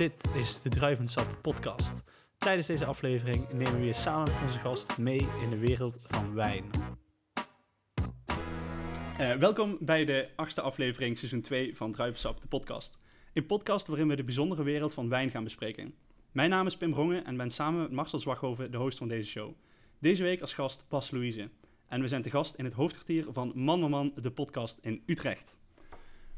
Dit 0.00 0.24
is 0.34 0.60
de 0.62 0.68
Druivensap 0.68 1.38
podcast. 1.42 2.02
Tijdens 2.36 2.66
deze 2.66 2.84
aflevering 2.84 3.52
nemen 3.52 3.80
we 3.80 3.86
je 3.86 3.92
samen 3.92 4.32
met 4.32 4.42
onze 4.42 4.58
gast 4.58 4.98
mee 4.98 5.28
in 5.42 5.50
de 5.50 5.58
wereld 5.58 5.98
van 6.02 6.34
wijn. 6.34 6.64
Eh, 9.18 9.34
welkom 9.34 9.76
bij 9.80 10.04
de 10.04 10.28
achtste 10.36 10.60
aflevering, 10.60 11.18
seizoen 11.18 11.40
2 11.40 11.76
van 11.76 11.92
Druivensap, 11.92 12.40
de 12.40 12.48
podcast. 12.48 12.98
Een 13.32 13.46
podcast 13.46 13.86
waarin 13.86 14.08
we 14.08 14.16
de 14.16 14.24
bijzondere 14.24 14.62
wereld 14.62 14.94
van 14.94 15.08
wijn 15.08 15.30
gaan 15.30 15.44
bespreken. 15.44 15.94
Mijn 16.32 16.50
naam 16.50 16.66
is 16.66 16.76
Pim 16.76 16.94
Rongen 16.94 17.24
en 17.24 17.36
ben 17.36 17.50
samen 17.50 17.80
met 17.80 17.90
Marcel 17.90 18.18
Zwaghoven 18.18 18.70
de 18.70 18.76
host 18.76 18.98
van 18.98 19.08
deze 19.08 19.28
show. 19.28 19.52
Deze 19.98 20.22
week 20.22 20.40
als 20.40 20.54
gast 20.54 20.84
Bas 20.88 21.10
Louise. 21.10 21.50
En 21.88 22.00
we 22.00 22.08
zijn 22.08 22.22
te 22.22 22.30
gast 22.30 22.54
in 22.54 22.64
het 22.64 22.74
hoofdkwartier 22.74 23.26
van 23.28 23.52
Man 23.54 23.80
Man 23.80 23.90
Man, 23.90 24.12
de 24.16 24.30
podcast 24.30 24.78
in 24.80 25.02
Utrecht. 25.06 25.59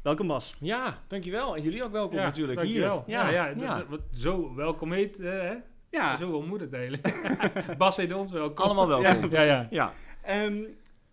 Welkom 0.03 0.27
Bas. 0.27 0.55
Ja, 0.59 1.01
dankjewel. 1.07 1.55
En 1.55 1.63
jullie 1.63 1.83
ook 1.83 1.91
welkom 1.91 2.17
natuurlijk. 2.17 2.57
Dankjewel. 2.59 3.03
Hier. 3.05 3.15
Ja, 3.15 3.29
ja, 3.29 3.47
ja. 3.47 3.85
wat 3.89 4.01
zo 4.11 4.55
welkom 4.55 4.91
heet, 4.91 5.19
eh, 5.19 5.31
hè? 5.31 5.53
Ja, 5.89 6.17
Zo 6.17 6.31
wel 6.31 6.41
moet 6.41 6.59
het 6.59 6.73
eigenlijk. 6.73 7.13
Bas 7.77 7.97
heet 7.97 8.13
ons 8.13 8.31
welkom. 8.31 8.65
Allemaal 8.65 8.87
welkom. 8.87 9.29
Ja, 9.29 9.41
ja. 9.41 9.67
Ja. 9.69 9.93
Ehm, 10.21 10.63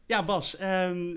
ja, 0.06 0.24
Bas. 0.24 0.56
ehm, 0.56 1.16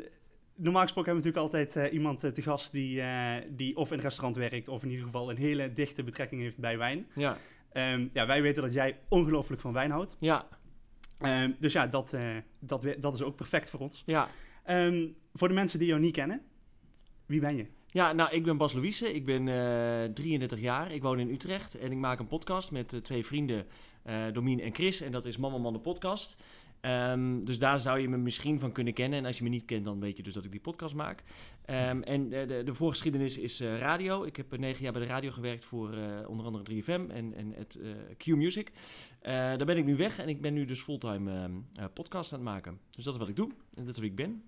normaal 0.55 0.81
gesproken 0.81 1.12
hebben 1.12 1.23
we 1.23 1.30
natuurlijk 1.30 1.38
altijd 1.38 1.76
eh, 1.76 1.94
iemand 1.94 2.23
eh, 2.23 2.31
te 2.31 2.41
gast 2.41 2.72
die, 2.72 3.02
eh, 3.02 3.36
die 3.50 3.76
of 3.78 3.92
in 3.92 3.98
een 3.98 4.03
restaurant 4.03 4.36
werkt 4.36 4.67
of 4.67 4.84
in 4.84 4.90
ieder 4.90 5.05
geval 5.05 5.30
een 5.30 5.38
hele 5.38 5.73
dichte 5.73 6.03
betrekking 6.03 6.42
heeft 6.42 6.58
bij 6.58 6.78
wijn. 6.78 7.08
Ja. 7.16 7.38
Ehm, 7.72 8.08
ja, 8.14 8.26
wij 8.26 8.42
weten 8.42 8.62
dat 8.62 8.73
jij 8.73 8.98
ongelooflijk 9.08 9.62
van 9.62 9.73
wijn 9.73 9.92
houdt. 9.92 10.17
Ja. 10.20 10.48
Ehm, 11.20 11.52
dus 11.59 11.73
ja, 11.73 11.88
dat, 11.88 12.14
eh, 12.14 12.22
dat, 12.59 12.86
dat 13.00 13.14
is 13.14 13.22
ook 13.22 13.36
perfect 13.36 13.70
voor 13.70 13.80
ons. 13.80 14.03
Ja. 14.05 14.28
Ehm, 14.64 15.08
voor 15.34 15.48
de 15.48 15.53
mensen 15.53 15.80
die 15.80 15.88
jou 15.88 16.00
niet 16.00 16.14
kennen, 16.14 16.42
wie 17.26 17.40
ben 17.40 17.55
je? 17.55 17.66
Ja, 17.88 18.13
nou, 18.13 18.32
ik 18.32 18.44
ben 18.44 18.58
Bas 18.58 18.73
Louise. 18.73 19.13
Ik 19.13 19.26
ben 19.26 19.48
eh 19.48 20.14
33 20.14 20.59
jaar. 20.59 20.91
Ik 20.91 21.02
woon 21.02 21.20
in 21.20 21.30
Utrecht. 21.30 21.76
En 21.77 21.91
ik 21.91 21.98
maak 21.98 22.20
een 22.20 22.27
podcast 22.27 22.72
met 22.72 22.94
eh, 22.94 23.00
twee 23.00 23.26
vrienden, 23.26 23.66
eh 24.04 24.23
Domien 24.34 24.59
en 24.59 24.73
Chris. 24.73 25.02
En 25.02 25.11
dat 25.11 25.25
is 25.25 25.38
Mama 25.38 25.58
Man 25.58 25.73
de 25.73 25.80
podcast. 25.80 26.38
Ehm, 26.81 27.44
dus 27.44 27.59
daar 27.59 27.80
zou 27.80 28.00
je 28.00 28.09
me 28.09 28.17
misschien 28.17 28.59
van 28.59 28.72
kunnen 28.72 28.94
kennen. 28.94 29.20
En 29.20 29.25
als 29.25 29.38
je 29.38 29.44
me 29.44 29.50
niet 29.50 29.66
kent, 29.66 29.86
dan 29.86 30.00
weet 30.00 30.17
je 30.17 30.23
dus 30.23 30.34
dat 30.34 30.45
ik 30.45 30.52
die 30.52 30.59
podcast 30.59 30.95
maak. 30.95 31.23
Ehm, 31.66 32.02
en 32.02 32.34
eh, 32.34 32.47
de, 32.47 32.62
de 32.64 32.73
voorgeschiedenis 32.73 33.38
is 33.38 33.59
eh, 33.59 33.78
radio. 33.78 34.23
Ik 34.23 34.36
heb 34.36 34.53
eh, 34.53 34.59
negen 34.59 34.84
jaar 34.84 34.92
bij 34.92 35.02
de 35.02 35.08
radio 35.08 35.31
gewerkt 35.31 35.64
voor 35.66 35.94
eh, 35.94 36.30
onder 36.30 36.45
andere 36.45 36.81
3FM 36.84 37.12
en, 37.12 37.34
en 37.34 37.53
het 37.56 37.75
eh, 37.75 37.92
Q-Music. 38.17 38.72
Eh, 39.22 39.34
daar 39.34 39.66
ben 39.66 39.78
ik 39.78 39.86
nu 39.86 39.95
weg 39.95 40.19
en 40.19 40.30
ik 40.30 40.42
ben 40.42 40.53
nu 40.53 40.66
dus 40.66 40.81
fulltime 40.81 41.31
ehm, 41.31 41.52
eh, 41.75 41.86
podcast 41.94 42.34
aan 42.34 42.40
het 42.40 42.47
maken. 42.47 42.80
Dus 42.92 43.03
dat 43.03 43.14
is 43.14 43.19
wat 43.19 43.30
ik 43.30 43.36
doe 43.36 43.50
en 43.75 43.86
dat 43.86 43.94
is 43.94 44.00
wie 44.02 44.09
ik 44.09 44.16
ben. 44.16 44.44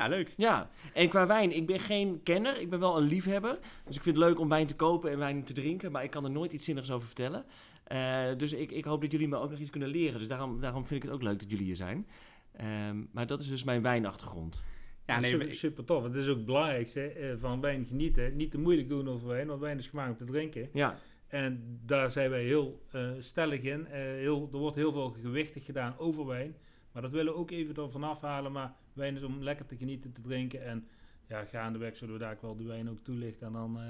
Ja, 0.00 0.08
leuk. 0.08 0.34
Ja, 0.36 0.70
en 0.92 1.08
qua 1.08 1.26
wijn, 1.26 1.56
ik 1.56 1.66
ben 1.66 1.80
geen 1.80 2.20
kenner, 2.22 2.60
ik 2.60 2.70
ben 2.70 2.80
wel 2.80 2.96
een 2.96 3.06
liefhebber. 3.06 3.58
Dus 3.84 3.96
ik 3.96 4.02
vind 4.02 4.16
het 4.16 4.24
leuk 4.24 4.38
om 4.38 4.48
wijn 4.48 4.66
te 4.66 4.74
kopen 4.74 5.10
en 5.10 5.18
wijn 5.18 5.44
te 5.44 5.52
drinken, 5.52 5.92
maar 5.92 6.04
ik 6.04 6.10
kan 6.10 6.24
er 6.24 6.30
nooit 6.30 6.52
iets 6.52 6.64
zinnigs 6.64 6.90
over 6.90 7.06
vertellen. 7.06 7.44
Eh, 7.84 8.24
dus 8.36 8.52
ik, 8.52 8.70
ik 8.70 8.84
hoop 8.84 9.00
dat 9.00 9.12
jullie 9.12 9.28
me 9.28 9.36
ook 9.36 9.50
nog 9.50 9.58
iets 9.58 9.70
kunnen 9.70 9.88
leren. 9.88 10.18
Dus 10.18 10.28
daarom, 10.28 10.60
daarom 10.60 10.86
vind 10.86 11.02
ik 11.02 11.08
het 11.08 11.16
ook 11.16 11.22
leuk 11.22 11.40
dat 11.40 11.50
jullie 11.50 11.64
hier 11.64 11.76
zijn. 11.76 12.06
Ehm, 12.52 12.96
maar 13.12 13.26
dat 13.26 13.40
is 13.40 13.48
dus 13.48 13.64
mijn 13.64 13.82
wijnachtergrond. 13.82 14.62
Ja, 15.06 15.20
nee, 15.20 15.54
super, 15.54 15.84
tof. 15.84 16.02
Het 16.02 16.14
is 16.14 16.28
ook 16.28 16.36
het 16.36 16.46
belangrijkste 16.46 17.08
eh, 17.08 17.32
van 17.36 17.60
wijn 17.60 17.86
genieten. 17.86 18.36
Niet 18.36 18.50
te 18.50 18.58
moeilijk 18.58 18.88
doen 18.88 19.08
over 19.08 19.28
wijn, 19.28 19.46
want 19.46 19.60
wijn 19.60 19.78
is 19.78 19.86
gemaakt 19.86 20.10
om 20.10 20.16
te 20.16 20.32
drinken. 20.32 20.68
Ja, 20.72 20.98
En 21.26 21.80
daar 21.84 22.10
zijn 22.10 22.30
wij 22.30 22.44
heel 22.44 22.82
eh, 22.90 23.10
stellig 23.18 23.60
in. 23.60 23.86
Eh, 23.86 24.00
heel, 24.00 24.48
er 24.52 24.58
wordt 24.58 24.76
heel 24.76 24.92
veel 24.92 25.16
gewichtig 25.22 25.64
gedaan 25.64 25.94
over 25.98 26.26
wijn. 26.26 26.56
Maar 26.92 27.02
dat 27.02 27.10
willen 27.10 27.32
we 27.32 27.38
ook 27.38 27.50
even 27.50 27.76
ervan 27.76 28.04
afhalen. 28.04 28.52
Maar 28.52 28.74
wijn 28.92 29.16
is 29.16 29.22
om 29.22 29.42
lekker 29.42 29.66
te 29.66 29.76
genieten, 29.76 30.12
te 30.12 30.20
drinken. 30.20 30.64
En 30.64 30.88
ja, 31.26 31.44
gaandeweg 31.44 31.96
zullen 31.96 32.14
we 32.14 32.20
daar 32.20 32.32
ook 32.32 32.42
wel 32.42 32.56
de 32.56 32.64
wijn 32.64 32.90
ook 32.90 32.98
toelichten. 33.02 33.46
En 33.46 33.52
dan 33.52 33.80
eh, 33.80 33.84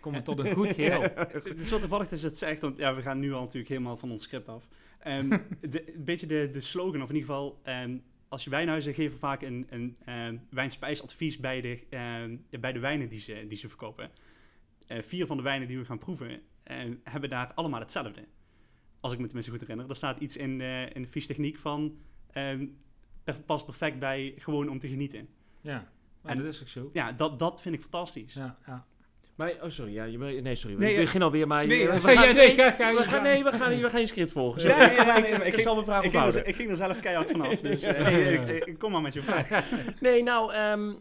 komen 0.00 0.18
we 0.18 0.24
tot 0.24 0.38
een 0.38 0.52
goed 0.52 0.74
geheel. 0.74 1.02
Het 1.50 1.58
is 1.58 1.70
wel 1.70 1.78
toevallig 1.78 2.08
dat 2.08 2.20
je 2.20 2.26
het 2.26 2.38
zegt, 2.38 2.62
want 2.62 2.76
ja, 2.76 2.94
we 2.94 3.02
gaan 3.02 3.18
nu 3.18 3.32
al 3.32 3.40
natuurlijk 3.40 3.68
helemaal 3.68 3.96
van 3.96 4.10
ons 4.10 4.22
script 4.22 4.48
af. 4.48 4.68
Ehm, 4.98 5.28
de, 5.60 5.94
een 5.94 6.04
beetje 6.04 6.26
de, 6.26 6.48
de 6.52 6.60
slogan, 6.60 7.02
of 7.02 7.08
in 7.08 7.14
ieder 7.14 7.30
geval, 7.30 7.60
ehm, 7.62 7.98
als 8.28 8.44
je 8.44 8.50
wijnhuizen 8.50 8.94
geven 8.94 9.18
vaak 9.18 9.42
een, 9.42 9.66
een 9.70 9.96
ehm, 10.04 10.36
wijnspijsadvies 10.50 11.38
bij 11.38 11.60
de, 11.60 11.78
bij 12.60 12.72
de 12.72 12.78
wijnen 12.78 13.08
die 13.08 13.18
ze, 13.18 13.44
die 13.48 13.58
ze 13.58 13.68
verkopen. 13.68 14.10
Eh, 14.86 15.02
vier 15.02 15.26
van 15.26 15.36
de 15.36 15.42
wijnen 15.42 15.68
die 15.68 15.78
we 15.78 15.84
gaan 15.84 15.98
proeven, 15.98 16.40
ehm, 16.62 16.94
hebben 17.04 17.30
daar 17.30 17.52
allemaal 17.54 17.80
hetzelfde. 17.80 18.24
Als 19.00 19.12
ik 19.12 19.18
me 19.18 19.24
tenminste 19.24 19.52
goed 19.52 19.60
herinner. 19.60 19.88
Er 19.88 19.96
staat 19.96 20.20
iets 20.20 20.36
in, 20.36 20.58
de 20.58 20.90
in 20.92 21.02
de 21.02 21.08
viestechniek 21.08 21.58
van, 21.58 21.98
past 23.46 23.64
perfect 23.64 23.98
bij 23.98 24.34
gewoon 24.38 24.68
om 24.68 24.78
te 24.78 24.88
genieten. 24.88 25.28
Ja, 25.60 25.88
En- 26.24 26.36
dat 26.38 26.46
is 26.46 26.60
ook 26.60 26.68
zo. 26.68 26.90
Ja, 26.92 27.12
dat, 27.12 27.38
dat 27.38 27.62
vind 27.62 27.74
ik 27.74 27.80
fantastisch. 27.80 28.34
Ja, 28.34 28.58
ja. 28.66 28.84
maar, 29.34 29.52
oh 29.62 29.68
sorry, 29.70 29.92
ja, 29.92 30.04
je, 30.04 30.18
nee 30.18 30.54
sorry, 30.54 30.76
Nee, 30.76 30.90
ik 30.90 30.96
eh, 30.98 31.02
begin 31.04 31.22
alweer, 31.22 31.46
maar... 31.46 31.66
nee, 31.66 31.88
we 31.90 32.00
gaan, 32.00 32.12
ja, 32.28 32.32
nee, 32.32 32.54
ga- 32.54 32.70
ga- 32.70 32.92
we 32.94 32.96
ga- 33.02 33.10
gaan, 33.10 33.22
nee, 33.22 33.44
we 33.44 33.52
gaan, 33.52 33.80
we 33.80 33.90
gaan 33.90 34.00
je 34.00 34.06
script 34.06 34.32
volgen. 34.32 34.66
Nee, 34.66 34.76
nee, 34.76 34.96
nee, 34.96 35.04
nee, 35.20 35.20
nee, 35.38 35.46
ik, 35.48 35.54
ik 35.54 35.60
zal 35.60 35.74
mijn 35.74 35.86
vraag 35.86 36.04
Ik 36.04 36.10
ging, 36.10 36.22
er, 36.22 36.28
ophouden. 36.28 36.50
ik 36.50 36.56
ging 36.56 36.70
er 36.70 36.76
zelf 36.76 37.00
keihard 37.00 37.30
vanaf, 37.30 37.56
dus 37.56 37.82
eh, 37.82 38.32
ik- 38.32 38.66
ik- 38.66 38.78
kom 38.78 38.92
maar 38.92 39.00
met 39.02 39.12
je 39.12 39.22
vraag. 39.22 39.48
Nee, 40.00 40.22
nou, 40.22 40.52
ehm, 40.52 40.92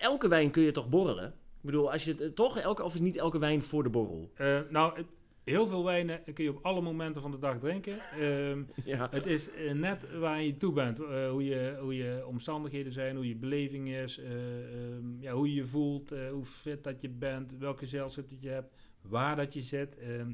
elke 0.00 0.28
wijn 0.28 0.50
kun 0.50 0.62
je 0.62 0.70
toch 0.70 0.88
borrelen? 0.88 1.26
Ik 1.60 1.64
bedoel, 1.64 1.92
als 1.92 2.04
je 2.04 2.10
het 2.10 2.20
eh, 2.20 2.28
toch, 2.28 2.58
elke, 2.58 2.82
of 2.82 2.94
is 2.94 3.00
niet 3.00 3.16
elke 3.16 3.38
wijn 3.38 3.62
voor 3.62 3.82
de 3.82 3.88
borrel? 3.88 4.30
Eh, 4.34 4.58
nou, 4.70 5.04
heel 5.48 5.66
veel 5.66 5.84
wijnen 5.84 6.20
kun 6.34 6.44
je 6.44 6.50
op 6.50 6.64
alle 6.64 6.80
momenten 6.80 7.22
van 7.22 7.30
de 7.30 7.38
dag 7.38 7.58
drinken. 7.58 7.98
Ehm, 8.20 8.62
Ja. 8.84 9.08
het 9.10 9.26
is 9.26 9.50
eh, 9.52 9.72
net 9.72 10.18
waar 10.18 10.42
je 10.42 10.56
toe 10.56 10.72
bent. 10.72 10.98
eh, 11.00 11.30
hoe, 11.30 11.44
je, 11.44 11.76
hoe 11.80 11.96
je 11.96 12.26
omstandigheden 12.26 12.92
zijn, 12.92 13.16
hoe 13.16 13.28
je 13.28 13.36
beleving 13.36 13.88
is, 13.88 14.18
eh, 14.18 14.32
ehm, 14.32 15.20
ja, 15.20 15.32
hoe 15.32 15.48
je 15.48 15.54
je 15.54 15.66
voelt, 15.66 16.10
hoe 16.30 16.44
fit 16.44 16.84
dat 16.84 17.00
je 17.00 17.08
bent, 17.08 17.52
welke 17.58 17.78
gezelschap 17.78 18.30
dat 18.30 18.42
je 18.42 18.48
hebt, 18.48 18.74
waar 19.02 19.36
dat 19.36 19.54
je 19.54 19.62
zit. 19.62 19.96
ehm. 19.98 20.32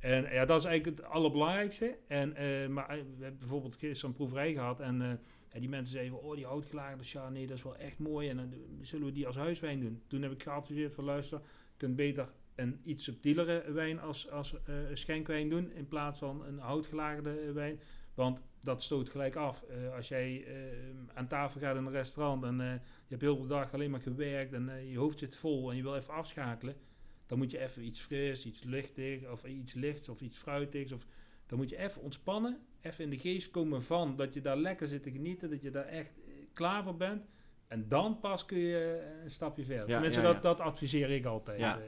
en 0.00 0.22
ja, 0.32 0.44
dat 0.44 0.58
is 0.58 0.64
eigenlijk 0.64 0.98
het 0.98 1.06
allerbelangrijkste. 1.06 1.96
En, 2.08 2.28
maar 2.72 2.86
we 2.88 3.22
hebben 3.22 3.38
bijvoorbeeld 3.38 3.76
gisteren 3.76 4.10
een 4.10 4.16
proeverij 4.16 4.52
gehad 4.52 4.80
en 4.80 5.20
die 5.58 5.68
mensen 5.68 5.92
zeiden, 5.92 6.14
van, 6.18 6.28
oh 6.28 6.34
die 6.34 6.46
houtgelagerde 6.46 7.04
Chardonnay, 7.04 7.46
dat 7.46 7.56
is 7.56 7.62
wel 7.62 7.76
echt 7.76 7.98
mooi. 7.98 8.28
En 8.28 8.36
dan 8.36 8.52
zullen 8.80 9.06
we 9.06 9.12
die 9.12 9.26
als 9.26 9.36
huiswijn 9.36 9.80
doen. 9.80 10.02
Toen 10.06 10.22
heb 10.22 10.32
ik 10.32 10.42
geadviseerd 10.42 10.94
van 10.94 11.04
luister, 11.04 11.38
je 11.38 11.76
kunt 11.76 11.96
beter 11.96 12.28
een 12.56 12.80
iets 12.84 13.04
subtielere 13.04 13.72
wijn 13.72 14.00
als, 14.00 14.30
als 14.30 14.54
eh, 14.64 14.74
schenkwijn 14.92 15.48
doen 15.48 15.72
in 15.72 15.88
plaats 15.88 16.18
van 16.18 16.44
een 16.44 16.58
houtgelagerde 16.58 17.52
wijn. 17.52 17.80
Want 18.14 18.40
dat 18.60 18.82
stoot 18.82 19.08
gelijk 19.08 19.36
af. 19.36 19.62
Eh, 19.62 19.94
als 19.94 20.08
jij 20.08 20.44
eh, 20.44 20.54
aan 21.14 21.28
tafel 21.28 21.60
gaat 21.60 21.76
in 21.76 21.84
een 21.84 21.92
restaurant 21.92 22.44
en 22.44 22.56
je 22.56 22.80
hebt 23.08 23.22
heel 23.22 23.40
de 23.40 23.46
dag 23.46 23.74
alleen 23.74 23.90
maar 23.90 24.00
gewerkt 24.00 24.52
en 24.52 24.88
je 24.88 24.98
hoofd 24.98 25.18
zit 25.18 25.36
vol 25.36 25.70
en 25.70 25.76
je 25.76 25.82
wil 25.82 25.96
even 25.96 26.14
afschakelen, 26.14 26.76
dan 27.26 27.38
moet 27.38 27.50
je 27.50 27.58
even 27.58 27.84
iets 27.84 28.00
fris, 28.00 28.46
iets 28.46 28.62
lichtig 28.62 29.30
of 29.30 29.44
iets 29.44 29.74
lichts 29.74 30.08
of 30.08 30.20
iets 30.20 30.38
fruitigs. 30.38 30.92
Of, 30.92 31.06
dan 31.46 31.58
moet 31.58 31.70
je 31.70 31.78
even 31.78 32.02
ontspannen, 32.02 32.58
even 32.80 33.04
in 33.04 33.10
de 33.10 33.18
geest 33.18 33.50
komen 33.50 33.82
van 33.82 34.16
dat 34.16 34.34
je 34.34 34.40
daar 34.40 34.56
lekker 34.56 34.88
zit 34.88 35.02
te 35.02 35.10
genieten, 35.10 35.50
dat 35.50 35.62
je 35.62 35.70
daar 35.70 35.86
echt 35.86 36.12
klaar 36.52 36.82
voor 36.82 36.96
bent. 36.96 37.26
En 37.68 37.88
dan 37.88 38.20
pas 38.20 38.44
kun 38.44 38.58
je 38.58 39.12
een 39.22 39.30
stapje 39.30 39.64
verder. 39.64 39.88
Ja, 39.88 39.92
Tenminste, 39.92 40.20
ja, 40.20 40.26
ja. 40.26 40.32
Dat, 40.32 40.42
dat 40.42 40.60
adviseer 40.60 41.10
ik 41.10 41.24
altijd. 41.24 41.58
Ja. 41.58 41.80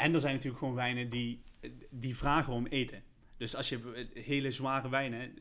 En 0.00 0.14
er 0.14 0.20
zijn 0.20 0.32
natuurlijk 0.32 0.58
gewoon 0.60 0.74
wijnen 0.74 1.10
die, 1.10 1.42
die 1.90 2.16
vragen 2.16 2.52
om 2.52 2.66
eten. 2.66 3.02
Dus 3.36 3.56
als 3.56 3.68
je 3.68 4.06
hele 4.14 4.50
zware 4.50 4.88
wijnen 4.88 5.32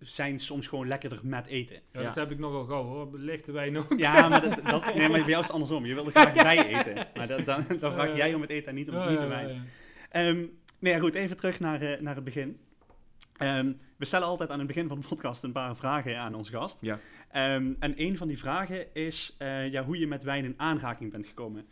zijn 0.00 0.38
soms 0.38 0.66
gewoon 0.66 0.88
lekkerder 0.88 1.20
met 1.22 1.46
eten. 1.46 1.76
Ja, 1.92 2.00
Ja. 2.00 2.06
Dat 2.06 2.14
heb 2.14 2.30
ik 2.30 2.38
nogal 2.38 2.64
gauw 2.64 2.84
hoor. 2.84 3.18
Lichte 3.18 3.52
wijn 3.52 3.78
ook. 3.78 3.98
Ja, 3.98 4.28
maar, 4.28 4.40
dat, 4.40 4.64
dat, 4.64 4.84
nee, 4.94 5.08
maar 5.08 5.20
bij 5.20 5.28
jou 5.28 5.40
is 5.40 5.46
het 5.46 5.50
andersom. 5.50 5.86
Je 5.86 5.94
wil 5.94 6.04
er 6.06 6.10
graag 6.10 6.34
bij 6.34 6.66
eten. 6.66 7.06
Maar 7.14 7.26
dat, 7.28 7.44
dan, 7.44 7.64
dan 7.80 7.92
vraag 7.92 8.16
jij 8.16 8.34
om 8.34 8.40
het 8.40 8.50
eten 8.50 8.68
en 8.68 8.74
niet, 8.74 8.88
om, 8.88 8.94
Ja, 8.94 9.08
niet 9.08 9.18
de 9.18 9.24
ja, 9.24 9.28
wijn. 9.28 9.48
ja. 9.48 9.62
Ehm, 10.10 10.44
nee, 10.78 10.92
ja, 10.92 10.98
goed, 10.98 11.14
even 11.14 11.36
terug 11.36 11.60
naar, 11.60 11.82
eh, 11.82 12.00
naar 12.00 12.14
het 12.14 12.24
begin. 12.24 12.58
Ehm, 13.36 13.72
we 13.96 14.04
stellen 14.04 14.26
altijd 14.26 14.50
aan 14.50 14.58
het 14.58 14.66
begin 14.66 14.88
van 14.88 15.00
de 15.00 15.06
podcast 15.08 15.42
een 15.42 15.52
paar 15.52 15.76
vragen 15.76 16.18
aan 16.18 16.34
onze 16.34 16.52
gast. 16.52 16.80
Ja. 16.80 16.98
Ehm, 17.30 17.72
en 17.78 17.94
een 17.96 18.16
van 18.16 18.28
die 18.28 18.38
vragen 18.38 18.94
is 18.94 19.34
eh, 19.38 19.70
ja, 19.70 19.84
hoe 19.84 19.98
je 19.98 20.06
met 20.06 20.22
wijn 20.22 20.44
in 20.44 20.54
aanraking 20.56 21.10
bent 21.12 21.26
gekomen. 21.26 21.66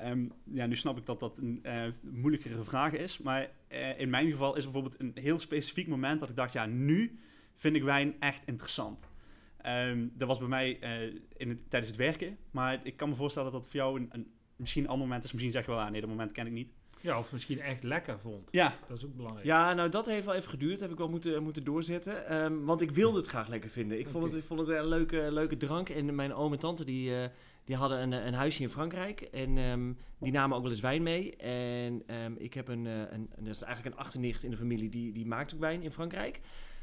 Ehm, 0.00 0.26
ja, 0.44 0.66
nu 0.66 0.76
snap 0.76 0.96
ik 0.96 1.06
dat 1.06 1.18
dat 1.18 1.38
een 1.38 1.60
eh, 1.62 1.82
moeilijkere 2.00 2.64
vraag 2.64 2.92
is. 2.92 3.18
Maar 3.18 3.50
eh, 3.68 4.00
in 4.00 4.10
mijn 4.10 4.30
geval 4.30 4.56
is 4.56 4.64
bijvoorbeeld 4.64 5.00
een 5.00 5.12
heel 5.14 5.38
specifiek 5.38 5.88
moment 5.88 6.20
dat 6.20 6.28
ik 6.28 6.36
dacht, 6.36 6.52
ja, 6.52 6.66
nu 6.66 7.18
vind 7.54 7.76
ik 7.76 7.82
wijn 7.82 8.14
echt 8.20 8.42
interessant. 8.46 9.08
Ehm, 9.56 10.06
dat 10.12 10.28
was 10.28 10.38
bij 10.38 10.48
mij 10.48 10.78
eh, 10.80 11.14
in 11.36 11.48
het, 11.48 11.70
tijdens 11.70 11.92
het 11.92 12.00
werken. 12.00 12.36
Maar 12.50 12.80
ik 12.82 12.96
kan 12.96 13.08
me 13.08 13.14
voorstellen 13.14 13.52
dat 13.52 13.62
dat 13.62 13.70
voor 13.70 13.80
jou 13.80 14.00
een, 14.00 14.08
een, 14.12 14.32
misschien 14.56 14.82
een 14.82 14.88
ander 14.88 15.06
moment 15.06 15.24
is. 15.24 15.32
Misschien 15.32 15.52
zeg 15.52 15.64
je 15.64 15.70
wel, 15.70 15.80
ah, 15.80 15.90
nee, 15.90 16.00
dat 16.00 16.10
moment 16.10 16.32
ken 16.32 16.46
ik 16.46 16.52
niet. 16.52 16.68
Ja, 17.00 17.18
of 17.18 17.32
misschien 17.32 17.60
echt 17.60 17.82
lekker 17.82 18.20
vond. 18.20 18.48
Ja, 18.50 18.74
Dat 18.88 18.96
is 18.96 19.04
ook 19.04 19.16
belangrijk. 19.16 19.46
Ja, 19.46 19.74
nou 19.74 19.88
dat 19.88 20.06
heeft 20.06 20.26
wel 20.26 20.34
even 20.34 20.50
geduurd. 20.50 20.80
Heb 20.80 20.90
ik 20.90 20.98
wel 20.98 21.08
moeten, 21.08 21.42
moeten 21.42 21.64
doorzetten. 21.64 22.26
Ehm, 22.26 22.64
want 22.64 22.80
ik 22.80 22.90
wilde 22.90 23.18
het 23.18 23.26
graag 23.26 23.48
lekker 23.48 23.70
vinden. 23.70 23.98
Ik 23.98 24.08
vond 24.08 24.24
het, 24.24 24.34
ik 24.34 24.44
vond 24.44 24.60
het 24.60 24.68
een 24.68 24.88
leuke, 24.88 25.32
leuke 25.32 25.56
drank. 25.56 25.88
En 25.88 26.14
mijn 26.14 26.34
oom 26.34 26.52
en 26.52 26.58
tante 26.58 26.84
die, 26.84 27.16
eh, 27.16 27.28
die 27.64 27.76
hadden 27.76 28.02
een, 28.02 28.12
eh, 28.12 28.26
een 28.26 28.34
huisje 28.34 28.62
in 28.62 28.68
Frankrijk. 28.68 29.20
En 29.20 29.58
ehm, 29.58 29.92
die 30.18 30.32
namen 30.32 30.56
ook 30.56 30.62
wel 30.62 30.70
eens 30.70 30.80
wijn 30.80 31.02
mee. 31.02 31.36
En 31.36 32.02
ehm, 32.06 32.32
ik 32.36 32.54
heb 32.54 32.68
een, 32.68 32.86
eh, 32.86 32.98
een, 32.98 33.10
een, 33.10 33.44
dat 33.44 33.54
is 33.54 33.62
eigenlijk 33.62 33.94
een 33.96 34.02
achternicht 34.02 34.42
in 34.42 34.50
de 34.50 34.56
familie. 34.56 34.88
Die, 34.88 35.12
die 35.12 35.26
maakt 35.26 35.54
ook 35.54 35.60
wijn 35.60 35.82
in 35.82 35.92
Frankrijk. 35.92 36.40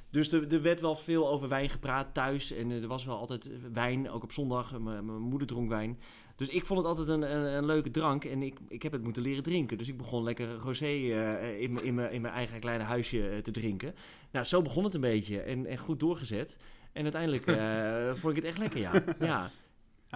Dus 0.10 0.32
er, 0.32 0.54
er 0.54 0.62
werd 0.62 0.80
wel 0.80 0.96
veel 0.96 1.30
over 1.30 1.48
wijn 1.48 1.70
gepraat 1.70 2.14
thuis. 2.14 2.52
En 2.52 2.72
eh, 2.72 2.82
er 2.82 2.88
was 2.88 3.06
wel 3.06 3.18
altijd 3.18 3.52
wijn, 3.74 4.10
ook 4.10 4.24
op 4.24 4.32
zondag. 4.32 4.80
Mijn 4.80 5.06
moeder 5.06 5.48
dronk 5.48 5.70
wijn. 5.70 6.00
Dus 6.36 6.50
ik 6.50 6.66
vond 6.66 6.80
het 6.80 6.88
altijd 6.88 7.08
een, 7.08 7.22
een, 7.56 7.66
leuke 7.66 7.92
drank 7.92 8.26
en 8.26 8.44
ik, 8.44 8.60
ik 8.68 8.84
heb 8.84 8.92
het 8.92 9.04
moeten 9.04 9.22
leren 9.22 9.44
drinken. 9.44 9.78
Dus 9.78 9.88
ik 9.88 9.98
begon 9.98 10.24
lekker 10.24 10.54
rosé 10.54 10.86
eh, 10.86 11.62
in, 11.62 11.84
in, 11.84 12.00
in 12.12 12.22
mijn 12.22 12.34
eigen 12.34 12.60
kleine 12.60 12.84
huisje 12.84 13.40
te 13.44 13.52
drinken. 13.52 13.96
Nou, 14.32 14.46
zo 14.46 14.62
begon 14.62 14.84
het 14.84 14.96
een 14.96 15.02
beetje 15.02 15.42
en, 15.42 15.66
en 15.66 15.78
goed 15.78 16.00
doorgezet. 16.00 16.58
En 16.92 17.04
uiteindelijk 17.04 17.44
vond 18.20 18.38
ik 18.38 18.44
het 18.44 18.52
echt 18.52 18.58
lekker, 18.58 18.80
ja. 18.80 19.04
ja. 19.20 19.52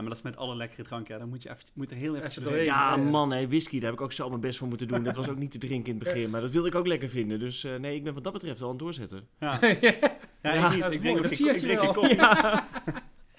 Ja, 0.02 0.08
maar 0.08 0.18
dat 0.18 0.26
is 0.26 0.32
met 0.32 0.38
alle 0.42 0.56
lekkere 0.56 0.84
dranken. 0.84 1.14
hè. 1.14 1.20
Dan 1.20 1.30
moet 1.30 1.44
je 1.44 1.50
even, 1.50 1.64
moet 1.74 1.92
er 1.92 1.98
heel 1.98 2.16
even 2.16 2.28
Even 2.28 2.44
doorheen. 2.44 2.66
doorheen. 2.66 2.80
Ja, 2.82 2.96
ja, 2.96 3.04
ja. 3.04 3.10
man, 3.10 3.48
whisky, 3.48 3.80
daar 3.80 3.90
heb 3.90 4.00
ik 4.00 4.06
ook 4.06 4.12
zo 4.12 4.30
mijn 4.30 4.42
best 4.42 4.58
voor 4.58 4.68
moeten 4.68 4.88
doen. 4.88 5.04
Dat 5.04 5.16
was 5.16 5.30
ook 5.30 5.38
niet 5.38 5.52
te 5.52 5.58
drinken 5.58 5.94
in 5.94 6.00
het 6.00 6.04
begin, 6.08 6.30
maar 6.30 6.42
dat 6.42 6.52
wilde 6.52 6.68
ik 6.68 6.76
ook 6.76 6.88
lekker 6.88 7.10
vinden. 7.10 7.40
Dus 7.40 7.64
eh, 7.64 7.76
nee, 7.76 7.96
ik 7.96 8.04
ben 8.04 8.14
wat 8.14 8.24
dat 8.24 8.34
betreft 8.34 8.60
wel 8.60 8.68
aan 8.70 8.76
het 8.76 8.84
doorzetten. 8.84 9.28
Ja, 9.40 9.58
ja, 9.62 9.68
ja, 9.82 10.54
Ja, 10.54 10.66
ik 10.68 10.72
niet. 10.74 10.82
dat 10.84 10.94
Ik 10.94 11.02
drink 11.02 11.22
Dat 11.22 11.32
ik 11.32 11.80
geen 11.80 11.94
koffie. 11.94 12.16
Ja. 12.16 12.68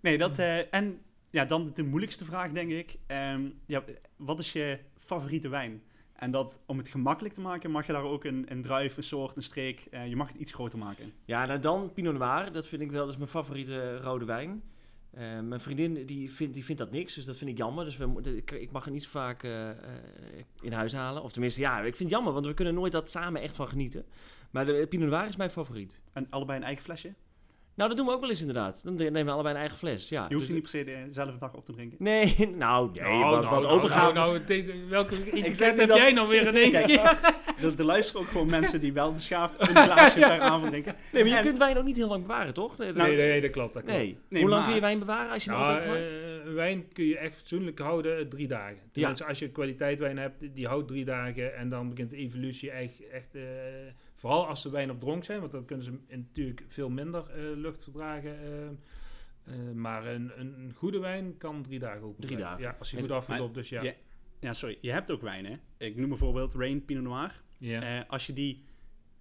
Nee, 0.00 0.18
dat... 0.18 0.38
eh, 0.38 0.74
en 0.74 1.00
ja, 1.30 1.44
dan 1.44 1.70
de 1.74 1.82
moeilijkste 1.82 2.24
vraag, 2.24 2.52
denk 2.52 2.70
ik. 2.70 2.98
Ehm, 3.06 3.42
ja, 3.66 3.82
wat 4.16 4.38
is 4.38 4.52
je 4.52 4.78
favoriete 4.98 5.48
wijn? 5.48 5.82
En 6.14 6.30
dat, 6.30 6.60
om 6.66 6.78
het 6.78 6.88
gemakkelijk 6.88 7.34
te 7.34 7.40
maken, 7.40 7.70
mag 7.70 7.86
je 7.86 7.92
daar 7.92 8.02
ook 8.02 8.24
een, 8.24 8.44
een 8.48 8.62
druif, 8.62 8.96
een 8.96 9.02
soort, 9.02 9.36
een 9.36 9.42
streek... 9.42 9.86
eh, 9.90 10.06
je 10.08 10.16
mag 10.16 10.28
het 10.28 10.36
iets 10.36 10.52
groter 10.52 10.78
maken. 10.78 11.12
Ja, 11.24 11.46
nou 11.46 11.58
dan 11.60 11.92
Pinot 11.92 12.18
Noir. 12.18 12.52
Dat 12.52 12.66
vind 12.66 12.82
ik 12.82 12.90
wel, 12.90 13.00
dat 13.02 13.10
is 13.12 13.16
mijn 13.16 13.28
favoriete 13.30 13.96
rode 13.96 14.24
wijn. 14.24 14.62
Eh, 15.14 15.40
mijn 15.40 15.60
vriendin 15.60 16.06
die 16.06 16.30
vindt, 16.30 16.54
die 16.54 16.64
vindt 16.64 16.80
dat 16.80 16.90
niks, 16.90 17.14
dus 17.14 17.24
dat 17.24 17.36
vind 17.36 17.50
ik 17.50 17.56
jammer. 17.56 17.84
Dus 17.84 17.96
we, 17.96 18.42
ik, 18.60 18.70
mag 18.70 18.86
er 18.86 18.92
niet 18.92 19.02
zo 19.02 19.08
vaak 19.10 19.42
eh, 19.42 19.70
eh, 19.70 19.76
in 20.60 20.72
huis 20.72 20.92
halen. 20.92 21.22
Of 21.22 21.32
tenminste, 21.32 21.60
ja, 21.60 21.78
ik 21.78 21.82
vind 21.82 21.98
het 21.98 22.08
jammer, 22.08 22.32
want 22.32 22.46
we 22.46 22.54
kunnen 22.54 22.74
nooit 22.74 22.92
dat 22.92 23.10
samen 23.10 23.42
echt 23.42 23.56
van 23.56 23.68
genieten. 23.68 24.04
Maar 24.50 24.66
de 24.66 24.86
Pinot 24.88 25.08
Noir 25.08 25.26
is 25.26 25.36
mijn 25.36 25.50
favoriet. 25.50 26.00
En 26.12 26.26
allebei 26.30 26.58
een 26.58 26.64
eigen 26.64 26.84
flesje. 26.84 27.14
Nou, 27.76 27.88
dat 27.88 27.98
doen 27.98 28.06
we 28.06 28.12
ook 28.12 28.20
wel 28.20 28.28
eens 28.28 28.40
inderdaad. 28.40 28.80
Dan 28.84 28.94
nemen 28.94 29.24
we 29.24 29.30
allebei 29.30 29.54
een 29.54 29.60
eigen 29.60 29.78
fles, 29.78 30.08
ja. 30.08 30.26
Je 30.28 30.34
hoeft 30.34 30.38
Dus 30.38 30.46
ze 30.46 30.52
niet 30.52 30.62
per 30.62 30.70
se 30.70 31.04
dezelfde 31.06 31.38
dag 31.38 31.54
op 31.54 31.64
te 31.64 31.72
drinken. 31.72 31.96
Nee, 32.00 32.34
nou, 32.56 32.90
nee, 32.92 33.02
Nou, 33.02 33.20
wat, 33.30 33.42
nou, 33.42 33.54
wat 33.54 33.62
nou, 33.62 33.66
open 33.76 33.90
gaan. 33.90 34.14
nou, 34.14 34.40
nou, 34.46 34.88
welke 34.88 35.14
etiket 35.32 35.58
heb 35.78 35.88
dat- 35.88 35.96
jij 35.96 36.12
nou 36.12 36.28
weer 36.28 36.46
in 36.46 36.56
één 36.56 36.72
keer? 36.86 37.18
Er, 37.60 37.74
er 37.78 37.84
luisteren 37.84 38.20
ook 38.20 38.28
gewoon 38.28 38.46
mensen 38.46 38.80
die 38.80 38.92
wel 38.92 39.12
beschaafd 39.14 39.60
een 39.60 39.76
glaasje 39.76 40.18
per 40.20 40.40
avond 40.40 40.70
drinken. 40.70 40.94
Nee, 41.12 41.22
maar 41.22 41.32
je 41.32 41.38
En- 41.38 41.44
kunt 41.44 41.58
wijn 41.58 41.76
ook 41.78 41.84
niet 41.84 41.96
heel 41.96 42.08
lang 42.08 42.22
bewaren, 42.22 42.54
toch? 42.54 42.78
Nee, 42.78 42.92
Nee, 42.92 43.16
nee, 43.16 43.40
dat 43.40 43.50
klopt. 43.50 43.74
Dat 43.74 43.82
klopt. 43.82 43.98
nee. 43.98 44.18
Hoe 44.28 44.38
lang 44.40 44.50
maar- 44.50 44.64
kun 44.64 44.74
je 44.74 44.80
wijn 44.80 44.98
bewaren 44.98 45.32
als 45.32 45.44
je 45.44 45.50
hem 45.50 45.58
Nou, 45.60 45.80
een 46.46 46.54
wijn 46.54 46.92
kun 46.92 47.04
je 47.04 47.18
echt 47.18 47.34
fatsoenlijk 47.36 47.78
houden 47.78 48.18
eh, 48.18 48.24
drie 48.24 48.46
dagen. 48.48 48.78
Tenminste, 48.92 49.24
als 49.24 49.38
je 49.38 49.48
kwaliteit 49.50 49.98
wijn 49.98 50.18
hebt, 50.18 50.54
die 50.54 50.66
houdt 50.66 50.88
drie 50.88 51.04
dagen 51.04 51.56
en 51.56 51.68
dan 51.68 51.88
begint 51.90 52.10
de 52.10 52.16
evolutie 52.16 52.70
echt, 52.70 53.08
echt 53.12 53.34
vooral 54.24 54.46
als 54.46 54.62
de 54.62 54.70
wijn 54.70 54.90
op 54.90 55.00
dronk 55.00 55.24
zijn, 55.24 55.40
want 55.40 55.52
dan 55.52 55.64
kunnen 55.64 55.84
ze 55.84 55.98
natuurlijk 56.08 56.64
veel 56.68 56.90
minder 56.90 57.30
eh, 57.30 57.56
lucht 57.56 57.82
verdragen. 57.82 58.38
eh, 58.40 58.66
eh, 59.44 59.74
maar 59.74 60.06
een, 60.06 60.40
een, 60.40 60.72
goede 60.74 60.98
wijn 60.98 61.36
kan 61.36 61.62
drie 61.62 61.78
dagen 61.78 62.02
open 62.02 62.26
Drie 62.26 62.36
dagen. 62.36 62.62
Ja, 62.62 62.76
als 62.78 62.92
En- 62.92 63.00
goed 63.00 63.10
afgedoopt, 63.10 63.54
dus 63.54 63.68
ja. 63.68 63.82
Ja. 63.82 63.92
Ja, 64.40 64.52
sorry. 64.52 64.78
Je 64.80 64.90
hebt 64.90 65.10
ook 65.10 65.22
wijnen. 65.22 65.60
Ik 65.76 65.96
noem 65.96 66.08
bijvoorbeeld 66.08 66.54
Rain 66.54 66.84
Pinot 66.84 67.04
Noir. 67.04 67.42
Ja. 67.58 68.00
Als 68.08 68.26
je 68.26 68.32
die 68.32 68.64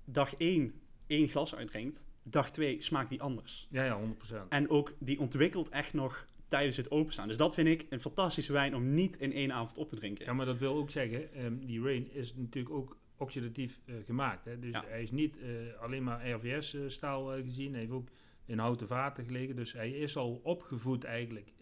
dag 0.06 0.36
1 0.38 0.74
één 1.08 1.28
glas 1.28 1.56
uitdrinkt, 1.56 2.06
dag 2.24 2.52
2 2.52 2.82
smaakt 2.82 3.10
die 3.10 3.22
anders. 3.22 3.68
ja, 3.72 3.84
ja, 3.84 4.00
100%. 4.00 4.48
En 4.50 4.70
ook 4.70 4.94
die 5.00 5.20
ontwikkelt 5.20 5.70
echt 5.70 5.94
nog 5.94 6.28
tijdens 6.48 6.78
het 6.78 6.92
openstaan. 6.92 7.28
Dus 7.28 7.38
dat 7.38 7.54
vind 7.54 7.68
ik 7.68 7.86
een 7.90 8.02
fantastische 8.02 8.54
wijn 8.54 8.76
om 8.76 8.94
niet 8.94 9.18
in 9.18 9.34
één 9.34 9.52
avond 9.52 9.78
op 9.78 9.90
te 9.90 9.96
drinken. 9.96 10.26
Ja, 10.26 10.34
maar 10.34 10.46
dat 10.46 10.58
wil 10.58 10.76
ook 10.76 10.90
zeggen, 10.92 11.34
ehm, 11.34 11.60
die 11.60 11.82
rain 11.84 12.14
is 12.14 12.36
natuurlijk 12.36 12.76
ook 12.76 12.98
oxidatief 13.24 13.80
eh, 13.86 13.96
gemaakt. 14.06 14.46
Hè? 14.46 14.60
Dus 14.60 14.72
Ja. 14.72 14.84
hij 14.88 15.04
is 15.04 15.12
niet 15.12 15.38
eh, 15.38 15.82
alleen 15.82 16.04
maar 16.04 16.32
RVS-staal 16.32 17.34
eh, 17.34 17.44
gezien, 17.44 17.72
hij 17.72 17.80
heeft 17.80 17.92
ook 17.92 18.10
in 18.46 18.58
houten 18.58 18.88
vaten 18.88 19.26
gelegen. 19.26 19.56
Dus 19.56 19.74
hij 19.74 19.92
is 19.92 20.18
al 20.18 20.40
opgevoed 20.44 21.04
eigenlijk 21.04 21.54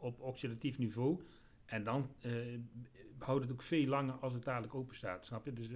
op 0.00 0.20
oxidatief 0.20 0.78
niveau. 0.78 1.20
En 1.64 1.84
dan 1.84 2.10
houdt 3.18 3.42
het 3.42 3.52
ook 3.52 3.62
veel 3.62 3.86
langer 3.86 4.14
als 4.14 4.32
het 4.32 4.44
dadelijk 4.44 4.74
open 4.74 4.94
staat, 4.96 5.26
snap 5.26 5.44
je? 5.44 5.52
Dus, 5.52 5.68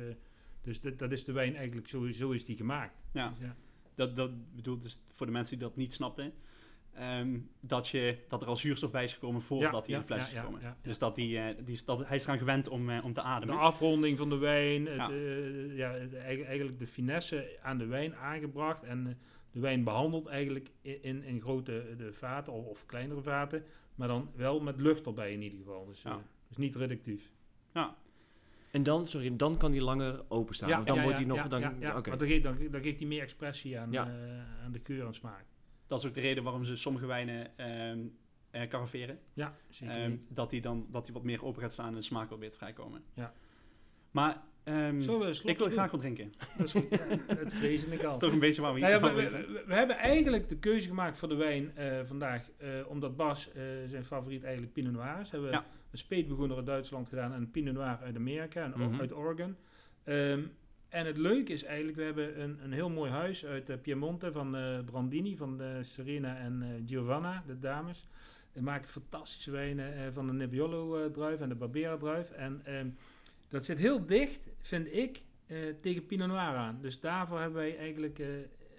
dus 0.60 0.80
dat, 0.80 0.98
dat 0.98 1.12
is 1.12 1.24
de 1.24 1.32
wijn 1.32 1.56
eigenlijk, 1.56 1.88
zo, 1.88 2.10
zo 2.10 2.30
is 2.30 2.44
die 2.44 2.56
gemaakt. 2.56 3.02
Ja. 3.12 3.28
Dus 3.28 3.38
ja. 3.38 3.56
Dat, 3.94 4.16
dat 4.16 4.54
bedoel 4.54 4.78
dus 4.78 5.00
voor 5.12 5.26
de 5.26 5.32
mensen 5.32 5.58
die 5.58 5.66
dat 5.68 5.76
niet 5.76 5.92
snapten. 5.92 6.32
Ehm, 6.94 7.38
dat, 7.60 7.88
je, 7.88 8.18
dat 8.28 8.42
er 8.42 8.48
al 8.48 8.56
zuurstof 8.56 8.90
bij 8.90 9.04
is 9.04 9.12
gekomen 9.12 9.42
voordat 9.42 9.70
Ja, 9.72 9.78
hij 9.80 9.88
in 9.88 9.94
ja, 10.00 10.02
flesjes 10.04 10.30
ja, 10.32 10.36
ja, 10.40 10.44
komen. 10.44 10.60
ja, 10.60 10.66
ja. 10.66 10.76
Dus 10.82 10.98
dat, 10.98 11.14
die, 11.14 11.38
eh, 11.38 11.56
die, 11.64 11.74
is- 11.74 11.84
dat 11.84 12.06
hij 12.06 12.16
is 12.16 12.24
eraan 12.24 12.38
gewend 12.38 12.68
om, 12.68 12.90
eh, 12.90 13.04
om 13.04 13.12
te 13.12 13.20
De 13.20 13.26
ademen. 13.26 13.58
afronding 13.58 14.18
van 14.18 14.28
de 14.28 14.36
wijn, 14.36 14.86
het, 14.86 14.96
Ja. 14.96 15.10
eh, 15.10 15.76
ja, 15.76 15.94
eigenlijk 16.24 16.78
de 16.78 16.86
finesse 16.86 17.58
aan 17.62 17.78
de 17.78 17.86
wijn 17.86 18.14
aangebracht. 18.16 18.82
En 18.82 19.18
de 19.52 19.60
wijn 19.60 19.84
behandeld 19.84 20.26
eigenlijk 20.26 20.70
in, 20.82 21.24
in 21.24 21.40
grote 21.40 21.94
de 21.96 22.12
vaten 22.12 22.52
of, 22.52 22.66
of 22.66 22.86
kleinere 22.86 23.22
vaten. 23.22 23.64
Maar 23.94 24.08
dan 24.08 24.30
wel 24.36 24.60
met 24.60 24.80
lucht 24.80 25.06
erbij 25.06 25.32
in 25.32 25.42
ieder 25.42 25.58
geval. 25.58 25.86
Dus, 25.86 26.02
Ja. 26.02 26.22
niet 26.56 26.76
reductief. 26.76 27.30
Ja. 27.74 27.96
En 28.70 28.82
dan, 28.82 29.08
sorry, 29.08 29.36
dan 29.36 29.56
kan 29.56 29.70
die 29.72 29.82
langer 29.82 30.24
openstaan. 30.28 30.78
of 30.80 30.84
dan 30.84 30.96
ja, 30.96 31.02
wordt 31.02 31.18
ja, 31.18 31.24
hij 31.24 31.34
nog... 31.34 31.42
ja, 31.42 31.48
dan, 31.48 31.60
ja, 31.60 31.74
ja. 31.80 31.96
oké. 31.96 32.08
Want 32.08 32.20
dan, 32.20 32.28
geeft, 32.28 32.42
dan, 32.42 32.56
dan 32.70 32.82
geeft 32.82 32.98
hij 32.98 33.08
meer 33.08 33.22
expressie 33.22 33.78
aan, 33.78 33.92
Ja. 33.92 34.06
eh, 34.06 34.64
aan 34.64 34.72
de 34.72 34.78
keur 34.80 35.06
en 35.06 35.14
smaak. 35.14 35.44
Dat 35.92 36.00
is 36.00 36.06
ook 36.08 36.14
de 36.14 36.20
reden 36.20 36.42
waarom 36.44 36.64
ze 36.64 36.76
sommige 36.76 37.06
wijnen 37.06 37.50
caraveren. 38.68 39.18
Ja, 39.32 39.54
zeker 39.68 39.94
Ehm, 39.94 40.16
dat 40.28 40.50
hij 40.50 40.60
dan 40.60 40.86
dat 40.90 41.04
hij 41.04 41.14
wat 41.14 41.22
meer 41.22 41.44
open 41.44 41.62
gaat 41.62 41.72
staan 41.72 41.86
en 41.88 41.94
de 41.94 42.02
smaak 42.02 42.28
wel 42.28 42.38
weer 42.38 42.50
te 42.50 42.56
vrijkomen. 42.56 43.02
Ja. 43.14 43.32
Maar 44.10 44.42
slokje 44.64 45.48
ik 45.50 45.58
wil 45.58 45.70
graag 45.70 45.90
wat 45.90 46.00
drinken. 46.00 46.32
Dat 46.58 46.66
is 46.66 46.72
goed. 46.72 46.90
Het 47.26 47.54
vrezen 47.54 47.92
ik 47.92 47.96
Dat 48.02 48.06
al. 48.06 48.12
is 48.12 48.18
toch 48.18 48.32
een 48.32 48.38
beetje 48.38 48.62
waar 48.62 48.72
we 48.74 48.78
hier 48.78 49.00
Nou 49.00 49.06
ja, 49.06 49.14
we, 49.14 49.30
we 49.30 49.62
we- 49.66 49.74
hebben 49.74 49.96
eigenlijk 49.96 50.48
de 50.48 50.58
keuze 50.58 50.88
gemaakt 50.88 51.18
voor 51.18 51.28
de 51.28 51.34
wijn 51.34 51.76
eh, 51.76 52.00
vandaag, 52.04 52.50
eh, 52.56 52.68
omdat 52.86 53.16
Bas 53.16 53.50
zijn 53.86 54.04
favoriet 54.04 54.42
eigenlijk 54.42 54.72
Pinot 54.72 54.92
Noir 54.92 55.20
is. 55.20 55.30
Hebben 55.30 55.48
we 55.50 55.54
Ja. 55.56 55.66
een 55.90 55.98
speetbegoener 55.98 56.56
uit 56.56 56.66
Duitsland 56.66 57.08
gedaan 57.08 57.32
en 57.32 57.40
een 57.40 57.50
Pinot 57.50 57.74
Noir 57.74 57.98
uit 58.02 58.16
Amerika 58.16 58.64
en 58.64 58.72
Mhm. 58.76 59.00
uit 59.00 59.12
Oregon. 59.14 59.56
Ehm, 60.04 60.40
en 60.92 61.06
het 61.06 61.16
leuke 61.16 61.52
is 61.52 61.64
eigenlijk, 61.64 61.96
we 61.96 62.02
hebben 62.02 62.40
een, 62.42 62.58
een 62.64 62.72
heel 62.72 62.90
mooi 62.90 63.10
huis 63.10 63.44
uit 63.46 63.68
eh, 63.70 63.76
Piemonte 63.82 64.32
van 64.32 64.56
eh, 64.56 64.78
Brandini, 64.84 65.36
van 65.36 65.56
de 65.58 65.78
Serena 65.82 66.36
en 66.38 66.62
eh, 66.62 66.68
Giovanna, 66.88 67.42
de 67.46 67.58
dames. 67.58 68.08
Die 68.52 68.62
maken 68.62 68.88
fantastische 68.88 69.50
wijnen 69.50 69.94
eh, 69.94 70.02
van 70.12 70.26
de 70.26 70.32
Nebbiolo-druif 70.32 71.40
en 71.40 71.48
de 71.48 71.54
Barbera-druif. 71.54 72.30
En 72.30 72.60
ehm, 72.64 72.86
dat 73.48 73.64
zit 73.64 73.78
heel 73.78 74.06
dicht, 74.06 74.48
vind 74.60 74.94
ik, 74.94 75.22
eh, 75.46 75.56
tegen 75.80 76.06
Pinot 76.06 76.28
Noir 76.28 76.40
aan. 76.56 76.78
Dus 76.80 77.00
daarvoor 77.00 77.38
hebben 77.40 77.58
wij 77.58 77.78
eigenlijk 77.78 78.18
eh, 78.18 78.26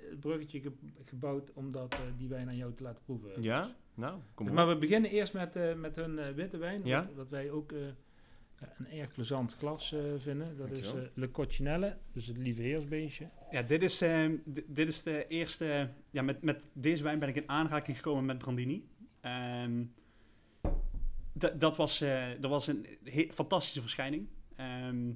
het 0.10 0.20
bruggetje 0.20 0.60
ge- 0.62 0.72
gebouwd 1.06 1.52
om 1.54 1.72
dat, 1.72 1.94
eh, 1.94 2.00
die 2.18 2.28
wijn 2.28 2.48
aan 2.48 2.58
jou 2.58 2.74
te 2.74 2.84
laten 2.84 3.04
proeven. 3.06 3.42
Ja? 3.42 3.76
Nou, 3.96 4.20
kom 4.34 4.48
op. 4.48 4.54
Maar 4.54 4.68
we 4.68 4.78
beginnen 4.78 5.12
eerst 5.12 5.34
met, 5.34 5.56
eh, 5.56 5.74
met 5.76 5.96
hun 5.96 6.20
eh, 6.20 6.30
witte 6.30 6.58
wijn, 6.58 6.82
Ja. 6.86 7.06
wat, 7.06 7.16
wat 7.16 7.30
wij 7.30 7.52
ook 7.52 7.72
eh, 7.72 7.80
een 8.78 9.00
erg 9.00 9.12
plezant 9.12 9.54
glas 9.54 9.92
eh, 9.94 10.00
vinden. 10.18 10.58
Dat 10.58 10.72
is 10.72 10.82
Dankjewel. 10.82 11.04
eh, 11.06 11.10
Le 11.14 11.32
Coccinelle, 11.32 11.98
dus 12.14 12.28
het 12.28 12.38
lieve 12.38 12.62
heersbeestje. 12.62 13.30
Ja, 13.52 13.62
dit 13.62 13.82
is, 13.84 14.02
ehm, 14.02 14.36
di- 14.46 14.66
dit 14.68 14.88
is 14.88 15.04
de 15.04 15.28
eerste... 15.28 15.90
Ja, 16.12 16.22
met, 16.22 16.42
met 16.42 16.70
deze 16.74 17.04
wijn 17.04 17.20
ben 17.20 17.30
ik 17.30 17.36
in 17.36 17.50
aanraking 17.50 17.98
gekomen 17.98 18.26
met 18.26 18.38
Brandini. 18.38 18.88
Ehm, 19.22 19.84
dat- 21.34 21.60
dat, 21.60 21.76
was, 21.76 22.02
eh, 22.02 22.26
dat 22.40 22.50
was 22.52 22.68
een 22.68 22.86
he- 23.04 23.28
fantastische 23.34 23.82
verschijning. 23.82 24.28
Ehm, 24.56 25.12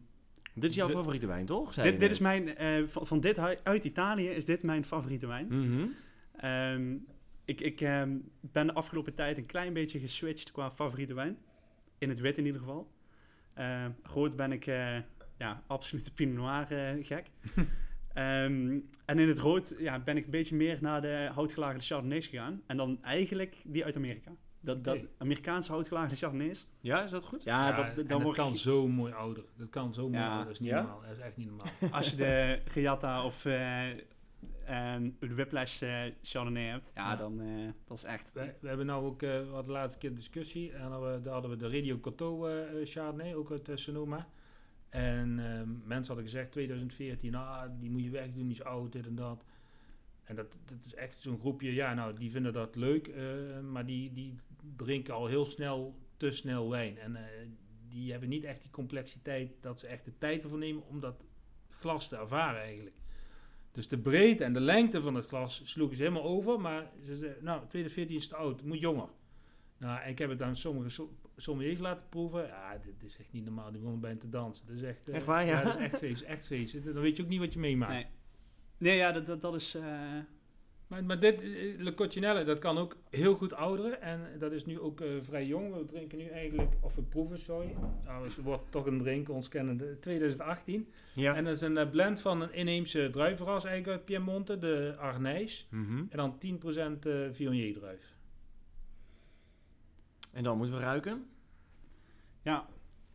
Dit 0.53 0.69
is 0.69 0.75
jouw 0.75 0.89
favoriete 0.89 1.27
wijn, 1.27 1.45
toch? 1.45 1.73
Zei 1.73 1.91
dit, 1.91 1.99
dit 1.99 2.11
is 2.11 2.19
mijn, 2.19 2.55
eh, 2.55 2.83
van, 2.87 3.07
van 3.07 3.19
dit 3.19 3.37
uit 3.63 3.83
Italië 3.83 4.27
is 4.29 4.45
dit 4.45 4.63
mijn 4.63 4.85
favoriete 4.85 5.27
wijn. 5.27 5.47
Mhm. 5.47 5.87
Ehm, 6.37 6.95
ik 7.45 7.61
ik 7.61 7.81
ehm, 7.81 8.17
ben 8.41 8.67
de 8.67 8.73
afgelopen 8.73 9.13
tijd 9.15 9.37
een 9.37 9.45
klein 9.45 9.73
beetje 9.73 9.99
geswitcht 9.99 10.51
qua 10.51 10.71
favoriete 10.71 11.13
wijn. 11.13 11.37
In 11.97 12.09
het 12.09 12.19
wit 12.19 12.37
in 12.37 12.45
ieder 12.45 12.61
geval. 12.61 12.91
Ehm 13.57 13.91
rood 14.03 14.35
ben 14.35 14.51
ik 14.51 14.67
eh, 14.67 14.95
ja, 15.37 15.63
absolute 15.67 16.13
Pinot 16.13 16.35
Noir 16.35 16.71
eh, 16.71 17.05
gek. 17.05 17.25
Ehm, 18.13 18.79
en 19.05 19.19
in 19.19 19.27
het 19.27 19.39
rood 19.39 19.75
ja, 19.79 19.99
ben 19.99 20.17
ik 20.17 20.25
een 20.25 20.31
beetje 20.31 20.55
meer 20.55 20.77
naar 20.81 21.01
de 21.01 21.29
houtgelagerde 21.33 21.81
Chardonnays 21.83 22.27
gegaan. 22.27 22.61
En 22.67 22.77
dan 22.77 23.03
eigenlijk 23.03 23.55
die 23.63 23.85
uit 23.85 23.95
Amerika. 23.95 24.31
Dat, 24.59 24.83
dat. 24.83 24.97
Amerikaanse 25.17 25.71
houtgelagerde 25.71 26.15
Chardonnays. 26.15 26.67
Ja, 26.81 27.03
is 27.03 27.11
dat 27.11 27.23
goed? 27.23 27.43
Ja, 27.43 27.71
dat, 27.71 27.95
dan 27.95 28.05
dat 28.07 28.21
word 28.21 28.35
kan 28.35 28.55
zo 28.55 28.87
mooi 28.87 29.13
ouder. 29.13 29.43
Dat 29.57 29.69
kan 29.69 29.93
zo 29.93 30.09
mooi 30.09 30.21
Ja. 30.23 30.27
ouder. 30.27 30.45
Dat 30.45 30.53
is 30.53 30.59
niet 30.59 30.69
Ja? 30.69 30.81
normaal. 30.81 31.01
Dat 31.01 31.11
is 31.11 31.19
echt 31.19 31.37
niet 31.37 31.47
normaal. 31.47 31.67
als 31.91 32.09
je 32.09 32.15
de 32.15 32.59
Reatta 32.73 33.23
of 33.25 33.45
eh, 33.45 33.81
ehm, 34.67 35.09
de 35.19 35.33
Whiplash 35.35 35.81
eh, 35.81 36.01
Chardonnay 36.21 36.63
hebt. 36.69 36.91
Ja, 36.95 37.09
Ja. 37.11 37.15
dan 37.15 37.41
uh, 37.41 37.69
dat 37.85 37.97
is 37.97 38.03
echt... 38.03 38.33
We, 38.33 38.53
we 38.59 38.67
hebben 38.67 38.85
nou 38.85 39.05
ook, 39.05 39.21
eh, 39.21 39.29
we 39.29 39.45
hadden 39.45 39.65
de 39.65 39.71
laatste 39.71 39.99
keer 39.99 40.09
een 40.09 40.15
discussie. 40.15 40.71
En 40.73 40.89
dan 40.89 41.23
daar 41.23 41.33
hadden 41.33 41.51
we 41.51 41.57
de 41.57 41.69
Radio 41.69 41.99
Coteau 41.99 42.49
eh, 42.51 42.81
eh, 42.81 42.87
Chardonnay, 42.87 43.33
ook 43.35 43.51
uit 43.51 43.69
eh, 43.69 43.75
Sonoma. 43.75 44.27
En 44.89 45.39
eh, 45.39 45.61
mensen 45.85 46.13
hadden 46.13 46.31
gezegd 46.31 46.51
2014, 46.51 47.35
ah, 47.35 47.63
die 47.79 47.89
moet 47.89 48.03
je 48.03 48.09
wegdoen, 48.09 48.47
die 48.47 48.51
is 48.57 48.63
oud, 48.63 48.91
dit 48.91 49.05
en 49.07 49.15
dat. 49.15 49.45
En 50.23 50.35
dat, 50.35 50.57
dat 50.65 50.77
is 50.85 50.93
echt 50.95 51.21
zo'n 51.21 51.39
groepje, 51.39 51.73
ja, 51.73 51.93
nou, 51.93 52.13
die 52.15 52.31
vinden 52.31 52.53
dat 52.53 52.75
leuk, 52.75 53.07
eh, 53.07 53.23
maar 53.71 53.85
die, 53.85 54.13
die 54.13 54.39
drinken 54.75 55.13
al 55.13 55.27
heel 55.27 55.45
snel, 55.45 55.95
te 56.17 56.31
snel 56.31 56.69
wijn. 56.69 56.97
En 56.97 57.15
eh, 57.15 57.23
die 57.89 58.11
hebben 58.11 58.29
niet 58.29 58.43
echt 58.43 58.61
die 58.61 58.71
complexiteit 58.71 59.51
dat 59.61 59.79
ze 59.79 59.87
echt 59.87 60.05
de 60.05 60.17
tijd 60.17 60.43
ervoor 60.43 60.57
nemen 60.57 60.83
om 60.87 60.99
dat 60.99 61.23
glas 61.79 62.07
te 62.09 62.17
ervaren 62.17 62.61
eigenlijk. 62.61 62.95
Dus 63.77 63.87
de 63.87 63.97
breedte 63.97 64.43
en 64.43 64.53
de 64.53 64.59
lengte 64.59 65.01
van 65.01 65.15
het 65.15 65.25
glas 65.25 65.61
sloegen 65.63 65.95
ze 65.97 66.01
helemaal 66.03 66.23
over, 66.23 66.59
maar 66.61 66.91
ze 67.05 67.15
zeiden, 67.17 67.43
nou, 67.43 67.59
2014 67.59 68.15
is 68.15 68.27
te 68.27 68.35
oud, 68.35 68.63
moet 68.63 68.79
jonger. 68.79 69.07
Nou, 69.77 70.07
ik 70.09 70.17
heb 70.19 70.29
het 70.29 70.41
aan 70.41 70.55
sommige 70.55 70.89
so- 70.89 71.13
sommeliers 71.35 71.79
laten 71.79 72.03
proeven. 72.09 72.47
Ja, 72.47 72.77
dit 72.83 73.03
is 73.03 73.17
echt 73.19 73.31
niet 73.31 73.45
normaal. 73.45 73.65
Die 73.67 73.77
begonnen 73.77 74.01
bijna 74.01 74.19
te 74.19 74.29
dansen. 74.29 74.65
Dat 74.67 74.75
is 74.75 74.81
echt, 74.81 75.09
eh, 75.09 75.15
Echt 75.15 75.25
waar, 75.25 75.45
ja? 75.45 75.61
dat 75.63 75.75
is 75.75 75.81
echt 75.81 75.97
feest. 75.97 76.21
Echt 76.21 76.45
feest. 76.45 76.83
Dan 76.83 76.93
weet 77.01 77.17
je 77.17 77.23
ook 77.23 77.29
niet 77.29 77.39
wat 77.39 77.53
je 77.53 77.59
meemaakt. 77.59 77.91
Nee. 77.93 78.05
Nee, 78.77 78.97
ja, 78.97 79.11
dat, 79.11 79.25
dat, 79.25 79.41
dat 79.41 79.55
is... 79.55 79.75
eh, 79.75 79.83
Maar, 80.87 81.03
maar 81.03 81.19
dit, 81.19 81.41
eh, 81.41 81.47
Le 81.77 81.93
Coccinelle, 81.93 82.43
dat 82.43 82.59
kan 82.59 82.77
ook 82.77 82.95
heel 83.09 83.35
goed 83.35 83.53
ouderen. 83.53 84.01
En 84.01 84.39
dat 84.39 84.51
is 84.51 84.65
nu 84.65 84.79
ook 84.79 85.01
eh, 85.01 85.07
vrij 85.21 85.45
jong. 85.45 85.73
We 85.73 85.85
drinken 85.85 86.17
nu 86.17 86.27
eigenlijk, 86.27 86.73
of 86.81 86.95
we 86.95 87.01
proeven, 87.01 87.39
sorry. 87.39 87.75
Nou, 88.03 88.23
het 88.23 88.35
wordt 88.35 88.71
toch 88.71 88.85
een 88.85 88.97
drink, 88.97 89.29
ons 89.29 89.47
kennende, 89.47 89.99
2018. 89.99 90.91
Ja. 91.13 91.35
En 91.35 91.43
dat 91.43 91.55
is 91.55 91.61
een 91.61 91.77
eh, 91.77 91.89
blend 91.89 92.21
van 92.21 92.41
een 92.41 92.53
inheemse 92.53 93.09
druivenras 93.11 93.65
eigenlijk 93.65 93.97
uit 93.97 94.05
Piemonte, 94.05 94.59
de 94.59 94.95
Arnijs. 94.97 95.67
Mhm. 95.69 96.03
En 96.09 96.17
dan 96.17 96.37
10% 96.37 97.05
eh 97.05 97.13
Viognier 97.31 97.73
druif. 97.73 98.15
En 100.33 100.43
dan 100.43 100.57
moeten 100.57 100.75
we 100.75 100.81
ruiken. 100.81 101.25
ja, 102.41 102.67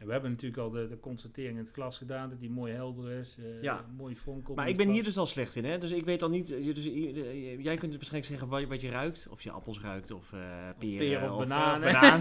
En 0.03 0.09
we 0.09 0.13
hebben 0.13 0.31
natuurlijk 0.31 0.63
al 0.63 0.71
de, 0.71 0.89
de 0.89 1.01
constatering 1.01 1.59
in 1.59 1.65
het 1.65 1.73
glas 1.73 1.99
gedaan, 1.99 2.31
dat 2.31 2.41
die 2.41 2.51
mooi 2.51 2.73
helder 2.73 3.11
is, 3.11 3.37
eh, 3.39 3.63
Ja. 3.63 3.85
mooi 3.97 4.17
fonkelt. 4.17 4.57
Maar 4.57 4.69
ik 4.69 4.77
het 4.77 4.85
ben 4.87 4.95
hier 4.95 5.05
dus 5.05 5.17
al 5.19 5.27
slecht 5.27 5.57
in, 5.57 5.65
hè? 5.65 5.79
Dus 5.79 5.91
ik 5.93 6.05
weet 6.05 6.23
al 6.23 6.29
niet. 6.31 6.51
eh, 6.51 6.65
Dus, 6.75 6.85
eh, 6.85 7.63
jij 7.63 7.77
kunt 7.77 7.93
waarschijnlijk 7.93 8.25
zeggen 8.25 8.49
wat, 8.49 8.65
wat 8.65 8.81
je 8.81 8.91
ruikt. 8.91 9.27
Of 9.31 9.43
je 9.43 9.51
appels 9.51 9.81
ruikt, 9.81 10.11
of 10.11 10.35
peren. 10.79 11.23
of 11.23 11.31
eh, 11.31 11.37
bananen. 11.39 11.93
banaan. 11.93 12.19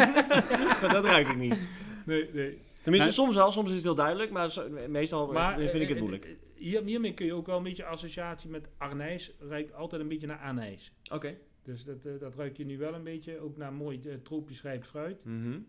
maar 0.82 0.90
dat 1.02 1.06
ruik 1.06 1.28
ik 1.28 1.38
niet. 1.38 1.68
Nee, 2.06 2.30
nee. 2.34 2.58
Tenminste, 2.82 3.12
soms 3.12 3.36
wel, 3.36 3.52
soms 3.52 3.70
is 3.70 3.76
het 3.76 3.84
heel 3.84 3.96
duidelijk, 3.96 4.32
maar 4.32 4.52
zo- 4.52 4.70
meestal 4.90 5.32
Maar 5.32 5.60
vind 5.60 5.74
ik 5.84 5.90
het 5.90 6.00
moeilijk. 6.00 6.36
Hier, 6.56 6.84
hiermee 6.84 7.14
kun 7.14 7.26
je 7.26 7.34
ook 7.34 7.46
wel 7.46 7.58
een 7.58 7.64
beetje 7.64 7.86
associatie 7.86 8.50
met 8.50 8.68
Arnijs. 8.78 9.32
Ruikt 9.40 9.74
altijd 9.74 10.02
een 10.02 10.08
beetje 10.08 10.28
naar 10.28 10.40
anijs. 10.40 10.92
Oké. 11.12 11.38
Dus 11.64 11.84
dat, 11.84 12.20
dat 12.20 12.36
ruik 12.36 12.58
je 12.58 12.66
nu 12.66 12.78
wel 12.78 12.94
een 12.94 13.04
beetje. 13.04 13.40
Ook 13.40 13.58
naar 13.58 13.74
mooi 13.74 14.00
tropisch 14.24 14.62
rijp 14.62 14.84
fruit. 14.84 15.26
Mhm. 15.26 15.60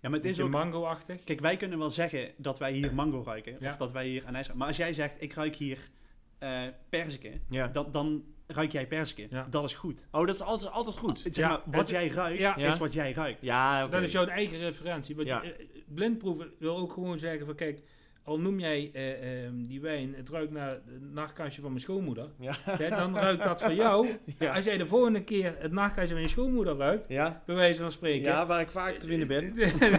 Ja, 0.00 0.08
maar 0.08 0.18
het 0.18 0.24
is 0.24 0.40
ook... 0.40 0.50
mango-achtig. 0.50 1.24
Kijk, 1.24 1.40
wij 1.40 1.56
kunnen 1.56 1.78
wel 1.78 1.90
zeggen 1.90 2.30
dat 2.36 2.58
wij 2.58 2.72
hier 2.72 2.94
mango 2.94 3.22
ruiken. 3.24 3.56
Ja. 3.60 3.70
Of 3.70 3.76
dat 3.76 3.92
wij 3.92 4.06
hier 4.06 4.20
anijs 4.20 4.32
ruiken. 4.32 4.56
Maar 4.56 4.66
als 4.66 4.76
jij 4.76 4.92
zegt, 4.92 5.22
ik 5.22 5.32
ruik 5.32 5.56
hier 5.56 5.90
eh 6.38 6.62
perziken. 6.88 7.42
Ja. 7.48 7.66
Dat, 7.66 7.92
dan 7.92 8.24
ruik 8.46 8.72
jij 8.72 8.86
perziken. 8.86 9.26
Ja. 9.30 9.46
Dat 9.50 9.64
is 9.64 9.74
goed. 9.74 10.06
Oh, 10.10 10.26
dat 10.26 10.34
is 10.34 10.42
altijd, 10.42 10.72
altijd 10.72 10.96
goed. 10.96 11.18
Zeg 11.18 11.34
Ja, 11.34 11.48
maar, 11.48 11.60
wat 11.64 11.88
jij 11.88 12.08
ruikt, 12.08 12.40
ja. 12.40 12.56
is 12.56 12.78
wat 12.78 12.92
jij 12.92 13.12
ruikt. 13.12 13.42
Ja, 13.42 13.82
oké. 13.82 13.92
Dat 13.92 14.02
is 14.02 14.12
jouw 14.12 14.26
eigen 14.26 14.58
referentie. 14.58 15.16
Want 15.16 15.28
eh, 15.28 15.38
blindproeven 15.86 16.52
wil 16.58 16.76
ook 16.76 16.92
gewoon 16.92 17.18
zeggen 17.18 17.46
van 17.46 17.54
kijk, 17.54 17.82
al 18.22 18.40
noem 18.40 18.60
jij 18.60 18.90
eh, 18.92 19.44
ehm, 19.44 19.66
die 19.66 19.80
wijn, 19.80 20.14
het 20.14 20.28
ruikt 20.28 20.52
naar 20.52 20.70
het 20.70 21.12
nachtkastje 21.12 21.60
van 21.60 21.70
mijn 21.70 21.82
schoonmoeder. 21.82 22.28
Ja. 22.38 22.54
hè, 22.64 22.88
dan 22.88 23.16
ruikt 23.16 23.44
dat 23.44 23.62
voor 23.62 23.72
jou. 23.72 24.08
Ja. 24.38 24.54
Als 24.54 24.64
jij 24.64 24.76
de 24.76 24.86
volgende 24.86 25.24
keer 25.24 25.54
het 25.58 25.72
nachtkastje 25.72 26.14
van 26.14 26.22
je 26.22 26.28
schoonmoeder 26.28 26.76
ruikt, 26.76 27.08
Ja. 27.08 27.42
bij 27.46 27.54
wijze 27.54 27.80
van 27.80 27.92
spreken. 27.92 28.30
ja, 28.30 28.46
waar 28.46 28.60
ik 28.60 28.70
vaak 28.70 28.94
te 28.94 29.06
vinden 29.06 29.28
ben. 29.28 29.54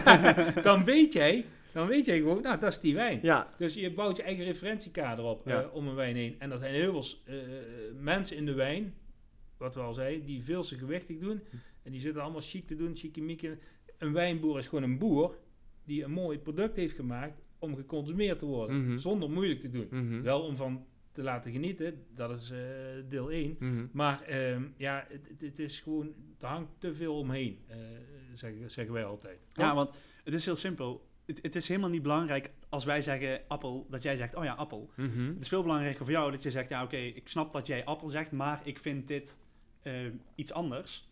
dan 0.62 0.84
weet 0.84 1.12
jij, 1.12 1.44
dan 1.72 1.86
weet 1.86 2.06
jij 2.06 2.16
gewoon, 2.18 2.42
nou 2.42 2.58
dat 2.58 2.70
is 2.70 2.80
die 2.80 2.94
wijn. 2.94 3.18
Ja. 3.22 3.48
Dus 3.58 3.74
je 3.74 3.92
bouwt 3.92 4.16
je 4.16 4.22
eigen 4.22 4.44
referentiekader 4.44 5.24
op 5.24 5.46
eh, 5.46 5.60
om 5.72 5.88
een 5.88 5.94
wijn 5.94 6.16
heen. 6.16 6.36
En 6.38 6.50
er 6.50 6.58
zijn 6.58 6.74
heel 6.74 7.02
veel 7.02 7.18
eh, 7.24 7.36
mensen 8.00 8.36
in 8.36 8.46
de 8.46 8.54
wijn, 8.54 8.94
wat 9.56 9.74
we 9.74 9.80
al 9.80 9.94
zeiden, 9.94 10.26
die 10.26 10.42
veel 10.42 10.62
te 10.62 10.78
gewichtig 10.78 11.18
doen. 11.18 11.42
En 11.82 11.92
die 11.92 12.00
zitten 12.00 12.22
allemaal 12.22 12.40
chic 12.40 12.66
te 12.66 12.76
doen, 12.76 12.96
chique 12.96 13.58
Een 13.98 14.12
wijnboer 14.12 14.58
is 14.58 14.68
gewoon 14.68 14.84
een 14.84 14.98
boer 14.98 15.38
die 15.84 16.04
een 16.04 16.10
mooi 16.10 16.38
product 16.38 16.76
heeft 16.76 16.94
gemaakt 16.94 17.40
om 17.62 17.76
geconsumeerd 17.76 18.38
te 18.38 18.44
worden. 18.44 18.86
Mhm. 18.86 18.98
Zonder 18.98 19.30
moeilijk 19.30 19.60
te 19.60 19.70
doen. 19.70 19.86
Mhm. 19.90 20.22
Wel 20.22 20.40
om 20.42 20.56
van 20.56 20.86
te 21.12 21.22
laten 21.22 21.52
genieten, 21.52 22.04
dat 22.14 22.40
is 22.40 22.50
eh, 22.50 22.58
deel 23.08 23.30
1. 23.32 23.56
Mhm. 23.58 23.86
Maar 23.92 24.22
ehm, 24.22 24.62
ja, 24.76 25.06
het, 25.08 25.28
het- 25.38 25.58
is 25.58 25.80
gewoon, 25.80 26.12
er 26.40 26.46
hangt 26.46 26.70
te 26.78 26.94
veel 26.94 27.18
omheen, 27.18 27.58
eh, 27.68 27.76
zeggen, 28.34 28.70
zeggen 28.70 28.94
wij 28.94 29.04
altijd. 29.04 29.38
Ja, 29.52 29.74
want 29.74 29.90
het 30.24 30.34
is 30.34 30.44
heel 30.44 30.54
simpel. 30.54 31.06
Het, 31.26 31.38
het 31.42 31.54
is 31.54 31.68
helemaal 31.68 31.90
niet 31.90 32.02
belangrijk 32.02 32.50
als 32.68 32.84
wij 32.84 33.00
zeggen 33.00 33.40
appel, 33.48 33.86
dat 33.90 34.02
jij 34.02 34.16
zegt, 34.16 34.34
oh 34.34 34.44
ja, 34.44 34.52
appel. 34.54 34.90
Het 35.32 35.40
is 35.40 35.48
veel 35.48 35.62
belangrijker 35.62 36.04
voor 36.04 36.14
jou 36.14 36.30
dat 36.30 36.42
je 36.42 36.50
zegt, 36.50 36.68
ja 36.68 36.82
oké, 36.82 36.96
ik 36.96 37.28
snap 37.28 37.52
dat 37.52 37.66
jij 37.66 37.84
appel 37.84 38.08
zegt, 38.08 38.32
maar 38.32 38.60
ik 38.64 38.78
vind 38.78 39.08
dit 39.08 39.38
eh, 39.82 39.92
iets 40.34 40.52
anders. 40.52 41.08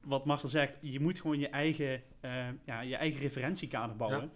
Wat 0.00 0.24
Marcel 0.24 0.48
zegt, 0.48 0.78
je 0.80 1.00
moet 1.00 1.20
gewoon 1.20 1.38
je 1.38 1.48
eigen, 1.48 2.02
eh, 2.20 2.46
ja, 2.64 2.80
je 2.80 2.96
eigen 2.96 3.20
referentiekader 3.20 3.96
bouwen. 3.96 4.30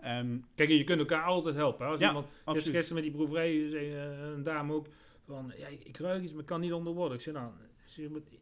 Ehm, 0.00 0.36
Kijk, 0.54 0.68
je 0.68 0.84
kunt 0.84 0.98
elkaar 0.98 1.24
altijd 1.24 1.54
helpen. 1.54 1.84
hè. 1.84 1.90
Als 1.92 2.00
Ja, 2.00 2.06
iemand, 2.06 2.26
gisteren, 2.26 2.54
absoluut. 2.54 2.76
gisteren 2.76 3.02
met 3.02 3.12
die 3.12 3.12
proeverij 3.22 3.68
zei 3.70 3.94
eh, 3.94 4.32
een 4.34 4.42
dame 4.42 4.72
ook 4.72 4.86
van, 5.26 5.52
ja, 5.56 5.66
ik, 5.66 5.84
ik 5.84 5.96
ruik 5.96 6.22
iets, 6.22 6.32
maar 6.32 6.40
ik 6.40 6.46
kan 6.46 6.60
niet 6.60 6.72
onder 6.72 6.92
woorden. 6.92 7.16
Ik 7.16 7.22
zei, 7.22 7.36
nou, 7.36 7.50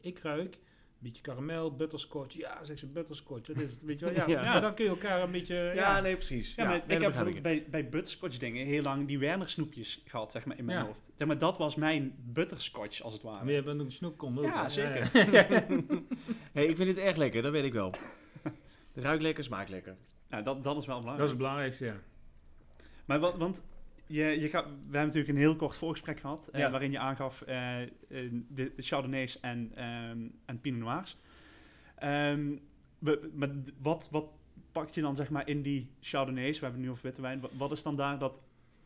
ik 0.00 0.18
zeg, 0.18 0.22
ruik 0.22 0.54
een 1.04 1.10
beetje 1.10 1.22
karamel, 1.22 1.76
butterscotch. 1.76 2.36
Ja, 2.36 2.64
zegt 2.64 2.78
ze, 2.78 2.86
butterscotch. 2.86 3.46
Dat 3.46 3.56
is, 3.56 3.70
het, 3.70 3.82
weet 3.82 4.00
je 4.00 4.04
wel, 4.04 4.14
ja, 4.28 4.42
Ja. 4.42 4.60
Dan 4.60 4.74
kun 4.74 4.84
je 4.84 4.90
elkaar 4.90 5.22
een 5.22 5.30
beetje... 5.30 5.54
Ja, 5.54 5.72
Ja, 5.72 6.00
nee, 6.00 6.14
precies. 6.14 6.54
ja, 6.54 6.64
maar 6.64 6.76
ik 6.76 6.82
heb 6.90 7.00
bijvoorbeeld 7.00 7.42
bij, 7.42 7.66
bij 7.70 7.88
butterscotch 7.88 8.36
dingen 8.36 8.66
heel 8.66 8.82
lang 8.82 9.06
die 9.06 9.18
Werner 9.18 9.48
snoepjes 9.50 10.02
gehad, 10.06 10.30
zeg 10.30 10.44
maar, 10.44 10.58
in 10.58 10.64
mijn 10.64 10.86
hoofd. 10.86 11.10
Zeg 11.16 11.26
maar, 11.26 11.38
dat 11.38 11.58
was 11.58 11.74
mijn 11.74 12.14
butterscotch, 12.18 13.00
als 13.02 13.12
het 13.12 13.22
ware. 13.22 13.44
Maar 13.44 13.52
je 13.54 13.62
bent 13.62 14.00
een 14.02 14.14
ook. 14.38 14.44
Ja, 14.44 14.68
zeker. 14.68 15.10
hey, 16.52 16.66
ik 16.66 16.76
vind 16.76 16.94
dit 16.94 16.98
erg 16.98 17.16
lekker, 17.16 17.42
dat 17.42 17.52
weet 17.52 17.64
ik 17.64 17.72
wel. 17.72 17.92
Ruikt 18.94 19.22
lekker, 19.22 19.44
smaakt 19.44 19.68
lekker. 19.68 19.96
Nou, 20.28 20.42
dat, 20.42 20.64
dat 20.64 20.76
is 20.76 20.86
wel 20.86 21.02
Dat 21.02 21.04
is 21.04 21.04
belangrijk. 21.04 21.28
het 21.28 21.38
belangrijkste, 21.38 21.84
ja. 21.84 21.96
Maar 23.04 23.20
wat, 23.20 23.36
want 23.36 23.62
je, 24.06 24.24
je 24.24 24.48
gaat, 24.48 24.64
we 24.64 24.70
hebben 24.80 25.00
natuurlijk 25.00 25.28
een 25.28 25.36
heel 25.36 25.56
kort 25.56 25.76
voorgesprek 25.76 26.20
gehad, 26.20 26.48
eh, 26.52 26.70
waarin 26.70 26.90
je 26.90 26.98
aangaf 26.98 27.42
eh, 27.42 27.82
eh, 27.82 27.88
de, 28.48 28.72
Chardonnays 28.76 29.40
en, 29.40 29.72
ehm 29.74 30.18
en 30.44 30.60
Pinot 30.60 30.80
Noirs. 30.80 31.16
Ehm, 31.94 32.56
maar 33.34 33.50
wat, 33.78 34.08
wat 34.10 34.26
pak 34.72 34.88
je 34.88 35.00
dan 35.00 35.16
zeg 35.16 35.30
maar 35.30 35.48
in 35.48 35.62
die 35.62 35.90
Chardonnays? 36.00 36.58
We 36.58 36.64
hebben 36.64 36.80
het 36.80 36.88
nu 36.88 36.90
over 36.90 37.06
witte 37.06 37.22
wijn. 37.22 37.40
Wat, 37.40 37.50
wat 37.56 37.72
is 37.72 37.82
dan 37.82 37.96
daar 37.96 38.18
dat, 38.18 38.40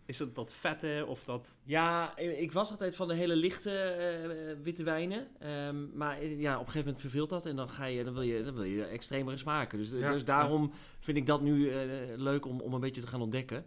is 0.08 0.18
het 0.18 0.34
dat 0.34 0.54
vette 0.54 1.04
of 1.06 1.24
dat... 1.24 1.58
Ja, 1.64 2.16
eh, 2.16 2.40
ik 2.40 2.52
was 2.52 2.70
altijd 2.70 2.96
van 2.96 3.08
de 3.08 3.14
hele 3.14 3.36
lichte 3.36 3.70
eh, 3.70 4.62
witte 4.62 4.82
wijnen. 4.82 5.28
Ehm, 5.38 5.96
maar 5.96 6.18
eh, 6.18 6.40
ja, 6.40 6.52
op 6.52 6.58
een 6.58 6.66
gegeven 6.66 6.84
moment 6.84 7.00
verveelt 7.00 7.28
dat 7.28 7.46
en 7.46 7.56
dan, 7.56 7.68
ga 7.68 7.84
je, 7.84 8.04
dan, 8.04 8.12
wil, 8.12 8.22
je, 8.22 8.42
dan 8.42 8.54
wil 8.54 8.64
je 8.64 8.84
extremere 8.84 9.36
smaken. 9.36 9.78
Dus, 9.78 9.90
Ja, 9.90 10.12
dus 10.12 10.24
daarom 10.24 10.72
vind 11.00 11.16
ik 11.16 11.26
dat 11.26 11.40
nu 11.40 11.70
eh, 11.70 11.78
leuk 12.16 12.46
om, 12.46 12.60
om 12.60 12.74
een 12.74 12.80
beetje 12.80 13.00
te 13.00 13.06
gaan 13.06 13.20
ontdekken. 13.20 13.64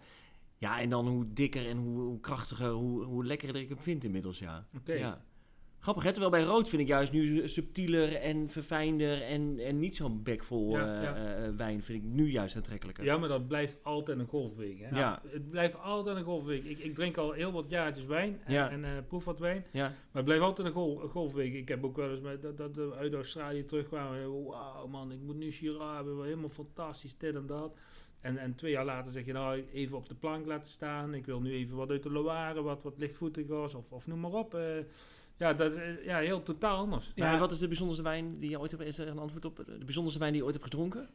Ja, 0.57 0.79
en 0.79 0.89
dan 0.89 1.07
hoe 1.07 1.33
dikker 1.33 1.67
en 1.67 1.77
hoe, 1.77 1.99
hoe 1.99 2.19
krachtiger, 2.19 2.69
hoe, 2.69 3.03
hoe 3.03 3.25
lekkerder 3.25 3.61
ik 3.61 3.69
hem 3.69 3.79
vind 3.79 4.03
inmiddels, 4.03 4.39
ja. 4.39 4.67
Oké. 4.77 4.93
ja. 4.93 5.21
Grappig, 5.81 6.03
hè? 6.03 6.11
Terwijl 6.11 6.31
bij 6.31 6.43
rood 6.43 6.69
vind 6.69 6.81
ik 6.81 6.87
juist 6.87 7.11
nu 7.11 7.47
subtieler 7.47 8.15
en 8.15 8.49
verfijnder 8.49 9.21
en, 9.21 9.59
en 9.59 9.79
niet 9.79 9.95
zo'n 9.95 10.23
bekvol 10.23 10.69
Ja, 10.77 10.95
eh, 10.97 11.03
ja. 11.03 11.15
eh, 11.15 11.49
wijn 11.57 11.83
vind 11.83 12.03
ik 12.03 12.09
nu 12.09 12.31
juist 12.31 12.55
aantrekkelijker. 12.55 13.03
Ja, 13.03 13.17
maar 13.17 13.29
dat 13.29 13.47
blijft 13.47 13.77
altijd 13.83 14.19
een 14.19 14.27
golfbeweging. 14.27 14.89
Hè? 14.89 14.99
Ja. 14.99 15.21
Het 15.27 15.49
blijft 15.49 15.81
altijd 15.81 16.17
een 16.17 16.23
golfbeweging. 16.23 16.69
Ik, 16.69 16.79
ik 16.79 16.95
drink 16.95 17.17
al 17.17 17.31
heel 17.31 17.51
wat 17.51 17.65
jaartjes 17.69 18.05
wijn 18.05 18.39
en, 18.45 18.53
Ja. 18.53 18.69
en 18.69 18.83
eh, 18.85 18.89
proef 19.07 19.25
wat 19.25 19.39
wijn. 19.39 19.65
Ja. 19.71 19.83
Maar 19.87 19.95
het 20.11 20.25
blijft 20.25 20.43
altijd 20.43 20.67
een, 20.67 20.73
gol, 20.73 21.03
een 21.03 21.09
golfbeweging. 21.09 21.55
Ik 21.57 21.67
heb 21.67 21.83
ook 21.83 21.95
wel 21.95 22.09
eens 22.11 22.21
met, 22.21 22.41
dat, 22.41 22.57
dat 22.57 22.75
we 22.75 22.93
uit 22.95 23.13
Australië 23.13 23.65
terugkwamen. 23.65 24.43
Wauw 24.45 24.87
man, 24.87 25.11
ik 25.11 25.19
moet 25.21 25.37
nu 25.37 25.51
Shiraz 25.51 25.95
hebben. 25.95 26.23
Helemaal 26.23 26.49
fantastisch, 26.49 27.17
dit 27.17 27.35
en 27.35 27.45
dat. 27.45 27.73
En, 28.19 28.37
en 28.37 28.55
twee 28.55 28.71
jaar 28.71 28.85
later 28.85 29.11
zeg 29.11 29.25
je 29.25 29.33
nou 29.33 29.63
even 29.73 29.97
op 29.97 30.09
de 30.09 30.15
plank 30.15 30.45
laten 30.45 30.69
staan. 30.69 31.13
Ik 31.13 31.25
wil 31.25 31.41
nu 31.41 31.51
even 31.51 31.75
wat 31.75 31.89
uit 31.89 32.03
de 32.03 32.11
Loire, 32.11 32.61
wat, 32.61 32.83
wat 32.83 32.97
lichtvoetigers 32.97 33.73
of, 33.73 33.91
of 33.91 34.07
noem 34.07 34.19
maar 34.19 34.31
op. 34.33 34.57
eh. 35.41 35.47
ja, 35.47 35.53
dat, 35.53 35.73
eh, 35.73 36.05
ja, 36.05 36.19
heel 36.19 36.43
totaal 36.43 36.77
anders. 36.77 37.11
Ja, 37.15 37.25
Ja. 37.25 37.33
en 37.33 37.39
wat 37.39 37.51
is 37.51 37.59
de 37.59 37.67
bijzonderste 37.67 38.03
wijn 38.03 38.39
die 38.39 38.49
je 38.49 38.59
ooit 38.59 38.71
hebt? 38.71 38.83
Is 38.83 38.97
er 38.97 39.07
een 39.07 39.17
antwoord 39.19 39.45
op? 39.45 39.55
De 39.65 39.85
bijzonderste 39.85 40.19
wijn 40.19 40.31
die 40.31 40.39
je 40.41 40.45
ooit 40.47 40.55
hebt 40.59 40.69
gedronken? 40.71 41.09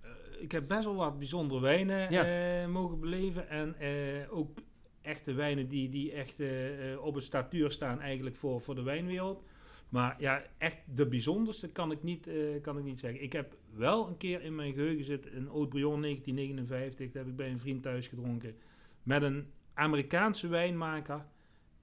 Eh, 0.00 0.10
ik 0.38 0.52
heb 0.52 0.68
best 0.68 0.84
wel 0.84 0.94
wat 0.94 1.18
bijzondere 1.18 1.60
wijnen 1.60 2.10
Ja. 2.12 2.24
eh, 2.62 2.68
mogen 2.68 3.00
beleven. 3.00 3.48
En 3.48 3.74
eh, 3.78 4.36
ook 4.36 4.58
echte 5.02 5.32
wijnen 5.32 5.66
die, 5.68 5.88
die 5.88 6.12
echt 6.12 6.40
eh, 6.40 6.92
eh, 6.92 7.04
op 7.04 7.14
een 7.14 7.22
statuur 7.22 7.70
staan 7.70 8.00
eigenlijk 8.00 8.36
voor, 8.36 8.60
voor 8.60 8.74
de 8.74 8.82
wijnwereld. 8.82 9.42
Maar 9.88 10.16
ja, 10.18 10.42
echt 10.58 10.78
de 10.94 11.06
bijzonderste 11.06 11.68
kan 11.68 11.90
ik, 11.90 12.02
niet, 12.02 12.26
eh, 12.26 12.34
kan 12.62 12.78
ik 12.78 12.84
niet 12.84 13.00
zeggen. 13.00 13.22
Ik 13.22 13.32
heb 13.32 13.56
wel 13.74 14.08
een 14.08 14.16
keer 14.16 14.42
in 14.42 14.54
mijn 14.54 14.72
geheugen 14.72 15.04
zitten 15.04 15.36
een 15.36 15.48
Oud 15.48 15.68
Brion 15.68 16.00
1959. 16.00 17.06
Dat 17.06 17.14
heb 17.22 17.26
ik 17.26 17.36
bij 17.36 17.50
een 17.50 17.60
vriend 17.60 17.82
thuis 17.82 18.08
gedronken. 18.08 18.54
Met 19.02 19.22
een 19.22 19.46
Amerikaanse 19.74 20.48
wijnmaker. 20.48 21.24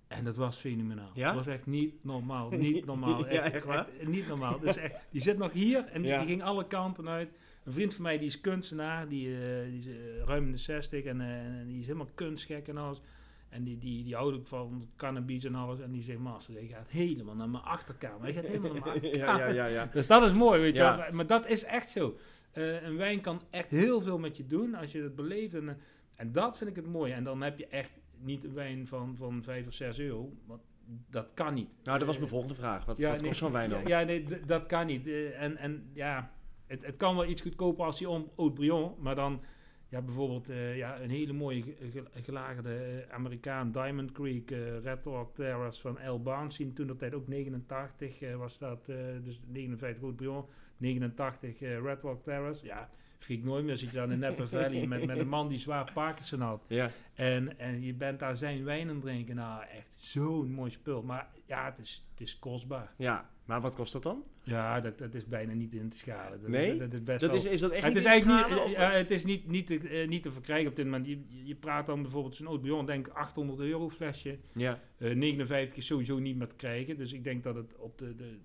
En 0.07 0.23
dat 0.23 0.35
was 0.35 0.57
fenomenaal. 0.57 1.11
Ja? 1.13 1.25
Dat 1.25 1.35
was 1.45 1.53
echt 1.53 1.65
niet 1.65 2.03
normaal. 2.03 2.49
Niet 2.67 2.85
normaal. 2.85 3.29
Ja, 3.33 3.41
echt 3.41 3.65
waar? 3.65 3.87
niet 4.05 4.27
normaal. 4.27 4.59
Dus 4.59 4.77
echt, 4.77 4.95
die 5.11 5.21
zit 5.21 5.37
nog 5.37 5.51
hier 5.51 5.85
en 5.85 6.01
die, 6.01 6.11
Ja. 6.11 6.17
die 6.19 6.27
ging 6.27 6.43
alle 6.43 6.67
kanten 6.67 7.09
uit. 7.09 7.29
Een 7.63 7.73
vriend 7.73 7.93
van 7.93 8.03
mij 8.03 8.17
die 8.17 8.27
is 8.27 8.41
kunstenaar, 8.41 9.07
die, 9.07 9.27
eh, 9.35 9.69
die 9.69 9.79
is 9.79 9.87
eh, 9.87 9.93
ruim 10.25 10.45
in 10.45 10.51
de 10.51 10.57
60 10.57 11.03
en, 11.03 11.21
eh, 11.21 11.27
en 11.45 11.67
die 11.67 11.79
is 11.79 11.85
helemaal 11.85 12.09
kunstgek 12.15 12.67
en 12.67 12.77
alles. 12.77 13.01
En 13.49 13.63
die, 13.63 13.77
die, 13.77 14.03
die 14.03 14.15
houdt 14.15 14.35
ook 14.35 14.47
van 14.47 14.89
cannabis 14.95 15.43
en 15.43 15.55
alles. 15.55 15.79
En 15.79 15.91
die 15.91 16.01
zegt, 16.01 16.19
Master, 16.19 16.61
je 16.61 16.67
gaat 16.67 16.89
helemaal 16.89 17.35
naar 17.35 17.49
mijn 17.49 17.63
achterkamer. 17.63 18.27
Je 18.27 18.33
gaat 18.33 18.45
helemaal 18.45 18.73
naar 18.73 18.81
mijn 18.83 18.93
achterkamer. 19.03 19.53
ja, 19.53 19.65
ja. 19.65 19.89
Dus 19.93 20.07
dat 20.07 20.23
is 20.23 20.31
mooi, 20.31 20.61
weet 20.61 20.75
je 20.77 20.81
wel. 20.81 21.11
Maar 21.11 21.27
dat 21.27 21.47
is 21.47 21.63
echt 21.63 21.89
zo. 21.89 22.17
Een 22.53 22.97
wijn 22.97 23.21
kan 23.21 23.41
echt 23.49 23.71
heel 23.71 24.01
veel 24.01 24.17
met 24.17 24.37
je 24.37 24.45
doen 24.45 24.75
als 24.75 24.91
je 24.91 25.01
het 25.01 25.15
beleeft. 25.15 25.53
En, 25.53 25.77
en 26.15 26.31
dat 26.31 26.57
vind 26.57 26.69
ik 26.69 26.75
het 26.75 26.87
mooie. 26.87 27.13
En 27.13 27.23
dan 27.23 27.41
heb 27.41 27.57
je 27.57 27.67
echt 27.67 27.91
niet 28.21 28.43
een 28.43 28.53
wijn 28.53 28.87
van, 28.87 29.15
van 29.17 29.43
5 29.43 29.67
of 29.67 29.73
6 29.73 29.99
euro. 29.99 30.33
Want 30.45 30.61
dat 31.09 31.27
kan 31.33 31.53
niet. 31.53 31.69
Nou, 31.83 31.97
dat 31.97 32.07
was 32.07 32.15
Eh, 32.15 32.21
mijn 32.21 32.31
volgende 32.33 32.55
vraag. 32.55 32.85
Wat, 32.85 32.97
ja, 32.97 33.09
wat 33.11 33.21
kost 33.21 33.37
zo'n 33.39 33.51
wijn 33.51 33.69
dan? 33.69 33.81
Ja, 33.85 34.01
nee, 34.03 34.25
dat 34.45 34.65
kan 34.65 34.85
niet. 34.85 35.07
Eh, 35.07 35.41
en, 35.41 35.57
en 35.57 35.89
ja, 35.93 36.31
het, 36.65 36.85
het 36.85 36.97
kan 36.97 37.15
wel 37.15 37.25
iets 37.25 37.41
goedkoper 37.41 37.85
als 37.85 37.97
die 37.97 38.09
om 38.09 38.29
Haute 38.35 38.53
Brion, 38.53 38.93
maar 38.99 39.15
dan 39.15 39.41
ja, 39.89 40.01
bijvoorbeeld 40.01 40.49
eh, 40.49 40.77
ja, 40.77 41.01
een 41.01 41.09
hele 41.09 41.33
mooie 41.33 41.61
ge- 41.61 41.75
ge- 41.91 42.21
gelagerde 42.21 43.05
Amerikaan, 43.09 43.71
Diamond 43.71 44.11
Creek, 44.11 44.49
Red 44.83 45.03
Rock 45.03 45.35
Terrace 45.35 45.81
van 45.81 45.99
El 45.99 46.21
Barnstein. 46.21 46.73
Toen 46.73 46.87
dat 46.87 46.99
tijd 46.99 47.13
ook 47.13 47.27
89 47.27 48.21
eh, 48.21 48.35
was 48.35 48.57
dat, 48.57 48.85
dus 49.23 49.39
59 49.47 50.01
Haute 50.01 50.15
Brion, 50.23 50.45
89 50.77 51.61
eh, 51.61 51.81
Red 51.81 52.01
Rock 52.01 52.23
Terrace. 52.23 52.65
Ja, 52.65 52.89
vergeet 53.17 53.43
nooit 53.43 53.65
meer, 53.65 53.77
zit 53.77 53.89
je 53.89 53.95
dan 53.95 54.11
in 54.11 54.19
Napa 54.19 54.47
Valley 54.57 54.87
met, 54.87 55.05
met 55.05 55.17
een 55.19 55.27
man 55.29 55.47
die 55.47 55.59
zwaar 55.59 55.91
Parkinson 55.93 56.39
had. 56.41 56.63
Ja. 56.67 56.89
En, 57.13 57.59
en 57.59 57.81
je 57.83 57.93
bent 57.93 58.19
daar 58.19 58.35
zijn 58.37 58.63
wijn 58.63 58.89
aan 58.89 58.99
drinken. 58.99 59.35
Nou, 59.35 59.63
echt 59.63 59.93
zo'n 59.95 60.51
mooi 60.51 60.71
spul. 60.71 61.01
Maar 61.03 61.27
ja, 61.45 61.65
het 61.65 61.77
is, 61.79 62.05
het 62.11 62.21
is 62.21 62.39
kostbaar. 62.39 62.93
ja, 62.97 63.29
maar 63.45 63.61
wat 63.61 63.75
kost 63.75 63.93
dat 63.93 64.03
dan? 64.03 64.23
Ja, 64.43 64.81
dat, 64.81 64.97
dat 64.97 65.13
is 65.13 65.25
bijna 65.25 65.53
niet 65.53 65.73
in 65.73 65.89
te 65.89 65.97
schalen. 65.97 66.41
Dat 66.41 66.49
Nee? 66.49 66.71
is, 66.73 66.79
dat 66.79 66.93
is 66.93 67.03
best 67.03 67.19
Dat 67.19 67.29
wel... 67.29 67.39
is, 67.39 67.45
is 67.45 67.59
dat 67.59 67.71
echt 67.71 67.83
het 67.83 67.93
niet 67.93 68.03
is 68.03 68.09
eigenlijk 68.09 68.45
schalen, 68.47 68.67
niet, 68.67 68.75
ja, 68.75 68.91
het 68.91 69.11
is 69.11 69.25
niet, 69.25 69.47
niet, 69.47 69.67
te, 69.67 69.89
eh, 69.89 70.07
niet 70.07 70.23
te 70.23 70.31
verkrijgen 70.31 70.69
op 70.69 70.75
dit 70.75 70.85
moment. 70.85 71.05
Je, 71.07 71.21
je- 71.43 71.55
praat 71.55 71.85
dan 71.85 72.01
bijvoorbeeld 72.01 72.35
zo'n 72.35 72.59
Brion, 72.61 72.85
denk 72.85 73.07
ik 73.07 73.13
800 73.13 73.59
euro 73.59 73.89
flesje. 73.89 74.37
ja. 74.53 74.79
Eh 74.97 75.15
59 75.15 75.77
is 75.77 75.85
sowieso 75.85 76.19
niet 76.19 76.35
meer 76.37 76.47
te 76.47 76.55
krijgen. 76.55 76.97
Dus 76.97 77.13
ik 77.13 77.23
denk 77.23 77.43
dat 77.43 77.55
het 77.55 77.75
op 77.77 77.97
de, 77.97 78.15
de, 78.15 78.37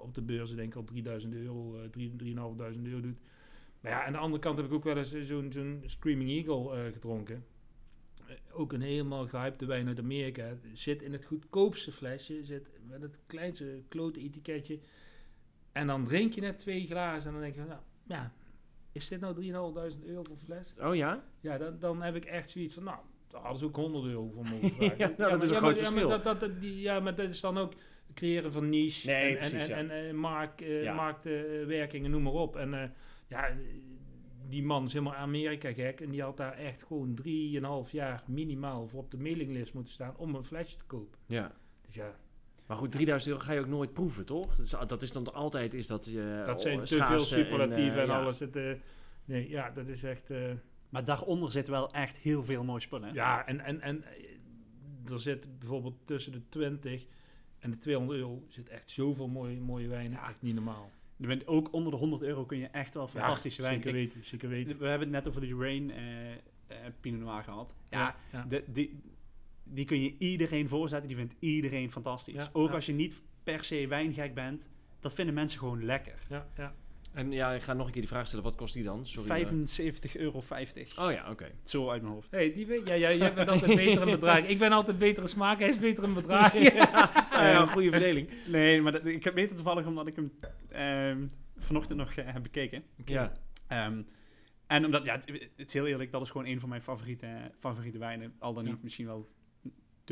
op 0.00 0.14
de 0.14 0.22
beurzen 0.22 0.56
denk 0.56 0.68
ik 0.68 0.76
al 0.76 0.84
3000 0.84 1.34
euro, 1.34 1.76
eh 1.82 1.88
3 1.90 2.10
3.500 2.10 2.82
euro 2.84 3.00
doet. 3.00 3.18
Maar 3.80 3.92
ja, 3.92 4.04
aan 4.04 4.12
de 4.12 4.18
andere 4.18 4.42
kant 4.42 4.56
heb 4.56 4.66
ik 4.66 4.72
ook 4.72 4.84
wel 4.84 4.96
eens 4.96 5.12
eh, 5.12 5.22
zo'n 5.22 5.52
zo'n 5.52 5.82
Screaming 5.86 6.30
Eagle 6.30 6.76
eh, 6.76 6.92
gedronken. 6.92 7.44
Eh, 8.26 8.34
ook 8.52 8.72
een 8.72 8.80
helemaal 8.80 9.26
gehypte 9.28 9.66
wijn 9.66 9.88
uit 9.88 9.98
Amerika. 9.98 10.54
Zit 10.72 11.02
in 11.02 11.12
het 11.12 11.24
goedkoopste 11.24 11.92
flesje, 11.92 12.44
zit 12.44 12.68
met 12.88 13.02
het 13.02 13.18
kleinste 13.26 13.82
klote 13.88 14.20
etiketje. 14.20 14.78
En 15.72 15.86
dan 15.86 16.06
drink 16.06 16.32
je 16.32 16.40
net 16.40 16.58
twee 16.58 16.86
glazen 16.86 17.26
en 17.26 17.32
dan 17.32 17.42
denk 17.42 17.54
je, 17.54 17.60
nou 17.60 17.80
ja, 18.06 18.32
is 18.92 19.08
dit 19.08 19.20
nou 19.20 19.34
3.500 19.42 20.04
euro 20.06 20.22
voor 20.24 20.36
fles? 20.44 20.74
Oh 20.80 20.94
ja? 20.96 21.24
Ja, 21.40 21.58
dan, 21.58 21.78
dan 21.78 22.02
heb 22.02 22.14
ik 22.14 22.24
echt 22.24 22.50
zoiets 22.50 22.74
van, 22.74 22.84
nou, 22.84 22.98
daar 23.28 23.40
hadden 23.40 23.58
ze 23.58 23.64
ook 23.64 23.76
100 23.76 24.04
euro 24.04 24.28
voor 24.34 24.44
mogen 24.44 24.70
vragen. 24.74 24.98
Ja, 24.98 25.12
nou, 25.18 25.30
dat 25.30 25.42
is 25.42 25.50
een 25.50 25.56
groot 25.56 25.76
verschil. 25.78 26.08
Maar 26.08 26.22
dat, 26.22 26.24
dat, 26.24 26.40
dat- 26.40 26.60
die, 26.60 26.80
ja, 26.80 27.00
maar 27.00 27.14
dat 27.14 27.28
is 27.28 27.40
dan 27.40 27.58
ook 27.58 27.72
creëren 28.14 28.52
van 28.52 28.68
niche 28.68 29.06
Nee, 29.06 29.36
en, 29.36 29.50
precies, 29.50 29.66
ja. 29.68 29.76
en, 29.76 29.90
eh, 29.90 30.82
Ja. 30.82 30.94
marktwerkingen, 30.94 32.10
noem 32.10 32.22
maar 32.22 32.32
op. 32.32 32.56
En 32.56 32.74
eh, 32.82 32.88
ja, 33.28 33.48
eh, 33.48 33.54
die 34.48 34.62
man 34.62 34.84
is 34.84 34.92
helemaal 34.92 35.14
Amerika 35.14 35.72
gek 35.72 36.00
en 36.00 36.10
die 36.10 36.22
had 36.22 36.36
daar 36.36 36.52
echt 36.52 36.82
gewoon 36.82 37.14
3,5 37.14 37.90
jaar 37.92 38.22
minimaal 38.26 38.88
voor 38.88 39.00
op 39.00 39.10
de 39.10 39.16
mailinglist 39.18 39.74
moeten 39.74 39.92
staan 39.92 40.16
om 40.16 40.34
een 40.34 40.44
flesje 40.44 40.76
te 40.76 40.84
kopen. 40.84 41.18
Ja. 41.26 41.52
Dus 41.86 41.94
ja, 41.94 42.14
Maar 42.66 42.76
goed, 42.76 42.92
3000 42.92 43.32
euro 43.32 43.44
ga 43.44 43.52
je 43.52 43.60
ook 43.60 43.66
nooit 43.66 43.92
proeven, 43.92 44.24
toch? 44.26 44.56
Dat 44.56 44.64
is, 44.66 44.74
dat 44.86 45.02
is 45.02 45.12
dan 45.12 45.32
altijd 45.34 45.74
is 45.74 45.86
dat 45.86 46.04
je 46.04 46.42
dat 46.46 46.60
zijn 46.60 46.84
te 46.84 47.04
veel 47.04 47.20
superlatieven 47.20 47.92
en, 47.94 48.00
eh, 48.02 48.06
ja. 48.06 48.20
alles. 48.20 48.38
Het, 48.38 48.56
eh, 48.56 48.72
nee, 49.24 49.48
ja, 49.48 49.70
dat 49.70 49.88
is 49.88 50.02
echt... 50.02 50.30
eh, 50.30 50.52
Maar 50.88 51.04
daaronder 51.04 51.50
zit 51.50 51.68
wel 51.68 51.90
echt 51.92 52.16
heel 52.16 52.42
veel 52.44 52.64
mooi 52.64 52.80
spullen. 52.80 53.08
hè? 53.08 53.14
Ja, 53.14 53.46
en, 53.46 53.60
en, 53.60 53.80
en 53.80 54.04
eh, 54.04 55.12
er 55.12 55.20
zit 55.20 55.58
bijvoorbeeld 55.58 55.96
tussen 56.04 56.32
de 56.32 56.48
20 56.48 57.06
en 57.60 57.70
de 57.70 57.78
200 57.78 58.18
euro 58.18 58.44
zit 58.48 58.68
echt 58.68 58.90
zoveel 58.90 59.28
mooie, 59.28 59.60
mooie 59.60 59.88
wijnen. 59.88 60.18
Echt 60.18 60.42
niet 60.42 60.54
normaal. 60.54 60.90
Je 61.16 61.26
bent 61.26 61.46
ook 61.46 61.72
onder 61.72 61.92
de 61.92 61.98
100 61.98 62.22
euro 62.22 62.44
kun 62.44 62.58
je 62.58 62.66
echt 62.66 62.94
wel 62.94 63.08
fantastische 63.08 63.62
wijn. 63.62 63.74
Zeker 63.74 63.92
weten, 63.92 64.24
zeker 64.24 64.48
weten. 64.48 64.78
We 64.78 64.86
hebben 64.86 65.08
het 65.08 65.24
net 65.24 65.28
over 65.28 65.40
die 65.40 65.56
Rain 65.56 65.90
eh, 65.90 66.32
eh, 66.32 66.38
Pinot 67.00 67.20
Noir 67.20 67.42
gehad. 67.42 67.74
Ja, 67.90 68.16
ja. 68.32 68.44
de, 68.48 68.64
die, 68.66 69.00
die 69.64 69.84
kun 69.84 70.02
je 70.02 70.14
iedereen 70.18 70.68
voorzetten. 70.68 71.08
Die 71.08 71.16
vindt 71.16 71.34
iedereen 71.38 71.90
fantastisch. 71.90 72.34
Ja, 72.34 72.50
ook 72.52 72.70
als 72.70 72.86
je 72.86 72.92
niet 72.92 73.22
per 73.42 73.64
se 73.64 73.86
wijngek 73.86 74.34
bent. 74.34 74.70
Dat 75.00 75.14
vinden 75.14 75.34
mensen 75.34 75.58
gewoon 75.58 75.84
lekker. 75.84 76.18
ja, 76.28 76.46
ja. 76.56 76.74
En 77.12 77.32
ja, 77.32 77.52
ik 77.52 77.62
ga 77.62 77.72
nog 77.72 77.86
een 77.86 77.92
keer 77.92 78.00
die 78.00 78.10
vraag 78.10 78.26
stellen. 78.26 78.44
Wat 78.44 78.54
kost 78.56 78.74
die 78.74 78.84
dan? 78.84 79.06
Sorry. 79.06 79.46
75,50 79.46 79.52
euro. 80.20 80.38
Oh 80.98 81.12
ja, 81.12 81.30
oké. 81.30 81.50
Zo 81.64 81.90
uit 81.90 82.02
mijn 82.02 82.14
hoofd. 82.14 82.30
Hey, 82.30 82.52
die 82.52 82.66
weet, 82.66 82.88
ja, 82.88 82.94
ja, 82.94 83.12
jij 83.12 83.34
bent 83.34 83.50
altijd 83.50 83.76
beter 83.76 84.02
in 84.08 84.10
bedrag. 84.20 84.38
Ik 84.38 84.58
ben 84.58 84.72
altijd 84.72 84.98
betere 84.98 85.28
smaak, 85.28 85.58
hij 85.58 85.68
is 85.68 85.78
beter 85.78 86.04
in 86.04 86.14
bedrag. 86.14 86.52
Ja, 87.40 87.66
goede 87.66 87.90
verdeling. 87.90 88.28
Nee, 88.46 88.82
maar 88.82 88.92
dat, 88.92 89.04
ik 89.06 89.24
weet 89.24 89.48
het 89.48 89.56
toevallig 89.56 89.86
omdat 89.86 90.06
ik 90.06 90.16
hem 90.16 90.32
ehm, 90.68 91.26
vanochtend 91.58 91.98
nog 91.98 92.12
eh, 92.12 92.24
heb 92.32 92.42
bekeken. 92.42 92.82
Ja. 93.04 93.32
Ehm, 93.68 94.02
en 94.66 94.84
omdat, 94.84 95.04
ja, 95.04 95.14
het, 95.14 95.28
het 95.56 95.66
is 95.66 95.72
heel 95.72 95.86
eerlijk, 95.86 96.10
dat 96.12 96.22
is 96.22 96.30
gewoon 96.30 96.46
een 96.46 96.60
van 96.60 96.68
mijn 96.68 96.82
favoriete, 96.82 97.26
favoriete 97.58 97.98
wijnen. 97.98 98.34
Al 98.38 98.54
dan 98.54 98.64
Ja. 98.64 98.70
niet 98.70 98.82
misschien 98.82 99.06
wel 99.06 99.28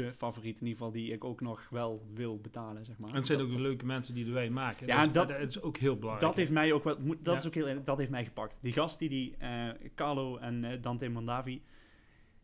de 0.05 0.13
favoriet 0.13 0.61
in 0.61 0.67
ieder 0.67 0.79
geval 0.79 0.93
die 0.93 1.13
ik 1.13 1.25
ook 1.25 1.41
nog 1.41 1.69
wel 1.71 2.07
wil 2.15 2.41
betalen, 2.41 2.85
zeg 2.85 2.99
maar. 2.99 3.11
En 3.11 3.15
het 3.17 3.27
zijn 3.27 3.41
ook 3.41 3.49
de 3.51 3.61
leuke 3.61 3.85
mensen 3.87 4.15
die 4.15 4.25
de 4.25 4.31
wijn 4.31 4.53
maken. 4.53 4.87
Ja, 4.87 4.97
dat, 4.97 5.07
is, 5.07 5.13
dat- 5.13 5.29
dat 5.29 5.49
is 5.49 5.63
ook 5.63 5.77
heel 5.77 5.97
belangrijk. 5.99 6.27
Dat 6.29 6.37
heeft 6.37 6.51
mij 6.51 6.73
ook 6.73 6.85
wel, 6.85 6.97
dat 7.07 7.17
Ja. 7.23 7.35
is 7.35 7.47
ook 7.47 7.55
heel 7.55 7.83
dat 7.85 7.99
heeft 7.99 8.11
mij 8.11 8.25
gepakt. 8.25 8.59
Die 8.63 8.73
gast 8.73 8.99
die, 8.99 9.09
die 9.09 9.37
eh, 9.39 9.69
Carlo 9.95 10.37
en 10.37 10.65
eh, 10.65 10.83
Dante 10.83 11.09
Mondavi, 11.09 11.63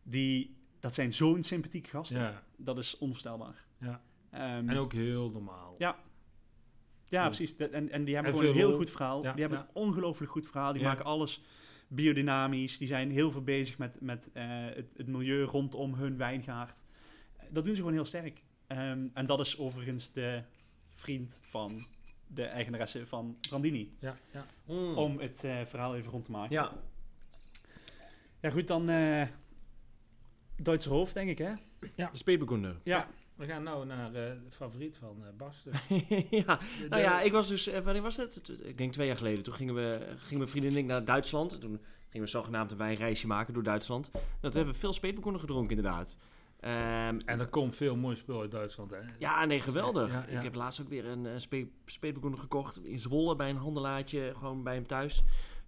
die, 0.02 0.56
dat 0.80 0.94
zijn 0.94 1.12
zo'n 1.12 1.42
sympathieke 1.42 1.88
gasten. 1.88 2.18
Ja, 2.20 2.42
Dat 2.56 2.78
is 2.78 2.98
onvoorstelbaar. 2.98 3.64
ja. 3.80 4.02
Ehm, 4.30 4.68
En 4.68 4.76
ook 4.76 4.92
heel 4.92 5.30
normaal. 5.30 5.74
Ja. 5.78 5.96
Ja, 7.08 7.24
precies. 7.26 7.56
Dat- 7.56 7.70
En, 7.70 7.90
en 7.90 8.04
die 8.04 8.14
hebben 8.14 8.32
En 8.32 8.38
gewoon 8.38 8.54
een 8.54 8.60
heel 8.60 8.76
goed 8.76 8.90
verhaal. 8.90 9.20
Die 9.22 9.30
hebben 9.30 9.58
een 9.58 9.66
ongelooflijk 9.72 10.32
goed 10.32 10.46
verhaal. 10.46 10.72
Die 10.72 10.82
maken 10.82 11.04
alles 11.04 11.42
biodynamisch. 11.88 12.78
Die 12.78 12.88
zijn 12.88 13.10
heel 13.10 13.30
veel 13.30 13.42
bezig 13.42 13.78
met, 13.78 14.00
met 14.00 14.30
eh, 14.32 14.44
het, 14.74 14.86
het 14.96 15.06
milieu 15.06 15.42
rondom 15.42 15.94
hun 15.94 16.16
wijngaard. 16.16 16.84
Dat 17.50 17.64
doen 17.64 17.74
ze 17.74 17.78
gewoon 17.80 17.94
heel 17.96 18.04
sterk. 18.04 18.42
Ehm, 18.66 19.06
en 19.14 19.26
dat 19.26 19.40
is 19.40 19.58
overigens 19.58 20.12
de 20.12 20.42
vriend 20.90 21.40
van 21.42 21.86
de 22.26 22.42
eigenaresse 22.44 23.06
van 23.06 23.36
Brandini. 23.48 23.92
Ja, 23.98 24.16
ja. 24.32 24.46
Mm. 24.66 24.96
Om 24.98 25.18
het 25.18 25.44
eh, 25.44 25.60
verhaal 25.66 25.96
even 25.96 26.10
rond 26.10 26.24
te 26.24 26.30
maken. 26.30 26.52
Ja. 26.54 26.72
Ja, 28.40 28.50
goed, 28.50 28.66
dan 28.66 28.88
eh 28.88 29.26
Duitse 30.56 30.88
hoofd, 30.88 31.14
denk 31.14 31.28
ik, 31.30 31.38
hè? 31.38 31.52
De 31.96 32.08
speetbekoender. 32.12 32.76
Ja. 32.82 33.08
We 33.34 33.46
gaan 33.46 33.62
nou 33.62 33.86
naar 33.86 34.06
eh, 34.06 34.12
de 34.12 34.50
favoriet 34.50 34.96
van 34.96 35.16
eh 35.24 35.28
Bas. 35.36 35.62
dus. 35.62 35.74
ja. 36.30 36.56
De- 36.80 36.86
Nou 36.88 37.02
ja, 37.02 37.20
ik 37.20 37.32
was 37.32 37.48
dus, 37.48 37.66
wanneer 37.66 38.02
was 38.02 38.16
het? 38.16 38.50
Ik 38.62 38.78
denk 38.78 38.92
twee 38.92 39.06
jaar 39.06 39.16
geleden. 39.16 39.44
Toen 39.44 39.54
gingen 39.54 39.74
we, 39.74 40.14
ging 40.16 40.38
mijn 40.38 40.50
vriendin 40.50 40.70
en 40.72 40.76
ik 40.78 40.84
naar 40.84 41.04
Duitsland. 41.04 41.60
Toen 41.60 41.80
gingen 42.08 42.26
we 42.26 42.32
zogenaamd 42.32 42.70
een 42.70 42.76
wijnreisje 42.78 43.26
maken 43.26 43.54
door 43.54 43.62
Duitsland. 43.62 44.10
Nou, 44.12 44.24
toen 44.40 44.52
hebben 44.52 44.72
we 44.72 44.80
veel 44.80 44.92
speetbekoender 44.92 45.40
gedronken, 45.40 45.76
inderdaad. 45.76 46.16
Ehm, 46.64 47.18
En 47.24 47.40
er 47.40 47.46
komt 47.46 47.76
veel 47.76 47.96
mooi 47.96 48.16
spul 48.16 48.40
uit 48.40 48.50
Duitsland. 48.50 48.90
Hè? 48.90 48.96
ja, 49.18 49.44
nee, 49.44 49.60
geweldig. 49.60 50.12
Ja, 50.12 50.24
ja. 50.28 50.36
Ik 50.38 50.42
heb 50.44 50.54
laatst 50.54 50.80
ook 50.80 50.88
weer 50.88 51.04
een 51.06 51.24
uh, 51.24 51.30
spe 51.36 51.66
speetbekoender 51.86 52.40
gekocht 52.40 52.84
in 52.84 52.98
Zwolle 52.98 53.36
bij 53.36 53.50
een 53.50 53.56
handelaartje, 53.56 54.32
gewoon 54.38 54.62
bij 54.62 54.74
hem 54.74 54.86
thuis. 54.86 55.22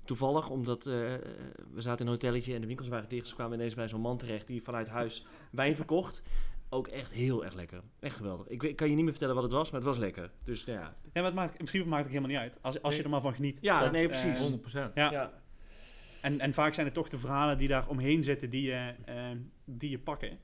Toevallig, 0.04 0.48
omdat 0.48 0.86
eh, 0.86 0.92
we 1.72 1.80
zaten 1.80 2.00
in 2.00 2.06
een 2.06 2.12
hotelletje 2.12 2.54
en 2.54 2.60
de 2.60 2.66
winkels 2.66 2.88
waren 2.88 3.08
dicht. 3.08 3.20
Dus 3.22 3.30
we 3.30 3.36
kwamen 3.36 3.58
ineens 3.58 3.74
bij 3.74 3.88
zo'n 3.88 4.00
man 4.00 4.16
terecht 4.16 4.46
die 4.46 4.62
vanuit 4.62 4.88
huis 4.88 5.26
wijn 5.50 5.76
verkocht. 5.76 6.22
Ook 6.68 6.88
echt 6.88 7.12
heel 7.12 7.44
erg 7.44 7.54
lekker. 7.54 7.80
Echt 8.00 8.16
geweldig. 8.16 8.46
Ik, 8.48 8.62
weet- 8.62 8.70
ik 8.70 8.76
kan 8.76 8.88
je 8.88 8.94
niet 8.94 9.02
meer 9.04 9.12
vertellen 9.12 9.34
wat 9.34 9.44
het 9.44 9.52
was, 9.52 9.70
maar 9.70 9.80
het 9.80 9.88
was 9.88 9.98
lekker. 9.98 10.30
Dus 10.44 10.64
nou 10.64 10.78
ja. 10.78 10.84
Ja, 11.02 11.10
maar 11.12 11.24
het 11.24 11.34
maakt, 11.34 11.50
in 11.50 11.56
principe 11.56 11.88
maakt 11.88 12.02
het 12.04 12.12
helemaal 12.12 12.30
niet 12.30 12.40
uit. 12.40 12.58
Als, 12.62 12.82
als 12.82 12.96
je 12.96 13.02
er 13.02 13.08
maar 13.10 13.20
van 13.20 13.34
geniet. 13.34 13.58
Ja, 13.60 13.80
Dat, 13.80 13.92
nee, 13.92 14.06
precies. 14.08 14.38
eh, 14.38 14.52
100%. 14.90 14.92
ja. 14.94 15.10
ja. 15.10 15.32
En, 16.20 16.40
en 16.40 16.54
vaak 16.54 16.74
zijn 16.74 16.86
het 16.86 16.94
toch 16.94 17.08
de 17.08 17.18
verhalen 17.18 17.58
die 17.58 17.68
daar 17.68 17.88
omheen 17.88 18.22
zitten 18.22 18.50
die 18.50 18.62
je, 18.62 18.94
ehm, 19.04 19.38
die 19.64 19.90
je 19.90 19.98
pakken. 19.98 20.38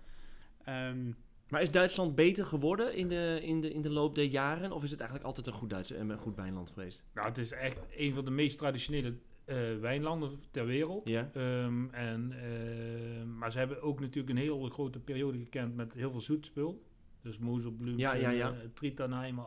Ehm, 0.64 1.10
Maar 1.48 1.62
is 1.62 1.70
Duitsland 1.70 2.14
beter 2.14 2.46
geworden 2.46 2.94
in 2.94 3.08
de, 3.08 3.38
in, 3.42 3.60
de, 3.60 3.72
in 3.72 3.82
de 3.82 3.90
loop 3.90 4.14
der 4.14 4.24
jaren? 4.24 4.72
Of 4.72 4.82
is 4.82 4.90
het 4.90 5.00
eigenlijk 5.00 5.28
altijd 5.28 5.46
een 5.46 5.52
goed, 5.60 5.70
Duits, 5.70 5.90
en 5.90 6.10
een 6.10 6.18
goed 6.18 6.36
wijnland 6.36 6.70
geweest? 6.70 7.04
Nou, 7.14 7.28
het 7.28 7.38
is 7.38 7.52
echt 7.52 7.78
een 7.96 8.14
van 8.14 8.24
de 8.24 8.30
meest 8.30 8.58
traditionele 8.58 9.14
eh, 9.44 9.56
wijnlanden 9.80 10.40
ter 10.50 10.66
wereld. 10.66 11.08
Ja. 11.08 11.30
Ehm, 11.34 11.88
en, 11.90 12.32
ehm, 12.32 13.38
maar 13.38 13.52
ze 13.52 13.58
hebben 13.58 13.82
ook 13.82 14.00
natuurlijk 14.00 14.28
een 14.28 14.42
hele 14.42 14.70
grote 14.70 14.98
periode 14.98 15.38
gekend 15.38 15.76
met 15.76 15.92
heel 15.92 16.10
veel 16.10 16.20
zoetspul. 16.20 16.82
Dus 17.22 17.38
Moselbloem, 17.38 17.98
Ja, 17.98 18.14
ja, 18.14 18.30
ja. 18.30 18.50
Uh, 18.50 18.56
Tritanheimer, 18.74 19.44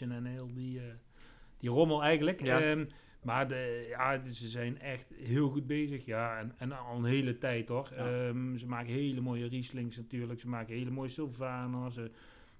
en 0.00 0.24
heel 0.24 0.50
die, 0.54 0.78
eh, 0.78 0.84
die 1.58 1.70
rommel 1.70 2.02
eigenlijk. 2.02 2.40
Maar 3.24 3.48
de, 3.48 3.86
ja, 3.88 4.18
dus 4.18 4.38
ze 4.38 4.48
zijn 4.48 4.80
echt 4.80 5.12
heel 5.16 5.48
goed 5.48 5.66
bezig. 5.66 6.04
Ja, 6.04 6.38
en, 6.38 6.52
en 6.58 6.72
al 6.78 6.96
een 6.96 7.04
hele 7.04 7.38
tijd 7.38 7.68
hoor. 7.68 7.88
Ja. 7.96 8.26
Ehm, 8.26 8.56
ze 8.56 8.66
maken 8.66 8.92
hele 8.92 9.20
mooie 9.20 9.46
Rieslings 9.46 9.96
natuurlijk. 9.96 10.40
Ze 10.40 10.48
maken 10.48 10.74
hele 10.74 10.90
mooie 10.90 11.08
Sylvaners. 11.08 11.96
eh, 11.96 12.04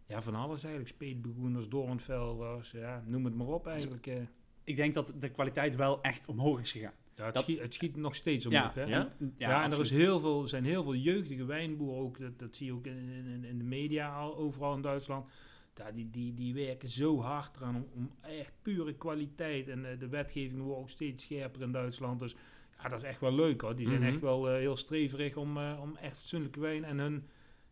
ja, 0.06 0.22
van 0.22 0.34
alles 0.34 0.62
eigenlijk. 0.64 0.94
Speetbegoeners, 0.94 1.68
Doornvelders. 1.68 2.70
Ja, 2.70 3.02
noem 3.06 3.24
het 3.24 3.34
maar 3.34 3.46
op 3.46 3.66
eigenlijk. 3.66 4.06
eh. 4.06 4.16
ik 4.64 4.76
denk 4.76 4.94
dat 4.94 5.12
de 5.18 5.28
kwaliteit 5.30 5.76
wel 5.76 6.02
echt 6.02 6.26
omhoog 6.26 6.60
is 6.60 6.72
gegaan. 6.72 6.92
Ja, 7.16 7.24
het, 7.24 7.34
Dat- 7.34 7.42
schiet, 7.42 7.60
het 7.60 7.74
schiet 7.74 7.96
nog 7.96 8.14
steeds 8.14 8.46
Ja, 8.48 8.58
omhoog. 8.60 8.74
hè? 8.74 8.82
ja? 8.84 9.12
En- 9.20 9.34
Ja, 9.36 9.64
en 9.64 9.72
er 9.72 9.80
is 9.80 9.90
heel 9.90 10.20
veel, 10.20 10.46
zijn 10.46 10.64
heel 10.64 10.82
veel 10.82 10.94
jeugdige 10.94 11.44
wijnboeren 11.44 12.02
ook. 12.02 12.18
Dat, 12.18 12.38
dat 12.38 12.56
zie 12.56 12.66
je 12.66 12.72
ook 12.72 12.86
in, 12.86 13.08
in, 13.26 13.44
in 13.44 13.58
de 13.58 13.64
media 13.64 14.14
al, 14.16 14.36
overal 14.36 14.74
in 14.74 14.82
Duitsland. 14.82 15.26
Ja, 15.76 15.92
die, 15.92 16.10
die, 16.10 16.34
die 16.34 16.54
werken 16.54 16.88
zo 16.88 17.20
hard 17.20 17.56
eraan 17.56 17.74
om, 17.76 17.86
om 17.94 18.10
echt 18.20 18.52
pure 18.62 18.94
kwaliteit. 18.94 19.68
En 19.68 19.90
eh, 19.90 19.98
de 19.98 20.08
wetgeving 20.08 20.62
wordt 20.62 20.80
ook 20.80 20.90
steeds 20.90 21.24
scherper 21.24 21.62
in 21.62 21.72
Duitsland. 21.72 22.20
Dus 22.20 22.36
ja, 22.82 22.88
dat 22.88 22.98
is 23.02 23.08
echt 23.08 23.20
wel 23.20 23.34
leuk 23.34 23.60
hoor. 23.60 23.76
Die 23.76 23.86
zijn 23.86 24.00
Mhm. 24.00 24.08
echt 24.08 24.20
wel 24.20 24.48
eh, 24.48 24.54
heel 24.56 24.76
streverig 24.76 25.36
om, 25.36 25.56
eh, 25.56 25.78
om 25.82 25.96
echt 25.96 26.16
fatsoenlijke 26.16 26.60
wijn 26.60 26.84
en 26.84 26.98
hun 26.98 27.26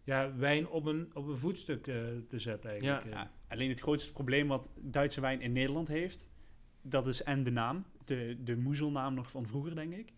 ja, 0.04 0.36
wijn 0.36 0.68
op 0.68 0.84
een, 0.86 1.10
op 1.14 1.28
een 1.28 1.36
voetstuk 1.36 1.82
te 1.82 2.38
zetten 2.38 2.70
eigenlijk. 2.70 3.04
Ja. 3.04 3.10
Ja, 3.10 3.30
alleen 3.48 3.68
het 3.68 3.80
grootste 3.80 4.12
probleem 4.12 4.48
wat 4.48 4.72
Duitse 4.80 5.20
wijn 5.20 5.40
in 5.40 5.52
Nederland 5.52 5.88
heeft, 5.88 6.28
dat 6.82 7.06
is 7.06 7.22
en 7.22 7.44
de 7.44 7.50
naam, 7.50 7.84
de, 8.04 8.36
de 8.44 8.56
moezelnaam 8.56 9.14
nog 9.14 9.30
van 9.30 9.46
vroeger, 9.46 9.74
denk 9.74 9.92
ik. 9.94 10.12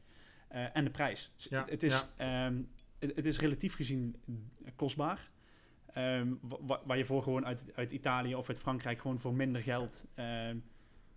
En 0.48 0.84
de 0.84 0.90
prijs. 0.90 1.32
Dus 1.36 1.44
Ja, 1.44 1.60
het, 1.60 1.70
het 1.70 1.82
is, 1.82 2.06
ehm, 2.16 2.62
het, 2.98 3.16
het 3.16 3.26
is 3.26 3.38
relatief 3.38 3.74
gezien 3.74 4.16
kostbaar. 4.76 5.28
Ehm, 5.94 6.28
wa- 6.40 6.56
wa- 6.60 6.80
waar 6.84 6.96
je 6.98 7.04
voor 7.04 7.22
gewoon 7.22 7.46
uit, 7.46 7.64
uit 7.74 7.92
Italië 7.92 8.34
of 8.34 8.48
uit 8.48 8.58
Frankrijk 8.58 9.00
gewoon 9.00 9.18
voor 9.18 9.34
minder 9.34 9.62
geld... 9.62 10.06
ehm, 10.14 10.56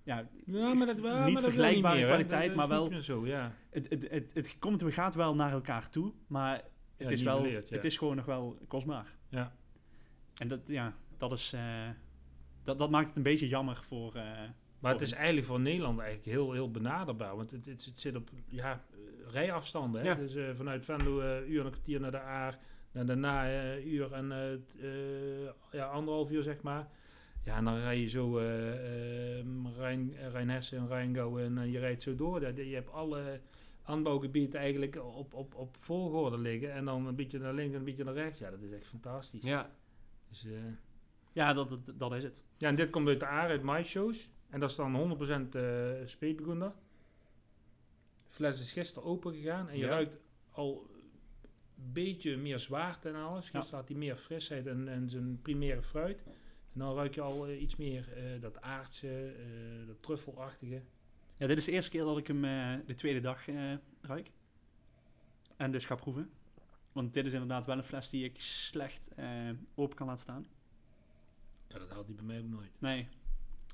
ja, 0.04 0.28
Ja, 0.46 0.74
maar 0.74 0.88
dat, 0.88 0.96
Niet 0.96 1.04
maar 1.34 1.44
vergelijkbare 1.44 1.96
meer, 1.96 2.04
hè. 2.08 2.10
kwaliteit, 2.14 2.56
maar 2.56 2.68
niet 2.82 2.90
wel- 2.90 3.02
zo, 3.02 3.28
ja. 3.28 3.54
het, 3.70 3.90
het, 3.90 4.10
het, 4.10 4.32
het 4.34 4.60
komt 4.60 4.82
en 4.82 4.92
gaat 4.92 5.16
wel 5.16 5.36
naar 5.36 5.52
elkaar 5.52 5.90
toe, 5.90 6.14
maar 6.28 6.54
het, 6.54 7.08
Ja, 7.08 7.10
is, 7.10 7.22
wel, 7.22 7.46
ja. 7.46 7.62
het 7.70 7.84
is 7.86 7.98
gewoon 7.98 8.16
nog 8.16 8.26
wel 8.26 8.58
kostbaar. 8.68 9.16
Ja. 9.30 9.56
En 10.38 10.48
dat, 10.48 10.68
ja, 10.68 10.94
dat, 11.18 11.32
is, 11.32 11.54
eh, 11.54 11.90
dat, 12.64 12.78
dat 12.78 12.90
maakt 12.90 13.08
het 13.08 13.18
een 13.18 13.24
beetje 13.24 13.48
jammer 13.48 13.80
voor... 13.84 14.16
eh, 14.16 14.24
Maar 14.80 14.92
het 14.92 15.02
is 15.02 15.12
eigenlijk 15.12 15.48
voor 15.48 15.60
Nederland 15.60 16.00
eigenlijk 16.00 16.30
heel, 16.30 16.52
heel 16.52 16.72
benaderbaar. 16.72 17.36
Want 17.36 17.52
het, 17.52 17.66
het, 17.66 17.86
het 17.86 18.02
zit 18.02 18.16
op 18.16 18.30
ja, 18.50 18.72
eh, 18.92 18.98
rijafstanden. 19.32 20.02
Hè? 20.02 20.08
Ja. 20.08 20.16
Dus 20.16 20.58
vanuit 20.58 20.86
Venlo 20.86 21.20
uur 21.46 21.60
en 21.60 21.66
een 21.66 21.72
kwartier 21.72 22.00
naar 22.00 22.12
de 22.12 22.20
Aar. 22.20 22.58
En 22.92 23.06
daarna 23.06 23.50
eh, 23.50 23.86
uur 23.86 24.14
en 24.14 24.32
eh, 24.32 24.54
eh, 24.54 25.50
ja, 25.72 25.86
anderhalf 25.86 26.32
uur, 26.32 26.44
zeg 26.44 26.62
maar. 26.62 26.88
Ja, 27.44 27.58
en 27.58 27.64
dan 27.64 27.78
rij 27.80 28.00
je 28.00 28.08
zo 28.10 28.38
eh 28.38 29.38
ehm, 29.40 29.68
Rijn, 29.68 30.14
Rijnhessen 30.32 30.78
en 30.78 30.88
Rijngouw 30.88 31.40
en 31.40 31.72
je 31.72 31.80
rijdt 31.80 32.04
zo 32.04 32.16
door. 32.16 32.40
Dat- 32.40 32.58
Je 32.58 32.64
hebt 32.76 32.92
alle 32.92 33.42
aanbouwgebieden 33.84 34.60
eigenlijk 34.60 34.96
op, 35.04 35.34
op, 35.34 35.56
op 35.56 35.78
volgorde 35.80 36.38
liggen. 36.38 36.74
En 36.74 36.86
dan 36.86 37.06
een 37.08 37.16
beetje 37.16 37.40
naar 37.40 37.54
links 37.54 37.74
en 37.74 37.80
een 37.80 37.86
beetje 37.86 38.04
naar 38.04 38.14
rechts. 38.14 38.40
Ja, 38.40 38.50
dat 38.50 38.62
is 38.62 38.72
echt 38.72 38.88
fantastisch. 38.88 39.42
Ja. 39.44 39.72
Dus, 40.30 40.48
Ja, 41.34 41.54
dat, 41.54 41.70
dat, 41.70 41.80
dat 42.00 42.14
is 42.14 42.24
het. 42.24 42.44
ja, 42.58 42.68
en 42.70 42.76
dit 42.76 42.90
komt 42.90 43.08
uit 43.08 43.20
de 43.20 43.26
Aar, 43.26 43.50
uit 43.50 43.64
MyShows. 43.64 44.30
En 44.50 44.60
dat 44.60 44.70
is 44.70 44.76
dan 44.76 44.96
100% 44.96 45.56
eh 45.56 45.92
speetbegoender. 46.06 46.72
De 48.28 48.34
fles 48.34 48.60
is 48.62 48.74
gisteren 48.74 49.10
open 49.10 49.34
gegaan. 49.34 49.70
En 49.70 49.76
je 49.78 49.84
Ja. 49.84 49.90
ruikt 49.90 50.18
al 50.52 50.90
een 50.94 50.97
beetje 51.94 52.38
meer 52.38 52.60
zwaarte 52.60 53.10
en 53.10 53.16
alles. 53.16 53.46
Ja. 53.50 53.52
Gisteren 53.60 53.80
had 53.80 53.88
hij 53.90 53.98
meer 53.98 54.16
frisheid 54.16 54.68
en, 54.68 54.88
en 54.88 55.10
zijn 55.10 55.42
primaire 55.42 55.84
fruit. 55.84 56.24
En 56.74 56.80
dan 56.80 56.96
ruik 56.96 57.14
je 57.16 57.22
al 57.22 57.48
eh, 57.48 57.62
iets 57.62 57.76
meer 57.76 58.14
eh, 58.14 58.42
dat 58.42 58.62
aardse, 58.62 59.26
eh, 59.28 59.88
dat 59.88 60.02
truffelachtige. 60.02 60.82
Ja, 61.38 61.48
dit 61.48 61.58
is 61.58 61.66
de 61.66 61.72
eerste 61.72 61.92
keer 61.92 62.04
dat 62.04 62.18
ik 62.18 62.28
hem 62.28 62.46
eh, 62.46 62.74
de 62.86 62.94
tweede 62.94 63.20
dag 63.20 63.48
eh, 63.48 63.74
ruik. 64.02 64.32
En 65.58 65.72
dus 65.72 65.86
ga 65.86 65.96
proeven. 65.96 66.30
Want 66.92 67.14
dit 67.14 67.26
is 67.26 67.34
inderdaad 67.34 67.66
wel 67.66 67.78
een 67.78 67.84
fles 67.84 68.10
die 68.10 68.24
ik 68.24 68.42
slecht 68.42 69.08
eh, 69.16 69.28
open 69.76 69.96
kan 69.96 70.08
laten 70.08 70.22
staan. 70.22 70.46
Ja, 71.68 71.80
dat 71.80 71.90
haalt 71.90 72.06
hij 72.06 72.16
bij 72.16 72.26
mij 72.26 72.40
ook 72.40 72.48
nooit. 72.50 72.72
Nee. 72.80 73.08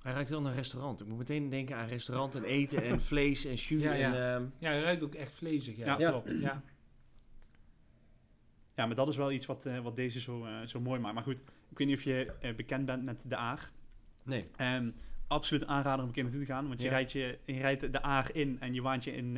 Hij 0.02 0.13
ruikt 0.13 0.30
wel 0.30 0.42
naar 0.42 0.54
restaurant. 0.54 1.02
Ik 1.02 1.08
moet 1.08 1.18
meteen 1.18 1.50
denken 1.50 1.76
aan 1.78 1.88
restaurant 1.88 2.36
en 2.36 2.44
eten 2.44 2.84
en 2.84 3.02
vlees 3.02 3.46
en 3.46 3.54
jus. 3.56 3.82
Ja, 3.84 3.94
ja. 3.94 4.13
En, 4.13 4.36
ehm, 4.36 4.46
Ja, 4.58 4.70
hij 4.70 4.82
ruikt 4.82 5.04
ook 5.04 5.16
echt 5.16 5.32
vlezig. 5.32 5.76
Ja, 5.78 5.86
Ja. 5.86 5.98
Ja. 6.00 6.10
klopt. 6.10 6.39
Ja. 6.39 6.63
Ja, 8.75 8.86
maar 8.86 8.95
dat 8.95 9.07
is 9.07 9.15
wel 9.15 9.31
iets 9.31 9.45
wat, 9.45 9.65
eh, 9.65 9.79
wat 9.79 9.95
deze 9.95 10.19
zo, 10.19 10.45
eh, 10.45 10.62
zo 10.65 10.79
mooi 10.81 10.99
maakt. 10.99 11.13
Maar 11.13 11.23
goed, 11.23 11.38
ik 11.69 11.77
weet 11.77 11.88
niet 11.88 11.97
of 11.97 12.03
je 12.03 12.33
eh, 12.39 12.55
bekend 12.55 12.86
bent 12.86 13.03
met 13.03 13.29
de 13.29 13.36
Aar. 13.36 13.71
nee. 14.23 14.45
Ehm 14.55 14.89
absoluut 15.27 15.65
aanrader 15.65 15.99
om 16.01 16.07
een 16.07 16.13
keer 16.13 16.23
naartoe 16.23 16.41
te 16.41 16.51
gaan. 16.51 16.67
Want 16.67 16.79
je, 16.81 16.86
Ja. 16.86 16.91
rijdt, 16.93 17.12
je, 17.12 17.38
je 17.45 17.53
rijdt 17.59 17.91
de 17.91 18.01
Aar 18.01 18.29
in 18.36 18.57
en 18.59 18.73
je 18.73 18.81
waant 18.81 19.03
je 19.03 19.15
in 19.15 19.33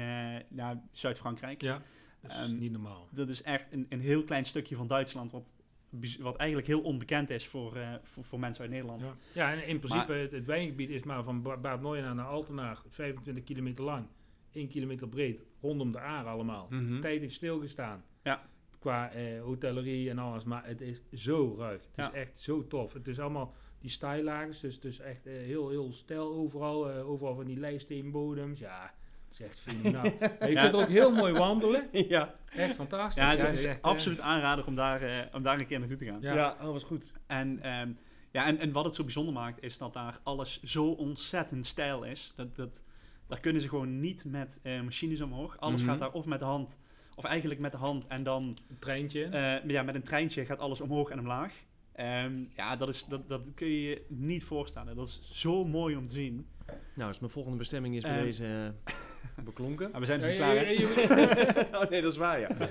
ja, 0.55 0.83
Zuid-Frankrijk. 0.91 1.61
ja, 1.61 1.81
dat 2.21 2.31
is 2.31 2.37
Ehm, 2.37 2.57
niet 2.57 2.71
normaal. 2.71 3.07
Dat 3.11 3.29
is 3.29 3.41
echt 3.43 3.67
een, 3.71 3.85
een 3.89 3.99
heel 3.99 4.23
klein 4.23 4.45
stukje 4.45 4.75
van 4.75 4.87
Duitsland... 4.87 5.31
wat, 5.31 5.53
wat 6.19 6.35
eigenlijk 6.35 6.67
heel 6.67 6.81
onbekend 6.81 7.29
is 7.29 7.47
voor, 7.47 7.77
voor, 8.03 8.23
voor 8.23 8.39
mensen 8.39 8.61
uit 8.63 8.71
Nederland. 8.71 9.01
Ja, 9.01 9.13
ja 9.33 9.51
en 9.53 9.67
in 9.67 9.79
principe, 9.79 10.13
het, 10.13 10.31
het 10.31 10.45
wijngebied 10.45 10.89
is 10.89 11.03
maar 11.03 11.23
van 11.23 11.41
Ba- 11.41 11.57
Bad 11.57 11.81
Nooienaar 11.81 12.15
naar 12.15 12.25
Altenaar 12.25 12.81
25 12.89 13.43
kilometer 13.43 13.83
lang, 13.83 14.05
1 14.51 14.67
kilometer 14.67 15.07
breed, 15.07 15.41
rondom 15.61 15.91
de 15.91 15.99
Aar 15.99 16.25
allemaal. 16.25 16.67
Mhm. 16.69 16.99
Tijd 17.01 17.19
heeft 17.21 17.35
stilgestaan. 17.35 18.03
Ja. 18.23 18.41
Qua 18.85 19.11
eh, 19.11 19.41
hotellerie 19.41 20.09
en 20.09 20.17
alles, 20.19 20.43
maar 20.43 20.65
het 20.65 20.81
is 20.81 21.01
zo 21.13 21.55
ruig. 21.57 21.81
Het 21.81 22.05
Ja. 22.05 22.07
is 22.13 22.19
echt 22.19 22.39
zo 22.39 22.67
tof. 22.67 22.93
Het 22.93 23.07
is 23.07 23.19
allemaal 23.19 23.53
die 23.79 23.89
stijllagers, 23.89 24.59
dus, 24.59 24.79
dus 24.79 24.99
echt 24.99 25.25
eh, 25.25 25.33
heel, 25.33 25.69
heel 25.69 25.91
stijl 25.93 26.33
overal. 26.33 26.89
eh, 26.91 27.09
overal 27.09 27.35
van 27.35 27.45
die 27.45 27.57
lijststeenbodems. 27.59 28.59
Ja, 28.59 28.93
het 29.29 29.33
is 29.39 29.45
echt 29.45 29.59
fenomenaal. 29.59 30.03
Je 30.39 30.49
Ja. 30.51 30.61
kunt 30.61 30.73
er 30.73 30.79
ook 30.79 30.87
heel 30.87 31.11
mooi 31.11 31.33
wandelen. 31.33 31.87
ja. 32.15 32.35
Echt 32.55 32.75
fantastisch. 32.75 33.23
Ja, 33.23 33.29
het 33.29 33.39
dat 33.39 33.51
is 33.51 33.63
echt, 33.63 33.77
eh, 33.77 33.83
absoluut 33.83 34.19
aanrader 34.19 34.65
om 34.65 34.75
daar, 34.75 35.01
eh, 35.01 35.25
om 35.35 35.43
daar 35.43 35.59
een 35.59 35.67
keer 35.67 35.79
naartoe 35.79 35.97
te 35.97 36.05
gaan. 36.05 36.21
Ja. 36.21 36.33
Ja. 36.33 36.57
oh, 36.61 36.71
was 36.71 36.83
goed. 36.83 37.13
En, 37.27 37.59
ehm, 37.61 37.91
ja, 38.31 38.45
en, 38.45 38.57
en 38.57 38.71
wat 38.71 38.85
het 38.85 38.95
zo 38.95 39.03
bijzonder 39.03 39.33
maakt, 39.33 39.63
is 39.63 39.77
dat 39.77 39.93
daar 39.93 40.19
alles 40.23 40.63
zo 40.63 40.85
ontzettend 40.91 41.65
stijl 41.65 42.03
is. 42.03 42.33
Dat, 42.35 42.55
dat, 42.55 42.81
daar 43.27 43.39
kunnen 43.39 43.61
ze 43.61 43.69
gewoon 43.69 43.99
niet 43.99 44.25
met 44.25 44.59
eh, 44.63 44.81
machines 44.81 45.21
omhoog. 45.21 45.59
Alles 45.59 45.81
Mhm. 45.81 45.89
gaat 45.89 45.99
daar 45.99 46.11
of 46.11 46.25
met 46.25 46.39
de 46.39 46.45
hand, 46.45 46.77
of 47.15 47.23
eigenlijk 47.23 47.60
met 47.60 47.71
de 47.71 47.78
hand 47.78 48.08
en 48.08 48.23
dan 48.23 48.43
een 48.69 48.80
treintje. 48.80 49.23
eh, 49.25 49.69
ja, 49.69 49.84
met 49.84 49.95
een 49.95 50.04
treintje 50.04 50.45
gaat 50.45 50.60
alles 50.60 50.82
omhoog 50.82 51.10
en 51.10 51.19
omlaag. 51.19 51.54
Ehm, 51.93 52.34
ja, 52.56 52.75
dat, 52.75 52.89
is, 52.89 53.06
dat, 53.06 53.28
dat 53.30 53.41
kun 53.56 53.67
je 53.67 53.82
je 53.89 54.04
niet 54.08 54.43
voorstellen. 54.43 54.95
Dat 54.95 55.08
is 55.08 55.21
zo 55.41 55.65
mooi 55.65 55.95
om 55.95 56.06
te 56.06 56.13
zien. 56.13 56.47
Nou, 56.93 57.10
dus 57.10 57.19
mijn 57.19 57.32
volgende 57.32 57.58
bestemming 57.58 57.95
is 57.95 58.01
bij 58.01 58.12
Ehm. 58.15 58.23
deze 58.23 58.73
eh, 58.84 59.43
beklonken. 59.43 59.91
Maar 59.91 59.99
we 59.99 60.06
zijn 60.06 60.21
er 60.21 60.28
niet 60.28 60.38
klaar, 60.38 60.56
oh 61.84 61.89
nee, 61.89 62.01
dat 62.01 62.12
is 62.12 62.17
waar, 62.17 62.39
ja. 62.39 62.49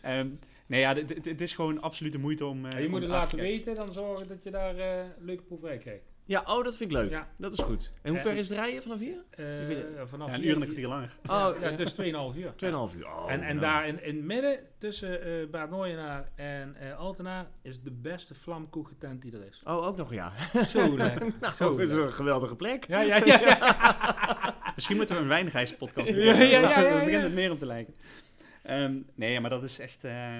Ehm, 0.00 0.28
nee, 0.66 0.80
ja, 0.80 0.94
het 1.22 1.40
is 1.40 1.54
gewoon 1.54 1.80
absoluut 1.80 2.12
de 2.12 2.18
moeite 2.18 2.46
om... 2.46 2.64
eh, 2.64 2.72
Ja, 2.72 2.78
je 2.78 2.88
moet 2.88 3.00
het 3.00 3.10
laten 3.10 3.38
kijken. 3.38 3.56
weten, 3.56 3.74
dan 3.74 3.92
zorgen 3.92 4.28
dat 4.28 4.42
je 4.42 4.50
daar 4.50 4.76
eh 4.76 5.04
leuke 5.18 5.42
proeverij 5.42 5.78
krijgt. 5.78 6.04
Ja, 6.28 6.42
oh, 6.46 6.64
dat 6.64 6.76
vind 6.76 6.90
ik 6.92 6.96
leuk. 6.96 7.10
Ja. 7.10 7.28
Dat 7.36 7.52
is 7.52 7.58
goed. 7.58 7.92
En 8.02 8.10
hoe 8.12 8.20
ver 8.20 8.36
is 8.36 8.48
het 8.48 8.58
rijden 8.58 8.82
vanaf 8.82 8.98
hier? 8.98 9.24
Eh, 9.30 9.60
Ik 9.62 9.66
weet 9.66 9.76
het. 9.98 10.08
vanaf 10.08 10.28
Ja, 10.28 10.34
een 10.34 10.40
hier- 10.40 10.48
uur 10.48 10.54
en 10.54 10.60
een 10.60 10.66
kwartier 10.66 10.88
langer. 10.88 11.16
Oh, 11.26 11.60
ja, 11.60 11.68
ja. 11.68 11.76
dus 11.76 11.92
2,5 11.92 12.36
uur. 12.36 12.52
2,5 12.56 12.96
uur. 12.96 13.06
Oh, 13.06 13.24
en 13.32 13.40
en 13.42 13.56
nou. 13.56 13.60
daar 13.60 13.86
in, 13.86 14.02
in 14.04 14.16
het 14.16 14.24
midden, 14.24 14.58
tussen 14.78 15.22
eh 15.22 15.46
Bad 15.50 15.70
Nooienaar 15.70 16.28
en 16.34 16.76
eh 16.80 16.98
Altenaar, 16.98 17.46
is 17.62 17.82
de 17.82 17.90
beste 17.90 18.34
vlamkoekentent 18.34 19.22
die 19.22 19.32
er 19.32 19.46
is. 19.50 19.62
Oh, 19.64 19.86
ook 19.86 19.96
nog 19.96 20.12
ja. 20.12 20.32
Zo 20.66 20.96
lekker. 20.96 21.32
Nou, 21.40 21.54
Zo 21.54 21.78
het 21.78 21.88
is 21.88 21.94
een 21.94 22.12
geweldige 22.12 22.56
plek. 22.56 22.86
Ja, 22.86 23.00
ja, 23.00 23.16
ja. 23.24 23.40
ja. 23.40 24.54
Misschien 24.74 24.96
moeten 24.96 25.14
we 25.16 25.22
een 25.22 25.28
wijnreispodcast 25.28 26.06
doen. 26.06 26.16
Ja, 26.18 26.32
ja, 26.34 26.42
ja, 26.60 26.80
ja, 26.80 27.04
begint 27.04 27.22
het 27.22 27.32
meer 27.34 27.50
op 27.50 27.58
te 27.58 27.66
lijken. 27.66 27.94
Ehm, 28.62 28.96
nee, 29.14 29.40
maar 29.40 29.50
dat 29.50 29.62
is 29.62 29.78
echt... 29.78 30.04
eh, 30.04 30.34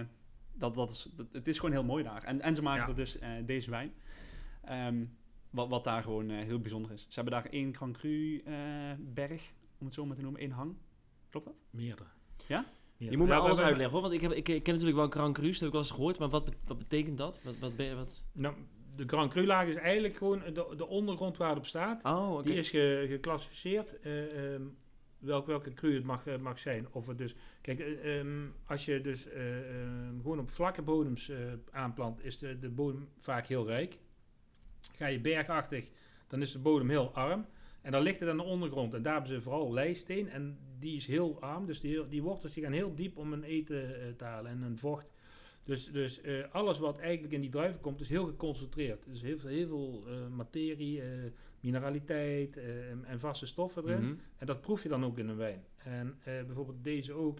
dat, 0.54 0.74
dat 0.74 0.90
is, 0.90 1.08
dat- 1.16 1.26
het 1.32 1.46
is 1.46 1.56
gewoon 1.58 1.72
heel 1.74 1.84
mooi 1.84 2.04
daar. 2.04 2.22
En, 2.24 2.40
en 2.40 2.54
ze 2.54 2.62
maken 2.62 2.82
Ja. 2.82 2.88
er 2.88 2.94
dus 2.94 3.18
eh, 3.18 3.28
deze 3.44 3.70
wijn. 3.70 3.92
Ehm, 4.64 5.04
wat, 5.56 5.68
wat 5.68 5.84
daar 5.84 6.02
gewoon 6.02 6.30
eh, 6.30 6.44
heel 6.44 6.58
bijzonder 6.60 6.92
is. 6.92 7.00
Ze 7.08 7.14
hebben 7.20 7.32
daar 7.32 7.52
één 7.52 7.74
Grand 7.74 7.96
Cru 7.96 8.38
eh, 8.44 8.54
berg, 8.98 9.52
om 9.78 9.86
het 9.86 9.94
zo 9.94 10.06
maar 10.06 10.16
te 10.16 10.22
noemen, 10.22 10.40
één 10.40 10.50
hang. 10.50 10.74
Klopt 11.30 11.46
dat? 11.46 11.54
Meerdere. 11.70 12.08
Ja? 12.46 12.66
Je 12.96 13.16
moet 13.16 13.26
me 13.26 13.32
Ja, 13.32 13.38
alles 13.38 13.58
uitleggen 13.58 13.92
hoor, 13.92 14.00
want 14.02 14.12
ik, 14.14 14.20
heb, 14.20 14.32
ik, 14.32 14.48
ik 14.48 14.62
ken 14.62 14.72
natuurlijk 14.72 14.98
wel 15.00 15.08
Grand 15.10 15.34
Cru, 15.34 15.46
dat 15.50 15.56
heb 15.58 15.66
ik 15.66 15.72
wel 15.72 15.80
eens 15.82 15.90
gehoord, 15.90 16.18
maar 16.18 16.28
wat, 16.28 16.48
wat 16.64 16.78
betekent 16.78 17.18
dat? 17.18 17.40
Wat, 17.42 17.58
wat, 17.58 17.72
wat? 17.94 18.24
Nou, 18.32 18.54
de 18.96 19.04
Grand 19.06 19.30
Cru 19.32 19.46
laag 19.46 19.66
is 19.68 19.76
eigenlijk 19.76 20.16
gewoon 20.16 20.38
de, 20.54 20.74
de 20.76 20.86
ondergrond 20.86 21.36
waar 21.36 21.48
het 21.48 21.58
op 21.58 21.66
staat. 21.66 22.04
Oh. 22.04 22.42
Die 22.42 22.54
is 22.54 22.70
ge- 22.70 23.06
geclassificeerd. 23.08 24.00
eh, 24.00 24.54
ehm, 24.54 24.62
welk, 25.18 25.46
welke 25.46 25.72
cru 25.74 25.94
het 25.94 26.04
mag, 26.04 26.24
mag 26.40 26.58
zijn. 26.58 26.86
Of 26.92 27.06
het 27.06 27.18
dus, 27.18 27.34
kijk, 27.60 27.78
eh, 27.78 28.18
ehm, 28.18 28.46
als 28.66 28.84
je 28.84 29.00
dus 29.00 29.28
eh, 29.28 29.80
ehm, 29.82 30.16
gewoon 30.20 30.38
op 30.38 30.50
vlakke 30.50 30.82
bodems 30.82 31.28
eh, 31.28 31.38
aanplant, 31.70 32.24
is 32.24 32.38
de, 32.38 32.58
de 32.58 32.68
bodem 32.68 33.08
vaak 33.20 33.46
heel 33.46 33.66
rijk. 33.66 33.98
Ga 34.96 35.06
je 35.06 35.20
bergachtig, 35.20 35.84
dan 36.26 36.40
is 36.40 36.52
de 36.52 36.58
bodem 36.58 36.88
heel 36.88 37.10
arm. 37.14 37.46
En 37.86 37.92
dan 37.92 38.02
ligt 38.02 38.20
het 38.20 38.28
aan 38.28 38.36
de 38.36 38.42
ondergrond. 38.42 38.94
En 38.94 39.02
daar 39.02 39.12
hebben 39.12 39.32
ze 39.32 39.40
vooral 39.42 39.72
lijsteen. 39.72 40.28
En 40.28 40.58
die 40.78 40.96
is 40.96 41.06
heel 41.06 41.40
arm. 41.40 41.66
Dus 41.66 41.80
die, 41.80 42.08
die 42.08 42.22
wortels 42.22 42.54
die 42.54 42.62
gaan 42.62 42.72
heel 42.72 42.94
diep 42.94 43.16
om 43.16 43.32
een 43.32 43.42
eten 43.42 44.00
eh, 44.00 44.08
te 44.16 44.24
halen 44.24 44.50
en 44.50 44.62
een 44.62 44.78
vocht. 44.78 45.06
Dus, 45.64 45.90
dus 45.92 46.20
eh, 46.20 46.44
alles 46.52 46.78
wat 46.78 46.98
eigenlijk 46.98 47.32
in 47.32 47.40
die 47.40 47.50
druiven 47.50 47.80
komt, 47.80 48.00
is 48.00 48.08
heel 48.08 48.26
geconcentreerd. 48.26 49.04
Dus 49.06 49.22
heel 49.22 49.38
veel, 49.38 49.50
heel 49.50 49.68
veel 49.68 50.04
eh, 50.06 50.36
materie, 50.36 51.02
mineraliteit 51.60 52.56
en- 52.56 53.20
vaste 53.20 53.46
stoffen 53.46 53.82
erin. 53.84 54.04
Mhm. 54.04 54.14
En 54.38 54.46
dat 54.46 54.60
proef 54.60 54.82
je 54.82 54.88
dan 54.88 55.04
ook 55.04 55.18
in 55.18 55.28
een 55.28 55.36
wijn. 55.36 55.64
En 55.76 56.18
bijvoorbeeld 56.24 56.84
deze 56.84 57.12
ook. 57.12 57.38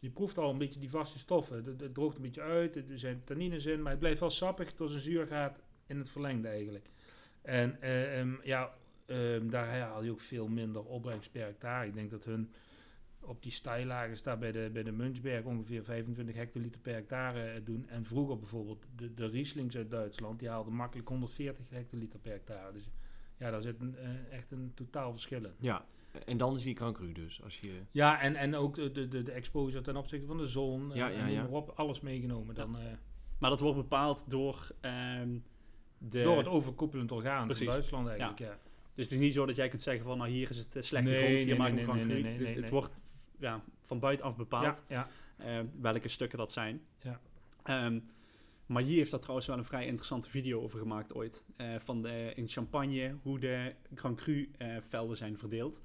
Je 0.00 0.10
proeft 0.10 0.38
al 0.38 0.50
een 0.50 0.58
beetje 0.58 0.80
die 0.80 0.90
vaste 0.90 1.18
stoffen. 1.18 1.56
Het, 1.64 1.80
het 1.80 1.94
droogt 1.94 2.16
een 2.16 2.22
beetje 2.22 2.40
uit, 2.40 2.76
er 2.76 2.98
zijn 2.98 3.22
tannines 3.24 3.66
in, 3.66 3.82
maar 3.82 3.90
het 3.90 4.00
blijft 4.00 4.20
wel 4.20 4.30
sappig 4.30 4.72
tot 4.72 4.90
zijn 4.90 5.02
zuur 5.02 5.26
gaat 5.26 5.60
in 5.92 5.98
het 5.98 6.10
verlengde 6.10 6.48
eigenlijk. 6.48 6.90
En 7.42 7.80
eh, 7.80 8.20
ehm, 8.20 8.34
ja, 8.42 8.74
ehm, 9.06 9.48
daar 9.48 9.78
haal 9.78 10.02
je 10.02 10.10
ook 10.10 10.20
veel 10.20 10.48
minder 10.48 10.84
opbrengst 10.84 11.32
per 11.32 11.44
hectare. 11.44 11.86
Ik 11.86 11.94
denk 11.94 12.10
dat 12.10 12.24
hun 12.24 12.52
op 13.20 13.42
die 13.42 13.52
stijllagen 13.52 14.16
staat 14.16 14.38
bij 14.38 14.52
de, 14.52 14.70
bij 14.72 14.82
de 14.82 14.92
Munchberg 14.92 15.44
ongeveer 15.44 15.84
25 15.84 16.34
hectoliter 16.34 16.80
per 16.80 16.94
hectare 16.94 17.42
eh, 17.42 17.60
doen. 17.64 17.88
En 17.88 18.04
vroeger 18.04 18.38
bijvoorbeeld 18.38 18.84
de, 18.96 19.14
de 19.14 19.26
Rieslings 19.26 19.76
uit 19.76 19.90
Duitsland, 19.90 20.38
die 20.38 20.48
haalden 20.48 20.74
makkelijk 20.74 21.08
140 21.08 21.70
hectoliter 21.70 22.18
per 22.18 22.32
hectare. 22.32 22.72
Dus 22.72 22.90
ja, 23.38 23.50
daar 23.50 23.62
zit 23.62 23.80
een, 23.80 23.96
eh, 23.96 24.32
echt 24.32 24.50
een 24.50 24.72
totaal 24.74 25.10
verschil 25.10 25.44
in. 25.44 25.52
Ja, 25.58 25.84
en 26.26 26.36
dan 26.36 26.54
is 26.54 26.62
die 26.62 26.74
Cru 26.74 27.12
dus. 27.12 27.42
Als 27.42 27.60
je... 27.60 27.80
Ja, 27.90 28.20
en, 28.20 28.36
en 28.36 28.54
ook 28.54 28.74
de, 28.74 28.92
de, 28.92 29.08
de, 29.08 29.22
de 29.22 29.32
exposure 29.32 29.82
ten 29.82 29.96
opzichte 29.96 30.26
van 30.26 30.36
de 30.36 30.46
zon. 30.46 30.90
Ja, 30.94 31.10
en, 31.10 31.16
ja, 31.16 31.26
ja. 31.26 31.46
op, 31.46 31.68
alles 31.68 32.00
meegenomen. 32.00 32.54
Dan, 32.54 32.78
eh, 32.78 32.84
Maar 33.38 33.50
dat 33.50 33.60
wordt 33.60 33.76
bepaald 33.76 34.30
door 34.30 34.74
ehm, 34.80 35.38
de... 36.08 36.22
door 36.22 36.36
het 36.38 36.46
overkoepelend 36.46 37.12
orgaan 37.12 37.46
Precies. 37.46 37.64
van 37.64 37.74
Duitsland 37.74 38.08
eigenlijk. 38.08 38.38
Ja. 38.38 38.58
Dus 38.94 39.04
het 39.04 39.14
is 39.14 39.20
niet 39.20 39.32
zo 39.32 39.46
dat 39.46 39.56
jij 39.56 39.68
kunt 39.68 39.82
zeggen 39.82 40.04
van, 40.04 40.18
nou 40.18 40.30
hier 40.30 40.50
is 40.50 40.56
het 40.58 40.76
eh, 40.76 40.82
slechte 40.82 41.10
Nee, 41.10 41.18
grond, 41.24 41.36
hier 41.38 41.46
nee, 41.46 41.58
maken 41.58 41.74
nee, 41.74 41.84
Grand 41.84 42.06
nee, 42.06 42.46
het, 42.56 42.68
wordt 42.68 43.00
ja, 43.38 43.64
van 43.82 43.98
buitenaf 43.98 44.36
bepaald 44.36 44.82
Ja, 44.88 45.08
eh, 45.36 45.60
welke 45.80 46.08
stukken 46.08 46.38
dat 46.38 46.52
zijn. 46.52 46.82
Ja. 47.02 47.20
Ehm, 47.62 48.00
maar 48.66 48.82
hier 48.82 48.96
heeft 48.96 49.10
daar 49.10 49.20
trouwens 49.20 49.46
wel 49.46 49.58
een 49.58 49.64
vrij 49.64 49.86
interessante 49.86 50.30
video 50.30 50.62
over 50.62 50.78
gemaakt 50.78 51.14
ooit. 51.14 51.44
eh, 51.56 51.74
van 51.78 52.02
de, 52.02 52.32
in 52.34 52.48
Champagne, 52.48 53.16
hoe 53.22 53.38
de 53.38 53.74
Grand 53.94 54.20
Cru 54.20 54.50
velden 54.88 55.16
zijn 55.16 55.38
verdeeld. 55.38 55.80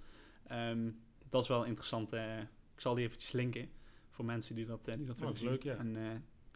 Ehm, 0.48 0.90
dat 1.30 1.42
is 1.44 1.48
wel 1.50 1.64
interessant. 1.64 2.14
ik 2.14 2.82
zal 2.82 2.96
die 2.96 3.06
eventjes 3.06 3.32
linken 3.32 3.70
voor 4.10 4.26
mensen 4.26 4.56
die 4.56 4.66
dat, 4.66 4.86
die 4.86 5.06
dat 5.06 5.16
Oh, 5.16 5.22
willen 5.22 5.38
zien. 5.38 5.50
leuk, 5.50 5.64
ja. 5.64 5.76
En 5.76 5.96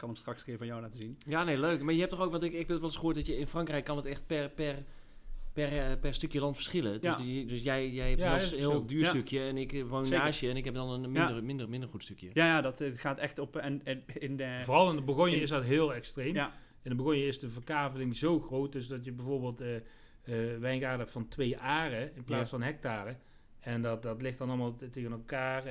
kan 0.02 0.10
hem 0.10 0.18
straks 0.18 0.42
even 0.46 0.58
van 0.58 0.68
jou 0.68 0.82
laten 0.82 1.00
zien. 1.00 1.18
Ja, 1.26 1.44
nee, 1.44 1.58
leuk. 1.60 1.82
Maar 1.82 1.94
je 1.94 2.00
hebt 2.00 2.12
toch 2.12 2.22
ook, 2.22 2.32
want 2.32 2.44
ik, 2.44 2.52
ik 2.52 2.58
heb 2.58 2.68
wel 2.68 2.82
eens 2.84 2.96
gehoord 2.96 3.16
dat 3.16 3.26
je 3.26 3.38
in 3.38 3.48
Frankrijk 3.48 3.84
kan 3.86 3.98
het 3.98 4.06
echt 4.06 4.26
per, 4.28 4.50
per, 4.50 4.84
per, 5.54 5.72
eh, 5.92 6.00
per 6.00 6.14
stukje 6.14 6.40
land 6.40 6.56
verschillen. 6.56 6.92
Dus, 7.02 7.02
Ja. 7.02 7.16
die, 7.24 7.46
dus 7.46 7.64
jij, 7.64 7.90
jij 7.90 8.10
hebt 8.10 8.22
Ja, 8.22 8.34
een 8.42 8.48
heel 8.48 8.72
zo. 8.72 8.86
duur 8.86 9.04
Ja. 9.04 9.10
stukje 9.10 9.40
en 9.40 9.58
ik 9.58 9.74
eh, 9.74 9.84
woon 9.84 10.06
Zeker. 10.06 10.24
naast 10.24 10.40
je 10.40 10.50
en 10.50 10.58
ik 10.58 10.66
heb 10.66 10.74
dan 10.74 10.90
een 10.90 11.12
minder, 11.12 11.44
minder, 11.44 11.70
minder 11.70 11.90
goed 11.90 12.04
stukje. 12.04 12.30
Ja, 12.34 12.46
ja 12.46 12.62
dat 12.62 12.82
eh, 12.82 12.92
gaat 12.96 13.18
echt 13.18 13.40
op. 13.40 13.56
En, 13.56 13.82
en 13.84 14.04
in 14.20 14.38
de. 14.38 14.60
Vooral 14.64 14.90
in 14.90 14.96
de 14.96 15.02
Bourgogne 15.02 15.36
is 15.36 15.50
dat 15.50 15.64
heel 15.64 15.94
extreem. 15.94 16.34
Ja, 16.36 16.54
In 16.84 16.90
de 16.90 16.96
Bourgogne 16.96 17.26
is 17.28 17.40
de 17.40 17.50
verkaveling 17.50 18.16
zo 18.16 18.40
groot, 18.40 18.72
dus 18.72 18.88
dat 18.88 19.06
je 19.06 19.12
bijvoorbeeld 19.12 19.62
eh 19.62 19.76
eh, 19.76 20.58
wijngaarden 20.60 21.00
hebt 21.00 21.12
van 21.12 21.28
twee 21.28 21.58
aren 21.58 22.16
in 22.16 22.24
plaats 22.24 22.44
Ja. 22.44 22.58
van 22.58 22.62
hectare. 22.62 23.16
En 23.60 23.82
dat, 23.82 24.04
dat 24.04 24.22
ligt 24.22 24.38
dan 24.38 24.48
allemaal 24.48 24.76
tegen 24.92 25.12
elkaar 25.12 25.66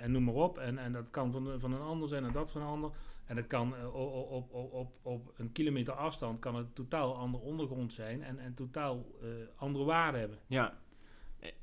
en 0.00 0.12
noem 0.12 0.24
maar 0.24 0.34
op. 0.34 0.58
En, 0.58 0.78
en 0.78 0.92
dat 0.92 1.10
kan 1.10 1.32
van, 1.32 1.60
van 1.60 1.72
een 1.72 1.80
ander 1.80 2.08
zijn 2.08 2.24
en 2.24 2.32
dat 2.32 2.50
van 2.50 2.60
een 2.60 2.66
ander. 2.66 2.90
En 3.32 3.38
dat 3.38 3.46
kan 3.46 3.76
eh, 3.76 3.94
op, 3.94 4.52
op, 4.52 4.72
op, 4.72 4.92
op 5.02 5.32
een 5.36 5.52
kilometer 5.52 5.92
afstand 5.94 6.38
kan 6.38 6.54
het 6.54 6.74
totaal 6.74 7.16
ander 7.16 7.40
ondergrond 7.40 7.92
zijn 7.92 8.22
en, 8.22 8.38
en 8.38 8.54
totaal 8.54 9.06
eh, 9.22 9.28
andere 9.56 9.84
waarden 9.84 10.20
hebben. 10.20 10.38
Ja. 10.46 10.78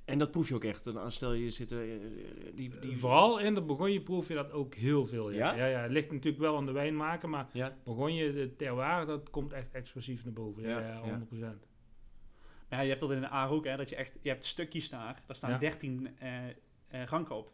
En 0.05 0.19
dat 0.19 0.32
proef 0.32 0.47
je 0.47 0.55
ook 0.55 0.63
echt. 0.63 0.88
En 0.88 0.97
als 0.97 1.15
stel 1.15 1.34
je 1.34 1.49
zit 1.51 1.71
er, 1.71 1.82
eh, 1.91 1.99
die, 2.55 2.79
die 2.79 2.97
Vooral 2.97 3.39
in 3.39 3.55
de 3.55 3.62
Bourgogne 3.62 4.01
proef 4.01 4.27
je 4.27 4.34
dat 4.34 4.51
ook 4.51 4.73
heel 4.75 5.05
veel. 5.05 5.32
Ja? 5.32 5.38
Ja? 5.53 5.58
Ja, 5.58 5.65
ja, 5.65 5.82
het 5.82 5.91
ligt 5.91 6.12
natuurlijk 6.12 6.43
wel 6.43 6.58
aan 6.58 6.65
de 6.65 6.71
wijnmaker, 6.71 7.29
maar 7.29 7.47
Ja, 7.53 7.77
Bourgogne, 7.84 8.34
de 8.34 8.55
terroir, 8.55 9.05
dat 9.05 9.29
komt 9.29 9.53
echt 9.53 9.71
expressief 9.73 10.23
naar 10.23 10.34
boven. 10.34 10.63
Ja, 10.63 10.79
Ja, 10.79 10.88
ja, 10.88 11.05
ja. 11.05 11.19
100%. 11.55 11.67
ja, 12.69 12.79
je 12.79 12.88
hebt 12.89 12.99
dat 12.99 13.12
in 13.12 13.21
de 13.21 13.29
Aar 13.29 13.49
ook, 13.49 13.65
hè, 13.65 13.77
dat 13.77 13.89
je 13.89 13.95
echt. 13.95 14.19
Je 14.21 14.29
hebt 14.29 14.45
stukjes 14.45 14.89
daar, 14.89 15.21
daar 15.25 15.36
staan 15.36 15.51
Ja. 15.51 15.58
13 15.58 16.17
eh 16.19 16.47
eh, 16.88 17.03
ranken 17.05 17.36
op. 17.36 17.51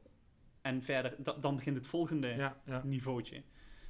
En 0.62 0.84
verder, 0.84 1.16
da- 1.18 1.38
dan 1.40 1.56
begint 1.56 1.76
het 1.76 1.88
volgende 1.88 2.28
Ja, 2.28 2.62
ja. 2.66 2.82
niveautje. 2.84 3.42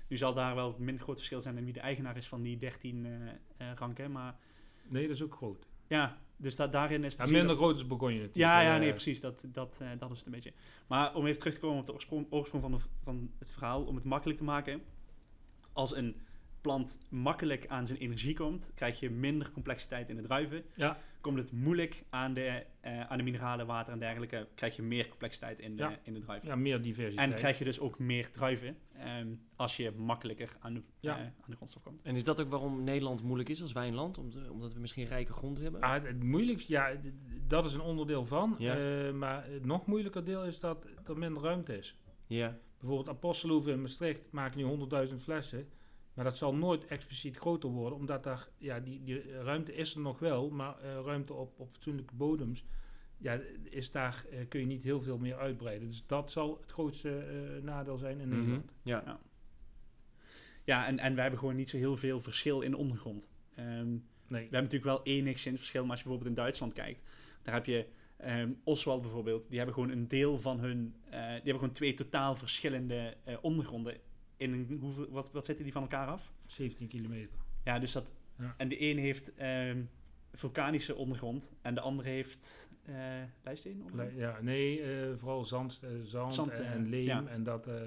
Nu 0.07 0.17
zal 0.17 0.33
daar 0.33 0.55
wel 0.55 0.75
een 0.77 0.83
minder 0.83 1.03
groot 1.03 1.15
verschil 1.17 1.41
zijn 1.41 1.57
in 1.57 1.63
wie 1.63 1.73
de 1.73 1.79
eigenaar 1.79 2.17
is 2.17 2.27
van 2.27 2.41
die 2.41 2.57
13 2.57 3.05
eh, 3.05 3.11
eh, 3.69 3.75
ranken. 3.77 4.11
Maar 4.11 4.35
Nee, 4.87 5.07
dat 5.07 5.15
is 5.15 5.21
ook 5.23 5.35
groot. 5.35 5.67
ja, 5.87 6.17
dus 6.37 6.55
da 6.55 6.67
daarin 6.67 7.03
is 7.03 7.11
het. 7.13 7.21
Ja, 7.21 7.25
je 7.27 7.31
minder 7.31 7.49
dat- 7.49 7.57
groot 7.57 7.75
is 7.75 7.87
Bourgogne 7.87 8.13
natuurlijk. 8.15 8.37
Ja, 8.37 8.61
ja, 8.61 8.73
Eh, 8.73 8.79
nee, 8.79 8.89
precies. 8.91 9.19
Dat, 9.21 9.43
dat, 9.47 9.77
eh, 9.81 9.89
dat 9.99 10.11
is 10.11 10.17
het 10.17 10.25
een 10.25 10.31
beetje. 10.31 10.53
Maar 10.87 11.15
om 11.15 11.25
even 11.25 11.39
terug 11.39 11.53
te 11.53 11.59
komen 11.59 11.79
op 11.79 11.85
de 11.85 11.93
oorsprong, 11.93 12.27
oorsprong 12.29 12.63
van, 12.63 12.71
de, 12.71 12.77
van 13.03 13.31
het 13.39 13.49
verhaal, 13.49 13.83
om 13.83 13.95
het 13.95 14.03
makkelijk 14.03 14.37
te 14.37 14.43
maken. 14.45 14.81
Als 15.73 15.95
een 15.95 16.15
plant 16.61 17.01
makkelijk 17.09 17.67
aan 17.67 17.87
zijn 17.87 17.99
energie 17.99 18.35
komt, 18.35 18.71
krijg 18.75 18.99
je 18.99 19.09
minder 19.09 19.51
complexiteit 19.51 20.09
in 20.09 20.15
de 20.15 20.21
druiven. 20.21 20.63
Ja. 20.75 20.97
Komt 21.25 21.37
het 21.37 21.51
moeilijk 21.51 22.03
aan 22.09 22.33
de, 22.33 22.63
eh, 22.81 23.01
aan 23.01 23.17
de 23.17 23.23
mineralen, 23.23 23.65
water 23.65 23.93
en 23.93 23.99
dergelijke, 23.99 24.47
krijg 24.55 24.75
je 24.75 24.81
meer 24.81 25.07
complexiteit 25.07 25.59
in 25.59 25.75
de, 25.75 25.83
Ja. 25.83 25.99
in 26.03 26.13
de 26.13 26.19
druiven. 26.19 26.47
Ja, 26.47 26.55
meer 26.55 26.81
diversiteit. 26.81 27.29
En 27.31 27.35
krijg 27.35 27.57
je 27.57 27.63
dus 27.63 27.79
ook 27.79 27.99
meer 27.99 28.31
druiven 28.31 28.77
ehm, 28.93 29.27
als 29.55 29.77
je 29.77 29.91
makkelijker 29.91 30.55
aan 30.59 30.73
de, 30.73 30.81
Ja. 30.99 31.15
eh, 31.17 31.21
aan 31.23 31.31
de 31.49 31.55
grondstof 31.55 31.83
komt. 31.83 32.01
En 32.01 32.15
is 32.15 32.23
dat 32.23 32.41
ook 32.41 32.49
waarom 32.49 32.83
Nederland 32.83 33.23
moeilijk 33.23 33.49
is 33.49 33.61
als 33.61 33.71
wijnland? 33.71 34.17
Om 34.17 34.29
te- 34.29 34.47
omdat 34.51 34.73
we 34.73 34.79
misschien 34.79 35.05
rijke 35.05 35.33
grond 35.33 35.59
hebben? 35.59 35.81
Ah, 35.81 35.93
het, 35.93 36.07
het 36.07 36.23
moeilijkste, 36.23 36.71
ja, 36.71 36.91
dat 37.47 37.65
is 37.65 37.73
een 37.73 37.81
onderdeel 37.81 38.25
van. 38.25 38.55
Ja. 38.57 38.75
Eh, 38.77 39.11
maar 39.13 39.45
het 39.45 39.65
nog 39.65 39.85
moeilijker 39.85 40.25
deel 40.25 40.45
is 40.45 40.59
dat 40.59 40.85
er 41.07 41.17
minder 41.17 41.43
ruimte 41.43 41.77
is. 41.77 41.99
Ja. 42.27 42.57
Bijvoorbeeld 42.79 43.15
Apostelhoeve 43.17 43.71
in 43.71 43.81
Maastricht 43.81 44.31
maken 44.31 44.57
nu 44.57 44.63
100.000 45.09 45.21
flessen. 45.21 45.67
Maar 46.15 46.25
dat 46.25 46.37
zal 46.37 46.55
nooit 46.55 46.85
expliciet 46.85 47.37
groter 47.37 47.69
worden, 47.69 47.97
omdat 47.97 48.23
daar, 48.23 48.47
ja, 48.57 48.79
die, 48.79 49.03
die 49.03 49.31
ruimte 49.31 49.73
is 49.75 49.95
er 49.95 50.01
nog 50.01 50.19
wel, 50.19 50.49
maar 50.49 50.79
eh, 50.79 50.99
ruimte 51.05 51.33
op, 51.33 51.59
op 51.59 51.69
fatsoenlijke 51.71 52.15
bodems, 52.15 52.65
ja, 53.17 53.39
is 53.63 53.91
daar 53.91 54.25
eh, 54.31 54.39
kun 54.47 54.59
je 54.59 54.65
niet 54.65 54.83
heel 54.83 55.01
veel 55.01 55.17
meer 55.17 55.37
uitbreiden. 55.37 55.87
Dus 55.87 56.05
dat 56.07 56.31
zal 56.31 56.57
het 56.61 56.71
grootste 56.71 57.17
eh, 57.19 57.63
nadeel 57.63 57.97
zijn 57.97 58.19
in 58.19 58.27
Mhm. 58.27 58.37
Nederland. 58.37 58.71
Ja. 58.83 59.19
Ja, 60.63 60.87
en, 60.87 60.99
en 60.99 61.13
wij 61.13 61.21
hebben 61.21 61.39
gewoon 61.39 61.55
niet 61.55 61.69
zo 61.69 61.77
heel 61.77 61.97
veel 61.97 62.21
verschil 62.21 62.61
in 62.61 62.71
de 62.71 62.77
ondergrond. 62.77 63.29
Ehm, 63.55 63.87
Nee. 64.27 64.47
We 64.49 64.55
hebben 64.55 64.71
natuurlijk 64.71 65.05
wel 65.05 65.15
enigszins 65.15 65.57
verschil, 65.57 65.81
maar 65.81 65.91
als 65.91 65.99
je 65.99 66.05
bijvoorbeeld 66.05 66.35
in 66.37 66.41
Duitsland 66.43 66.73
kijkt, 66.73 67.03
daar 67.41 67.53
heb 67.53 67.65
je 67.65 67.85
ehm, 68.17 68.51
Oswald 68.63 69.01
bijvoorbeeld, 69.01 69.47
die 69.49 69.57
hebben 69.57 69.75
gewoon 69.75 69.89
een 69.89 70.07
deel 70.07 70.39
van 70.39 70.59
hun, 70.59 70.95
eh, 71.05 71.11
die 71.11 71.19
hebben 71.29 71.53
gewoon 71.55 71.71
twee 71.71 71.93
totaal 71.93 72.35
verschillende 72.35 73.17
eh, 73.23 73.37
ondergronden. 73.41 73.97
In 74.37 74.53
een, 74.53 74.77
hoeveel, 74.81 75.07
wat, 75.09 75.31
wat 75.31 75.45
zitten 75.45 75.63
die 75.63 75.73
van 75.73 75.81
elkaar 75.81 76.07
af? 76.07 76.31
17 76.45 76.87
kilometer. 76.87 77.37
Ja, 77.63 77.79
dus 77.79 77.91
dat, 77.91 78.11
Ja. 78.39 78.53
en 78.57 78.69
de 78.69 78.81
een 78.81 78.97
heeft 78.97 79.33
ehm, 79.35 79.81
vulkanische 80.33 80.95
ondergrond 80.95 81.51
en 81.61 81.73
de 81.75 81.81
andere 81.81 82.09
heeft 82.09 82.69
eh 82.85 82.93
lijsteen 83.43 83.81
ondergrond. 83.83 84.11
Le- 84.13 84.19
Ja, 84.19 84.37
nee, 84.41 84.81
eh, 84.81 85.15
vooral 85.15 85.45
zand, 85.45 85.79
eh, 85.83 85.89
zand, 86.01 86.33
Zand, 86.33 86.51
en- 86.51 86.65
en 86.71 86.89
leem 86.89 87.05
ja. 87.05 87.25
en 87.27 87.43
dat. 87.43 87.67
eh, 87.67 87.81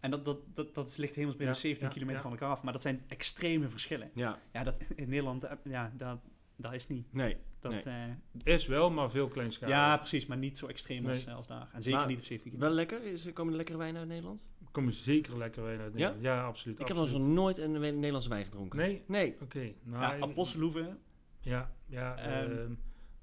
En 0.00 0.10
dat, 0.10 0.24
dat, 0.24 0.38
dat, 0.54 0.74
dat 0.74 0.98
ligt 0.98 1.14
helemaal 1.14 1.36
binnen 1.36 1.54
Ja, 1.54 1.60
17 1.60 1.86
ja, 1.86 1.92
kilometer 1.92 2.22
ja. 2.22 2.28
van 2.28 2.38
elkaar 2.38 2.56
af, 2.56 2.62
maar 2.62 2.72
dat 2.72 2.82
zijn 2.82 3.02
extreme 3.08 3.68
verschillen. 3.68 4.10
Ja. 4.14 4.38
Ja, 4.52 4.62
dat, 4.64 4.82
in 4.96 5.08
Nederland, 5.08 5.46
ja, 5.64 5.92
dat, 5.96 6.18
dat 6.56 6.72
is 6.72 6.88
niet. 6.88 7.12
Nee. 7.12 7.36
Dat, 7.60 7.84
Nee. 7.84 8.14
eh, 8.44 8.54
is 8.54 8.66
wel, 8.66 8.90
maar 8.90 9.10
veel 9.10 9.28
kleinschalig. 9.28 9.74
Ja, 9.74 9.96
precies, 9.96 10.26
maar 10.26 10.36
niet 10.36 10.58
zo 10.58 10.66
extreem 10.66 11.06
als, 11.06 11.24
Nee. 11.24 11.34
als 11.34 11.46
daar. 11.46 11.68
En 11.72 11.82
zeker 11.82 11.98
Maar 11.98 12.08
niet 12.08 12.18
op 12.18 12.24
17 12.24 12.58
Wel 12.58 12.70
lekker? 12.70 13.02
Is, 13.04 13.26
er 13.26 13.32
komen 13.32 13.50
er 13.52 13.56
lekkere 13.56 13.78
wijnen 13.78 14.00
uit 14.00 14.08
Nederland? 14.08 14.44
Er 14.72 14.78
komen 14.78 14.92
zeker 14.92 15.36
lekker 15.38 15.62
wijn 15.62 15.80
uit 15.80 15.92
Ja? 15.92 15.92
Nederland. 15.92 16.22
Ja, 16.22 16.44
absoluut. 16.44 16.80
Ik 16.80 16.88
heb 16.88 16.96
nog 16.96 17.18
nooit 17.18 17.58
een 17.58 17.72
Nederlandse 17.80 18.28
wijn 18.28 18.44
gedronken. 18.44 18.78
Nee? 18.78 19.02
Nee. 19.06 19.36
Oké. 19.42 19.72
Nou, 19.82 20.02
Ja, 20.16 20.20
Apostelhoeve, 20.20 20.96
Ja, 21.40 21.72
ja. 21.86 22.16
Ehm, 22.16 22.50
ehm, 22.58 22.72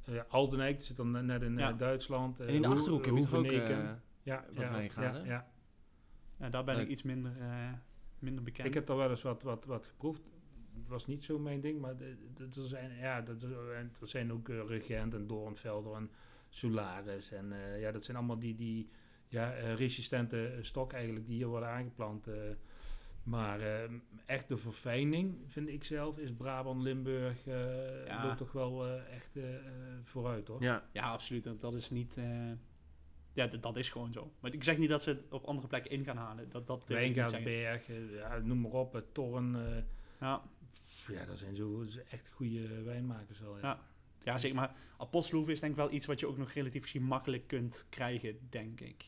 eh, 0.05 0.21
Aldenijk 0.27 0.81
zit 0.81 0.95
dan 0.97 1.25
net 1.25 1.41
in 1.41 1.53
eh, 1.53 1.59
Ja. 1.59 1.73
Duitsland. 1.73 2.39
eh, 2.39 2.47
En 2.47 2.53
in 2.53 2.62
de 2.62 2.67
Hoe- 2.67 2.77
Achterhoek 2.77 3.05
heb 3.05 3.15
je 3.15 3.21
toch 3.21 3.33
ook 3.33 3.45
eh, 3.45 3.89
ja, 4.23 4.45
wat 4.53 4.63
ja, 4.63 4.71
wijngaarden? 4.71 5.21
Ja, 5.25 5.27
ja. 5.29 5.47
ja, 6.39 6.49
daar 6.49 6.63
ben 6.63 6.75
Leuk. 6.75 6.83
ik 6.85 6.89
iets 6.91 7.03
minder, 7.03 7.31
eh, 7.39 7.71
minder 8.19 8.43
bekend. 8.43 8.67
Ik 8.67 8.73
heb 8.73 8.88
daar 8.88 8.97
wel 8.97 9.09
eens 9.09 9.21
wat, 9.21 9.41
wat, 9.43 9.65
wat 9.65 9.85
geproefd. 9.88 10.21
Het 10.79 10.88
was 10.88 11.07
niet 11.07 11.23
zo 11.23 11.39
mijn 11.39 11.62
ding, 11.62 11.81
maar 11.81 11.95
er 11.99 12.17
zijn, 12.49 12.95
ja, 12.97 13.21
dat, 13.21 13.41
er 14.01 14.07
zijn 14.07 14.31
ook 14.31 14.49
eh, 14.49 14.59
Regent 14.67 15.13
en 15.13 15.27
Doornvelder 15.27 15.93
en 15.95 16.12
Solaris. 16.49 17.31
En 17.31 17.51
eh, 17.51 17.81
ja, 17.81 17.91
dat 17.91 18.05
zijn 18.05 18.17
allemaal 18.17 18.39
die, 18.39 18.55
die 18.55 18.89
ja, 19.30 19.54
eh, 19.54 19.74
resistente 19.76 20.48
eh, 20.48 20.58
stok 20.63 20.94
eigenlijk 20.94 21.26
die 21.26 21.36
hier 21.36 21.48
worden 21.48 21.70
aangeplant. 21.70 22.28
eh. 22.28 22.34
maar 23.24 23.60
eh, 23.62 23.92
echt 24.26 24.48
de 24.48 24.58
verfijning, 24.58 25.36
vind 25.46 25.68
ik 25.70 25.84
zelf, 25.84 26.18
is 26.18 26.32
Brabant, 26.34 26.82
Limburg, 26.82 27.48
eh 27.48 28.06
Ja. 28.06 28.26
loopt 28.26 28.38
toch 28.38 28.52
wel 28.52 28.86
eh, 28.88 29.15
echt 29.15 29.38
vooruit 30.04 30.48
hoor. 30.48 30.62
Ja. 30.63 30.84
Ja, 30.92 31.12
absoluut. 31.12 31.44
Dat, 31.44 31.62
dat 31.62 31.74
is 31.74 31.89
niet... 31.89 32.18
eh, 32.18 32.52
ja, 33.34 33.48
dat, 33.48 33.78
is 33.78 33.89
gewoon 33.89 34.13
zo. 34.13 34.32
Maar 34.39 34.54
ik 34.54 34.63
zeg 34.63 34.78
niet 34.78 34.89
dat 34.89 35.04
ze 35.04 35.10
het 35.10 35.20
op 35.30 35.46
andere 35.46 35.68
plekken 35.68 35.92
in 35.92 36.04
gaan 36.04 36.18
halen. 36.18 36.50
Dat, 36.50 36.68
dat. 36.68 36.88
Wijngaardsberg, 36.88 37.88
ja, 38.12 38.38
noem 38.38 38.62
maar 38.62 38.72
op, 38.72 39.04
Torren. 39.12 39.56
eh, 39.56 39.84
Ja, 40.20 40.42
ja, 41.08 41.26
dat 41.26 41.38
zijn 41.38 41.56
zo 41.56 41.84
echt 42.10 42.30
goede 42.30 42.84
wijnmakers 42.84 43.44
al. 43.44 43.56
Ja. 43.58 43.62
Ja. 43.62 43.80
ja, 44.24 44.38
zeker. 44.38 44.56
Maar 44.56 44.76
Apostelhoeve 44.98 45.52
is 45.52 45.60
denk 45.60 45.72
ik 45.72 45.78
wel 45.78 45.92
iets 45.92 46.06
wat 46.06 46.20
je 46.20 46.28
ook 46.28 46.38
nog 46.38 46.52
relatief 46.52 46.84
gezien 46.84 47.04
makkelijk 47.04 47.48
kunt 47.48 47.86
krijgen, 47.89 48.38
denk 48.50 48.82
ik. 48.82 49.04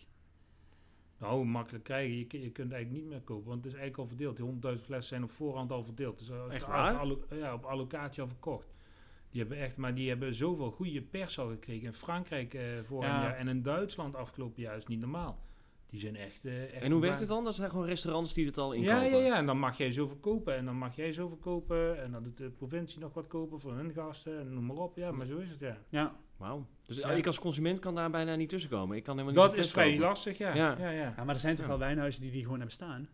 Nou, 1.22 1.46
makkelijk 1.46 1.84
krijgen. 1.84 2.14
Je, 2.18 2.18
je 2.20 2.26
kunt 2.52 2.58
het 2.68 2.72
eigenlijk 2.72 2.92
niet 2.92 3.06
meer 3.06 3.22
kopen, 3.22 3.48
want 3.48 3.64
het 3.64 3.74
is 3.74 3.80
eigenlijk 3.80 3.98
al 3.98 4.08
verdeeld. 4.18 4.62
Die 4.62 4.76
100.000 4.78 4.84
flessen 4.84 5.04
zijn 5.04 5.24
op 5.24 5.32
voorhand 5.32 5.72
al 5.72 5.84
verdeeld. 5.84 6.18
Dus 6.20 6.30
eh, 6.30 6.38
Echt 6.50 6.64
op 6.64 6.70
waar? 6.70 6.98
allo- 6.98 7.24
ja, 7.30 7.54
op 7.54 7.64
allocatie 7.64 8.22
al 8.22 8.28
verkocht. 8.28 8.74
Die 9.30 9.40
hebben 9.40 9.58
echt, 9.60 9.78
maar 9.78 9.96
die 9.96 10.10
hebben 10.10 10.36
zoveel 10.36 10.72
goede 10.72 11.02
pers 11.02 11.40
al 11.40 11.48
gekregen. 11.50 11.86
In 11.86 11.94
Frankrijk 11.94 12.54
eh 12.54 12.64
vorig 12.84 13.10
Ja. 13.10 13.22
jaar 13.22 13.36
en 13.36 13.48
in 13.48 13.62
Duitsland 13.62 14.16
afgelopen 14.16 14.62
jaar 14.62 14.78
is 14.78 14.86
niet 14.86 15.00
normaal. 15.00 15.40
Die 15.90 16.00
zijn 16.00 16.16
echt. 16.16 16.46
eh, 16.46 16.74
echt 16.74 16.84
En 16.84 16.92
hoe 16.92 17.02
werkt 17.02 17.20
het 17.20 17.28
dan? 17.28 17.44
Dat 17.44 17.56
zijn 17.56 17.70
gewoon 17.70 17.86
restaurants 17.86 18.34
die 18.34 18.46
het 18.46 18.58
al 18.58 18.72
inkopen? 18.74 18.96
Ja, 18.96 19.04
ja, 19.18 19.18
ja. 19.26 19.36
En 19.38 19.46
dan 19.46 19.60
mag 19.60 19.78
jij 19.78 19.92
zoveel 19.92 20.18
kopen. 20.18 20.56
En 20.56 20.66
dan 20.66 20.76
mag 20.78 20.96
jij 20.96 21.14
zoveel 21.14 21.38
kopen. 21.38 22.02
En 22.04 22.12
dan 22.12 22.24
doet 22.24 22.38
de 22.38 22.50
provincie 22.50 23.00
nog 23.00 23.14
wat 23.14 23.28
kopen 23.28 23.60
voor 23.60 23.74
hun 23.74 23.92
gasten. 23.94 24.40
En 24.40 24.54
noem 24.54 24.66
maar 24.66 24.76
op. 24.78 24.98
Ja, 24.98 25.12
maar 25.12 25.26
zo 25.26 25.38
is 25.38 25.50
het, 25.50 25.60
ja. 25.60 25.78
Ja, 25.90 26.16
Wauw. 26.38 26.66
Dus 26.96 27.04
Ja. 27.04 27.12
ik 27.12 27.26
als 27.28 27.40
consument 27.40 27.80
kan 27.80 27.96
daar 27.96 28.10
bijna 28.12 28.36
niet 28.36 28.50
tussenkomen. 28.50 28.98
Ik 28.98 29.04
kan 29.04 29.18
helemaal 29.18 29.44
niet 29.44 29.54
Dat 29.56 29.66
is 29.66 29.72
vrij 29.72 29.86
kopen. 29.90 30.02
lastig, 30.02 30.38
ja. 30.38 30.56
Ja. 30.56 30.76
Ja, 30.80 30.90
ja. 30.90 30.90
ja. 30.90 31.14
ja 31.18 31.24
maar 31.24 31.36
er 31.36 31.42
zijn 31.42 31.56
toch 31.56 31.64
Ja. 31.64 31.70
wel 31.70 31.80
wijnhuizen 31.80 32.22
die 32.22 32.32
die 32.32 32.42
gewoon 32.44 32.58
hebben 32.58 32.76
staan. 32.76 33.10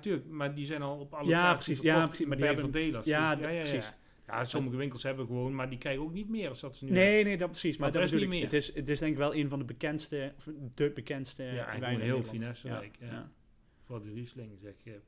tuurlijk. 0.00 0.26
Maar 0.28 0.54
die 0.54 0.66
zijn 0.66 0.82
al 0.82 0.98
op 0.98 1.14
alle 1.14 1.28
Ja, 1.28 1.54
precies, 1.54 1.80
ja, 1.80 2.06
precies, 2.06 2.26
maar 2.26 2.36
die 2.36 2.46
hebben- 2.46 2.64
verdelers. 2.64 3.06
ja, 3.06 3.34
Dus, 3.34 3.44
ja, 3.44 3.50
ja, 3.50 3.56
ja. 3.56 3.60
precies. 3.70 3.92
Ja, 4.26 4.44
sommige 4.44 4.76
winkels 4.76 5.02
hebben 5.02 5.26
gewoon, 5.26 5.54
maar 5.54 5.68
die 5.68 5.78
krijgen 5.78 6.02
ook 6.02 6.12
niet 6.12 6.28
meer 6.28 6.48
als 6.48 6.60
dat 6.60 6.76
ze 6.76 6.84
nu 6.84 6.90
Nee, 6.90 7.24
nee, 7.24 7.36
dat 7.36 7.50
precies. 7.50 7.76
Maar 7.76 7.90
Maar 7.90 8.00
dat 8.00 8.12
is 8.12 8.20
niet 8.20 8.28
meer. 8.28 8.42
Het 8.42 8.52
is, 8.52 8.74
het 8.74 8.88
is 8.88 8.98
denk 8.98 9.12
ik 9.12 9.18
wel 9.18 9.34
een 9.34 9.48
van 9.48 9.58
de 9.58 9.64
bekendste, 9.64 10.32
of 10.36 10.48
de 10.74 10.90
bekendste 10.90 11.42
Ja, 11.42 11.48
eigenlijk 11.48 11.80
wijnen 11.80 12.00
in 12.00 12.06
heel 12.12 12.22
finesserijk, 12.22 12.96
ja. 13.00 13.06
ja. 13.06 13.30
Voor 13.86 14.02
de 14.02 14.12
Riesling 14.12 14.58
zeg 14.62 14.74
je. 14.84 15.00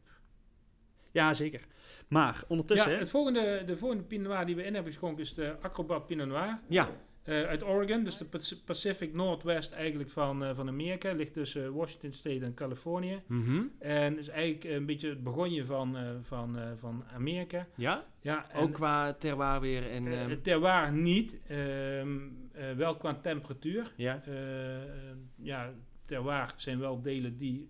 Ja, 1.15 1.33
zeker. 1.33 1.61
Maar 2.09 2.45
ondertussen... 2.49 2.93
ja, 2.93 2.99
het 2.99 3.11
volgende, 3.11 3.63
de 3.67 3.77
volgende 3.77 4.05
Pinot 4.05 4.27
Noir 4.33 4.47
die 4.47 4.57
we 4.57 4.65
in 4.65 4.75
hebben 4.75 4.93
geschonken 4.93 5.23
is 5.23 5.35
de 5.35 5.55
Acrobat 5.61 6.07
Pinot 6.07 6.27
Noir. 6.29 6.59
Ja, 6.69 6.89
eh, 7.23 7.43
uit 7.43 7.63
Oregon, 7.65 8.05
dus 8.05 8.17
de 8.19 8.25
Pac- 8.25 8.65
Pacific 8.65 9.15
Northwest 9.15 9.73
eigenlijk 9.73 10.11
van, 10.11 10.45
eh, 10.45 10.55
van 10.55 10.69
Amerika. 10.69 11.13
Ligt 11.13 11.33
tussen 11.33 11.73
Washington 11.75 12.13
State 12.13 12.45
en 12.45 12.55
Californië. 12.55 13.23
Mhm. 13.27 13.63
En 13.79 14.19
is 14.19 14.29
eigenlijk 14.29 14.65
een 14.65 14.87
beetje 14.87 15.09
het 15.09 15.23
begonje 15.25 15.65
van, 15.65 15.97
eh, 15.97 16.03
van, 16.23 16.59
eh, 16.59 16.65
van 16.77 17.05
Amerika. 17.15 17.67
ja? 17.75 18.05
Ja, 18.21 18.47
ook 18.55 18.73
qua 18.73 19.13
terroir 19.13 19.61
weer 19.61 19.91
en... 19.91 20.07
eh, 20.07 20.21
ehm, 20.21 20.31
het 20.31 20.45
terroir 20.45 20.93
niet, 20.93 21.39
ehm, 21.47 22.19
eh, 22.53 22.73
wel 22.77 22.97
qua 22.97 23.15
temperatuur. 23.15 23.93
ja? 23.97 24.23
Eh, 24.27 24.83
eh, 24.83 24.89
ja, 25.37 25.73
terroir 26.05 26.53
zijn 26.57 26.79
wel 26.79 27.03
delen 27.03 27.37
die 27.37 27.69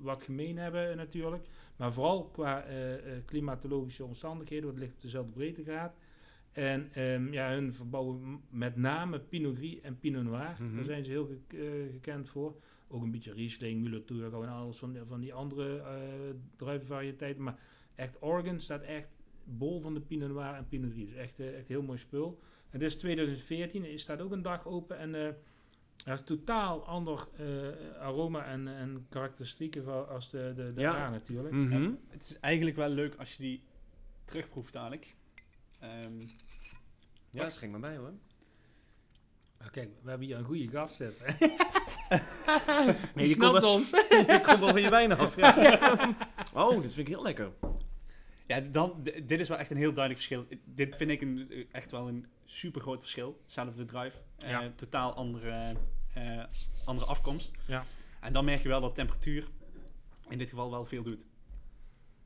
wat 0.00 0.22
gemeen 0.22 0.58
hebben 0.58 0.90
eh, 0.90 0.96
natuurlijk. 0.96 1.46
Maar 1.80 1.92
vooral 1.92 2.24
qua 2.24 2.64
eh, 2.64 2.94
eh, 2.94 3.22
klimatologische 3.24 4.04
omstandigheden, 4.04 4.64
want 4.64 4.74
het 4.74 4.84
ligt 4.84 4.96
op 4.96 5.02
dezelfde 5.02 5.32
breedtegraad. 5.32 5.94
En 6.52 6.88
ehm, 6.92 7.32
ja, 7.32 7.50
hun 7.52 7.74
verbouwen 7.74 8.40
met 8.50 8.76
name 8.76 9.20
Pinot 9.20 9.56
Gris 9.56 9.80
en 9.80 9.98
Pinot 9.98 10.24
Noir. 10.24 10.56
Mhm. 10.60 10.74
Daar 10.74 10.84
zijn 10.84 11.04
ze 11.04 11.10
heel 11.10 11.26
ge- 11.26 11.56
eh, 11.58 11.92
gekend 11.92 12.28
voor. 12.28 12.60
Ook 12.88 13.02
een 13.02 13.10
beetje 13.10 13.32
Riesling, 13.32 13.82
Müller-Thurgau 13.88 14.44
en 14.44 14.52
alles 14.52 14.76
van, 14.76 14.92
die- 14.92 15.02
van 15.06 15.20
die 15.20 15.34
andere 15.34 15.78
eh 15.78 16.34
druivenvariëteiten. 16.56 17.42
Maar 17.42 17.58
echt 17.94 18.16
Oregon 18.22 18.60
staat 18.60 18.82
echt 18.82 19.08
bol 19.44 19.80
van 19.80 19.94
de 19.94 20.00
Pinot 20.00 20.28
Noir 20.30 20.54
en 20.54 20.68
Pinot 20.68 20.92
Gris. 20.92 21.12
Echt, 21.14 21.40
eh, 21.40 21.58
echt 21.58 21.68
heel 21.68 21.82
mooi 21.82 21.98
spul. 21.98 22.40
En 22.70 22.78
dit 22.78 22.88
is 22.88 22.96
2014, 22.96 23.84
er 23.84 23.98
staat 23.98 24.20
ook 24.20 24.32
een 24.32 24.42
dag 24.42 24.66
open. 24.66 24.98
En 24.98 25.36
er 26.04 26.12
is 26.12 26.22
totaal 26.24 26.86
ander 26.86 27.28
eh, 27.38 28.00
aroma 28.00 28.44
en, 28.44 28.68
en 28.68 29.06
karakteristieken 29.08 29.84
van 29.84 30.08
als 30.08 30.30
de, 30.30 30.52
de, 30.56 30.72
de 30.72 30.80
Ja. 30.80 30.94
A 30.94 31.10
natuurlijk. 31.10 31.54
Mhm. 31.54 31.82
Ja, 31.82 31.90
het 32.08 32.22
is 32.22 32.38
eigenlijk 32.40 32.76
wel 32.76 32.88
leuk 32.88 33.14
als 33.18 33.32
je 33.36 33.42
die 33.42 33.62
terugproeft 34.24 34.72
dadelijk. 34.72 35.14
Ehm, 35.80 36.20
Ja, 37.30 37.50
schenk 37.50 37.70
maar 37.72 37.80
bij 37.80 37.96
hoor. 37.96 38.12
Ah, 39.58 39.70
kijk, 39.70 39.90
we 40.02 40.08
hebben 40.08 40.26
hier 40.26 40.36
een 40.36 40.44
goede 40.44 40.68
gast 40.68 40.94
zitten. 40.96 41.26
Nee, 43.14 43.26
Die 43.26 43.34
snapt 43.34 43.52
komt 43.60 43.64
ons. 43.74 43.90
Je 44.10 44.40
komt 44.44 44.58
wel 44.58 44.68
van 44.68 44.80
je 44.80 44.90
wijn 44.90 45.12
af. 45.12 45.36
Ja. 45.36 46.16
Oh, 46.54 46.82
dit 46.82 46.92
vind 46.92 47.08
ik 47.08 47.14
heel 47.14 47.22
lekker. 47.22 47.50
Ja, 48.50 48.60
dan, 48.60 49.02
dit 49.02 49.40
is 49.40 49.48
wel 49.48 49.58
echt 49.58 49.70
een 49.70 49.76
heel 49.76 49.92
duidelijk 49.92 50.24
verschil. 50.24 50.46
Dit 50.64 50.96
vind 50.96 51.10
ik 51.10 51.20
een, 51.20 51.66
echt 51.72 51.90
wel 51.90 52.08
een 52.08 52.26
super 52.44 52.80
groot 52.80 53.00
verschil. 53.00 53.40
Zelfde 53.46 53.84
drive. 53.84 54.16
Eh, 54.38 54.50
Ja. 54.50 54.72
totaal 54.76 55.14
andere, 55.14 55.76
eh, 56.14 56.44
andere 56.84 57.06
afkomst. 57.08 57.50
Ja. 57.66 57.84
En 58.20 58.32
dan 58.32 58.44
merk 58.44 58.62
je 58.62 58.68
wel 58.68 58.80
dat 58.80 58.94
temperatuur 58.94 59.48
in 60.28 60.38
dit 60.38 60.48
geval 60.48 60.70
wel 60.70 60.84
veel 60.84 61.02
doet. 61.02 61.26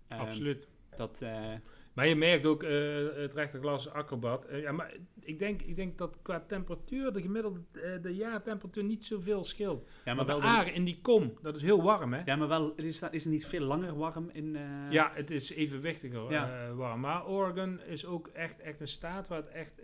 Ehm, 0.08 0.20
Absoluut. 0.20 0.68
Dat, 0.96 1.22
eh, 1.22 1.52
Maar 1.94 2.08
je 2.08 2.16
merkt 2.16 2.46
ook 2.46 2.62
eh, 2.62 2.70
het 3.14 3.34
rechterglas 3.34 3.88
acrobat. 3.88 4.44
Eh, 4.44 4.60
ja, 4.60 4.72
maar 4.72 4.94
ik 5.20 5.38
denk, 5.38 5.62
ik 5.62 5.76
denk 5.76 5.98
dat 5.98 6.18
qua 6.22 6.40
temperatuur 6.40 7.12
de 7.12 7.22
gemiddelde 7.22 7.60
eh, 7.72 8.02
de 8.02 8.14
jaartemperatuur 8.14 8.84
niet 8.84 9.04
zoveel 9.04 9.44
scheelt. 9.44 9.88
ja, 10.04 10.14
maar 10.14 10.26
wel 10.26 10.40
de 10.40 10.46
aar 10.46 10.72
in 10.74 10.84
die 10.84 10.98
kom, 11.02 11.38
dat 11.42 11.56
is 11.56 11.62
heel 11.62 11.82
warm 11.82 12.12
hè? 12.12 12.22
ja, 12.24 12.36
maar 12.36 12.48
wel, 12.48 12.74
is, 12.74 12.98
dat, 12.98 13.12
is 13.12 13.24
het 13.24 13.32
niet 13.32 13.46
veel 13.46 13.64
langer 13.64 13.96
warm 13.96 14.30
in... 14.32 14.56
Ja, 14.90 15.10
het 15.14 15.30
is 15.30 15.50
evenwichtiger 15.50 16.30
Ja. 16.30 16.72
warm. 16.74 17.00
Maar 17.00 17.26
Oregon 17.26 17.80
is 17.80 18.06
ook 18.06 18.28
echt, 18.28 18.60
echt 18.60 18.80
een 18.80 18.88
staat 18.88 19.28
waar 19.28 19.38
het 19.38 19.48
echt 19.48 19.82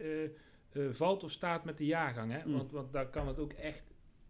valt 0.97 1.25
of 1.25 1.31
staat 1.31 1.65
met 1.65 1.79
de 1.79 1.87
jaargang. 1.87 2.33
Hè? 2.33 2.39
Mm. 2.45 2.53
Want, 2.53 2.73
want 2.73 2.93
daar 2.93 3.09
kan 3.09 3.27
het 3.29 3.39
ook 3.39 3.53
echt 3.53 3.83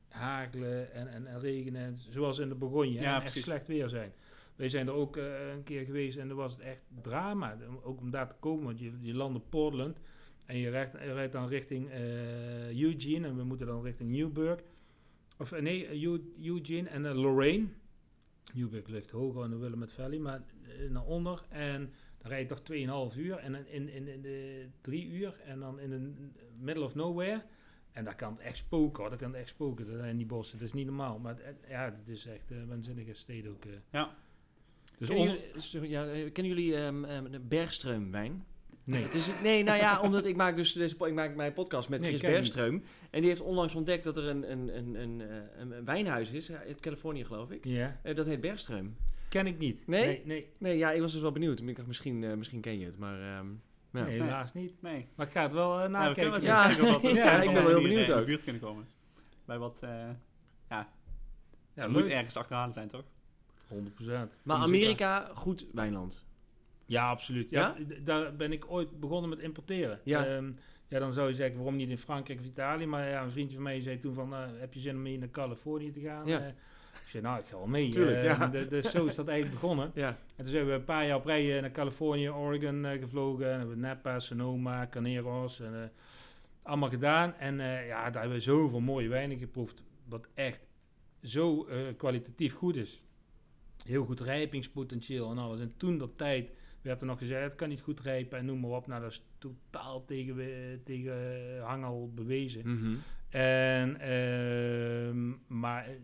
hagelen 0.09 0.93
en, 0.93 1.09
en, 1.09 1.27
en 1.27 1.41
regenen, 1.41 1.99
zoals 1.99 2.39
in 2.39 2.49
de 2.49 2.55
Bourgogne. 2.55 2.97
hè, 2.99 3.03
Ja, 3.03 3.17
en 3.17 3.23
echt 3.23 3.37
slecht 3.37 3.67
weer 3.67 3.89
zijn. 3.89 4.13
Wij 4.61 4.69
zijn 4.69 4.87
er 4.87 4.93
ook 4.93 5.17
eh, 5.17 5.53
een 5.53 5.63
keer 5.63 5.85
geweest 5.85 6.19
en 6.19 6.29
dan 6.29 6.37
was 6.37 6.53
het 6.53 6.61
echt 6.61 6.83
drama. 7.03 7.57
Ook 7.83 8.01
om 8.01 8.11
daar 8.11 8.29
te 8.29 8.35
komen, 8.41 8.65
want 8.65 8.79
je, 8.79 8.93
je 9.01 9.15
landt 9.15 9.49
Portland 9.49 9.99
en 10.45 10.59
je 10.59 10.69
rijdt, 10.71 11.33
dan 11.33 11.49
richting 11.49 11.91
eh, 11.91 12.81
Eugene 12.83 13.27
en 13.27 13.37
we 13.37 13.45
moeten 13.45 13.67
dan 13.67 13.83
richting 13.83 14.11
Newburgh. 14.11 14.63
Of 15.39 15.53
eh, 15.53 15.63
nee, 15.63 16.03
Eu- 16.03 16.33
Eugene 16.43 16.89
en 16.89 17.07
eh, 17.07 17.15
Lorraine. 17.15 17.67
Newburgh 18.55 18.89
ligt 18.89 19.11
hoger 19.11 19.45
in 19.45 19.51
de 19.51 19.57
Willamette 19.57 19.95
Valley, 19.95 20.19
maar 20.19 20.43
naar 20.89 21.05
onder. 21.05 21.43
En 21.49 21.93
dan 22.19 22.31
rijd 22.31 22.49
je 22.49 22.55
toch 22.87 23.11
2,5 23.13 23.19
uur 23.19 23.37
en 23.37 23.55
in, 23.67 23.89
in, 23.89 24.09
in 24.09 24.21
de 24.23 24.67
3 24.81 25.09
uur 25.11 25.41
en 25.45 25.61
dan 25.61 25.81
in 25.81 25.91
de 25.91 26.13
middle 26.59 26.85
of 26.85 26.95
nowhere. 26.95 27.43
En 27.93 28.05
daar 28.05 28.17
kan 28.17 28.33
het 28.33 28.41
echt 28.41 28.57
spoken 28.59 29.01
hoor, 29.01 29.11
daar 29.11 29.19
kan 29.19 29.35
echt 29.35 29.49
spoken 29.49 30.05
in 30.05 30.17
die 30.17 30.27
bossen. 30.27 30.59
Dat 30.59 30.67
is 30.67 30.73
niet 30.75 30.87
normaal, 30.87 31.19
maar 31.19 31.37
ja, 31.69 31.85
het 31.85 32.09
is 32.09 32.27
echt 32.27 32.51
een 32.51 32.67
waanzinnige 32.69 33.15
steden 33.15 33.51
ook. 33.51 33.65
Ja. 33.91 34.17
Dus 35.01 35.09
kennen, 35.09 35.27
jullie, 35.27 35.45
sorry, 35.61 35.91
ja, 35.91 36.07
eh, 36.07 36.33
kennen 36.33 36.55
jullie 36.55 36.77
ehm, 36.77 37.05
ehm, 37.05 37.25
de 37.31 38.09
wijn? 38.11 38.45
nee. 38.85 39.03
Het 39.03 39.15
is, 39.15 39.29
nee, 39.43 39.63
nou 39.63 39.79
ja, 39.79 40.01
omdat 40.07 40.25
ik 40.27 40.37
maak 40.37 40.57
dus 40.57 40.73
deze, 40.73 40.97
ik 41.07 41.15
maak 41.15 41.35
mijn 41.35 41.53
podcast 41.53 41.89
met 41.89 42.01
Nee, 42.01 42.19
Chris. 42.19 42.51
Bergström. 42.51 42.85
En 43.11 43.21
die 43.21 43.29
heeft 43.29 43.41
onlangs 43.41 43.75
ontdekt 43.75 44.05
dat 44.05 44.17
er 44.17 44.27
een, 44.29 44.51
een, 44.51 44.77
een, 44.77 44.95
een, 44.95 45.21
eh, 45.21 45.37
een, 45.57 45.71
een 45.71 45.85
wijnhuis 45.85 46.31
is, 46.31 46.49
eh, 46.49 46.69
in 46.69 46.81
Californië 46.81 47.25
geloof 47.25 47.51
ik. 47.51 47.65
Ja, 47.65 48.01
Eh, 48.03 48.15
dat 48.15 48.27
heet 48.27 48.41
Bergström. 48.47 48.87
ken 49.29 49.47
ik 49.47 49.59
niet. 49.59 49.87
Nee? 49.87 50.05
Nee, 50.07 50.23
nee, 50.25 50.53
Nee, 50.59 50.77
ja, 50.79 50.91
ik 50.93 51.01
was 51.01 51.13
dus 51.13 51.21
wel 51.21 51.33
benieuwd. 51.33 51.61
Ik 51.61 51.77
dacht, 51.77 51.89
misschien, 51.89 52.39
misschien 52.39 52.61
ken 52.61 52.79
je 52.79 52.87
het, 52.87 52.99
maar... 52.99 53.21
ehm, 53.21 53.47
ja. 53.93 54.05
nee, 54.05 54.21
helaas 54.21 54.55
niet. 54.55 54.83
Nee. 54.83 55.07
Maar 55.15 55.27
ik 55.27 55.33
ga 55.33 55.43
het 55.43 55.53
wel 55.53 55.77
Ja, 55.79 55.83
we 55.83 55.89
nakijken. 55.89 56.41
Ja. 56.43 56.67
kijken 56.67 56.93
wat- 56.93 57.03
Ja, 57.15 57.43
ik 57.43 57.53
ben 57.53 57.63
we 57.65 57.69
wel 57.71 57.79
hier, 57.79 57.89
benieuwd 57.89 58.09
in 58.09 58.15
ook. 58.15 58.21
de 58.21 58.27
buurt 58.27 58.43
kunnen 58.45 58.63
komen. 58.63 58.87
Bij 59.45 59.59
wat... 59.59 59.79
eh 59.81 60.09
ja, 60.71 60.89
ja, 61.75 61.89
moet 61.89 62.07
ergens 62.07 62.37
achteraan 62.37 62.73
zijn, 62.73 62.89
toch? 62.89 63.05
100%. 63.73 64.29
Maar 64.43 64.57
Amerika, 64.57 65.31
goed 65.35 65.67
wijnland. 65.73 66.25
Ja, 66.87 67.09
absoluut. 67.11 67.51
Ja, 67.51 67.77
Daar 68.05 68.37
ben 68.37 68.53
ik 68.53 68.65
ooit 68.71 69.01
begonnen 69.01 69.31
met 69.31 69.39
importeren. 69.39 70.01
Ja. 70.05 70.27
Ehm, 70.27 70.51
ja, 70.89 70.99
dan 70.99 71.13
zou 71.13 71.29
je 71.29 71.35
zeggen, 71.35 71.57
waarom 71.57 71.77
niet 71.77 71.89
in 71.89 71.99
Frankrijk 71.99 72.39
of 72.41 72.45
Italië? 72.47 72.87
Maar 72.87 73.09
ja, 73.09 73.23
een 73.23 73.31
vriendje 73.31 73.55
van 73.55 73.65
mij 73.65 73.81
zei 73.81 73.99
toen 73.99 74.15
van, 74.15 74.35
eh, 74.35 74.41
heb 74.59 74.75
je 74.75 74.81
zin 74.81 74.95
om 74.97 75.03
mee 75.03 75.19
naar 75.19 75.31
Californië 75.31 75.93
te 75.93 76.01
gaan? 76.01 76.27
Ja. 76.27 76.41
Eh, 76.41 76.47
ik 76.93 77.09
zei, 77.17 77.23
nou, 77.23 77.41
ik 77.41 77.47
ga 77.47 77.57
wel 77.57 77.67
mee. 77.67 77.91
Tuurlijk, 77.91 78.17
Ehm, 78.17 78.41
ja. 78.41 78.47
de- 78.49 78.67
dus 78.67 78.91
zo 78.91 79.05
is 79.07 79.15
dat 79.15 79.29
eigenlijk 79.35 79.61
begonnen. 79.61 79.91
Ja. 79.95 80.09
En 80.09 80.17
toen 80.37 80.47
zijn 80.47 80.67
we 80.67 80.73
een 80.73 80.85
paar 80.85 81.07
jaar 81.07 81.17
op 81.17 81.25
rij 81.25 81.55
eh, 81.57 81.61
naar 81.61 81.71
Californië, 81.73 82.31
Oregon 82.31 82.85
eh, 82.85 82.99
gevlogen. 83.01 83.47
En 83.53 83.59
hebben 83.59 83.75
we 83.75 83.81
Napa, 83.81 84.19
Sonoma, 84.19 84.87
Caneros 84.91 85.61
en 85.61 85.75
eh, 85.83 85.89
allemaal 86.63 86.89
gedaan. 86.89 87.35
En 87.35 87.61
eh, 87.61 87.87
ja, 87.87 88.11
daar 88.11 88.21
hebben 88.21 88.39
we 88.39 88.45
zoveel 88.45 88.81
mooie 88.81 89.09
wijnen 89.09 89.39
geproefd. 89.39 89.83
Wat 90.09 90.27
echt 90.35 90.61
zo 91.23 91.65
eh, 91.67 91.77
kwalitatief 91.97 92.55
goed 92.55 92.77
is. 92.77 93.03
Heel 93.85 94.05
goed 94.05 94.21
rijpingspotentieel 94.21 95.31
en 95.31 95.39
alles. 95.39 95.61
En 95.61 95.73
toen 95.77 95.99
dat 95.99 96.11
tijd 96.19 96.51
werd 96.83 97.01
er 97.01 97.07
nog 97.07 97.19
gezegd, 97.19 97.43
het 97.45 97.55
kan 97.55 97.69
niet 97.69 97.81
goed 97.81 98.01
rijpen 98.01 98.39
en 98.39 98.45
noem 98.45 98.61
maar 98.61 98.71
op. 98.71 98.87
Nou, 98.87 99.03
dat 99.03 99.11
is 99.11 99.23
totaal 99.39 100.05
tegen, 100.05 100.35
we- 100.37 100.79
tegen 100.85 101.13
eh, 101.57 101.65
hangel 101.67 102.11
bewezen. 102.15 102.75
Mhm. 102.75 102.95
En, 103.29 104.01
ehm, 104.01 105.33
maar 105.61 105.85
eh, 105.87 105.95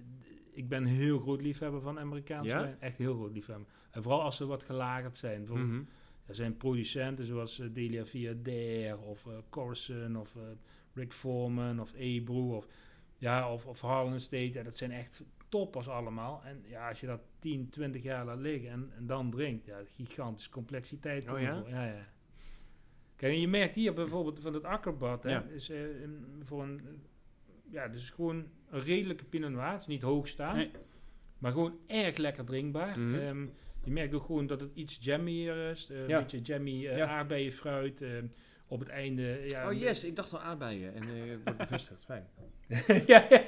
ik 0.52 0.68
ben 0.68 0.84
heel 0.84 1.18
groot 1.18 1.42
liefhebber 1.42 1.80
van 1.80 1.98
Amerikaanse 1.98 2.48
Ja? 2.48 2.60
wijn. 2.60 2.76
Echt 2.80 2.98
heel 2.98 3.14
groot 3.14 3.32
liefhebber. 3.32 3.66
En 3.90 4.02
vooral 4.02 4.22
als 4.22 4.36
ze 4.36 4.46
wat 4.46 4.62
gelagerd 4.62 5.16
zijn. 5.16 5.38
Bijvoorbeeld, 5.38 5.70
Mhm. 5.70 5.82
Er 6.26 6.34
zijn 6.34 6.56
producenten 6.56 7.24
zoals 7.24 7.58
eh, 7.58 7.66
Delia 7.72 8.04
Via 8.06 8.34
Dare 8.42 8.98
of 8.98 9.26
eh 9.26 9.32
Corson 9.50 10.16
of 10.16 10.36
eh, 10.36 10.42
Rick 10.94 11.12
Foreman 11.12 11.80
of 11.80 11.92
Ebro 11.94 12.56
of, 12.56 12.66
ja, 13.18 13.52
of, 13.52 13.66
of 13.66 13.80
Harlan 13.80 14.14
Estate. 14.14 14.52
Ja, 14.52 14.62
dat 14.62 14.76
zijn 14.76 14.90
echt 14.92 15.22
toppers 15.56 15.88
allemaal. 15.88 16.42
En 16.44 16.62
ja, 16.66 16.88
als 16.88 17.00
je 17.00 17.06
dat 17.06 17.20
10, 17.38 17.68
20 17.70 18.02
jaar 18.02 18.24
laat 18.24 18.38
liggen 18.38 18.70
en, 18.70 18.90
en 18.96 19.06
dan 19.06 19.30
drinkt, 19.30 19.66
ja, 19.66 19.78
gigantische 19.96 20.50
complexiteit. 20.50 21.28
Oh 21.28 21.40
ja? 21.40 21.62
ja, 21.66 21.84
ja. 21.84 22.06
Kijk, 23.16 23.32
en 23.32 23.40
je 23.40 23.48
merkt 23.48 23.74
hier 23.74 23.94
bijvoorbeeld 23.94 24.40
van 24.40 24.54
het 24.54 24.64
akkerbad, 24.64 25.22
hè, 25.22 25.30
Ja. 25.30 25.42
is 25.42 25.68
eh, 25.70 25.78
voor 26.42 26.62
een, 26.62 26.80
ja, 27.70 27.88
dus 27.88 28.10
gewoon 28.10 28.46
een 28.70 28.80
redelijke 28.82 29.24
Pinot 29.24 29.50
Noir, 29.50 29.70
het 29.72 29.80
is 29.80 29.86
niet 29.86 30.02
hoog 30.02 30.28
staan, 30.28 30.56
Nee. 30.56 30.70
maar 31.38 31.52
gewoon 31.52 31.78
erg 31.86 32.16
lekker 32.16 32.44
drinkbaar. 32.44 32.98
Mhm. 32.98 33.14
Ehm, 33.14 33.46
je 33.84 33.90
merkt 33.92 34.14
ook 34.14 34.24
gewoon 34.24 34.46
dat 34.46 34.60
het 34.60 34.70
iets 34.74 34.98
jammier 35.00 35.70
is, 35.70 35.90
eh, 35.90 36.08
Ja. 36.08 36.16
een 36.16 36.22
beetje 36.22 36.40
jammy 36.40 36.86
eh 36.86 37.10
aardbeienfruit. 37.10 38.02
eh, 38.02 38.10
op 38.68 38.78
het 38.80 38.88
einde, 38.88 39.22
ja, 39.48 39.66
Oh 39.68 39.72
yes, 39.78 40.04
ik 40.04 40.16
dacht 40.16 40.32
al 40.32 40.40
aardbeien 40.40 40.94
en 40.94 41.02
eh 41.02 41.32
ik 41.32 41.38
word 41.44 41.56
bevestigd. 41.56 42.04
Fijn. 42.04 42.26
ja, 43.06 43.26
ja. 43.30 43.40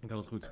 Ik 0.00 0.08
had 0.08 0.18
het 0.18 0.26
goed. 0.26 0.50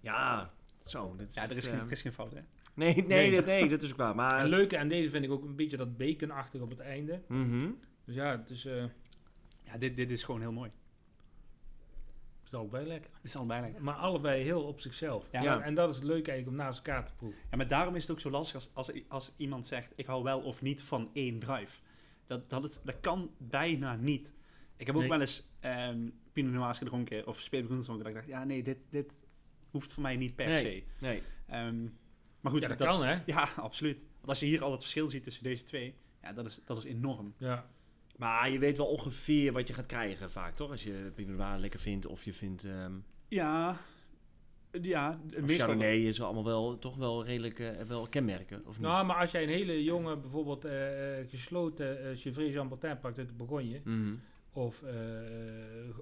Ja, 0.00 0.52
zo. 0.84 1.14
Ja, 1.30 1.42
er 1.50 1.56
is, 1.56 1.56
echt, 1.56 1.64
geen, 1.66 1.74
eh, 1.74 1.84
er 1.86 1.90
is 1.92 2.02
geen 2.02 2.12
fout, 2.12 2.32
hè? 2.32 2.40
Nee, 2.74 2.94
nee, 2.94 3.04
Nee. 3.06 3.30
Dat, 3.30 3.44
nee, 3.46 3.68
dat 3.68 3.82
is 3.82 3.90
ook 3.90 3.96
waar. 3.96 4.14
Maar, 4.14 4.40
En 4.40 4.48
leuke 4.48 4.78
aan 4.78 4.88
deze 4.88 5.10
vind 5.10 5.24
ik 5.24 5.30
ook 5.30 5.44
een 5.44 5.56
beetje 5.56 5.76
dat 5.76 5.96
baconachtig 5.96 6.60
op 6.60 6.70
het 6.70 6.78
einde. 6.80 7.22
Mhm. 7.28 7.70
Dus 8.04 8.14
ja, 8.14 8.38
het 8.38 8.50
is, 8.50 8.64
eh, 8.64 8.84
Ja, 9.64 9.78
dit, 9.78 9.96
dit 9.96 10.10
is 10.10 10.22
gewoon 10.22 10.40
heel 10.40 10.52
mooi. 10.52 10.70
het 12.38 12.52
is 12.52 12.58
allebei 12.58 12.86
lekker. 12.86 13.10
Het 13.14 13.24
is 13.24 13.36
al 13.36 13.46
bijna. 13.46 13.78
Maar 13.78 13.94
allebei 13.94 14.42
heel 14.42 14.62
op 14.62 14.80
zichzelf. 14.80 15.28
Ja. 15.32 15.42
Ja. 15.42 15.60
En 15.60 15.74
dat 15.74 15.88
is 15.90 15.94
het 15.94 16.04
leuke 16.04 16.30
eigenlijk 16.30 16.60
om 16.60 16.64
naast 16.66 16.76
elkaar 16.86 17.06
te 17.06 17.12
proeven. 17.14 17.40
Ja, 17.50 17.56
maar 17.56 17.68
daarom 17.68 17.94
is 17.94 18.02
het 18.02 18.10
ook 18.10 18.20
zo 18.20 18.30
lastig 18.30 18.54
als, 18.54 18.70
als, 18.74 19.02
als 19.08 19.34
iemand 19.36 19.66
zegt, 19.66 19.92
ik 19.96 20.06
hou 20.06 20.22
wel 20.22 20.40
of 20.40 20.62
niet 20.62 20.82
van 20.82 21.10
één 21.12 21.38
druif. 21.38 21.80
Dat, 22.26 22.50
dat, 22.50 22.64
is, 22.64 22.80
dat 22.82 23.00
kan 23.00 23.30
bijna 23.38 23.96
niet. 23.96 24.34
Ik 24.76 24.86
heb 24.86 24.94
ook 24.94 25.00
Nee. 25.00 25.10
wel 25.10 25.20
eens 25.20 25.48
ehm 25.60 26.08
Pinot 26.32 26.52
Noirs 26.52 26.78
gedronken 26.78 27.26
of 27.26 27.40
Speelgoed 27.40 27.76
gedronken. 27.78 27.98
Dat 28.04 28.06
ik 28.06 28.14
dacht, 28.14 28.26
ja 28.38 28.44
nee, 28.44 28.62
dit, 28.62 28.86
dit 28.90 29.26
hoeft 29.70 29.92
voor 29.92 30.02
mij 30.02 30.16
niet 30.16 30.34
per 30.36 30.46
Nee. 30.46 30.62
se. 30.64 30.82
Nee. 31.06 31.22
Ehm, 31.46 31.82
Maar 32.40 32.52
goed, 32.52 32.60
ja, 32.62 32.68
dat, 32.68 32.76
kan 32.76 33.04
hè. 33.04 33.18
Ja, 33.26 33.48
absoluut. 33.56 33.98
Want 34.16 34.28
als 34.28 34.40
je 34.40 34.46
hier 34.46 34.62
al 34.62 34.70
het 34.70 34.80
verschil 34.80 35.08
ziet 35.08 35.22
tussen 35.22 35.42
deze 35.42 35.64
twee, 35.64 35.94
ja, 36.22 36.32
dat 36.32 36.46
is, 36.46 36.60
dat 36.64 36.76
is 36.78 36.84
enorm. 36.84 37.34
Ja. 37.38 37.70
Maar 38.16 38.50
je 38.50 38.58
weet 38.58 38.76
wel 38.76 38.86
ongeveer 38.86 39.52
wat 39.52 39.68
je 39.68 39.74
gaat 39.74 39.86
krijgen 39.86 40.30
vaak, 40.30 40.56
toch? 40.56 40.70
Als 40.70 40.82
je 40.82 41.10
Pinot 41.14 41.36
Noir 41.36 41.58
lekker 41.58 41.80
vindt 41.80 42.06
of 42.06 42.24
je 42.24 42.32
vindt... 42.32 42.64
ehm 42.64 42.92
Ja, 43.28 43.80
ja 44.82 45.20
meestal... 45.40 45.56
Chardonnay 45.66 45.96
is 45.96 46.22
allemaal 46.22 46.44
wel, 46.44 46.78
toch 46.78 46.96
wel 46.96 47.24
redelijk 47.24 47.58
eh, 47.58 47.70
wel 47.86 48.06
kenmerken, 48.08 48.62
of 48.66 48.78
niet? 48.78 48.86
Nou, 48.86 49.06
maar 49.06 49.16
als 49.16 49.30
jij 49.30 49.42
een 49.42 49.48
hele 49.48 49.84
jonge, 49.84 50.16
bijvoorbeeld 50.16 50.64
eh, 50.64 51.18
eh, 51.20 51.28
gesloten 51.28 52.00
uh, 52.10 52.16
Chevrolet 52.16 52.52
Jean 52.52 52.68
Martin 52.68 52.98
pakt 53.00 53.18
uit 53.18 53.28
de 53.28 53.34
Bourgogne, 53.34 53.80
Mhm. 53.84 54.14
of 54.52 54.82
eh, 54.82 54.94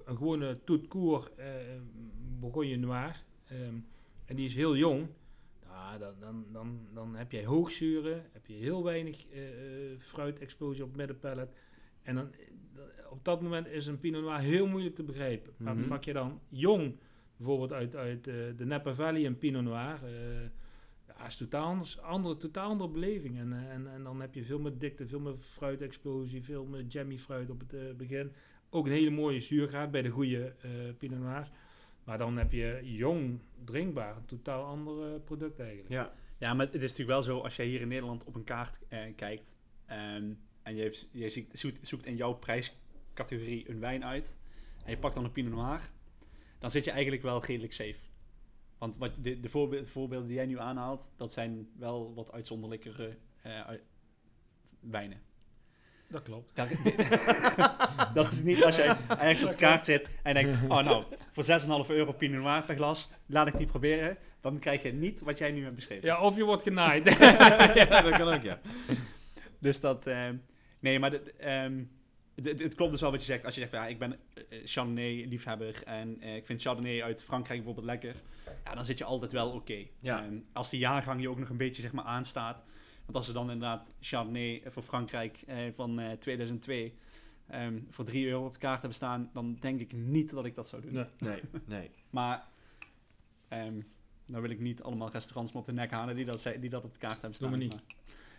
een 0.05 0.17
gewone 0.17 0.63
Tout 0.63 0.87
Court 0.87 1.35
eh, 1.35 1.45
Bourgogne 2.39 2.75
Noir, 2.75 3.23
ehm, 3.47 3.75
en 4.25 4.35
die 4.35 4.45
is 4.45 4.55
heel 4.55 4.75
jong, 4.75 5.07
nou, 5.67 5.99
dan, 5.99 6.13
dan, 6.19 6.45
dan, 6.51 6.79
dan 6.93 7.15
heb 7.15 7.31
jij 7.31 7.45
hoogzuren, 7.45 8.25
heb 8.31 8.45
je 8.45 8.53
heel 8.53 8.83
weinig 8.83 9.25
eh 9.27 9.39
fruitexplosie 9.99 10.83
op 10.83 10.87
het 10.89 10.97
middenpallet. 10.97 11.49
En 12.03 12.15
dan, 12.15 12.31
eh, 12.33 12.81
op 13.11 13.25
dat 13.25 13.41
moment 13.41 13.67
is 13.67 13.85
een 13.85 13.99
Pinot 13.99 14.21
Noir 14.21 14.39
heel 14.39 14.67
moeilijk 14.67 14.95
te 14.95 15.03
begrijpen. 15.03 15.53
Maar 15.57 15.75
Mhm. 15.75 15.87
pak 15.87 16.03
je 16.03 16.13
dan 16.13 16.39
jong, 16.49 16.95
bijvoorbeeld 17.37 17.73
uit, 17.73 17.95
uit 17.95 18.27
eh, 18.27 18.35
de 18.57 18.65
Napa 18.65 18.93
Valley, 18.93 19.25
een 19.25 19.37
Pinot 19.37 19.63
Noir... 19.63 19.99
eh, 20.03 20.41
ja, 21.07 21.25
is 21.25 21.37
totaal 21.37 21.65
anders, 21.65 21.99
andere, 22.01 22.37
totaal 22.37 22.69
andere 22.69 22.89
beleving. 22.89 23.37
En, 23.37 23.53
eh, 23.53 23.73
en, 23.73 23.87
en 23.93 24.03
dan 24.03 24.21
heb 24.21 24.33
je 24.33 24.43
veel 24.43 24.59
meer 24.59 24.77
dikte, 24.77 25.07
veel 25.07 25.19
meer 25.19 25.35
fruitexplosie, 25.39 26.43
veel 26.43 26.65
meer 26.65 26.83
jammy 26.85 27.17
fruit 27.17 27.49
op 27.49 27.59
het 27.59 27.73
eh, 27.73 27.81
begin. 27.97 28.31
Ook 28.69 28.85
een 28.85 28.91
hele 28.91 29.09
mooie 29.09 29.39
zuurgraad 29.39 29.91
bij 29.91 30.01
de 30.01 30.09
goede 30.09 30.53
eh 30.61 30.69
Pinot 30.97 31.19
Noirs. 31.19 31.49
Maar 32.07 32.17
dan 32.17 32.37
heb 32.37 32.51
je 32.51 32.79
jong, 32.83 33.39
drinkbaar, 33.63 34.15
een 34.15 34.25
totaal 34.25 34.65
ander 34.65 35.19
product 35.19 35.59
eigenlijk. 35.59 35.89
Ja. 35.89 36.13
Ja, 36.37 36.53
maar 36.53 36.65
het 36.65 36.75
is 36.75 36.81
natuurlijk 36.81 37.09
wel 37.09 37.21
zo, 37.21 37.39
als 37.39 37.55
jij 37.55 37.65
hier 37.65 37.81
in 37.81 37.87
Nederland 37.87 38.23
op 38.23 38.35
een 38.35 38.43
kaart 38.43 38.79
eh, 38.87 39.15
kijkt 39.15 39.57
ehm, 39.85 40.33
en 40.61 40.75
je, 40.75 40.81
heeft- 40.81 41.09
je 41.11 41.29
ziet, 41.29 41.59
zoekt, 41.59 41.87
zoekt 41.87 42.05
in 42.05 42.15
jouw 42.15 42.33
prijscategorie 42.33 43.69
een 43.69 43.79
wijn 43.79 44.05
uit 44.05 44.37
en 44.83 44.91
je 44.91 44.97
pakt 44.97 45.15
dan 45.15 45.23
een 45.23 45.31
Pinot 45.31 45.51
Noir, 45.51 45.81
dan 46.59 46.71
zit 46.71 46.83
je 46.83 46.91
eigenlijk 46.91 47.21
wel 47.21 47.43
redelijk 47.45 47.73
safe. 47.73 47.99
Want 48.77 48.97
wat 48.97 49.17
de, 49.23 49.39
de, 49.39 49.49
voorbe- 49.49 49.79
de 49.79 49.85
voorbeelden 49.87 50.27
die 50.27 50.35
jij 50.37 50.45
nu 50.45 50.59
aanhaalt, 50.59 51.11
dat 51.15 51.31
zijn 51.31 51.69
wel 51.77 52.13
wat 52.13 52.31
uitzonderlijkere 52.31 53.17
eh, 53.41 53.69
wijnen. 54.79 55.21
Dat 56.09 56.23
klopt. 56.23 56.51
Dat 58.13 58.31
is 58.31 58.43
niet 58.43 58.63
als 58.63 58.75
jij 58.75 58.97
ergens 59.19 59.43
op 59.43 59.51
de 59.51 59.57
kaart 59.57 59.85
zit 59.85 60.07
en 60.23 60.33
denkt, 60.33 60.51
oh 60.67 60.83
nou, 60.83 61.03
voor 61.31 61.45
6,5 61.85 61.89
euro 61.89 62.11
Pinot 62.11 62.41
Noir 62.43 62.63
per 62.63 62.75
glas, 62.75 63.09
laat 63.25 63.47
ik 63.47 63.57
die 63.57 63.65
proberen. 63.67 64.17
Dan 64.41 64.59
krijg 64.59 64.83
je 64.83 64.93
niet 64.93 65.19
wat 65.21 65.37
jij 65.37 65.51
nu 65.51 65.63
hebt 65.63 65.75
beschreven. 65.75 66.07
Ja, 66.07 66.21
of 66.21 66.35
je 66.35 66.43
wordt 66.43 66.63
genaaid. 66.63 67.05
ja, 67.75 68.01
dat 68.01 68.17
kan 68.17 68.33
ook, 68.33 68.41
ja. 68.43 68.59
Dus 69.59 69.79
dat, 69.79 70.07
ehm, 70.07 70.35
nee, 70.79 70.99
maar 70.99 71.09
dit, 71.09 71.35
ehm, 71.35 71.83
dit- 72.35 72.59
het 72.63 72.75
klopt 72.75 72.91
dus 72.91 73.01
wel 73.01 73.11
wat 73.11 73.19
je 73.19 73.25
zegt. 73.25 73.45
Als 73.45 73.53
je 73.53 73.59
zegt, 73.59 73.71
ja, 73.73 73.87
ik 73.87 73.99
ben 73.99 74.19
eh, 74.49 74.59
Chardonnay-liefhebber 74.65 75.83
en 75.83 76.21
eh, 76.21 76.35
ik 76.35 76.45
vind 76.45 76.61
Chardonnay 76.61 77.03
uit 77.03 77.23
Frankrijk 77.23 77.63
bijvoorbeeld 77.63 77.85
lekker. 78.01 78.15
Ja, 78.65 78.75
dan 78.75 78.85
zit 78.85 78.97
je 78.97 79.03
altijd 79.03 79.31
wel 79.31 79.49
oké. 79.51 79.85
Ja. 79.99 80.23
Ehm, 80.23 80.35
als 80.53 80.69
die 80.69 80.79
jaargang 80.79 81.21
je 81.21 81.29
ook 81.29 81.39
nog 81.39 81.49
een 81.49 81.57
beetje, 81.57 81.81
zeg 81.81 81.91
maar, 81.91 82.05
aanstaat. 82.05 82.63
Want 83.07 83.17
als 83.17 83.27
er 83.27 83.33
dan 83.33 83.51
inderdaad 83.51 83.93
Chardonnay 83.99 84.61
voor 84.65 84.83
Frankrijk 84.83 85.41
eh, 85.47 85.57
van 85.73 85.99
eh, 85.99 86.11
2002 86.11 86.93
ehm, 87.47 87.79
voor 87.89 88.05
3 88.05 88.27
euro 88.27 88.45
op 88.45 88.53
de 88.53 88.59
kaart 88.59 88.77
hebben 88.79 88.93
staan, 88.97 89.29
dan 89.33 89.57
denk 89.59 89.79
ik 89.79 89.93
niet 89.93 90.29
dat 90.29 90.45
ik 90.45 90.55
dat 90.55 90.67
zou 90.67 90.81
doen. 90.81 90.93
Nee. 90.93 91.05
Nee, 91.19 91.41
nee. 91.65 91.89
Maar, 92.09 92.47
ehm 93.47 93.79
nou 94.25 94.41
wil 94.41 94.51
ik 94.51 94.59
niet 94.59 94.83
allemaal 94.83 95.11
restaurants 95.11 95.51
me 95.51 95.59
op 95.59 95.65
de 95.65 95.71
nek 95.73 95.91
halen 95.91 96.15
die 96.15 96.25
dat, 96.25 96.41
ze- 96.41 96.59
die 96.59 96.69
dat 96.69 96.83
op 96.83 96.93
de 96.93 96.99
kaart 96.99 97.21
hebben 97.21 97.29
Doe 97.31 97.37
staan. 97.37 97.49
maar 97.49 97.59
niet. 97.59 97.81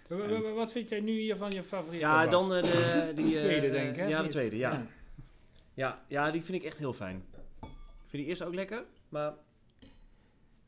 Wa- 0.08 0.16
wa- 0.16 0.40
wa- 0.42 0.52
Wat 0.52 0.72
vind 0.72 0.88
jij 0.88 1.00
nu 1.00 1.12
hier 1.18 1.36
van 1.36 1.50
je 1.50 1.62
favoriete 1.62 2.06
Ja, 2.06 2.22
was? 2.22 2.30
dan 2.30 2.54
eh, 2.54 2.62
de, 2.62 3.12
die... 3.22 3.34
eh, 3.38 3.44
tweede, 3.44 3.70
denk 3.70 3.90
ik, 3.90 3.96
hè? 3.96 4.06
Ja, 4.06 4.22
de 4.22 4.28
tweede, 4.28 4.56
ja. 4.56 4.86
Ja, 5.74 6.04
ja, 6.08 6.30
die 6.30 6.42
vind 6.42 6.58
ik 6.58 6.64
echt 6.64 6.78
heel 6.78 6.92
fijn. 6.92 7.24
Ik 7.60 8.14
vind 8.14 8.22
die 8.22 8.24
eerste 8.26 8.44
ook 8.44 8.54
lekker, 8.54 8.84
maar... 9.08 9.34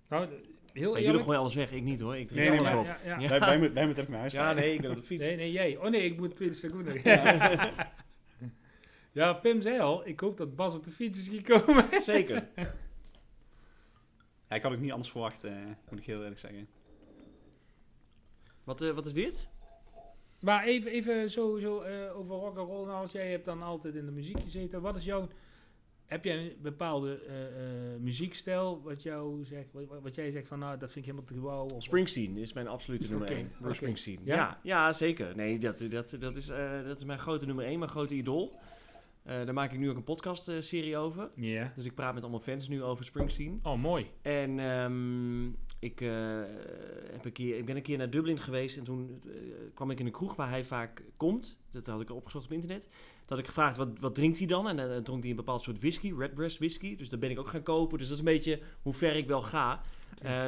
Nou, 0.08 0.28
heel 0.72 0.98
jullie 1.00 1.22
gooien 1.22 1.40
alles 1.40 1.54
weg, 1.54 1.72
ik 1.72 1.82
niet 1.82 2.00
hoor. 2.00 2.16
Ik 2.16 2.30
Nee, 2.30 2.48
nee, 2.48 2.60
maar- 2.60 2.78
op. 2.78 2.84
ja, 2.84 2.98
ja. 3.04 3.18
Ja. 3.18 3.28
Wij, 3.28 3.40
wij, 3.40 3.56
moeten- 3.58 3.74
wij 3.74 3.84
moeten 3.86 4.02
ook 4.02 4.08
naar 4.08 4.18
huis. 4.18 4.32
Ja, 4.32 4.52
nee, 4.52 4.74
ik 4.74 4.80
ben 4.80 4.90
op 4.90 4.96
de 4.96 5.02
fiets. 5.02 5.24
Nee, 5.24 5.36
nee, 5.36 5.52
jij. 5.52 5.76
Oh 5.76 5.88
nee, 5.90 6.02
ik 6.04 6.16
moet 6.18 6.36
tweede 6.36 6.54
seconde. 6.54 7.00
Ja. 9.12 9.32
Pim 9.32 9.60
zei 9.62 9.80
al, 9.80 10.06
ik 10.06 10.20
hoop 10.20 10.36
dat 10.36 10.56
Bas 10.56 10.74
op 10.74 10.84
de 10.84 10.90
fiets 10.90 11.18
is 11.18 11.28
gekomen. 11.38 11.84
Zeker. 12.02 12.46
Ja, 14.48 14.56
ik 14.56 14.62
had 14.62 14.72
ook 14.72 14.78
niet 14.80 14.90
anders 14.92 15.10
verwacht, 15.10 15.44
eh, 15.44 15.52
moet 15.90 15.98
ik 15.98 16.04
heel 16.06 16.20
eerlijk 16.22 16.38
zeggen. 16.40 16.68
Wat, 18.64 18.82
eh, 18.82 18.90
wat 18.90 19.06
is 19.06 19.12
dit? 19.12 19.48
Maar 20.40 20.64
even, 20.64 20.90
even 20.90 21.30
zo, 21.30 21.58
zo 21.58 21.80
eh, 21.80 22.16
over 22.18 22.34
rock 22.36 22.58
and 22.58 22.68
roll. 22.68 22.86
Nou, 22.86 23.02
als 23.02 23.12
jij 23.12 23.30
hebt 23.30 23.44
dan 23.44 23.62
altijd 23.62 23.94
in 23.94 24.04
de 24.06 24.12
muziek 24.12 24.40
gezeten. 24.40 24.80
Wat 24.80 24.96
is 24.96 25.04
jouw... 25.04 25.28
Heb 26.10 26.24
jij 26.24 26.38
een 26.38 26.52
bepaalde 26.62 27.20
eh, 27.26 27.46
eh, 27.46 28.00
muziekstijl 28.00 28.82
wat, 28.82 29.02
jou 29.02 29.44
zegt, 29.44 29.72
wat, 29.72 29.84
wat 30.02 30.14
jij 30.14 30.30
zegt 30.30 30.48
van 30.48 30.58
nou, 30.58 30.78
dat 30.78 30.92
vind 30.92 31.06
ik 31.06 31.10
helemaal 31.10 31.24
te 31.24 31.34
gebouw? 31.34 31.64
Of, 31.64 31.82
Springsteen 31.82 32.36
is 32.36 32.52
mijn 32.52 32.68
absolute 32.68 33.08
nummer 33.08 33.28
Oké, 33.28 33.36
1. 33.36 33.52
Bruce. 33.60 33.74
Springsteen. 33.74 34.20
Ja? 34.24 34.34
Ja? 34.34 34.58
Ja, 34.62 34.92
zeker. 34.92 35.36
Nee, 35.36 35.58
dat, 35.58 35.84
dat, 35.90 36.16
dat, 36.20 36.36
is, 36.36 36.48
eh, 36.48 36.84
dat 36.84 36.98
is 36.98 37.04
mijn 37.04 37.18
grote 37.18 37.46
nummer 37.46 37.64
1, 37.64 37.78
mijn 37.78 37.90
grote 37.90 38.14
idool. 38.14 38.58
Eh, 39.22 39.44
daar 39.44 39.54
maak 39.54 39.72
ik 39.72 39.78
nu 39.78 39.90
ook 39.90 39.96
een 39.96 40.04
podcast-serie 40.04 40.96
over. 40.96 41.30
Ja. 41.34 41.72
Dus 41.76 41.84
ik 41.84 41.94
praat 41.94 42.14
met 42.14 42.22
allemaal 42.22 42.40
fans 42.40 42.68
nu 42.68 42.82
over 42.82 43.04
Springsteen. 43.04 43.60
Oh, 43.62 43.78
mooi. 43.78 44.06
En 44.22 44.58
ehm, 44.58 45.46
ik, 45.78 46.00
eh, 46.00 46.10
heb 47.10 47.24
een 47.24 47.32
keer, 47.32 47.56
ik 47.56 47.64
ben 47.64 47.76
een 47.76 47.82
keer 47.82 47.98
naar 47.98 48.10
Dublin 48.10 48.38
geweest 48.38 48.76
en 48.76 48.84
toen 48.84 49.20
eh, 49.26 49.32
kwam 49.74 49.90
ik 49.90 50.00
in 50.00 50.06
een 50.06 50.12
kroeg 50.12 50.36
waar 50.36 50.48
hij 50.48 50.64
vaak 50.64 51.02
komt. 51.16 51.58
Dat 51.70 51.86
had 51.86 52.00
ik 52.00 52.10
opgezocht 52.10 52.44
op 52.44 52.52
internet. 52.52 52.88
Dat 53.26 53.38
ik 53.38 53.46
gevraagd, 53.46 53.76
wat, 53.76 53.98
wat 53.98 54.14
drinkt 54.14 54.38
hij 54.38 54.46
dan? 54.46 54.68
En 54.68 54.76
dan 54.76 55.02
dronk 55.02 55.20
hij 55.20 55.30
een 55.30 55.36
bepaald 55.36 55.62
soort 55.62 55.78
whisky, 55.78 56.12
Redbreast 56.18 56.58
whisky. 56.58 56.96
Dus 56.96 57.08
dat 57.08 57.20
ben 57.20 57.30
ik 57.30 57.38
ook 57.38 57.48
gaan 57.48 57.62
kopen. 57.62 57.98
Dus 57.98 58.08
dat 58.08 58.18
is 58.18 58.24
een 58.24 58.32
beetje 58.32 58.60
hoe 58.82 58.94
ver 58.94 59.16
ik 59.16 59.26
wel 59.26 59.42
ga. 59.42 59.82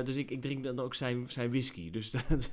Dus 0.05 0.17
ik, 0.17 0.31
ik 0.31 0.41
drink 0.41 0.65
dan 0.65 0.79
ook 0.79 0.95
zijn, 0.95 1.29
zijn 1.29 1.51
whisky. 1.51 1.91
Dus, 1.91 2.11
dat, 2.29 2.51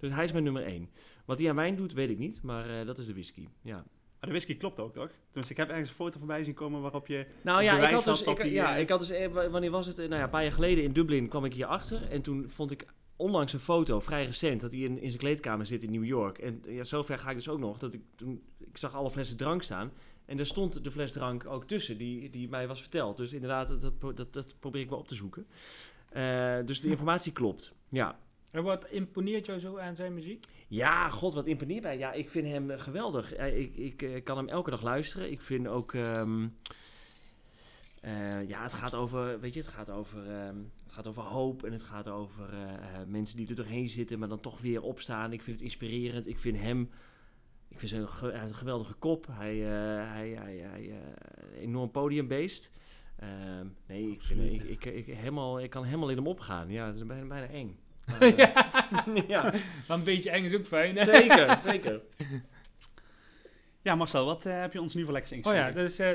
dus 0.00 0.10
hij 0.10 0.24
is 0.24 0.32
mijn 0.32 0.44
nummer 0.44 0.64
één. 0.64 0.88
Wat 1.24 1.38
hij 1.38 1.48
aan 1.48 1.56
wijn 1.56 1.76
doet, 1.76 1.92
weet 1.92 2.10
ik 2.10 2.18
niet. 2.18 2.42
Maar 2.42 2.84
dat 2.84 2.98
is 2.98 3.06
de 3.06 3.12
whisky, 3.12 3.48
ja. 3.62 3.84
Maar 4.22 4.30
de 4.30 4.36
whisky 4.36 4.56
klopt 4.60 4.80
ook, 4.80 4.92
toch? 4.92 5.10
Dus 5.32 5.50
ik 5.50 5.56
heb 5.56 5.68
ergens 5.68 5.88
een 5.88 5.94
foto 5.94 6.18
voorbij 6.18 6.42
zien 6.42 6.54
komen 6.54 6.80
waarop 6.80 7.06
je... 7.06 7.26
Nou 7.42 7.62
ja, 7.62 7.70
ik 7.70 7.74
bewijs 7.80 7.94
had 7.94 8.04
had 8.04 8.18
dus, 8.18 8.34
ik, 8.36 8.42
die, 8.42 8.52
ja, 8.52 8.74
eh, 8.74 8.80
ik 8.80 8.88
had 8.88 8.98
dus, 8.98 9.10
eh, 9.10 9.28
wa- 9.32 9.50
wanneer 9.50 9.70
was 9.70 9.86
het? 9.86 9.98
Eh, 9.98 10.04
Nou 10.04 10.16
ja, 10.18 10.24
een 10.24 10.30
paar 10.30 10.42
jaar 10.42 10.52
geleden 10.52 10.84
in 10.84 10.92
Dublin 10.92 11.28
kwam 11.28 11.44
ik 11.44 11.54
hier 11.54 11.66
achter. 11.66 12.10
En 12.10 12.22
toen 12.22 12.44
vond 12.50 12.70
ik 12.70 12.86
onlangs 13.16 13.52
een 13.52 13.58
foto, 13.58 14.00
vrij 14.00 14.24
recent, 14.24 14.60
dat 14.60 14.72
hij 14.72 14.80
in, 14.80 14.98
in 15.00 15.08
zijn 15.08 15.20
kleedkamer 15.20 15.66
zit 15.66 15.82
in 15.82 15.90
New 15.90 16.04
York. 16.04 16.38
En 16.38 16.62
ja, 16.68 16.84
zover 16.84 17.18
ga 17.18 17.30
ik 17.30 17.36
dus 17.36 17.48
ook 17.48 17.58
nog, 17.58 17.78
dat 17.78 17.94
ik 17.94 18.00
toen, 18.16 18.42
ik 18.58 18.76
zag 18.78 18.94
alle 18.94 19.10
flessen 19.10 19.36
drank 19.36 19.62
staan. 19.62 19.92
En 20.24 20.36
daar 20.36 20.46
stond 20.46 20.84
de 20.84 20.90
fles 20.90 21.12
drank 21.12 21.46
ook 21.46 21.64
tussen, 21.64 21.98
die, 21.98 22.30
die 22.30 22.48
mij 22.48 22.66
was 22.68 22.80
verteld. 22.80 23.16
Dus 23.16 23.32
inderdaad, 23.32 23.68
dat, 23.80 24.00
dat, 24.00 24.16
dat, 24.16 24.32
dat 24.32 24.54
probeer 24.60 24.80
ik 24.82 24.88
wel 24.88 24.98
op 24.98 25.08
te 25.08 25.14
zoeken. 25.14 25.46
Eh, 26.08 26.56
dus 26.64 26.80
de 26.80 26.88
informatie 26.88 27.32
klopt, 27.42 27.72
ja. 27.88 28.18
En 28.50 28.62
wat 28.62 28.86
imponeert 28.90 29.46
jou 29.46 29.58
zo 29.58 29.78
aan 29.78 29.96
zijn 29.96 30.14
muziek? 30.14 30.44
Ja, 30.72 31.08
god, 31.10 31.34
wat 31.34 31.46
imponeert 31.46 31.82
mij. 31.82 31.98
Ja, 31.98 32.12
ik 32.12 32.28
vind 32.30 32.46
hem 32.46 32.70
eh, 32.70 32.78
geweldig. 32.80 33.32
Eh, 33.32 33.58
Ik, 33.60 33.76
ik 33.76 34.02
eh, 34.02 34.22
kan 34.22 34.36
hem 34.36 34.48
elke 34.48 34.70
dag 34.70 34.82
luisteren. 34.82 35.30
Ik 35.30 35.40
vind 35.40 35.66
ook... 35.68 35.94
ehm, 35.94 36.48
eh, 38.00 38.48
ja, 38.48 38.62
het 38.62 38.72
gaat 38.72 38.94
over... 38.94 39.40
Weet 39.40 39.54
je, 39.54 39.60
het 39.60 39.68
gaat 39.68 39.90
over... 39.90 40.30
ehm, 40.30 40.56
het 40.84 40.92
gaat 40.92 41.06
over 41.06 41.22
hoop 41.22 41.64
en 41.64 41.72
het 41.72 41.82
gaat 41.82 42.08
over 42.08 42.48
mensen 43.06 43.36
die 43.36 43.48
er 43.48 43.54
doorheen 43.54 43.88
zitten, 43.88 44.18
maar 44.18 44.28
dan 44.28 44.40
toch 44.40 44.60
weer 44.60 44.82
opstaan. 44.82 45.32
Ik 45.32 45.42
vind 45.42 45.56
het 45.56 45.64
inspirerend. 45.64 46.26
Ik 46.26 46.38
vind 46.38 46.58
hem... 46.58 46.90
Ik 47.68 47.78
vind 47.78 47.90
zijn 47.90 48.08
ge- 48.08 48.26
hij 48.30 48.38
heeft 48.38 48.50
een 48.50 48.56
geweldige 48.56 48.94
kop. 48.94 49.26
Hij, 49.30 49.54
eh 49.62 50.10
hij, 50.12 50.28
hij, 50.30 50.56
hij 50.56 50.92
enorm 51.58 51.90
podiumbeest. 51.90 52.70
Ehm, 53.16 53.66
nee, 53.86 54.10
ik, 54.10 54.22
vind, 54.22 54.40
ik, 54.40 54.62
ik, 54.62 54.84
ik, 54.84 55.06
helemaal, 55.06 55.60
ik 55.60 55.70
kan 55.70 55.84
helemaal 55.84 56.10
in 56.10 56.16
hem 56.16 56.26
opgaan. 56.26 56.70
Ja, 56.70 56.86
het 56.86 56.96
is 56.96 57.06
bijna, 57.06 57.26
bijna 57.26 57.46
eng. 57.46 57.78
Eh, 58.20 58.36
ja, 59.28 59.42
Want 59.88 60.00
een 60.00 60.04
beetje 60.04 60.30
eng 60.30 60.44
is 60.44 60.54
ook 60.54 60.66
fijn, 60.66 60.96
hè? 60.96 61.04
zeker, 61.04 61.58
zeker. 61.70 62.00
Ja, 63.82 63.94
Marcel, 63.94 64.24
wat 64.24 64.46
eh, 64.46 64.60
heb 64.60 64.72
je 64.72 64.80
ons 64.80 64.94
nu 64.94 65.02
voor 65.04 65.12
lekkers 65.12 65.32
Oh 65.32 65.38
ingeschreven? 65.38 65.68
ja, 65.68 65.74
dat 65.82 65.90
is 65.90 65.98
eh, 65.98 66.10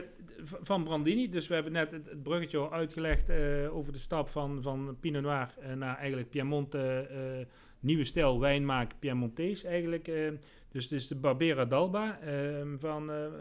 van 0.62 0.84
Brandini. 0.84 1.30
Dus 1.30 1.48
we 1.48 1.54
hebben 1.54 1.72
net 1.72 1.92
het, 1.92 2.06
het 2.10 2.24
bruggetje 2.24 2.58
al 2.58 2.74
uitgelegd 2.74 3.30
eh, 3.30 3.76
over 3.76 3.94
de 3.94 4.00
stap 4.00 4.30
van, 4.30 4.62
van 4.62 4.98
Pinot 5.00 5.22
Noir 5.22 5.48
naar 5.76 5.98
eigenlijk 5.98 6.30
Piemonte, 6.30 7.08
eh, 7.10 7.46
nieuwe 7.80 8.04
stijl 8.06 8.40
wijn 8.40 8.66
maken, 8.66 8.98
Piemontees 9.00 9.64
eigenlijk. 9.64 10.08
eh. 10.08 10.32
dus 10.72 10.84
het 10.84 10.92
is 10.94 11.08
de 11.08 11.16
Barbera 11.16 11.66
d'Alba 11.66 12.20
eh, 12.20 12.34
van 12.80 13.10
eh, 13.12 13.26
eh, 13.26 13.32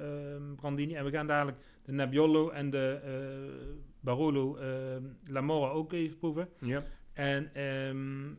Brandini. 0.56 0.94
En 0.94 1.04
we 1.04 1.10
gaan 1.10 1.26
dadelijk 1.26 1.56
de 1.84 1.92
Nebbiolo 1.92 2.50
en 2.50 2.70
de 2.70 2.98
eh, 3.04 3.12
Barolo 4.00 4.56
eh, 4.56 4.66
La 5.26 5.40
Mora 5.40 5.70
ook 5.70 5.92
even 5.92 6.18
proeven. 6.18 6.48
Ja. 6.60 6.84
En 7.16 7.54
ehm, 7.54 8.34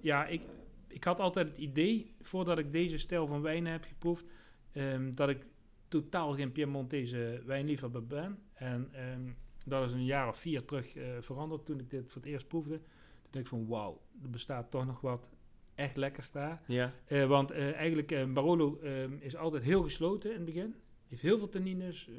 ja, 0.00 0.26
ik, 0.26 0.42
ik 0.88 1.04
had 1.04 1.20
altijd 1.20 1.48
het 1.48 1.58
idee, 1.58 2.14
voordat 2.20 2.58
ik 2.58 2.72
deze 2.72 2.98
stijl 2.98 3.26
van 3.26 3.42
wijnen 3.42 3.72
heb 3.72 3.84
geproefd, 3.84 4.24
ehm, 4.72 5.14
dat 5.14 5.28
ik 5.28 5.46
totaal 5.88 6.34
geen 6.34 6.52
Piemontese 6.52 7.42
wijnliefhebber 7.46 8.06
ben. 8.06 8.38
En 8.52 8.88
ehm, 8.92 9.30
dat 9.64 9.86
is 9.86 9.92
een 9.92 10.04
jaar 10.04 10.28
of 10.28 10.38
vier 10.38 10.64
terug 10.64 10.96
eh, 10.96 11.08
veranderd 11.20 11.66
toen 11.66 11.80
ik 11.80 11.90
dit 11.90 12.10
voor 12.10 12.22
het 12.22 12.30
eerst 12.30 12.48
proefde. 12.48 12.80
Dan 13.22 13.30
denk 13.30 13.44
ik 13.44 13.50
van 13.50 13.66
wauw, 13.66 14.00
er 14.22 14.30
bestaat 14.30 14.70
toch 14.70 14.86
nog 14.86 15.00
wat 15.00 15.28
echt 15.74 15.96
lekkers 15.96 16.32
daar. 16.32 16.62
Ja. 16.66 16.94
Eh, 17.06 17.26
want 17.26 17.50
eh, 17.50 17.74
eigenlijk, 17.74 18.32
Barolo 18.32 18.78
is 19.18 19.36
altijd 19.36 19.62
heel 19.62 19.82
gesloten 19.82 20.30
in 20.30 20.36
het 20.36 20.44
begin. 20.44 20.74
Heeft 21.08 21.22
heel 21.22 21.38
veel 21.38 21.48
tannines, 21.48 22.10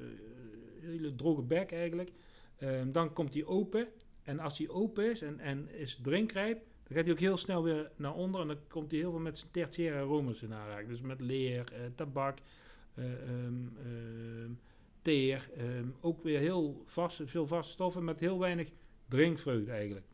hele 0.79 1.15
droge 1.15 1.41
bek 1.41 1.71
eigenlijk. 1.71 2.11
Dan 2.85 3.13
komt 3.13 3.33
hij 3.33 3.45
open. 3.45 3.87
En 4.23 4.39
als 4.39 4.57
hij 4.57 4.69
open 4.69 5.09
is 5.09 5.21
en, 5.21 5.39
en 5.39 5.69
is 5.69 5.99
drinkrijp, 6.01 6.57
dan 6.83 6.95
gaat 6.95 7.03
hij 7.03 7.11
ook 7.11 7.19
heel 7.19 7.37
snel 7.37 7.63
weer 7.63 7.91
naar 7.95 8.13
onder. 8.13 8.41
En 8.41 8.47
dan 8.47 8.57
komt 8.67 8.91
hij 8.91 8.99
heel 8.99 9.11
veel 9.11 9.19
met 9.19 9.37
zijn 9.37 9.51
tertiaire 9.51 9.99
aromas 9.99 10.41
in 10.41 10.53
aanraking. 10.53 10.89
Dus 10.89 11.01
met 11.01 11.21
leer, 11.21 11.73
eh, 11.73 11.79
tabak, 11.95 12.37
eh, 12.93 13.05
ehm, 13.05 13.67
ehm, 13.77 14.51
teer. 15.01 15.49
ehm, 15.57 15.87
ook 16.01 16.23
weer 16.23 16.39
heel 16.39 16.83
vast, 16.85 17.21
veel 17.25 17.47
vaste 17.47 17.71
stoffen 17.71 18.03
met 18.03 18.19
heel 18.19 18.39
weinig 18.39 18.69
drinkvreugde 19.07 19.71
eigenlijk. 19.71 20.05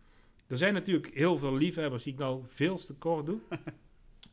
Er 0.47 0.57
zijn 0.57 0.73
natuurlijk 0.73 1.13
heel 1.13 1.37
veel 1.37 1.55
liefhebbers 1.55 2.03
die 2.03 2.13
ik 2.13 2.19
nou 2.19 2.41
veel 2.45 2.77
te 2.77 2.93
kort 2.93 3.25
doe. 3.25 3.39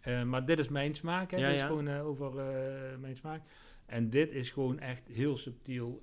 Eh, 0.00 0.22
maar 0.22 0.46
dit 0.46 0.58
is 0.58 0.68
mijn 0.68 0.94
smaak. 0.94 1.30
Hè. 1.30 1.36
Ja, 1.36 1.46
dit 1.46 1.54
is 1.54 1.60
ja. 1.60 1.66
gewoon 1.66 1.88
over 1.88 2.34
mijn 3.00 3.16
smaak. 3.16 3.42
En 3.86 4.10
dit 4.10 4.32
is 4.32 4.50
gewoon 4.50 4.78
echt 4.78 5.06
heel 5.06 5.36
subtiel. 5.36 6.02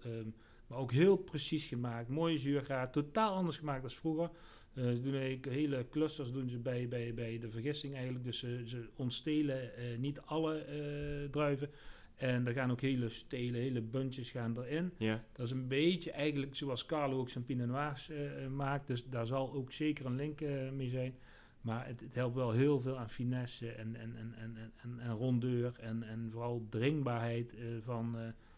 Maar 0.72 0.80
ook 0.80 0.92
heel 0.92 1.18
precies 1.18 1.66
gemaakt. 1.66 2.10
Mooie 2.10 2.38
zuurgraad. 2.38 2.94
Totaal 2.94 3.36
anders 3.36 3.58
gemaakt 3.58 3.82
dan 3.82 3.92
vroeger. 3.92 4.30
Eh, 4.74 4.84
ze 4.84 5.02
doen 5.02 5.52
hele 5.54 5.86
clusters 5.90 6.32
doen 6.32 6.50
ze 6.50 6.60
bij, 6.60 6.88
bij, 6.88 7.14
bij 7.14 7.40
de 7.40 7.50
vergisting 7.50 7.94
eigenlijk. 7.96 8.26
Dus 8.26 8.40
ze, 8.40 8.62
ze 8.66 8.90
ontstelen 8.96 9.76
eh, 9.76 9.98
niet 9.98 10.22
alle 10.22 10.58
eh, 10.58 11.30
druiven. 11.32 11.70
En 12.16 12.48
er 12.48 12.54
gaan 12.54 12.72
ook 12.72 12.82
hele 12.82 13.10
stelen, 13.10 13.62
hele 13.62 13.82
buntjes 13.82 14.32
gaan 14.32 14.58
erin. 14.58 14.92
Ja. 14.98 15.24
Dat 15.32 15.46
is 15.46 15.52
een 15.52 15.68
beetje 15.68 16.12
eigenlijk 16.12 16.56
zoals 16.56 16.86
Carlo 16.86 17.20
ook 17.20 17.30
zijn 17.30 17.46
Pinot 17.46 17.68
Noirs 17.68 18.12
maakt. 18.50 18.88
Dus 18.88 19.06
daar 19.06 19.26
zal 19.26 19.54
ook 19.54 19.72
zeker 19.72 20.06
een 20.06 20.16
link 20.16 20.42
mee 20.74 20.90
zijn. 20.90 21.16
Maar 21.62 21.88
het, 21.88 22.00
het 22.00 22.16
helpt 22.16 22.36
wel 22.36 22.52
heel 22.52 22.82
veel 22.82 22.98
aan 22.98 23.10
finesse 23.10 23.72
en, 23.72 23.96
en, 23.96 24.16
en, 24.18 24.34
en, 24.38 24.72
en, 24.82 25.00
en, 25.00 25.12
rondeur. 25.12 25.72
En, 25.80 26.04
en 26.04 26.30
vooral 26.32 26.66
drinkbaarheid 26.70 27.56
van, 27.84 28.16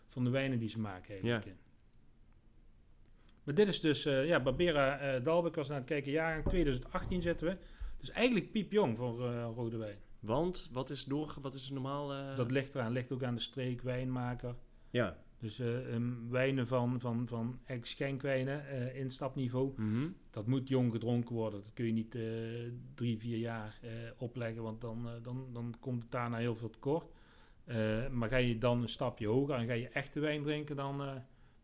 van 0.09 0.24
de 0.24 0.30
wijnen 0.30 0.59
die 0.59 0.70
ze 0.70 0.80
maken 0.80 1.14
eigenlijk. 1.14 1.55
Maar 3.43 3.55
dit 3.55 3.67
is 3.67 3.79
dus, 3.79 4.05
eh, 4.05 4.27
ja, 4.27 4.39
Barbera 4.39 5.19
Dalbeck 5.19 5.55
was 5.55 5.67
naar 5.67 5.77
het 5.77 5.87
kijken, 5.87 6.11
jaargang 6.11 6.47
2018 6.47 7.21
zitten 7.21 7.47
we. 7.47 7.57
Dus 7.99 8.09
eigenlijk 8.11 8.51
piepjong 8.51 8.97
voor 8.97 9.25
eh, 9.27 9.49
rode 9.55 9.77
wijn. 9.77 9.97
Want, 10.19 10.69
wat 10.71 10.89
is, 10.89 11.03
door, 11.05 11.35
wat 11.41 11.53
is 11.53 11.69
normaal... 11.69 12.35
Dat 12.35 12.51
ligt 12.51 12.75
eraan, 12.75 12.91
ligt 12.91 13.11
ook 13.11 13.23
aan 13.23 13.35
de 13.35 13.41
streek, 13.41 13.81
wijnmaker. 13.81 14.55
Ja. 14.89 15.17
Dus 15.39 15.59
ehm, 15.59 16.29
wijnen 16.29 16.67
van, 16.67 16.99
van, 16.99 17.27
van 17.27 17.59
ex-schenkwijnen, 17.65 18.67
eh 18.67 18.95
instapniveau, 18.99 19.73
Mhm. 19.75 20.07
dat 20.31 20.47
moet 20.47 20.67
jong 20.67 20.91
gedronken 20.91 21.35
worden. 21.35 21.61
Dat 21.63 21.73
kun 21.73 21.85
je 21.85 21.91
niet 21.91 22.11
drie, 22.95 23.17
vier 23.17 23.37
jaar 23.37 23.79
opleggen, 24.17 24.63
want 24.63 24.81
dan, 24.81 25.07
dan, 25.23 25.47
dan 25.53 25.75
komt 25.79 26.01
het 26.01 26.11
daarna 26.11 26.37
heel 26.37 26.55
veel 26.55 26.69
tekort. 26.69 27.05
Maar 28.11 28.29
ga 28.29 28.37
je 28.37 28.57
dan 28.57 28.81
een 28.81 28.89
stapje 28.89 29.27
hoger 29.27 29.55
en 29.55 29.67
ga 29.67 29.73
je 29.73 29.89
echte 29.89 30.19
wijn 30.19 30.43
drinken, 30.43 30.75
dan, 30.75 31.01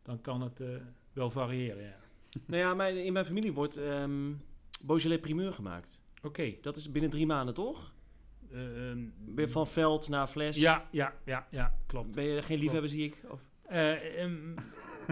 dan 0.02 0.22
kan 0.22 0.42
het 0.42 0.62
wel 1.14 1.30
variëren. 1.30 1.84
Ja. 1.84 1.98
Nou 2.46 2.62
ja, 2.62 2.74
mijn, 2.74 3.06
in 3.06 3.14
mijn 3.14 3.26
familie 3.26 3.54
wordt 3.54 3.78
ehm 3.78 4.32
Beaujolais 4.82 5.20
primeur 5.20 5.54
gemaakt. 5.54 6.02
Oké. 6.24 6.54
Dat 6.62 6.76
is 6.78 6.92
binnen 6.92 7.12
drie 7.12 7.26
maanden, 7.26 7.54
toch? 7.54 7.94
eh, 8.52 8.90
ehm, 8.90 9.50
van 9.50 9.68
veld 9.68 10.10
naar 10.10 10.28
fles? 10.28 10.58
ja, 10.58 10.88
ja, 10.92 11.14
ja, 11.26 11.48
ja, 11.52 11.78
klopt. 11.88 12.12
Ben 12.12 12.24
je 12.24 12.42
geen 12.42 12.60
liefhebber, 12.60 12.90
zie 12.90 13.04
ik? 13.04 13.18
Of? 13.30 13.42
Eh, 13.62 14.22
ehm, 14.24 14.54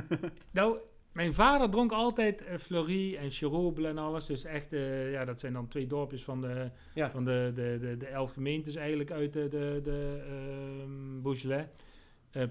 nou, 0.51 0.77
mijn 1.11 1.33
vader 1.33 1.69
dronk 1.69 1.91
altijd 1.91 2.43
eh, 2.43 2.57
Fleury 2.57 3.15
en 3.15 3.31
Cheroble 3.31 3.87
en 3.87 3.97
alles. 3.97 4.25
Dus 4.25 4.43
echt, 4.43 4.73
eh, 4.73 5.11
ja, 5.11 5.25
dat 5.25 5.39
zijn 5.39 5.53
dan 5.53 5.67
twee 5.67 5.87
dorpjes 5.87 6.23
van 6.23 6.41
de, 6.41 6.69
Ja. 6.93 7.11
van 7.11 7.25
de, 7.25 7.51
de, 7.55 7.77
de, 7.81 7.97
de 7.97 8.07
elf 8.07 8.31
gemeentes 8.31 8.75
eigenlijk 8.75 9.11
uit 9.11 9.33
de, 9.33 9.47
de, 9.47 9.79
de 9.83 11.19
Beaujolais. 11.21 11.65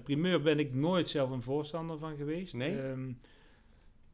Primeur 0.03 0.41
ben 0.41 0.59
ik 0.59 0.73
nooit 0.73 1.09
zelf 1.09 1.29
een 1.29 1.41
voorstander 1.41 1.97
van 1.97 2.15
geweest. 2.15 2.53
Nee? 2.53 2.75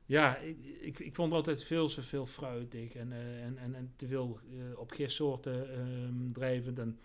Ja, 0.05 0.37
ik, 0.37 0.57
ik, 0.81 0.99
ik 0.99 1.15
vond 1.15 1.33
altijd 1.33 1.63
veel 1.63 1.87
te 1.87 2.01
veel 2.01 2.25
fruitig 2.25 2.95
en, 2.95 3.11
eh, 3.11 3.43
en, 3.43 3.57
en, 3.57 3.75
en 3.75 3.93
te 3.95 4.07
veel 4.07 4.39
eh, 4.51 4.79
op 4.79 4.91
gistsoorten 4.91 5.69
ehm 5.73 6.31
drijvend. 6.31 6.79
En 6.79 6.99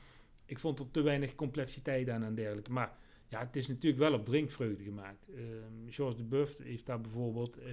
ik 0.44 0.58
vond 0.58 0.78
er 0.78 0.90
te 0.90 1.00
weinig 1.00 1.34
complexiteit 1.34 2.08
aan 2.08 2.24
en 2.24 2.34
dergelijke. 2.34 2.72
Maar 2.72 2.92
ja, 3.28 3.40
het 3.40 3.56
is 3.56 3.68
natuurlijk 3.68 4.02
wel 4.02 4.12
op 4.12 4.24
drinkvreugde 4.24 4.84
gemaakt. 4.84 5.28
Ehm 5.34 5.90
Georges 5.90 6.16
de 6.16 6.24
Buff 6.24 6.58
heeft 6.58 6.86
daar 6.86 7.00
bijvoorbeeld 7.00 7.58
eh, 7.58 7.72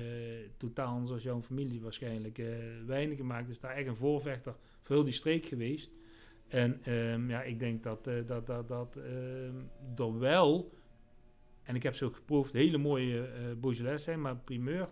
totaal 0.57 0.93
anders 0.93 1.11
als 1.11 1.23
jouw 1.23 1.41
familie 1.41 1.81
waarschijnlijk 1.81 2.41
wijnen 2.85 3.15
gemaakt. 3.15 3.49
Is 3.49 3.59
daar 3.59 3.75
echt 3.75 3.87
een 3.87 3.95
voorvechter 3.95 4.55
voor 4.81 4.95
heel 4.95 5.05
die 5.05 5.13
streek 5.13 5.45
geweest. 5.45 5.91
En 6.47 6.83
ehm, 6.83 7.29
ja, 7.29 7.41
ik 7.43 7.59
denk 7.59 7.83
dat 7.83 8.03
dat, 8.03 8.47
dat, 8.47 8.67
dat 8.67 8.95
er 9.95 10.19
wel, 10.19 10.71
en 11.63 11.75
ik 11.75 11.83
heb 11.83 11.95
ze 11.95 12.05
ook 12.05 12.15
geproefd, 12.15 12.53
hele 12.53 12.77
mooie 12.77 13.29
Beaujolais 13.59 14.03
zijn, 14.03 14.21
maar 14.21 14.37
primeur, 14.37 14.89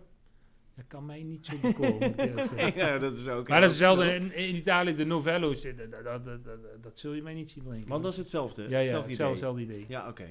dat 0.76 0.84
kan 0.88 1.06
mij 1.06 1.22
niet 1.22 1.46
zo 1.46 1.52
ik 1.68 1.76
zeggen. 2.56 2.76
ja, 2.76 2.98
dat 2.98 3.16
is 3.18 3.28
ook... 3.28 3.48
Maar 3.48 3.60
dat 3.60 3.70
is 3.70 3.78
hetzelfde 3.80 4.14
in, 4.14 4.34
in 4.34 4.54
Italië, 4.54 4.94
de 4.94 5.04
Novello's, 5.04 5.62
dat, 5.62 6.04
dat, 6.04 6.24
dat, 6.24 6.44
dat, 6.82 6.98
zul 6.98 7.12
je 7.12 7.22
mij 7.22 7.34
niet 7.34 7.50
zien 7.50 7.64
drinken. 7.64 7.88
Want 7.88 8.02
dat 8.02 8.12
is 8.12 8.18
hetzelfde. 8.18 8.62
ja, 8.62 8.68
ja, 8.68 8.78
hetzelfde 8.78 9.12
idee. 9.12 9.26
hetzelfde, 9.28 9.62
idee. 9.62 9.84
Ja, 9.88 10.08
oké. 10.08 10.26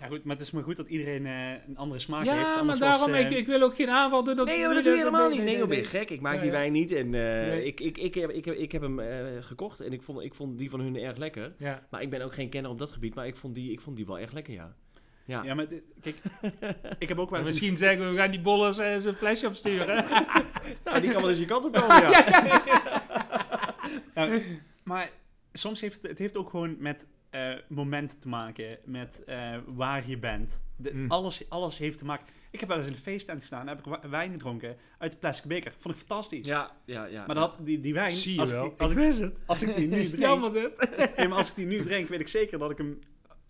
Ja, 0.00 0.06
goed, 0.06 0.24
maar 0.24 0.36
het 0.36 0.44
is 0.44 0.50
maar 0.50 0.62
goed 0.62 0.76
dat 0.76 0.88
iedereen 0.88 1.26
eh, 1.26 1.50
een 1.68 1.76
andere 1.76 2.00
smaak 2.00 2.24
Ja, 2.24 2.34
heeft. 2.34 2.46
maar 2.48 2.56
anders 2.58 2.78
daarom, 2.78 3.10
was, 3.10 3.20
eh, 3.20 3.30
ik, 3.30 3.36
ik 3.36 3.46
wil 3.46 3.62
ook 3.62 3.74
geen 3.74 3.88
aanval 3.88 4.24
doen. 4.24 4.44
Nee, 4.44 4.58
joh, 4.60 4.74
dat 4.74 4.82
doe 4.84 4.92
je 4.92 4.98
helemaal 4.98 5.28
niet. 5.28 5.42
Nee, 5.42 5.56
joh, 5.56 5.68
ben 5.68 5.76
je 5.76 5.84
gek? 5.84 6.10
Ik 6.10 6.20
maak 6.20 6.34
Ja, 6.34 6.40
die 6.40 6.50
ja. 6.50 6.56
wijn 6.56 6.72
niet. 6.72 6.92
En 6.92 7.04
eh, 7.06 7.10
Nee. 7.10 7.64
ik, 7.64 7.80
ik, 7.80 7.98
ik, 7.98 8.14
heb, 8.14 8.30
ik, 8.30 8.44
heb, 8.44 8.54
ik 8.54 8.72
heb 8.72 8.82
hem 8.82 9.00
eh, 9.00 9.26
gekocht 9.40 9.80
en 9.80 9.92
ik 9.92 10.02
vond, 10.02 10.20
ik 10.22 10.34
vond 10.34 10.58
die 10.58 10.70
van 10.70 10.80
hun 10.80 10.96
erg 10.96 11.16
lekker. 11.16 11.54
Ja, 11.58 11.86
Maar 11.90 12.02
ik 12.02 12.10
ben 12.10 12.22
ook 12.22 12.34
geen 12.34 12.48
kenner 12.48 12.70
op 12.70 12.78
dat 12.78 12.92
gebied, 12.92 13.14
maar 13.14 13.26
ik 13.26 13.36
vond 13.36 13.54
die, 13.54 13.72
ik 13.72 13.80
vond 13.80 13.96
die 13.96 14.06
wel 14.06 14.18
echt 14.18 14.32
lekker, 14.32 14.52
ja. 14.54 14.74
Ja. 15.28 15.42
Ja, 15.42 15.54
maar 15.54 15.68
dit- 15.68 15.82
kijk, 16.00 16.16
ik 16.98 17.08
heb 17.08 17.18
ook 17.18 17.30
wel 17.30 17.42
misschien 17.42 17.76
zeggen 17.76 18.04
we, 18.04 18.10
we 18.10 18.16
gaan 18.18 18.30
die 18.30 18.40
bollen 18.40 18.80
eens 18.94 19.04
een 19.04 19.14
flesje 19.14 19.46
opsturen. 19.46 20.04
Nou, 20.84 21.00
die 21.02 21.10
kan 21.12 21.20
wel 21.20 21.30
eens 21.30 21.38
je 21.38 21.44
kant 21.44 21.64
op 21.64 21.72
komen, 21.72 22.00
ja. 22.10 22.26
Ja, 24.14 24.40
maar 24.84 25.10
soms 25.52 25.80
heeft 25.80 25.94
het, 26.02 26.10
het 26.10 26.18
heeft 26.18 26.36
ook 26.36 26.50
gewoon 26.50 26.76
met 26.78 27.08
eh, 27.30 27.52
moment 27.68 28.20
te 28.20 28.28
maken, 28.28 28.78
met 28.84 29.24
eh, 29.24 29.56
waar 29.66 30.08
je 30.08 30.18
bent. 30.18 30.62
De, 30.76 30.90
Mm. 30.94 31.10
alles, 31.10 31.50
alles 31.50 31.78
heeft 31.78 31.98
te 31.98 32.04
maken. 32.04 32.26
Ik 32.50 32.60
heb 32.60 32.68
wel 32.68 32.78
eens 32.78 32.86
in 32.86 32.92
een 32.92 32.98
feesttent 32.98 33.40
gestaan 33.40 33.68
en 33.68 33.76
heb 33.76 33.86
ik 33.86 34.10
wijn 34.10 34.30
gedronken 34.32 34.76
uit 34.98 35.12
de 35.12 35.18
plastic 35.18 35.48
beker. 35.48 35.72
Vond 35.78 35.94
ik 35.94 36.00
fantastisch. 36.00 36.46
Ja, 36.46 36.76
ja, 36.84 37.04
ja. 37.04 37.26
Maar 37.26 37.34
dat, 37.34 37.56
die, 37.60 37.80
die 37.80 37.94
wijn, 37.94 38.10
Zie 38.12 38.34
je 38.34 38.40
als, 38.40 38.50
wel. 38.50 38.64
Ik, 38.64 38.70
die, 38.70 38.80
als, 38.80 38.90
ik 38.90 38.96
ik, 38.98 39.04
wist 39.04 39.18
het. 39.18 39.36
als 39.46 39.62
ik 39.62 39.74
die 39.76 39.86
nu 39.88 39.96
drink, 39.96 40.16
jammer 40.16 40.52
dit. 40.52 40.72
nee, 41.16 41.28
maar 41.28 41.36
als 41.38 41.48
ik 41.50 41.54
die 41.54 41.66
nu 41.66 41.82
drink, 41.84 42.08
weet 42.08 42.20
ik 42.20 42.28
zeker 42.28 42.58
dat 42.58 42.70
ik 42.70 42.76
hem 42.78 42.98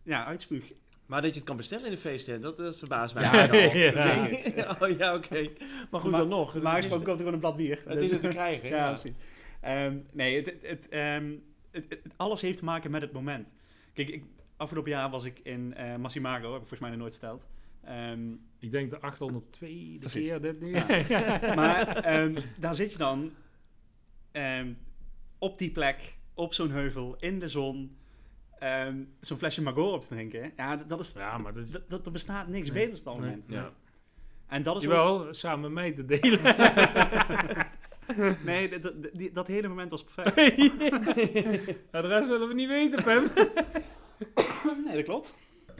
ja, 0.02 0.24
uitspuug. 0.24 0.72
Maar 1.08 1.22
dat 1.22 1.30
je 1.30 1.36
het 1.36 1.46
kan 1.48 1.56
bestellen 1.56 1.84
in 1.84 1.90
de 1.90 1.96
feesttent, 1.98 2.42
dat, 2.42 2.56
dat 2.56 2.76
verbaast 2.78 3.14
mij. 3.14 3.22
Ja, 3.22 3.52
ja. 3.54 4.26
Ja, 4.56 4.76
oh, 4.82 4.98
ja 4.98 5.14
oké. 5.14 5.48
Maar 5.90 6.00
goed, 6.00 6.10
Maar- 6.10 6.20
dan 6.20 6.28
nog. 6.28 6.62
Maar 6.62 6.74
het, 6.74 6.84
gesproken 6.84 7.06
komt 7.06 7.08
er 7.08 7.16
gewoon 7.16 7.32
een 7.32 7.40
blad 7.40 7.56
bier. 7.56 7.82
het 7.86 8.02
is 8.02 8.10
er 8.12 8.20
te 8.20 8.28
krijgen. 8.28 8.68
Ja, 8.76 8.76
Ja, 8.76 8.88
precies. 8.88 9.14
Ehm, 9.60 9.96
nee, 10.12 10.36
het, 10.36 10.46
het, 10.46 10.62
het, 10.62 10.88
ehm, 10.88 11.32
het- 11.70 11.86
het- 11.88 12.00
alles 12.16 12.40
heeft 12.40 12.58
te 12.58 12.64
maken 12.64 12.90
met 12.90 13.02
het 13.02 13.12
moment. 13.12 13.54
Kijk, 13.92 14.08
ik, 14.08 14.24
afgelopen 14.56 14.90
jaar 14.90 15.10
was 15.10 15.24
ik 15.24 15.38
in 15.42 15.74
eh 15.74 15.96
Massimago, 15.96 16.42
heb 16.52 16.62
ik 16.62 16.68
volgens 16.68 16.80
mij 16.80 16.90
nog 16.90 16.98
nooit 16.98 17.12
verteld. 17.12 17.46
Ehm, 17.84 18.32
Ik 18.58 18.70
denk 18.70 18.90
de 18.90 19.00
802 19.00 19.98
de 19.98 20.08
keer 20.10 20.40
dit 20.40 20.60
nu. 20.60 20.74
Ja. 21.08 21.54
maar 21.54 21.96
ehm, 21.96 22.40
daar 22.58 22.74
zit 22.74 22.92
je 22.92 22.98
dan 22.98 23.32
ehm, 24.32 24.72
op 25.38 25.58
die 25.58 25.70
plek, 25.70 26.16
op 26.34 26.54
zo'n 26.54 26.70
heuvel, 26.70 27.16
in 27.18 27.38
de 27.38 27.48
zon, 27.48 27.96
ehm, 28.58 28.96
zo'n 29.20 29.38
flesje 29.38 29.62
Magor 29.62 29.92
op 29.92 30.02
te 30.02 30.08
drinken. 30.08 30.52
Ja, 30.56 30.76
dat- 30.76 31.00
is, 31.00 31.12
Ja, 31.16 31.38
maar 31.38 31.54
dat 31.54 31.64
is... 31.66 31.70
dat, 31.70 31.90
dat, 31.90 32.06
er 32.06 32.12
bestaat 32.12 32.48
niks 32.48 32.70
Nee. 32.70 32.78
beters 32.82 32.98
op 32.98 33.04
dat 33.04 33.14
Nee. 33.18 33.24
moment. 33.24 33.44
Ja. 33.48 33.70
En 34.48 34.62
dat 34.62 34.76
is 34.76 34.84
ook- 34.86 34.92
Jawel, 34.92 35.34
samen 35.34 35.72
mij 35.72 35.92
te 35.92 36.04
delen. 36.04 36.40
nee, 38.44 38.78
die- 39.12 39.32
dat 39.32 39.46
hele 39.46 39.68
moment 39.68 39.90
was 39.90 40.04
perfect. 40.04 40.56
Ja, 41.92 42.02
de 42.02 42.08
rest 42.08 42.28
willen 42.28 42.48
we 42.48 42.54
niet 42.54 42.68
weten, 42.68 43.02
Pem. 43.02 43.24
nee, 44.84 44.94
dat 44.94 45.04
klopt. 45.04 45.36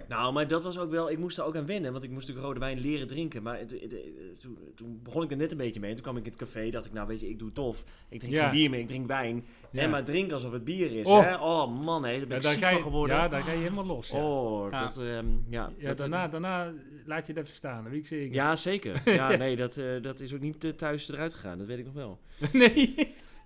Nou, 0.09 0.33
maar 0.33 0.49
dat 0.49 0.63
was 0.63 0.79
ook 0.79 0.91
wel... 0.91 1.11
Ik 1.11 1.19
moest 1.19 1.37
daar 1.37 1.47
ook 1.47 1.57
aan 1.57 1.67
wennen, 1.67 1.93
want 1.93 2.05
ik 2.05 2.11
moest 2.11 2.21
natuurlijk 2.27 2.47
rode 2.47 2.61
wijn 2.61 2.79
leren 2.81 3.07
drinken. 3.07 3.43
Maar 3.43 3.59
het- 3.59 3.71
het- 3.71 3.81
het- 3.81 4.41
toen, 4.41 4.59
toen 4.75 5.01
begon 5.03 5.23
ik 5.23 5.31
er 5.31 5.37
net 5.37 5.51
een 5.53 5.57
beetje 5.57 5.81
mee. 5.81 5.93
Toen 5.95 6.03
kwam 6.03 6.17
ik 6.17 6.25
in 6.25 6.31
het 6.31 6.39
café, 6.41 6.71
dacht 6.71 6.87
ik, 6.87 6.93
nou 6.93 7.07
weet 7.07 7.21
je, 7.21 7.29
ik 7.29 7.39
doe 7.39 7.53
tof. 7.53 7.85
Ik 8.09 8.19
drink 8.19 8.35
Ja. 8.35 8.43
geen 8.43 8.51
bier 8.59 8.71
meer, 8.71 8.81
ik 8.81 8.87
drink 8.87 9.07
wijn. 9.07 9.45
Ja. 9.71 9.81
En 9.83 9.91
maar 9.91 10.05
drink 10.05 10.33
alsof 10.33 10.53
het 10.53 10.65
bier 10.65 10.93
is, 10.93 11.05
Oh. 11.07 11.23
hè. 11.25 11.35
Oh 11.37 11.81
man, 11.85 12.05
hé, 12.05 12.11
daar 12.19 12.21
ben 12.21 12.29
Ja, 12.29 12.37
ik 12.37 12.43
daar 12.43 12.53
ziek 12.71 12.81
van 12.81 12.91
geworden. 12.91 13.17
ja, 13.17 13.29
daar 13.29 13.43
ga 13.43 13.53
je 13.53 13.59
helemaal 13.59 13.87
los. 13.87 14.11
Ja, 14.11 14.19
Oh, 14.25 14.71
Ja. 14.71 14.83
dat, 14.83 14.97
ehm, 14.99 15.27
ja. 15.49 15.73
ja 15.79 15.89
dat- 15.89 15.99
daarna, 15.99 16.29
daarna 16.29 16.73
laat 17.07 17.27
je 17.27 17.33
het 17.33 17.43
even 17.43 17.55
staan, 17.57 17.83
dat 17.83 17.93
weet 17.93 18.01
ik 18.01 18.07
zeker. 18.07 18.35
Ja, 18.35 18.57
zeker. 18.57 19.03
Ja, 19.15 19.37
nee, 19.37 19.57
dat, 19.57 19.77
eh, 19.77 20.03
dat 20.03 20.21
is 20.21 20.35
ook 20.35 20.41
niet 20.41 20.65
eh, 20.65 20.71
thuis 20.71 21.09
eruit 21.09 21.35
gegaan. 21.35 21.59
Dat 21.59 21.67
weet 21.67 21.79
ik 21.79 21.85
nog 21.85 21.95
wel. 21.95 22.19
nee. 22.53 22.95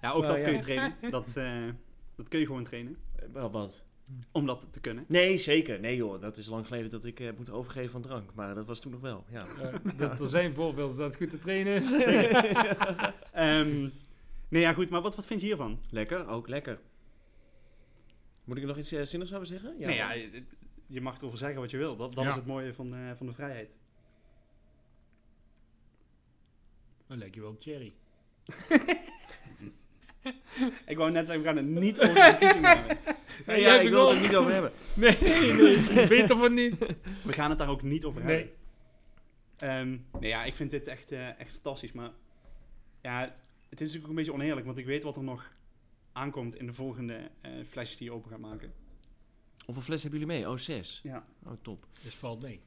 Ja, 0.02 0.10
ook 0.10 0.22
Nou, 0.22 0.26
dat 0.26 0.38
ja. 0.38 0.44
kun 0.44 0.52
je 0.52 0.58
trainen. 0.58 0.94
Dat, 1.10 1.28
eh, 1.34 1.52
dat 2.16 2.28
kun 2.28 2.38
je 2.38 2.46
gewoon 2.46 2.64
trainen. 2.64 2.96
Eh, 3.16 3.24
Wel 3.32 3.50
wat. 3.50 3.84
Om 4.32 4.46
dat 4.46 4.72
te 4.72 4.80
kunnen. 4.80 5.04
Nee, 5.08 5.36
zeker. 5.36 5.80
Nee 5.80 5.96
joh, 5.96 6.20
dat 6.20 6.36
is 6.36 6.46
lang 6.46 6.66
geleden 6.66 6.90
dat 6.90 7.04
ik 7.04 7.18
heb 7.18 7.36
moeten 7.36 7.54
overgeven 7.54 7.90
van 7.90 8.02
drank. 8.02 8.34
Maar 8.34 8.54
dat 8.54 8.66
was 8.66 8.80
toen 8.80 8.92
nog 8.92 9.00
wel, 9.00 9.24
ja. 9.30 9.46
Ja, 9.60 9.80
dat, 9.96 10.20
er 10.20 10.26
zijn 10.26 10.54
voorbeelden 10.54 10.96
dat 10.96 11.06
het 11.06 11.16
goed 11.16 11.30
te 11.30 11.38
trainen 11.38 11.74
is. 11.74 11.92
Ehm, 13.32 13.88
Nee, 14.48 14.62
ja, 14.62 14.72
goed, 14.72 14.90
maar 14.90 15.00
wat, 15.02 15.14
wat 15.14 15.26
vind 15.26 15.40
je 15.40 15.46
hiervan? 15.46 15.80
Lekker, 15.90 16.28
ook 16.28 16.48
lekker. 16.48 16.80
Moet 18.44 18.56
ik 18.56 18.64
nog 18.64 18.76
iets 18.78 18.92
uh, 18.92 19.02
zinnigs 19.02 19.32
over 19.34 19.46
zeggen? 19.46 19.74
nee, 19.78 19.94
ja, 19.96 20.12
je, 20.12 20.42
je 20.86 21.00
mag 21.00 21.18
erover 21.18 21.38
zeggen 21.38 21.60
wat 21.60 21.70
je 21.70 21.76
wil. 21.76 21.96
Dat, 21.96 22.14
dat 22.14 22.24
Ja. 22.24 22.30
is 22.30 22.36
het 22.36 22.46
mooie 22.46 22.74
van, 22.74 22.90
de 22.90 23.12
van 23.16 23.26
de 23.26 23.32
vrijheid. 23.32 23.74
Dan 27.06 27.18
lijkt 27.18 27.34
je 27.34 27.40
wel 27.40 27.50
op 27.50 27.60
Cherry. 27.62 27.92
Ik 30.86 30.96
wou 30.96 31.10
net 31.10 31.26
zeggen, 31.26 31.44
we 31.44 31.48
gaan 31.48 31.56
het 31.56 31.82
niet 31.82 32.00
over 32.00 32.14
de 32.14 32.20
verkiezingen 32.20 32.76
hebben. 32.76 32.96
Nee, 33.46 33.60
jij 33.60 33.66
ja, 33.66 33.72
hebt 33.72 33.84
ik 33.84 33.90
wil 33.90 34.08
het 34.08 34.16
er 34.16 34.22
niet 34.22 34.36
over 34.36 34.52
hebben. 34.52 34.72
Nee, 34.94 35.18
nee, 35.20 35.78
nee. 35.78 36.06
Beter 36.06 36.36
van 36.36 36.54
niet. 36.54 36.74
We 37.24 37.32
gaan 37.32 37.50
het 37.50 37.58
daar 37.58 37.68
ook 37.68 37.82
niet 37.82 38.04
over 38.04 38.24
Nee. 38.24 38.36
hebben. 38.36 38.54
Ehm, 39.56 40.20
nee, 40.20 40.30
ja, 40.30 40.44
ik 40.44 40.54
vind 40.54 40.70
dit 40.70 40.86
echt, 40.86 41.12
eh, 41.12 41.40
echt 41.40 41.52
fantastisch. 41.52 41.92
Maar 41.92 42.10
ja, 43.02 43.20
het 43.20 43.80
is 43.80 43.86
natuurlijk 43.86 44.02
ook 44.04 44.08
een 44.10 44.14
beetje 44.14 44.32
oneerlijk, 44.32 44.66
want 44.66 44.78
ik 44.78 44.86
weet 44.86 45.02
wat 45.02 45.16
er 45.16 45.22
nog 45.22 45.48
aankomt 46.12 46.54
in 46.54 46.66
de 46.66 46.72
volgende 46.72 47.30
eh, 47.40 47.50
flesjes 47.68 47.96
die 47.96 48.06
je 48.08 48.14
open 48.14 48.30
gaat 48.30 48.40
maken. 48.40 48.72
Hoeveel 49.64 49.82
fles 49.82 50.02
hebben 50.02 50.20
jullie 50.20 50.34
mee? 50.36 50.50
Oh, 50.50 50.56
zes. 50.56 51.00
Ja. 51.02 51.24
Oh, 51.46 51.52
top. 51.62 51.86
Dus 52.02 52.14
valt 52.14 52.42
mee. 52.42 52.60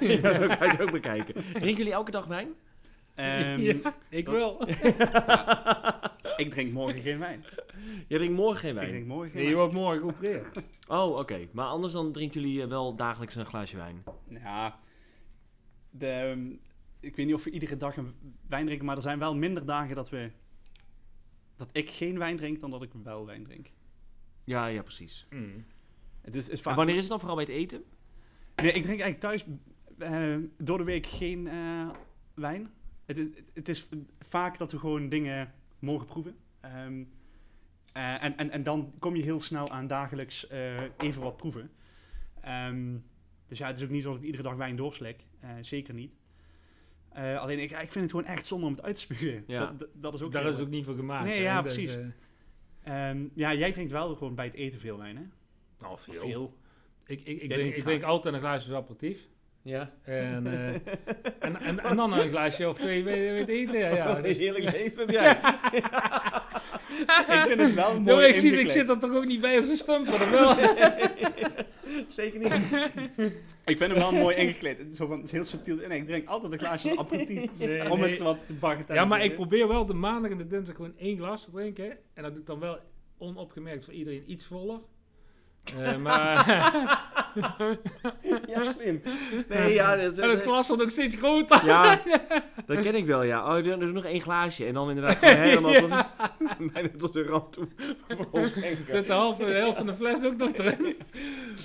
ja, 0.00 0.32
zo 0.32 0.46
kan 0.46 0.66
je 0.66 0.72
het 0.72 0.80
ook 0.80 0.92
bekijken. 0.92 1.34
Drinken 1.34 1.76
jullie 1.76 1.92
elke 1.92 2.10
dag 2.10 2.26
wijn? 2.26 2.48
Ehm, 3.14 3.60
ja, 3.60 3.94
ik 4.08 4.28
wel. 4.28 4.66
Ik 6.40 6.50
drink 6.50 6.72
morgen 6.72 7.02
geen 7.02 7.18
wijn. 7.18 7.44
Jij 8.08 8.18
drinkt 8.18 8.36
morgen 8.36 8.58
geen 8.60 8.70
Ik 8.70 8.76
wijn? 8.76 8.88
drink 8.88 9.06
morgen 9.06 9.30
geen 9.30 9.40
Nee, 9.40 9.48
je 9.50 9.56
wijn. 9.56 9.68
wordt 9.68 9.84
morgen 9.84 10.00
geopereerd. 10.00 10.62
Oh, 10.88 11.16
oké. 11.18 11.48
Maar 11.52 11.66
anders 11.66 11.92
dan 11.92 12.12
drinken 12.12 12.40
jullie 12.40 12.62
eh, 12.62 12.68
wel 12.68 12.94
dagelijks 12.96 13.34
een 13.34 13.46
glaasje 13.46 13.76
wijn? 13.76 14.02
Ja, 14.28 14.78
de, 15.90 16.06
ehm, 16.06 16.46
ik 17.00 17.16
weet 17.16 17.26
niet 17.26 17.34
of 17.34 17.44
we 17.44 17.50
iedere 17.50 17.76
dag 17.76 17.96
een 17.96 18.14
wijn 18.48 18.64
drinken, 18.64 18.86
maar 18.86 18.96
er 18.96 19.02
zijn 19.02 19.18
wel 19.18 19.34
minder 19.36 19.64
dagen 19.66 19.94
dat 19.94 20.08
we 20.10 20.30
dat 21.56 21.68
ik 21.72 21.90
geen 21.90 22.18
wijn 22.18 22.36
drink 22.36 22.60
dan 22.60 22.70
dat 22.70 22.82
ik 22.82 22.90
wel 23.02 23.26
wijn 23.26 23.44
drink. 23.44 23.70
Ja, 24.44 24.66
ja, 24.66 24.82
precies. 24.82 25.26
Mm. 25.30 25.64
Het 26.20 26.34
is, 26.34 26.42
het 26.44 26.52
is 26.52 26.58
En 26.58 26.64
vaak. 26.64 26.76
wanneer 26.76 26.94
is 26.94 27.00
het 27.00 27.10
dan 27.10 27.18
vooral 27.20 27.36
bij 27.36 27.44
het 27.46 27.54
eten? 27.54 27.84
Nee, 28.62 28.72
ik 28.72 28.82
drink 28.82 29.00
eigenlijk 29.00 29.20
thuis 29.20 29.44
eh, 29.98 30.36
door 30.58 30.78
de 30.78 30.84
week 30.84 31.06
geen 31.06 31.46
eh, 31.48 31.88
wijn. 32.34 32.70
Het 33.06 33.18
is, 33.18 33.28
het 33.54 33.68
is 33.68 33.88
vaak 34.20 34.58
dat 34.58 34.72
we 34.72 34.78
gewoon 34.78 35.08
dingen 35.08 35.52
mogen 35.80 36.06
proeven. 36.06 36.36
Ehm, 36.60 37.02
eh, 37.92 38.22
en, 38.24 38.36
en, 38.36 38.50
en 38.50 38.62
dan 38.62 38.92
kom 38.98 39.16
je 39.16 39.22
heel 39.22 39.40
snel 39.40 39.68
aan 39.70 39.86
dagelijks 39.86 40.46
eh, 40.46 40.82
even 40.98 41.22
wat 41.22 41.36
proeven. 41.36 41.70
Ehm, 42.40 42.96
dus 43.48 43.58
ja, 43.58 43.66
het 43.66 43.76
is 43.76 43.82
ook 43.82 43.90
niet 43.90 44.02
zo 44.02 44.08
dat 44.10 44.18
ik 44.18 44.24
iedere 44.24 44.42
dag 44.42 44.54
wijn 44.54 44.76
doorslik. 44.76 45.24
Eh, 45.40 45.50
zeker 45.60 45.94
niet. 45.94 46.16
Eh, 47.08 47.38
alleen 47.40 47.58
ik, 47.58 47.70
ik 47.70 47.92
vind 47.92 47.94
het 47.94 48.10
gewoon 48.10 48.24
echt 48.26 48.46
zonde 48.46 48.66
om 48.66 48.72
het 48.72 48.82
uit 48.82 48.94
te 48.94 49.00
spugen. 49.00 49.44
Ja. 49.46 49.58
Dat, 49.66 49.78
dat, 49.78 49.88
dat 49.94 50.14
is 50.14 50.22
ook 50.22 50.32
Daar 50.32 50.46
is 50.46 50.58
ook 50.60 50.68
niet 50.68 50.84
voor 50.84 50.94
gemaakt. 50.94 51.24
Nee, 51.24 51.36
hè. 51.38 51.42
ja, 51.44 51.62
Dus, 51.62 51.74
precies. 51.74 51.94
eh, 51.96 52.06
Ehm, 52.82 53.24
ja, 53.34 53.54
jij 53.54 53.72
drinkt 53.72 53.92
wel 53.92 54.14
gewoon 54.14 54.34
bij 54.34 54.44
het 54.44 54.54
eten 54.54 54.80
veel 54.80 54.98
wijn, 54.98 55.16
hè? 55.16 55.22
nou, 55.80 55.92
Of 55.92 56.00
veel. 56.00 56.20
veel. 56.20 56.56
Ik, 57.06 57.20
ik, 57.20 57.42
ik, 57.42 57.50
drink, 57.50 57.74
ik 57.74 57.82
drink 57.82 58.02
altijd 58.02 58.34
een 58.34 58.40
glaasje 58.40 58.74
aperitief. 58.76 59.28
Ja. 59.62 59.90
En, 60.02 60.46
eh, 60.46 60.68
en, 61.46 61.60
en, 61.60 61.80
en 61.80 61.96
dan 61.96 62.12
een 62.12 62.28
glaasje 62.28 62.68
of 62.68 62.78
twee 62.78 63.08
het 63.08 63.48
eten. 63.48 63.78
Ja, 63.78 63.88
ja. 63.88 64.16
een 64.16 64.22
Dus- 64.22 64.38
heerlijk 64.38 64.72
leven 64.72 64.98
heb 64.98 65.10
jij. 65.10 65.30
ik 67.36 67.44
vind 67.46 67.60
het 67.60 67.74
wel 67.74 67.92
mooi 67.92 68.04
Nou, 68.04 68.24
ik, 68.24 68.34
zie, 68.34 68.52
ik 68.52 68.70
zit 68.70 68.88
er 68.88 68.98
toch 68.98 69.14
ook 69.14 69.26
niet 69.26 69.40
bij 69.40 69.56
als 69.56 69.68
een 69.68 69.76
stumper, 69.76 70.14
of 70.14 70.30
wel? 70.30 70.54
Zeker 72.08 72.38
niet. 72.38 72.52
Ik 73.64 73.76
vind 73.76 73.90
hem 73.90 73.94
wel 73.94 74.12
mooi 74.12 74.36
ingekleed. 74.36 74.78
Het 74.78 74.90
is, 74.90 74.96
zo 74.96 75.06
van, 75.06 75.16
het 75.16 75.26
is 75.26 75.32
heel 75.32 75.44
subtiel. 75.44 75.80
En 75.80 75.90
ik 75.90 76.06
drink 76.06 76.28
altijd 76.28 76.52
een 76.52 76.58
glaasje 76.58 76.98
aperitief. 76.98 77.50
Nee, 77.58 77.90
om 77.90 78.00
nee. 78.00 78.10
het 78.10 78.20
wat 78.20 78.46
te 78.46 78.54
baggen 78.54 78.94
Ja, 78.94 79.04
maar 79.04 79.24
ik 79.24 79.34
probeer 79.34 79.68
wel 79.68 79.86
de 79.86 79.94
maandag 79.94 80.30
en 80.30 80.38
de 80.38 80.46
dinsdag 80.46 80.76
gewoon 80.76 80.94
één 80.96 81.16
glas 81.16 81.44
te 81.44 81.50
drinken. 81.50 81.98
En 82.14 82.22
dat 82.22 82.30
doe 82.32 82.40
ik 82.40 82.46
dan 82.46 82.60
wel 82.60 82.78
onopgemerkt 83.18 83.84
voor 83.84 83.94
iedereen 83.94 84.30
iets 84.30 84.44
voller. 84.44 84.80
Eh, 85.64 85.96
maar 85.96 86.46
Ja, 88.46 88.72
slim. 88.72 89.02
Nee, 89.48 89.74
ja, 89.74 89.96
dat, 89.96 90.18
en 90.18 90.30
het 90.30 90.42
glas 90.42 90.68
wordt 90.68 90.82
ook 90.82 90.90
steeds 90.90 91.16
groter. 91.16 91.66
Ja, 91.66 92.02
dat 92.66 92.80
ken 92.80 92.94
ik 92.94 93.06
wel, 93.06 93.22
ja. 93.22 93.44
Oh, 93.44 93.66
er 93.66 93.82
is 93.82 93.92
nog 93.92 94.04
één 94.04 94.20
glaasje. 94.20 94.64
En 94.64 94.74
dan 94.74 94.88
inderdaad 94.88 95.16
gewoon 95.16 95.36
helemaal 95.36 95.72
tot, 95.72 96.72
bijna 96.72 96.88
tot 96.98 97.12
de 97.12 97.22
rand 97.22 97.52
toe. 97.52 97.68
Zit 98.88 99.06
de 99.06 99.12
halve, 99.12 99.44
de 99.44 99.52
helft 99.52 99.76
van 99.76 99.86
de 99.86 99.94
fles 99.94 100.24
ook 100.24 100.36
nog 100.36 100.52
erin. 100.52 100.96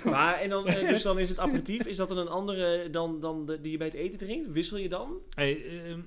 Maar, 0.03 0.39
en 0.39 0.49
dan, 0.49 0.67
eh, 0.67 0.87
dus 0.89 1.01
dan 1.01 1.19
is 1.19 1.29
het 1.29 1.39
aperitief. 1.39 1.85
Is 1.85 1.97
dat 1.97 2.07
dan 2.07 2.17
een 2.17 2.27
andere 2.27 2.89
dan, 2.89 3.19
dan 3.19 3.45
de, 3.45 3.61
die 3.61 3.71
je 3.71 3.77
bij 3.77 3.87
het 3.87 3.95
eten 3.95 4.19
drinkt? 4.19 4.51
Wissel 4.51 4.77
je 4.77 4.89
dan? 4.89 5.17
Hey, 5.29 5.65
ehm, 5.65 5.99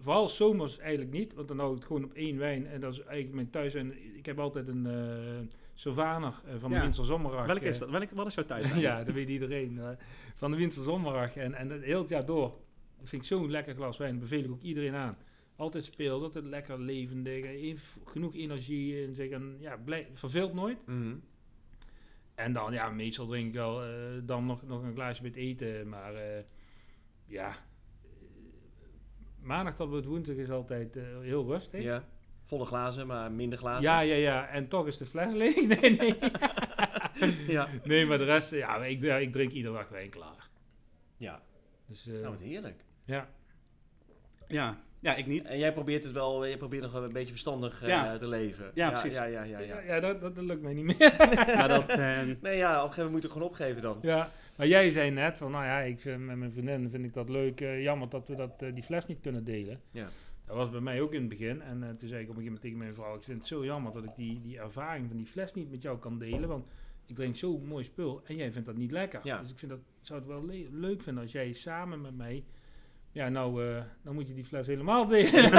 vooral 0.00 0.28
zomers 0.28 0.78
eigenlijk 0.78 1.10
niet, 1.10 1.34
want 1.34 1.48
dan 1.48 1.58
hou 1.58 1.70
ik 1.70 1.76
het 1.76 1.86
gewoon 1.86 2.04
op 2.04 2.12
één 2.12 2.38
wijn. 2.38 2.66
En 2.66 2.80
dat 2.80 2.92
is 2.92 2.98
eigenlijk 3.00 3.34
mijn 3.34 3.50
thuiswijn. 3.50 4.16
Ik 4.16 4.26
heb 4.26 4.38
altijd 4.38 4.68
een 4.68 4.86
eh 4.86 5.56
Sylvaner 5.78 6.32
eh, 6.46 6.54
van 6.58 6.70
de 6.70 6.76
Ja. 6.76 6.82
Welke 7.46 7.60
eh, 7.64 7.70
is 7.70 7.78
dat? 7.78 7.90
Welke, 7.90 8.14
wat 8.14 8.26
is 8.26 8.34
jouw 8.34 8.44
thuis? 8.44 8.72
ja, 8.86 9.04
dat 9.04 9.14
weet 9.14 9.28
iedereen. 9.28 9.78
eh, 9.78 9.88
van 10.34 10.50
de 10.50 10.56
Winter 10.56 10.82
Zomerdag. 10.82 11.36
En, 11.36 11.54
en 11.54 11.82
heel 11.82 12.00
het 12.00 12.08
jaar 12.08 12.26
door. 12.26 12.54
Vind 13.02 13.22
ik 13.22 13.28
zo'n 13.28 13.50
lekker 13.50 13.74
glas 13.74 13.96
wijn. 13.96 14.18
Beveel 14.18 14.44
ik 14.44 14.50
ook 14.50 14.62
iedereen 14.62 14.94
aan. 14.94 15.16
Altijd 15.56 15.84
speels, 15.84 16.22
altijd 16.22 16.44
lekker 16.44 16.80
levendig. 16.80 17.44
eh, 17.44 17.62
ev- 17.62 17.96
genoeg 18.04 18.34
energie 18.34 19.02
in 19.02 19.14
zich. 19.14 19.30
En 19.30 19.56
ja, 19.58 19.76
blij, 19.76 20.08
verveelt 20.12 20.54
nooit. 20.54 20.78
En 22.34 22.52
dan, 22.52 22.72
ja, 22.72 22.90
meestal 22.90 23.26
drink 23.26 23.46
ik 23.48 23.54
wel 23.54 23.82
eh, 23.84 23.90
dan 24.24 24.46
nog, 24.46 24.62
nog 24.66 24.82
een 24.82 24.94
glaasje 24.94 25.24
het 25.24 25.36
eten. 25.36 25.88
Maar 25.88 26.14
eh, 26.14 26.42
ja, 27.26 27.48
eh, 27.48 27.54
maandag 29.40 29.74
tot 29.74 29.88
en 29.88 29.94
met 29.94 30.04
woensdag 30.04 30.36
is 30.36 30.50
altijd 30.50 30.96
eh, 30.96 31.02
heel 31.20 31.46
rustig. 31.46 31.82
Ja. 31.82 32.04
Volle 32.46 32.64
glazen, 32.64 33.06
maar 33.06 33.32
minder 33.32 33.58
glazen. 33.58 33.82
ja, 33.82 34.00
ja, 34.00 34.14
ja. 34.14 34.46
En 34.48 34.68
toch 34.68 34.86
is 34.86 34.96
de 34.98 35.06
fles 35.06 35.32
leeg. 35.32 35.54
Nee, 35.80 35.96
nee. 35.96 36.14
Ja. 37.46 37.68
nee, 37.84 38.06
maar 38.06 38.18
de 38.18 38.24
rest, 38.24 38.50
ja, 38.50 38.84
ik, 38.84 39.02
ja, 39.02 39.16
ik 39.16 39.32
drink 39.32 39.52
iedere 39.52 39.74
dag 39.74 39.88
wijn 39.88 40.10
klaar. 40.10 40.48
Ja. 41.16 41.42
Dus 41.86 42.06
eh, 42.06 42.12
Nou, 42.14 42.28
wat 42.28 42.40
heerlijk. 42.40 42.84
ja. 43.04 43.28
Ja. 44.48 44.78
ja, 45.00 45.14
ik 45.14 45.26
niet. 45.26 45.46
En 45.46 45.58
jij 45.58 45.72
probeert 45.72 46.02
het 46.04 46.12
wel, 46.12 46.44
je 46.44 46.56
probeert 46.56 46.82
nog 46.82 46.92
wel 46.92 47.02
een 47.04 47.12
beetje 47.12 47.30
verstandig 47.30 47.82
eh, 47.82 47.88
Ja. 47.88 48.16
te 48.16 48.28
leven. 48.28 48.70
Ja, 48.74 48.90
precies. 48.90 49.14
Ja, 49.14 49.24
ja, 49.24 49.42
ja, 49.42 49.58
Ja, 49.58 49.66
ja. 49.66 49.80
ja, 49.94 50.00
dat, 50.00 50.20
dat, 50.20 50.34
dat 50.34 50.44
lukt 50.44 50.62
mij 50.62 50.72
niet 50.74 50.84
meer. 50.84 51.14
Maar 51.56 51.68
dat, 51.68 51.88
eh, 51.88 52.20
Nee, 52.40 52.56
ja, 52.56 52.70
op 52.82 52.88
een 52.88 52.94
gegeven 52.94 52.94
moment 52.96 53.12
moet 53.12 53.22
je 53.22 53.28
gewoon 53.28 53.48
opgeven 53.48 53.82
dan. 53.82 53.98
ja, 54.02 54.30
maar 54.56 54.66
jij 54.66 54.90
zei 54.90 55.10
net 55.10 55.38
van, 55.38 55.50
nou 55.50 55.64
ja, 55.64 55.78
ik 55.78 56.00
vind, 56.00 56.20
met 56.26 56.36
mijn 56.36 56.52
vriendin 56.52 56.90
vind 56.90 57.04
ik 57.04 57.14
dat 57.14 57.28
leuk. 57.28 57.58
jammer 57.60 58.08
dat 58.08 58.28
we 58.28 58.34
dat, 58.34 58.58
die 58.58 58.82
fles 58.82 59.06
niet 59.06 59.20
kunnen 59.20 59.44
delen. 59.44 59.80
Ja. 59.90 60.08
Dat 60.46 60.56
was 60.56 60.70
bij 60.70 60.80
mij 60.80 61.00
ook 61.00 61.12
in 61.12 61.20
het 61.20 61.28
begin. 61.28 61.62
En 61.62 61.82
eh, 61.82 61.88
toen 61.88 62.08
zei 62.08 62.22
ik 62.22 62.28
op 62.28 62.36
een 62.36 62.42
gegeven 62.42 62.44
moment 62.44 62.60
tegen 62.60 62.78
mijn 62.78 62.94
vrouw, 62.94 63.16
ik 63.16 63.22
vind 63.22 63.38
het 63.38 63.46
zo 63.46 63.64
jammer 63.64 63.92
dat 63.92 64.04
ik 64.04 64.10
die, 64.16 64.40
die 64.40 64.58
ervaring 64.58 65.08
van 65.08 65.16
die 65.16 65.26
fles 65.26 65.54
niet 65.54 65.70
met 65.70 65.82
jou 65.82 65.98
kan 65.98 66.18
delen. 66.18 66.48
Want 66.48 66.66
ik 67.06 67.14
drink 67.14 67.36
zo'n 67.36 67.66
mooi 67.66 67.84
spul 67.84 68.22
en 68.24 68.36
jij 68.36 68.52
vindt 68.52 68.66
dat 68.66 68.76
niet 68.76 68.90
lekker. 68.90 69.20
Ja. 69.22 69.40
Dus 69.40 69.50
ik 69.50 69.58
vind 69.58 69.70
dat, 69.70 69.80
zou 70.00 70.18
het 70.18 70.28
wel 70.28 70.46
le- 70.46 70.68
leuk 70.70 71.02
vinden 71.02 71.22
als 71.22 71.32
jij 71.32 71.52
samen 71.52 72.00
met 72.00 72.16
mij... 72.16 72.44
Ja, 73.12 73.28
nou, 73.28 73.66
eh, 73.68 73.82
dan 74.02 74.14
moet 74.14 74.28
je 74.28 74.34
die 74.34 74.44
fles 74.44 74.66
helemaal 74.66 75.06
delen. 75.06 75.42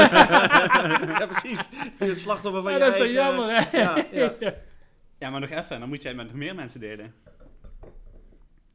ja, 1.20 1.26
precies. 1.30 1.70
Het 1.98 2.18
slachtoffer 2.18 2.62
van 2.62 2.72
Ja, 2.72 2.78
je 2.78 2.84
dat 2.84 2.94
is 2.94 2.98
zo 3.00 3.06
jammer, 3.14 3.46
hè? 3.62 3.78
Ja, 3.78 4.06
ja. 4.40 4.54
ja, 5.18 5.30
maar 5.30 5.40
nog 5.40 5.50
even. 5.50 5.80
Dan 5.80 5.90
moet 5.90 6.02
jij 6.04 6.14
met 6.14 6.26
nog 6.26 6.36
meer 6.36 6.56
mensen 6.56 6.80
delen. 6.80 7.14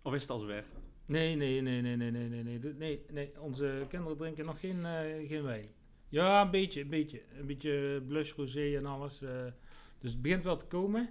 Of 0.02 0.14
is 0.14 0.22
het 0.22 0.30
al 0.30 0.38
zover? 0.38 0.64
Nee, 1.06 1.36
nee, 1.36 1.60
nee, 1.60 1.80
nee, 1.80 1.96
nee, 1.96 2.10
nee, 2.10 2.28
nee, 2.28 2.42
nee, 2.58 2.74
nee, 2.78 3.04
nee. 3.10 3.32
Onze 3.40 3.84
kinderen 3.88 4.16
drinken 4.16 4.44
nog 4.44 4.60
geen, 4.60 4.84
eh, 4.84 5.28
geen 5.28 5.42
wijn. 5.42 5.64
Ja, 6.12 6.42
een 6.42 6.50
beetje, 6.50 6.80
een 6.80 6.88
beetje. 6.88 7.22
Een 7.38 7.46
beetje 7.46 8.02
blush, 8.08 8.32
rosé 8.32 8.76
en 8.76 8.86
alles. 8.86 9.22
eh. 9.22 9.30
dus 10.00 10.10
het 10.10 10.22
begint 10.22 10.44
wel 10.44 10.56
te 10.56 10.66
komen. 10.66 11.10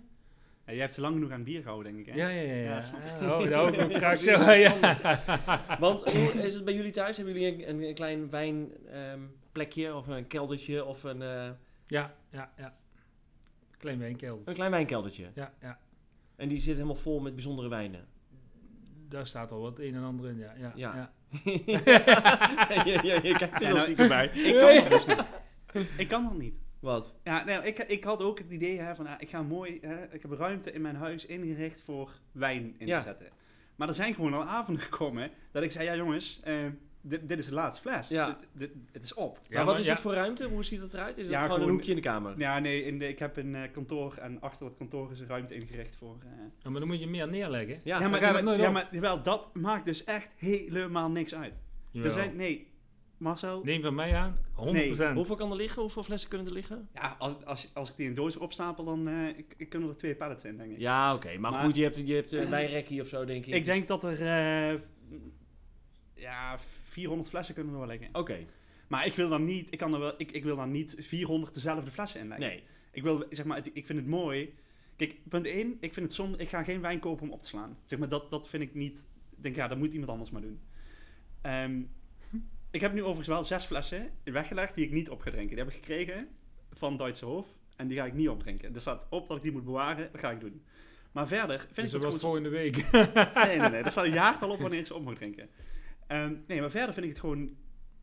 Ja, 0.65 0.71
jij 0.71 0.81
hebt 0.81 0.93
ze 0.93 1.01
lang 1.01 1.13
genoeg 1.13 1.31
aan 1.31 1.43
bier 1.43 1.61
gehouden, 1.61 1.93
denk 1.93 2.07
ik, 2.07 2.13
hè? 2.13 2.19
Ja, 2.19 2.29
ja, 2.29 2.53
ja. 2.53 2.81
ja. 3.19 3.37
Oh, 3.37 3.49
dat 3.49 3.77
ook 3.77 3.93
graag 3.93 4.19
zo. 4.19 4.51
Ja. 4.51 4.97
Want 5.79 6.11
hoe 6.11 6.43
is 6.43 6.53
het 6.53 6.65
bij 6.65 6.73
jullie 6.73 6.91
thuis? 6.91 7.17
Hebben 7.17 7.33
jullie 7.39 7.67
een, 7.67 7.83
een 7.83 7.93
klein 7.93 8.29
wijnplekje 8.29 9.95
of 9.95 10.07
een 10.07 10.27
keldertje 10.27 10.85
of 10.85 11.03
een, 11.03 11.21
eh, 11.21 11.49
ja, 11.87 12.15
ja, 12.31 12.53
ja. 12.57 12.77
Klein 13.77 13.99
wijnkelder. 13.99 14.47
een 14.47 14.53
klein 14.53 14.71
wijnkeldertje? 14.71 15.31
Ja, 15.35 15.53
ja. 15.61 15.79
En 16.35 16.47
die 16.49 16.57
zit 16.57 16.75
helemaal 16.75 16.95
vol 16.95 17.19
met 17.19 17.33
bijzondere 17.33 17.69
wijnen. 17.69 18.07
Daar 19.11 19.27
staat 19.27 19.51
al 19.51 19.61
wat 19.61 19.79
een 19.79 19.95
en 19.95 20.03
ander 20.03 20.29
in, 20.29 20.37
ja. 20.37 20.53
ja, 20.57 20.71
Ja. 20.75 20.95
ja. 20.95 21.11
je, 22.85 22.99
je, 23.03 23.19
je 23.23 23.35
kijkt 23.37 23.61
er 23.61 23.61
Ja, 23.61 23.65
heel 23.67 23.75
nou, 23.75 23.85
ziek 23.85 23.97
erbij. 23.99 24.25
Ik 24.33 24.53
kan 24.55 24.89
dat 24.89 24.89
dus 24.89 25.05
niet. 25.05 25.87
Ik 25.97 26.07
kan 26.07 26.23
dat 26.23 26.37
niet. 26.37 26.53
Wat? 26.79 27.15
Ja, 27.23 27.43
nou, 27.43 27.65
ik, 27.65 27.77
ik 27.79 28.03
had 28.03 28.21
ook 28.21 28.37
het 28.37 28.51
idee 28.51 28.79
hè, 28.79 28.95
van, 28.95 29.07
ah, 29.07 29.13
ik 29.17 29.29
ga 29.29 29.41
mooi, 29.41 29.77
hè, 29.81 30.03
ik 30.13 30.21
heb 30.21 30.31
ruimte 30.31 30.71
in 30.71 30.81
mijn 30.81 30.95
huis 30.95 31.25
ingericht 31.25 31.81
voor 31.81 32.11
wijn 32.31 32.75
in 32.77 32.87
Ja. 32.87 32.97
te 32.97 33.03
zetten. 33.03 33.29
Maar 33.75 33.87
er 33.87 33.93
zijn 33.93 34.13
gewoon 34.13 34.33
al 34.33 34.43
avonden 34.43 34.83
gekomen 34.83 35.31
dat 35.51 35.63
ik 35.63 35.71
zei, 35.71 35.85
ja 35.85 35.95
jongens, 35.95 36.39
eh, 36.43 36.55
dit, 37.01 37.29
dit 37.29 37.37
is 37.39 37.45
de 37.45 37.53
laatste 37.53 37.81
fles. 37.89 38.07
Ja. 38.07 38.25
Dit- 38.27 38.47
dit- 38.53 38.71
het 38.91 39.03
is 39.03 39.13
op. 39.13 39.39
maar 39.49 39.57
wat 39.57 39.65
maar 39.65 39.79
is 39.79 39.85
ja. 39.85 39.91
het 39.91 40.01
voor 40.01 40.13
ruimte? 40.13 40.45
Hoe 40.47 40.63
ziet 40.63 40.81
het 40.81 40.93
eruit? 40.93 41.17
Is 41.17 41.23
het 41.23 41.31
Ja, 41.33 41.41
gewoon, 41.45 41.61
een 41.61 41.69
hoekje 41.69 41.89
in 41.89 41.95
de 41.95 42.01
kamer? 42.01 42.33
Ja, 42.37 42.59
nee, 42.59 42.83
in 42.83 42.99
de, 42.99 43.07
ik 43.07 43.19
heb 43.19 43.37
een 43.37 43.55
eh, 43.55 43.71
kantoor 43.71 44.15
en 44.17 44.41
achter 44.41 44.65
dat 44.65 44.77
kantoor 44.77 45.11
is 45.11 45.19
een 45.19 45.27
ruimte 45.27 45.53
ingericht 45.53 45.95
voor... 45.95 46.17
eh, 46.23 46.29
Ja, 46.63 46.69
maar 46.69 46.79
dan 46.79 46.89
moet 46.89 46.99
je 46.99 47.07
meer 47.07 47.27
neerleggen. 47.29 47.79
Ja, 47.83 47.99
ja, 47.99 48.07
maar, 48.07 48.21
ja, 48.21 48.41
nooit 48.41 48.59
ja, 48.59 48.67
op. 48.67 48.73
maar 48.73 48.87
jawel, 48.91 49.21
dat 49.23 49.49
maakt 49.53 49.85
dus 49.85 50.03
echt 50.03 50.29
helemaal 50.35 51.09
niks 51.09 51.35
uit. 51.35 51.59
Er 51.93 52.11
zijn, 52.11 52.35
nee, 52.35 52.67
Marcel? 53.17 53.61
Neem 53.63 53.81
van 53.81 53.95
mij 53.95 54.15
aan, 54.15 54.37
100%. 54.55 55.13
Hoeveel 55.13 55.35
kan 55.35 55.49
er 55.51 55.55
liggen? 55.57 55.81
Hoeveel 55.81 56.03
flessen 56.03 56.29
kunnen 56.29 56.47
er 56.47 56.53
liggen? 56.53 56.89
Ja, 56.93 57.15
als, 57.19 57.45
als, 57.45 57.71
als 57.73 57.89
ik 57.89 57.95
die 57.95 58.07
in 58.07 58.13
doos 58.13 58.37
opstapel, 58.37 58.83
dan 58.83 59.07
eh, 59.07 59.27
ik, 59.27 59.53
ik 59.57 59.69
kunnen 59.69 59.89
er 59.89 59.95
twee 59.95 60.15
pallets 60.15 60.43
in, 60.43 60.57
denk 60.57 60.71
ik. 60.71 60.79
Ja, 60.79 61.13
oké. 61.13 61.37
Maar, 61.37 61.51
Maar- 61.51 61.63
goed, 61.63 61.75
je 61.75 61.83
hebt, 61.83 62.07
je 62.07 62.13
hebt 62.13 62.31
een 62.31 62.49
wijnrekkie 62.49 63.01
of 63.01 63.07
zo, 63.07 63.25
denk 63.25 63.45
ik. 63.45 63.53
Ik 63.53 63.65
denk 63.65 63.87
dat 63.87 64.03
er 64.03 64.21
eh, 64.71 64.79
400 66.91 67.29
flessen 67.29 67.53
kunnen 67.55 67.73
er 67.73 67.79
wel 67.79 67.87
liggen. 67.87 68.09
Oké, 68.11 68.37
Maar 68.87 69.05
ik 69.05 69.13
wil 69.13 69.29
dan 69.29 69.45
niet, 69.45 69.67
ik 69.71 69.77
kan 69.77 69.93
er 69.93 69.99
wel, 69.99 70.13
ik, 70.17 70.31
ik 70.31 70.43
wil 70.43 70.55
dan 70.55 70.71
niet 70.71 70.95
400 70.99 71.53
dezelfde 71.53 71.91
flessen 71.91 72.19
inleggen. 72.21 72.47
nee. 72.47 72.63
Ik 72.91 73.03
wil, 73.03 73.25
zeg 73.29 73.45
maar, 73.45 73.57
het- 73.57 73.69
ik 73.73 73.85
vind 73.85 73.99
het 73.99 74.07
mooi. 74.07 74.53
Kijk, 74.95 75.15
punt 75.29 75.45
1, 75.45 75.77
ik 75.79 75.93
vind 75.93 76.05
het 76.05 76.15
zonde, 76.15 76.37
ik 76.37 76.49
ga 76.49 76.63
geen 76.63 76.81
wijn 76.81 76.99
kopen 76.99 77.23
om 77.27 77.31
op 77.31 77.41
te 77.41 77.47
slaan. 77.47 77.77
Zeg 77.85 77.99
maar, 77.99 78.09
dat, 78.09 78.29
dat 78.29 78.49
vind 78.49 78.63
ik 78.63 78.73
niet, 78.73 79.09
ik 79.37 79.43
denk 79.43 79.55
ja, 79.55 79.67
dat 79.67 79.77
moet 79.77 79.91
iemand 79.93 80.11
anders 80.11 80.29
maar 80.29 80.41
doen. 80.41 80.59
Ehm, 81.41 81.81
ik 82.71 82.81
heb 82.81 82.93
nu 82.93 82.99
overigens 82.99 83.27
wel 83.27 83.43
zes 83.43 83.65
flessen 83.65 84.09
weggelegd 84.23 84.75
die 84.75 84.85
ik 84.85 84.91
niet 84.91 85.09
op 85.09 85.21
ga 85.21 85.29
drinken. 85.31 85.55
Die 85.55 85.65
heb 85.65 85.73
ik 85.73 85.79
gekregen 85.79 86.27
van 86.71 86.97
Duitse 86.97 87.25
Hof 87.25 87.47
en 87.75 87.87
die 87.87 87.97
ga 87.97 88.05
ik 88.05 88.13
niet 88.13 88.29
opdrinken. 88.29 88.73
Er 88.75 88.81
staat 88.81 89.07
op 89.09 89.27
dat 89.27 89.37
ik 89.37 89.43
die 89.43 89.51
moet 89.51 89.65
bewaren, 89.65 90.09
dat 90.11 90.21
ga 90.21 90.31
ik 90.31 90.39
doen. 90.39 90.61
Maar 91.11 91.27
verder 91.27 91.59
vind 91.59 91.75
Dus 91.75 91.85
ik 91.85 91.91
dat 91.91 92.01
het 92.01 92.11
was 92.11 92.19
gewoon... 92.21 92.43
volgende 92.43 92.49
week. 92.49 92.91
Nee, 93.47 93.57
nee, 93.59 93.69
nee. 93.69 93.81
Er 93.81 93.91
staat 93.91 94.05
een 94.05 94.13
jaartal 94.13 94.49
op 94.49 94.59
wanneer 94.59 94.79
ik 94.79 94.87
ze 94.87 94.95
op 94.95 95.03
mag 95.03 95.15
drinken. 95.15 95.49
Ehm, 96.11 96.33
nee, 96.47 96.59
maar 96.59 96.71
verder 96.71 96.93
vind 96.93 97.05
ik 97.05 97.11
het 97.11 97.19
gewoon 97.19 97.49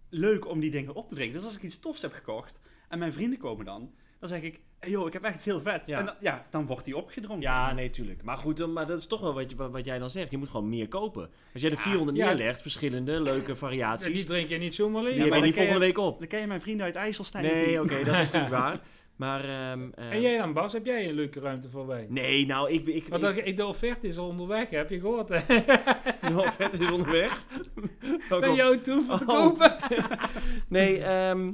leuk 0.09 0.49
om 0.49 0.61
die 0.61 0.71
dingen 0.71 0.95
op 0.95 1.09
te 1.09 1.15
drinken. 1.15 1.37
Dus 1.37 1.45
als 1.45 1.57
ik 1.57 1.63
iets 1.63 1.81
tofs 1.81 2.03
heb 2.03 2.13
gekocht 2.13 2.61
en 2.89 2.99
mijn 2.99 3.13
vrienden 3.13 3.39
komen 3.39 3.65
dan, 3.65 3.91
dan 4.21 4.29
zeg 4.29 4.43
ik, 4.43 4.61
hey, 4.79 4.91
joh, 4.91 5.07
ik 5.07 5.13
heb 5.13 5.23
echt 5.23 5.35
iets 5.35 5.45
heel 5.45 5.61
vet. 5.61 5.87
Ja. 5.87 5.99
En 5.99 6.05
dan, 6.05 6.15
ja, 6.21 6.47
dan 6.51 6.67
wordt 6.67 6.85
die 6.85 6.97
opgedronken. 6.97 7.43
Ja, 7.49 7.73
nee, 7.73 7.91
tuurlijk. 7.91 8.23
Maar 8.23 8.37
goed, 8.37 8.57
dan, 8.57 8.73
maar 8.73 8.87
dat 8.87 8.99
is 8.99 9.07
toch 9.07 9.21
wel 9.21 9.35
wat, 9.35 9.51
je, 9.51 9.71
wat 9.71 9.85
jij 9.85 9.99
dan 9.99 10.11
zegt. 10.11 10.31
Je 10.31 10.37
moet 10.39 10.49
gewoon 10.49 10.69
meer 10.69 10.89
kopen. 10.89 11.31
Als 11.53 11.63
jij 11.63 11.71
er 11.71 11.79
400 11.79 12.17
ja. 12.17 12.27
neerlegt, 12.27 12.63
verschillende 12.63 13.21
leuke 13.21 13.57
variaties, 13.57 14.15
die 14.15 14.25
drink 14.25 14.49
je 14.49 14.59
niet 14.59 14.75
zomaar 14.75 15.03
leeg. 15.03 15.13
die 15.15 15.23
Ja, 15.23 15.29
maar 15.29 15.37
je 15.39 15.43
dan 15.43 15.53
je- 15.53 15.57
volgende 15.57 15.87
week 15.87 15.99
op. 15.99 16.19
Dan 16.19 16.29
ken 16.29 16.41
je 16.41 16.47
mijn 16.47 16.61
vrienden 16.61 16.87
uit 16.87 16.95
IJsselstein. 16.95 17.45
Nee, 17.45 17.81
oké, 17.83 17.97
dat 17.99 18.07
is 18.07 18.13
natuurlijk 18.33 18.53
waar. 18.63 18.81
Maar, 19.19 19.41
ehm, 19.45 19.89
ehm, 19.95 20.11
En 20.13 20.21
jij 20.21 20.39
dan, 20.39 20.53
Bas, 20.53 20.73
heb 20.73 20.87
jij 20.87 21.09
een 21.09 21.15
leuke 21.15 21.41
ruimte 21.41 21.69
voor 21.71 21.87
wijn? 21.87 22.07
Nee, 22.09 22.47
nou, 22.47 22.71
ik... 22.71 22.87
ik, 22.87 23.09
Want 23.09 23.25
ik, 23.25 23.57
de 23.57 23.67
offerte 23.67 24.09
is 24.09 24.17
al 24.19 24.29
onderweg, 24.29 24.71
heb 24.71 24.91
je 24.91 25.01
gehoord? 25.01 25.29
hè? 25.29 25.39
de 26.29 26.41
offerte 26.41 26.79
is 26.79 26.91
onderweg. 26.93 27.45
Naar 28.31 28.55
jou 28.55 28.81
toe 28.81 29.03
voor 29.03 29.19
te 29.19 29.25
Oh. 29.27 29.39
kopen. 29.45 29.77
Nee, 30.69 30.99
ehm, 31.05 31.53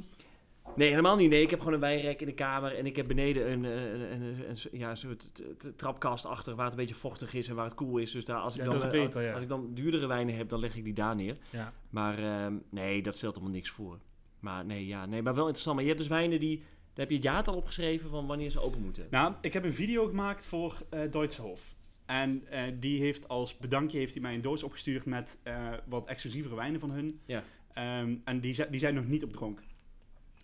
nee, 0.75 0.89
helemaal 0.89 1.15
niet. 1.15 1.29
Nee, 1.29 1.41
ik 1.41 1.49
heb 1.49 1.59
gewoon 1.59 1.73
een 1.73 1.79
wijnrek 1.79 2.19
in 2.21 2.27
de 2.27 2.33
kamer 2.33 2.75
en 2.77 2.85
ik 2.85 2.95
heb 2.95 3.07
beneden 3.07 3.51
een, 3.51 3.65
eh, 3.65 3.83
een, 3.91 4.11
een, 4.11 4.21
een, 4.21 4.49
een, 4.49 4.79
ja, 4.79 4.89
een 4.89 4.97
soort 4.97 5.31
trapkast 5.75 6.25
achter 6.25 6.55
waar 6.55 6.65
het 6.65 6.73
een 6.73 6.79
beetje 6.79 6.95
vochtig 6.95 7.33
is 7.33 7.47
en 7.47 7.55
waar 7.55 7.65
het 7.65 7.73
koel 7.75 7.97
is. 7.97 8.11
Dus 8.11 8.25
daar, 8.25 8.37
als, 8.39 8.55
ik 8.55 8.63
Ja, 8.63 8.71
dan, 8.71 8.83
eh, 8.83 8.89
beter, 8.89 9.21
ja. 9.21 9.33
als 9.33 9.43
ik 9.43 9.49
dan 9.49 9.73
duurdere 9.73 10.07
wijnen 10.07 10.35
heb, 10.35 10.49
dan 10.49 10.59
leg 10.59 10.75
ik 10.75 10.83
die 10.83 10.93
daar 10.93 11.15
neer. 11.15 11.37
Ja. 11.49 11.73
Maar 11.89 12.17
ehm, 12.19 12.53
nee, 12.69 13.01
dat 13.01 13.15
stelt 13.15 13.33
helemaal 13.33 13.55
niks 13.55 13.69
voor. 13.69 13.97
Maar 14.39 14.65
nee, 14.65 14.87
ja, 14.87 15.05
nee, 15.05 15.21
maar 15.21 15.33
wel 15.33 15.43
interessant. 15.43 15.75
Maar 15.75 15.83
je 15.85 15.91
hebt 15.91 16.01
dus 16.01 16.11
wijnen 16.11 16.39
die, 16.39 16.63
daar 16.95 17.05
heb 17.05 17.09
je 17.09 17.15
het 17.15 17.23
jaartal 17.23 17.55
opgeschreven 17.55 18.09
van 18.09 18.27
wanneer 18.27 18.49
ze 18.49 18.59
open 18.59 18.81
moeten. 18.81 19.07
Nou, 19.09 19.33
ik 19.41 19.53
heb 19.53 19.63
een 19.63 19.73
video 19.73 20.05
gemaakt 20.05 20.45
voor 20.45 20.85
eh 20.89 21.11
Duitse 21.11 21.41
Hof. 21.41 21.75
En 22.05 22.47
eh, 22.47 22.63
die 22.79 22.99
heeft 23.01 23.27
als 23.27 23.57
bedankje 23.57 23.97
heeft 23.97 24.13
hij 24.13 24.21
mij 24.21 24.33
een 24.33 24.41
doos 24.41 24.63
opgestuurd 24.63 25.05
met 25.05 25.39
eh, 25.43 25.73
wat 25.87 26.07
exclusievere 26.07 26.55
wijnen 26.55 26.79
van 26.79 26.91
hun. 26.91 27.19
Ja. 27.25 27.43
Ehm, 27.73 28.15
en 28.23 28.39
die, 28.39 28.69
die 28.69 28.79
zijn 28.79 28.93
nog 28.93 29.07
niet 29.07 29.23
op 29.23 29.31
dronk. 29.31 29.61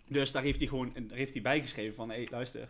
Dus 0.08 0.32
daar 0.32 0.42
heeft 0.42 0.58
hij 0.58 0.68
gewoon 0.68 0.92
daar 0.94 1.16
heeft 1.18 1.32
hij 1.32 1.42
bijgeschreven 1.42 1.94
van... 1.94 2.08
Hé, 2.10 2.16
hey, 2.16 2.28
luister. 2.30 2.68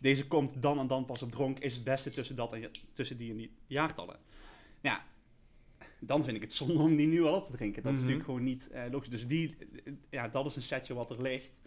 deze 0.00 0.26
komt 0.26 0.62
dan 0.62 0.78
en 0.78 0.86
dan 0.86 1.04
pas 1.04 1.22
op 1.22 1.30
dronk. 1.30 1.58
Is 1.58 1.74
het 1.74 1.84
beste 1.84 2.10
tussen, 2.10 2.36
dat 2.36 2.52
en, 2.52 2.70
tussen 2.92 3.16
die 3.16 3.30
en 3.30 3.36
die 3.36 3.50
jaartallen. 3.66 4.16
Nou 4.80 4.96
ja, 4.96 5.04
dan 6.00 6.24
vind 6.24 6.36
ik 6.36 6.42
het 6.42 6.52
zonde 6.52 6.78
om 6.78 6.96
die 6.96 7.06
nu 7.06 7.22
al 7.22 7.34
op 7.34 7.44
te 7.44 7.52
drinken. 7.52 7.82
Dat 7.82 7.92
is 7.92 7.98
Mhm. 7.98 8.06
natuurlijk 8.08 8.30
gewoon 8.34 8.48
niet 8.48 8.70
logisch. 8.90 9.08
Dus 9.08 9.26
die, 9.26 9.56
ja, 10.10 10.28
dat 10.28 10.46
is 10.46 10.56
een 10.56 10.62
setje 10.62 10.94
wat 10.94 11.10
er 11.10 11.22
ligt. 11.22 11.60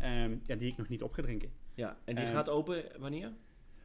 Ehm, 0.00 0.36
ja, 0.44 0.54
die 0.56 0.70
ik 0.70 0.76
nog 0.76 0.88
niet 0.88 1.02
op 1.02 1.12
ga 1.12 1.22
drinken. 1.22 1.50
Ja, 1.74 1.96
en 2.04 2.14
die 2.14 2.24
Ehm, 2.24 2.34
gaat 2.34 2.48
open 2.48 2.84
wanneer? 2.98 3.32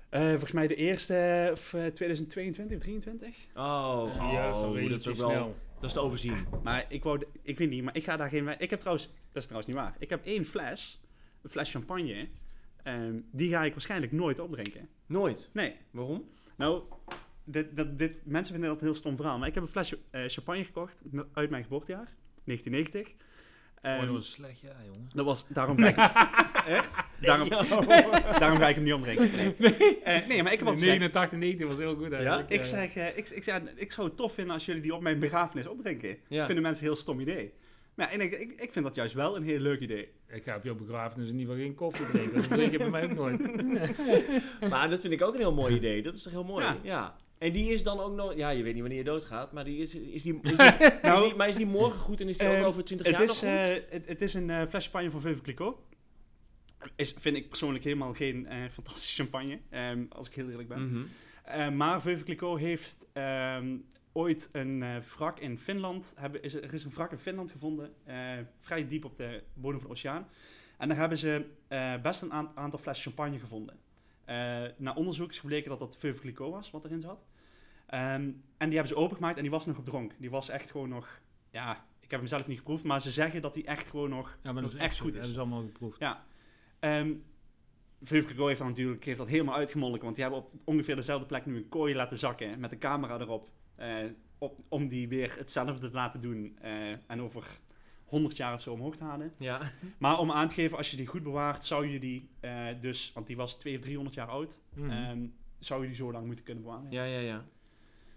Eh, 0.10 0.30
volgens 0.30 0.52
mij 0.52 0.68
de 0.68 0.76
eerste 0.76 1.50
of, 1.52 1.74
eh, 1.74 1.86
2022 1.86 2.78
of 2.78 2.84
23. 2.84 3.36
Oh, 3.56 4.12
Zie 4.12 4.22
je, 4.22 4.38
oh, 4.38 4.60
zo 4.60 4.88
dat 4.90 5.00
is 5.00 5.08
ook 5.08 5.16
wel, 5.16 5.56
dat 5.80 5.84
is 5.84 5.94
te 5.94 6.00
overzien. 6.00 6.46
Maar 6.64 6.86
ik 6.90 7.04
wou, 7.04 7.24
ik 7.42 7.58
weet 7.58 7.70
niet, 7.70 7.84
maar 7.84 7.96
ik 7.96 8.04
ga 8.04 8.18
daar 8.18 8.30
geen. 8.30 8.48
Ik 8.60 8.70
heb 8.70 8.80
trouwens, 8.80 9.08
dat 9.08 9.36
is 9.42 9.44
trouwens 9.44 9.68
niet 9.68 9.76
waar. 9.76 9.96
Ik 10.00 10.10
heb 10.10 10.26
één 10.26 10.46
fles, 10.46 11.02
een 11.42 11.50
fles 11.50 11.72
champagne. 11.72 12.28
ehm, 12.84 13.20
die 13.32 13.50
ga 13.50 13.64
ik 13.64 13.72
waarschijnlijk 13.72 14.12
nooit 14.12 14.40
opdrinken. 14.40 14.90
Nooit. 15.06 15.50
Nee. 15.54 15.76
Waarom? 15.92 16.30
Nou, 16.56 16.84
dit, 17.44 17.76
dat, 17.76 17.98
dit, 17.98 18.26
mensen 18.26 18.52
vinden 18.54 18.70
dat 18.72 18.80
een 18.80 18.86
heel 18.88 18.96
stom 18.96 19.16
verhaal. 19.16 19.38
Maar 19.38 19.48
ik 19.48 19.54
heb 19.54 19.64
een 19.64 19.70
flesje 19.70 19.98
eh, 20.10 20.24
champagne 20.28 20.64
gekocht 20.66 21.02
uit 21.34 21.50
mijn 21.50 21.64
geboortejaar, 21.64 22.14
1990. 22.44 23.14
Oh, 23.86 23.92
Ehm, 23.92 24.06
dat 24.06 24.10
was 24.16 24.32
slecht, 24.32 24.60
ja, 24.60 24.70
jongen. 24.86 25.10
dat 25.14 25.26
was, 25.26 25.48
daarom 25.48 25.78
ga 25.80 25.88
ik, 25.88 25.98
echt? 26.78 27.04
Daarom, 27.22 27.50
daarom 28.42 28.58
ga 28.58 28.68
ik 28.68 28.76
hem 28.76 28.84
niet 28.84 28.94
opdrinken. 28.94 29.32
Nee, 29.58 30.02
Eh, 30.04 30.28
nee 30.28 30.44
maar 30.44 30.52
ik 30.52 30.58
heb 30.58 30.68
wat 30.68 30.80
gezegd. 30.80 31.00
89, 31.00 31.38
90 31.40 31.68
was 31.68 31.78
heel 31.78 31.96
goed 31.96 32.12
eigenlijk. 32.12 32.50
Ik 32.50 32.60
Eh, 32.60 32.66
zeg, 32.66 32.96
eh, 32.96 33.18
ik, 33.18 33.30
ik, 33.30 33.44
zeg, 33.44 33.62
ik 33.76 33.92
zou 33.92 34.08
het 34.08 34.18
tof 34.18 34.34
vinden 34.34 34.54
als 34.54 34.66
jullie 34.66 34.82
die 34.82 34.94
op 34.96 35.02
mijn 35.02 35.20
begrafenis 35.20 35.68
opdrinken. 35.68 36.18
Ja. 36.28 36.46
Vinden 36.46 36.64
mensen 36.64 36.84
een 36.86 36.92
heel 36.92 37.00
stom 37.02 37.20
idee. 37.20 37.54
Maar 37.96 38.06
ja, 38.08 38.12
en 38.14 38.22
ik, 38.22 38.32
ik, 38.40 38.62
ik 38.62 38.72
vind 38.72 38.86
dat 38.86 38.96
juist 38.96 39.14
wel 39.14 39.36
een 39.36 39.44
heel 39.44 39.60
leuk 39.60 39.80
idee. 39.80 40.08
Ik 40.28 40.44
ga 40.44 40.56
op 40.56 40.64
jouw 40.64 40.76
begrafenis 40.76 41.30
in 41.30 41.40
ieder 41.40 41.54
geval 41.54 41.68
geen 41.68 41.76
koffie 41.76 42.06
drinken. 42.12 42.34
Dat 42.42 42.50
drink 42.50 42.72
ik 42.72 42.78
bij 42.78 42.90
mij 42.90 43.04
ook 43.04 43.14
nooit. 43.14 43.42
Maar 44.70 44.90
dat 44.90 45.02
vind 45.02 45.14
ik 45.14 45.22
ook 45.22 45.34
een 45.34 45.40
heel 45.40 45.54
mooi 45.54 45.76
idee. 45.76 46.02
Dat 46.02 46.16
is 46.16 46.22
toch 46.24 46.32
heel 46.34 46.44
mooi? 46.44 46.66
Ja. 46.66 46.78
Ja. 46.82 47.16
En 47.38 47.52
die 47.52 47.72
is 47.72 47.84
dan 47.84 48.00
ook 48.00 48.16
nog... 48.16 48.36
Ja, 48.36 48.50
je 48.50 48.64
weet 48.64 48.72
niet 48.74 48.82
wanneer 48.82 49.00
je 49.00 49.04
doodgaat, 49.06 49.52
maar 49.52 49.64
die 49.64 49.78
is, 49.78 49.96
is, 49.96 50.24
die, 50.24 50.40
is, 50.42 50.56
die, 50.58 50.66
is 51.12 51.20
die- 51.22 51.36
maar 51.36 51.48
is 51.48 51.56
die 51.56 51.66
morgen 51.66 52.00
goed 52.00 52.22
en 52.22 52.28
is 52.28 52.38
die 52.38 52.48
ook 52.48 52.54
Ehm, 52.54 52.64
over 52.64 52.84
20 52.86 53.08
Het 53.08 53.16
jaar 53.16 53.26
is, 53.26 53.42
nog 53.42 53.52
goed? 53.52 53.60
eh, 53.70 53.84
het, 53.90 54.08
het 54.08 54.22
is 54.22 54.34
een 54.34 54.50
eh 54.50 54.68
fles 54.68 54.84
champagne 54.84 55.12
van 55.12 55.22
Veuve 55.22 55.42
Clicquot. 55.42 55.78
Is, 56.96 57.16
vind 57.20 57.36
ik 57.36 57.50
persoonlijk 57.50 57.84
helemaal 57.84 58.14
geen 58.14 58.48
eh, 58.48 58.58
fantastische 58.72 59.16
champagne, 59.24 59.60
ehm, 59.70 60.04
als 60.10 60.28
ik 60.28 60.34
heel 60.34 60.50
eerlijk 60.50 60.68
ben. 60.70 60.90
Mhm. 60.92 61.76
Maar 61.76 62.02
Veuve 62.02 62.24
Clicquot 62.24 62.60
heeft 62.60 63.08
ehm, 63.14 63.76
ooit 64.14 64.50
een 64.52 64.84
wrak 65.16 65.40
in 65.40 65.60
Finland. 65.60 66.14
Hebben, 66.18 66.44
is, 66.44 66.54
er 66.54 66.74
is 66.74 66.84
een 66.84 66.92
wrak 66.92 67.12
in 67.12 67.18
Finland 67.20 67.52
gevonden, 67.52 67.94
vrij 68.60 68.88
diep 68.88 69.06
op 69.06 69.18
de 69.18 69.44
bodem 69.54 69.80
van 69.80 69.90
de 69.90 69.96
oceaan. 69.96 70.28
En 70.78 70.88
daar 70.88 70.98
hebben 70.98 71.18
ze 71.18 71.46
best 72.04 72.22
een 72.22 72.32
aan- 72.34 72.52
aantal 72.56 72.80
flessen 72.80 73.06
champagne 73.12 73.40
gevonden. 73.40 73.76
Eh, 74.26 74.64
na 74.78 74.94
onderzoek 74.94 75.30
is 75.30 75.40
gebleken 75.40 75.70
dat 75.70 75.80
dat 75.80 75.98
Veuve 75.98 76.50
was, 76.50 76.72
wat 76.72 76.86
erin 76.86 77.02
zat. 77.02 77.26
Ehm, 77.86 78.32
en 78.58 78.70
die 78.70 78.78
hebben 78.78 78.88
ze 78.88 78.96
opengemaakt 78.96 79.36
en 79.36 79.42
die 79.42 79.52
was 79.52 79.66
nog 79.66 79.78
op 79.78 79.86
dronk. 79.86 80.14
Die 80.20 80.30
was 80.30 80.50
echt 80.50 80.72
gewoon 80.72 80.90
nog, 80.90 81.22
ja, 81.50 81.86
ik 82.00 82.12
heb 82.12 82.20
hem 82.20 82.30
zelf 82.30 82.48
niet 82.48 82.58
geproefd, 82.58 82.84
maar 82.84 83.02
ze 83.02 83.12
zeggen 83.12 83.42
dat 83.42 83.54
die 83.54 83.66
echt 83.66 83.88
gewoon 83.88 84.10
nog, 84.10 84.38
Ja, 84.44 84.52
maar 84.52 84.62
dat 84.62 84.72
nog 84.72 84.82
is 84.82 84.88
echt 84.88 85.00
goed. 85.00 85.16
is. 85.16 85.30
is 85.30 85.38
allemaal 85.38 85.64
geproefd. 85.66 86.06
Ehm 86.80 87.12
Veuve 88.02 88.44
heeft 88.44 88.60
dat 88.60 88.68
natuurlijk 88.68 89.06
heeft 89.06 89.18
dat 89.18 89.28
helemaal 89.28 89.56
uitgemolken, 89.56 90.02
want 90.02 90.16
die 90.16 90.24
hebben 90.24 90.42
op 90.42 90.52
ongeveer 90.64 90.96
dezelfde 90.96 91.26
plek 91.26 91.46
nu 91.46 91.56
een 91.56 91.70
kooi 91.70 91.96
laten 91.96 92.18
zakken 92.18 92.60
met 92.60 92.72
een 92.72 92.80
camera 92.80 93.20
erop, 93.20 93.50
eh, 93.76 93.96
op, 94.38 94.60
om 94.68 94.88
die 94.88 95.08
weer 95.08 95.36
hetzelfde 95.38 95.90
te 95.90 95.96
laten 95.96 96.20
doen 96.20 96.58
eh, 96.62 96.92
en 97.08 97.22
over 97.22 97.60
100 98.06 98.38
jaar 98.38 98.54
of 98.54 98.62
zo 98.62 98.72
omhoog 98.74 98.96
te 98.96 99.04
halen. 99.04 99.34
Ja. 99.38 99.72
Maar 99.98 100.20
om 100.20 100.32
aan 100.32 100.48
te 100.48 100.54
geven, 100.54 100.78
als 100.78 100.92
je 100.92 100.98
die 100.98 101.08
goed 101.08 101.24
bewaart, 101.24 101.66
zou 101.66 101.88
je 101.88 102.00
die 102.00 102.30
eh, 102.40 102.68
dus, 102.82 103.12
want 103.14 103.28
die 103.28 103.36
was 103.36 103.60
200 103.60 103.78
of 103.78 103.84
300 103.84 104.16
jaar 104.16 104.28
oud, 104.28 104.62
Mhm. 104.76 104.90
ehm, 104.90 105.26
zou 105.60 105.82
je 105.82 105.88
die 105.88 105.96
zo 105.96 106.12
lang 106.12 106.26
moeten 106.26 106.46
kunnen 106.46 106.64
bewaren. 106.64 106.92
ja, 106.92 107.04
ja, 107.04 107.20
ja. 107.20 107.46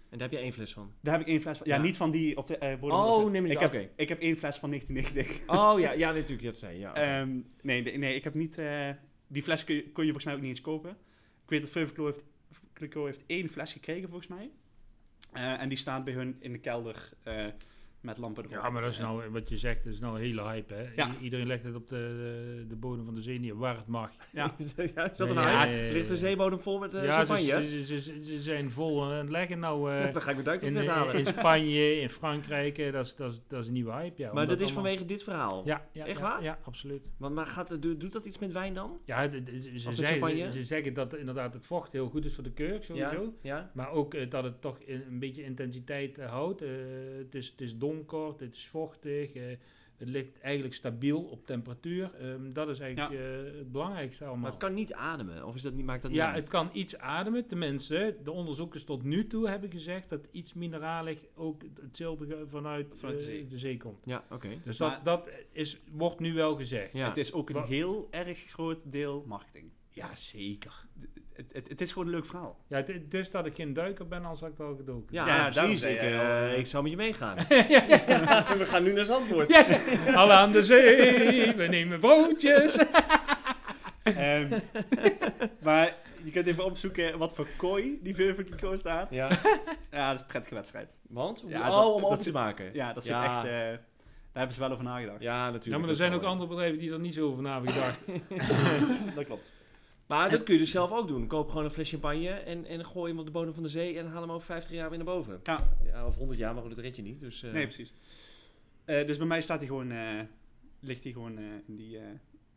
En 0.09 0.17
daar 0.17 0.27
heb 0.29 0.37
je 0.37 0.43
één 0.43 0.53
fles 0.53 0.73
van. 0.73 0.91
Daar 1.01 1.13
heb 1.13 1.21
ik 1.21 1.27
één 1.27 1.41
fles 1.41 1.57
van. 1.57 1.67
Ja, 1.67 1.75
Ja. 1.75 1.81
niet 1.81 1.97
van 1.97 2.11
die 2.11 2.37
op 2.37 2.47
de 2.47 2.57
eh 2.57 2.79
bodem. 2.79 2.97
Oh, 2.97 3.31
neem 3.31 3.45
ik- 3.45 3.59
heb, 3.59 3.67
oké. 3.69 3.89
ik 3.95 4.09
heb 4.09 4.19
één 4.19 4.37
fles 4.37 4.57
van 4.57 4.69
1990. 4.69 5.41
Oh 5.59 5.79
ja, 5.79 5.91
ja 6.03 6.11
natuurlijk, 6.11 6.43
dat 6.43 6.57
zei 6.57 6.73
je. 6.73 6.79
Ja. 6.79 6.93
Ehm, 6.93 7.29
nee, 7.61 7.81
nee, 7.81 7.97
nee, 7.97 8.15
ik 8.15 8.23
heb 8.23 8.33
niet... 8.33 8.57
eh, 8.57 8.89
die 9.27 9.43
fles 9.43 9.63
kun 9.63 9.75
je, 9.75 9.81
kon 9.91 10.03
je 10.05 10.11
volgens 10.11 10.25
mij 10.25 10.33
ook 10.33 10.39
niet 10.39 10.49
eens 10.49 10.61
kopen. 10.61 10.89
Ik 11.43 11.49
weet 11.49 11.61
dat 11.61 11.69
Veuve 11.69 12.03
heeft, 12.03 12.93
heeft 12.93 13.23
één 13.25 13.49
fles 13.49 13.71
gekregen, 13.73 14.09
volgens 14.09 14.27
mij. 14.29 14.49
En 15.57 15.69
die 15.69 15.77
staat 15.77 16.03
bij 16.03 16.13
hun 16.13 16.37
in 16.39 16.51
de 16.51 16.57
kelder 16.59 17.09
met 18.01 18.17
lampen 18.17 18.43
erop. 18.43 18.55
Ja, 18.63 18.69
maar 18.69 18.81
dat 18.81 18.91
is 18.91 18.99
nou, 18.99 19.29
wat 19.29 19.49
je 19.49 19.57
zegt, 19.57 19.83
dat 19.83 19.93
is 19.93 19.99
nou 19.99 20.15
een 20.15 20.21
hele 20.21 20.43
hype. 20.43 20.73
Hè? 20.73 20.85
Ja. 20.95 21.15
Iedereen 21.21 21.47
legt 21.47 21.63
het 21.65 21.75
op 21.75 21.89
de, 21.89 21.95
de, 21.95 22.65
de 22.67 22.75
bodem 22.75 23.05
van 23.05 23.13
de 23.15 23.21
zee 23.21 23.39
neer, 23.39 23.57
waar 23.57 23.75
het 23.77 23.87
mag. 23.87 24.11
ja. 24.31 24.55
is 24.57 24.73
dat 25.17 25.29
een 25.29 25.35
Nee, 25.35 25.45
hype? 25.45 25.93
Ligt 25.93 26.07
de 26.07 26.17
zeebodem 26.17 26.59
vol 26.59 26.79
met 26.79 26.93
eh, 26.93 27.03
ja, 27.03 27.25
ze, 27.25 27.33
champagne? 27.33 27.65
ze, 27.69 27.85
ze, 27.85 28.01
ze- 28.01 28.23
ze 28.23 28.41
zijn 28.41 28.71
vol 28.71 29.03
aan 29.03 29.11
het 29.11 29.29
leggen 29.29 29.59
nou 29.59 29.91
eh, 29.93 30.13
Dan 30.13 30.21
ga 30.21 30.31
ik 30.31 30.43
mijn 30.43 30.61
in, 30.61 30.73
duikbrevet 30.73 30.87
halen. 30.87 31.15
in 31.15 31.25
Spanje, 31.37 31.99
in 32.01 32.09
Frankrijk. 32.09 32.77
eh, 32.77 32.91
Dat 32.91 33.05
is, 33.05 33.15
dat, 33.15 33.31
is, 33.31 33.41
dat 33.47 33.61
is 33.61 33.67
een 33.67 33.73
nieuwe 33.73 33.91
hype. 33.91 34.21
Ja, 34.21 34.33
maar 34.33 34.47
dat 34.47 34.55
is 34.59 34.63
allemaal- 34.65 34.83
vanwege 34.83 35.05
dit 35.05 35.23
verhaal? 35.23 35.61
Ja, 35.65 35.87
ja, 35.91 36.05
Echt 36.05 36.17
ja, 36.19 36.23
waar? 36.23 36.43
Ja, 36.43 36.59
absoluut. 36.63 37.01
Want, 37.17 37.35
maar 37.35 37.47
gaat, 37.47 37.69
het- 37.69 37.81
doet, 37.81 37.99
doet 37.99 38.11
dat 38.11 38.25
iets 38.25 38.37
met 38.39 38.51
wijn 38.51 38.73
dan? 38.73 38.99
Ja, 39.05 39.27
de- 39.27 39.43
de- 39.43 39.61
ze, 39.61 39.79
zeggen, 39.79 40.05
champagne? 40.05 40.51
ze, 40.51 40.51
ze 40.51 40.63
zeggen 40.63 40.93
dat 40.93 41.15
inderdaad 41.15 41.53
het 41.53 41.65
vocht 41.65 41.91
heel 41.91 42.09
goed 42.09 42.25
is 42.25 42.33
voor 42.35 42.43
de 42.43 42.51
kurk, 42.51 42.83
sowieso. 42.83 43.33
Ja? 43.41 43.55
ja? 43.55 43.71
Maar 43.73 43.91
ook 43.91 44.31
dat 44.31 44.43
het 44.43 44.61
toch 44.61 44.79
in- 44.79 45.03
een 45.09 45.19
beetje 45.19 45.43
intensiteit 45.43 46.17
houdt. 46.17 46.61
Eh, 46.61 46.69
het, 47.17 47.35
is, 47.35 47.47
het 47.49 47.61
is 47.61 47.77
donker, 47.77 47.87
het 48.39 48.55
is 48.55 48.67
vochtig. 48.67 49.33
eh, 49.33 49.43
Het 49.97 50.09
ligt 50.09 50.39
eigenlijk 50.41 50.73
stabiel 50.75 51.21
op 51.23 51.45
temperatuur. 51.45 52.11
Ehm, 52.19 52.53
dat 52.53 52.69
is 52.69 52.79
eigenlijk 52.79 53.19
eh, 53.19 53.27
het 53.57 53.71
belangrijkste 53.71 54.23
allemaal. 54.23 54.41
Maar 54.41 54.49
het 54.51 54.59
kan 54.59 54.73
niet 54.73 54.93
ademen, 54.93 55.45
of 55.45 55.55
is 55.55 55.61
dat 55.61 55.73
niet, 55.73 55.85
maakt 55.85 56.01
dat 56.01 56.11
niet 56.11 56.19
ja, 56.19 56.27
uit? 56.27 56.35
het 56.37 56.47
kan 56.47 56.69
iets 56.73 56.97
ademen. 56.97 57.47
Tenminste, 57.47 58.17
de 58.23 58.31
onderzoekers 58.31 58.83
tot 58.83 59.03
nu 59.03 59.27
toe 59.27 59.49
hebben 59.49 59.71
gezegd 59.71 60.09
dat 60.09 60.27
iets 60.31 60.53
mineralig 60.53 61.19
ook 61.35 61.61
hetzelfde 61.81 62.25
ge- 62.25 62.43
vanuit, 62.47 62.87
Vanuit 62.95 63.17
de 63.17 63.23
eh, 63.23 63.29
zee. 63.29 63.47
de 63.47 63.57
zee 63.57 63.77
komt. 63.77 63.99
Ja, 64.05 64.23
oké. 64.29 64.49
Dus 64.63 64.79
Maar- 64.79 65.01
dat, 65.03 65.25
dat 65.25 65.29
is, 65.51 65.79
wordt 65.91 66.19
nu 66.19 66.33
wel 66.33 66.55
gezegd. 66.55 66.93
Ja. 66.93 67.07
Het 67.07 67.17
is 67.17 67.33
ook 67.33 67.49
een 67.49 67.55
Wa- 67.55 67.65
heel 67.65 68.07
erg 68.11 68.39
groot 68.39 68.91
deel 68.91 69.23
marketing. 69.27 69.71
Ja, 69.99 70.15
zeker. 70.15 70.85
Het, 71.33 71.53
het, 71.53 71.69
het 71.69 71.81
is 71.81 71.91
gewoon 71.91 72.07
een 72.07 72.13
leuk 72.13 72.25
verhaal. 72.25 72.57
Ja, 72.67 72.75
het, 72.77 72.87
het 72.87 73.13
is 73.13 73.31
dat 73.31 73.45
ik 73.45 73.55
geen 73.55 73.73
duiker 73.73 74.07
ben, 74.07 74.25
als 74.25 74.39
had 74.39 74.49
ik 74.49 74.57
het 74.57 74.67
al 74.67 74.75
gedoken. 74.75 75.07
Ja, 75.15 75.27
Ja, 75.27 75.49
precies. 75.49 75.83
Ik, 75.83 75.97
eh, 75.97 76.51
eh, 76.51 76.57
ik 76.57 76.67
zou 76.67 76.83
met 76.83 76.91
je 76.91 76.97
meegaan. 76.97 77.37
ja, 77.49 77.65
ja. 77.87 78.57
we 78.57 78.65
gaan 78.65 78.83
nu 78.83 78.93
naar 78.93 79.05
Zandvoort. 79.05 79.49
Ja, 80.05 80.13
Alle 80.13 80.33
aan 80.33 80.51
de 80.51 80.63
zee, 80.63 81.53
we 81.55 81.67
nemen 81.67 81.99
broodjes. 81.99 82.77
Ehm, 84.03 84.59
maar 85.61 85.95
je 86.23 86.31
kunt 86.31 86.47
even 86.47 86.65
opzoeken 86.65 87.17
wat 87.17 87.33
voor 87.35 87.47
kooi 87.57 87.99
die 88.03 88.15
Veuvenkico 88.15 88.75
staat. 88.75 89.11
Ja, 89.11 89.29
Ja, 89.91 90.05
dat 90.07 90.15
is 90.15 90.21
een 90.21 90.27
prettige 90.27 90.55
wedstrijd. 90.55 90.89
want? 91.09 91.43
Ja, 91.47 91.59
oh, 91.59 91.75
dat- 91.75 91.93
om 91.93 92.01
dat 92.01 92.09
open 92.11 92.23
te 92.23 92.31
maken. 92.31 92.69
Ja, 92.73 92.93
dat 92.93 93.03
zit 93.03 93.11
Ja. 93.11 93.23
echt... 93.23 93.45
eh, 93.45 93.51
daar 93.51 93.79
hebben 94.47 94.53
ze 94.55 94.59
wel 94.61 94.71
over 94.71 94.83
nagedacht. 94.83 95.21
Ja, 95.21 95.43
natuurlijk. 95.45 95.65
Ja, 95.73 95.77
maar 95.77 95.89
er 95.89 95.95
zijn 95.95 96.13
ook 96.13 96.21
wel. 96.21 96.29
andere 96.29 96.49
bedrijven 96.49 96.79
die 96.79 96.91
er 96.91 96.99
niet 96.99 97.13
zo 97.13 97.27
over 97.27 97.43
na 97.43 97.53
hebben 97.53 97.71
gedacht. 97.73 97.99
Dat 99.15 99.25
klopt. 99.25 99.47
Maar 100.09 100.29
dat 100.29 100.43
kun 100.43 100.53
je 100.53 100.59
dus 100.59 100.71
zelf 100.71 100.91
ook 100.91 101.07
doen. 101.07 101.27
Koop 101.27 101.49
gewoon 101.49 101.63
een 101.63 101.71
fles 101.71 101.89
champagne 101.89 102.29
en, 102.29 102.65
en 102.65 102.85
gooi 102.85 103.09
hem 103.09 103.19
op 103.19 103.25
de 103.25 103.31
bodem 103.31 103.53
van 103.53 103.63
de 103.63 103.69
zee 103.69 103.97
en 103.97 104.07
haal 104.07 104.21
hem 104.21 104.31
over 104.31 104.45
50 104.45 104.71
jaar 104.75 104.89
weer 104.89 104.97
naar 104.97 105.07
boven. 105.07 105.39
Ja. 105.43 105.77
Ja, 105.83 106.05
of 106.07 106.15
100 106.15 106.39
jaar, 106.39 106.53
maar 106.53 106.69
dat 106.69 106.77
red 106.77 106.95
je 106.95 107.01
niet. 107.01 107.19
Dus, 107.19 107.43
eh, 107.43 107.51
Nee, 107.51 107.63
precies. 107.63 107.93
Eh, 108.85 109.07
dus 109.07 109.17
bij 109.17 109.27
mij 109.27 109.41
staat 109.41 109.57
hij 109.57 109.67
gewoon... 109.67 109.91
eh, 109.91 110.19
ligt 110.79 111.03
hij 111.03 111.11
gewoon 111.11 111.39
in 111.67 111.75
die... 111.75 111.97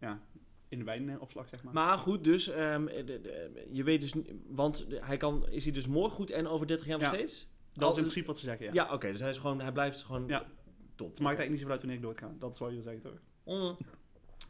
ja, 0.00 0.20
in 0.68 0.78
de 0.78 0.84
wijnopslag, 0.84 1.48
zeg 1.48 1.62
maar. 1.62 1.74
Maar 1.74 1.98
goed, 1.98 2.24
dus 2.24 2.48
ehm, 2.48 2.84
de- 2.86 3.04
de- 3.04 3.66
je 3.70 3.82
weet 3.82 4.00
dus 4.00 4.12
want 4.46 4.86
hij 4.90 5.16
kan, 5.16 5.48
is 5.50 5.64
hij 5.64 5.72
dus 5.72 5.86
morgen 5.86 6.10
goed 6.16 6.30
en 6.30 6.46
over 6.46 6.66
30 6.66 6.86
jaar 6.86 6.98
nog 6.98 7.10
Ja. 7.10 7.14
steeds? 7.14 7.46
dat 7.72 7.90
is 7.90 7.96
in 7.96 8.02
principe 8.02 8.26
wat 8.26 8.38
ze 8.38 8.44
zeggen, 8.44 8.66
ja. 8.66 8.72
Ja, 8.72 8.92
oké, 8.92 9.10
dus 9.10 9.20
hij, 9.20 9.30
is 9.30 9.36
gewoon, 9.38 9.60
hij 9.60 9.72
blijft 9.72 10.02
gewoon 10.02 10.26
Ja. 10.28 10.38
top. 10.94 11.08
Het 11.10 11.20
maakt 11.20 11.38
eigenlijk 11.38 11.48
niet 11.50 11.58
zoveel 11.58 11.72
uit 11.72 11.80
wanneer 11.80 11.98
ik 11.98 12.02
doodga. 12.02 12.34
Dat 12.38 12.52
is 12.52 12.58
wat 12.58 12.72
je 12.72 12.82
zeggen, 12.82 13.02
toch? 13.02 13.20
Mm. 13.44 13.76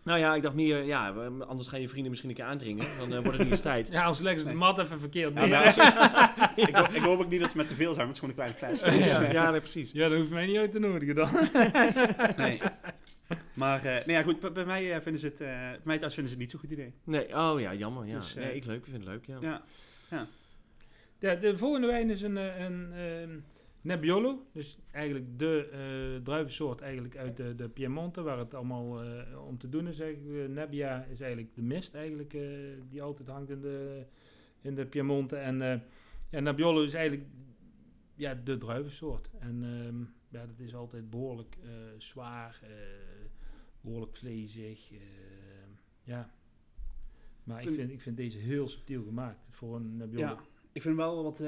Nou 0.02 0.18
ja, 0.18 0.34
ik 0.34 0.42
dacht 0.42 0.54
meer, 0.54 0.82
ja, 0.82 1.08
anders 1.46 1.68
gaan 1.68 1.80
je 1.80 1.88
vrienden 1.88 2.10
misschien 2.10 2.30
een 2.30 2.36
keer 2.36 2.44
aandringen. 2.44 2.86
Dan 2.98 3.08
wordt 3.08 3.26
het 3.26 3.38
niet 3.38 3.50
eens 3.50 3.60
tijd. 3.60 3.88
Ja, 3.92 4.04
als 4.04 4.20
leggen 4.20 4.42
ze 4.42 4.48
de 4.48 4.54
mat 4.54 4.78
even 4.78 4.98
verkeerd 5.00 5.34
Ja, 5.34 5.64
ik, 6.66 6.76
hoop, 6.76 6.88
ik 6.88 7.02
hoop 7.02 7.20
ook 7.20 7.30
niet 7.30 7.40
dat 7.40 7.50
ze 7.50 7.56
met 7.56 7.68
te 7.68 7.74
veel 7.74 7.94
zijn, 7.94 8.06
want 8.06 8.18
het 8.18 8.30
is 8.30 8.34
gewoon 8.34 8.48
een 8.48 8.54
kleine 8.54 8.80
fles. 8.80 8.98
Dus, 8.98 9.12
ja, 9.12 9.32
ja, 9.32 9.50
nee, 9.50 9.60
precies. 9.60 9.92
Ja, 9.92 10.08
dat 10.08 10.18
hoeft 10.18 10.30
mij 10.30 10.46
niet 10.46 10.56
uit 10.56 10.72
te 10.72 10.78
nodigen 10.78 11.14
dan. 11.14 11.28
nee. 12.36 12.58
Maar 13.54 13.84
eh, 13.84 14.06
nee, 14.06 14.16
ja, 14.16 14.22
goed, 14.22 14.40
bij, 14.40 14.52
bij 14.52 14.64
mij 14.64 14.94
eh, 14.94 15.00
vinden 15.00 15.20
ze 15.20 15.26
het, 15.26 15.40
eh, 15.40 15.48
bij 15.48 15.80
mij 15.82 15.98
thuis 15.98 16.14
vinden 16.14 16.32
ze 16.32 16.38
het 16.38 16.38
niet 16.38 16.50
zo'n 16.50 16.60
goed 16.60 16.70
idee. 16.70 16.92
Nee, 17.04 17.36
oh 17.36 17.60
ja, 17.60 17.74
jammer. 17.74 18.06
Ja. 18.06 18.14
Dus, 18.14 18.34
nee, 18.34 18.54
ik 18.54 18.64
leuk, 18.64 18.78
ik 18.78 18.84
vind 18.84 19.04
het 19.04 19.06
leuk, 19.06 19.26
ja. 19.26 19.38
Ja. 19.40 20.26
Ja, 21.22 21.34
de 21.34 21.58
volgende 21.58 21.86
wijn 21.86 22.10
is 22.10 22.22
een, 22.22 22.36
eh, 22.36 22.60
een 22.60 22.92
ehm, 22.92 23.30
Nebbiolo. 23.82 24.46
Dus 24.52 24.78
eigenlijk 24.90 25.38
de 25.38 25.68
eh 25.72 26.24
druivensoort 26.24 26.80
eigenlijk 26.80 27.16
uit 27.16 27.36
de, 27.36 27.54
de 27.54 27.68
Piemonte, 27.68 28.22
waar 28.22 28.38
het 28.38 28.54
allemaal 28.54 29.02
eh, 29.02 29.46
om 29.46 29.58
te 29.58 29.68
doen 29.68 29.88
is. 29.88 29.98
Eigenlijk. 30.00 30.48
Nebbia 30.50 31.04
is 31.04 31.20
eigenlijk 31.20 31.54
de 31.54 31.62
mist 31.62 31.94
eigenlijk, 31.94 32.34
eh, 32.34 32.42
die 32.88 33.02
altijd 33.02 33.28
hangt 33.28 33.50
in 33.50 33.60
de, 33.60 34.04
in 34.60 34.74
de 34.74 34.86
Piemonte. 34.86 35.36
En 35.36 35.82
ja, 36.30 36.40
Nebbiolo 36.40 36.82
is 36.82 36.94
eigenlijk 36.94 37.28
ja, 38.14 38.34
de 38.44 38.58
druivensoort. 38.58 39.30
En 39.38 39.62
ehm, 39.64 40.00
ja, 40.38 40.46
dat 40.46 40.58
is 40.58 40.74
altijd 40.74 41.10
behoorlijk 41.10 41.56
eh, 41.62 41.70
zwaar, 41.98 42.60
eh, 42.62 42.68
behoorlijk 43.80 44.16
vlezig. 44.16 44.90
ja. 46.04 46.34
Maar 47.44 47.62
ik 47.62 47.74
Vind- 47.74 47.90
ik 47.90 48.00
vind 48.00 48.16
deze 48.16 48.38
heel 48.38 48.68
subtiel 48.68 49.04
gemaakt 49.04 49.38
voor 49.48 49.76
een 49.76 49.96
Nebbiolo. 49.96 50.26
Ja, 50.26 50.38
ik 50.72 50.82
vind 50.82 50.96
wel 50.96 51.22
wat, 51.22 51.42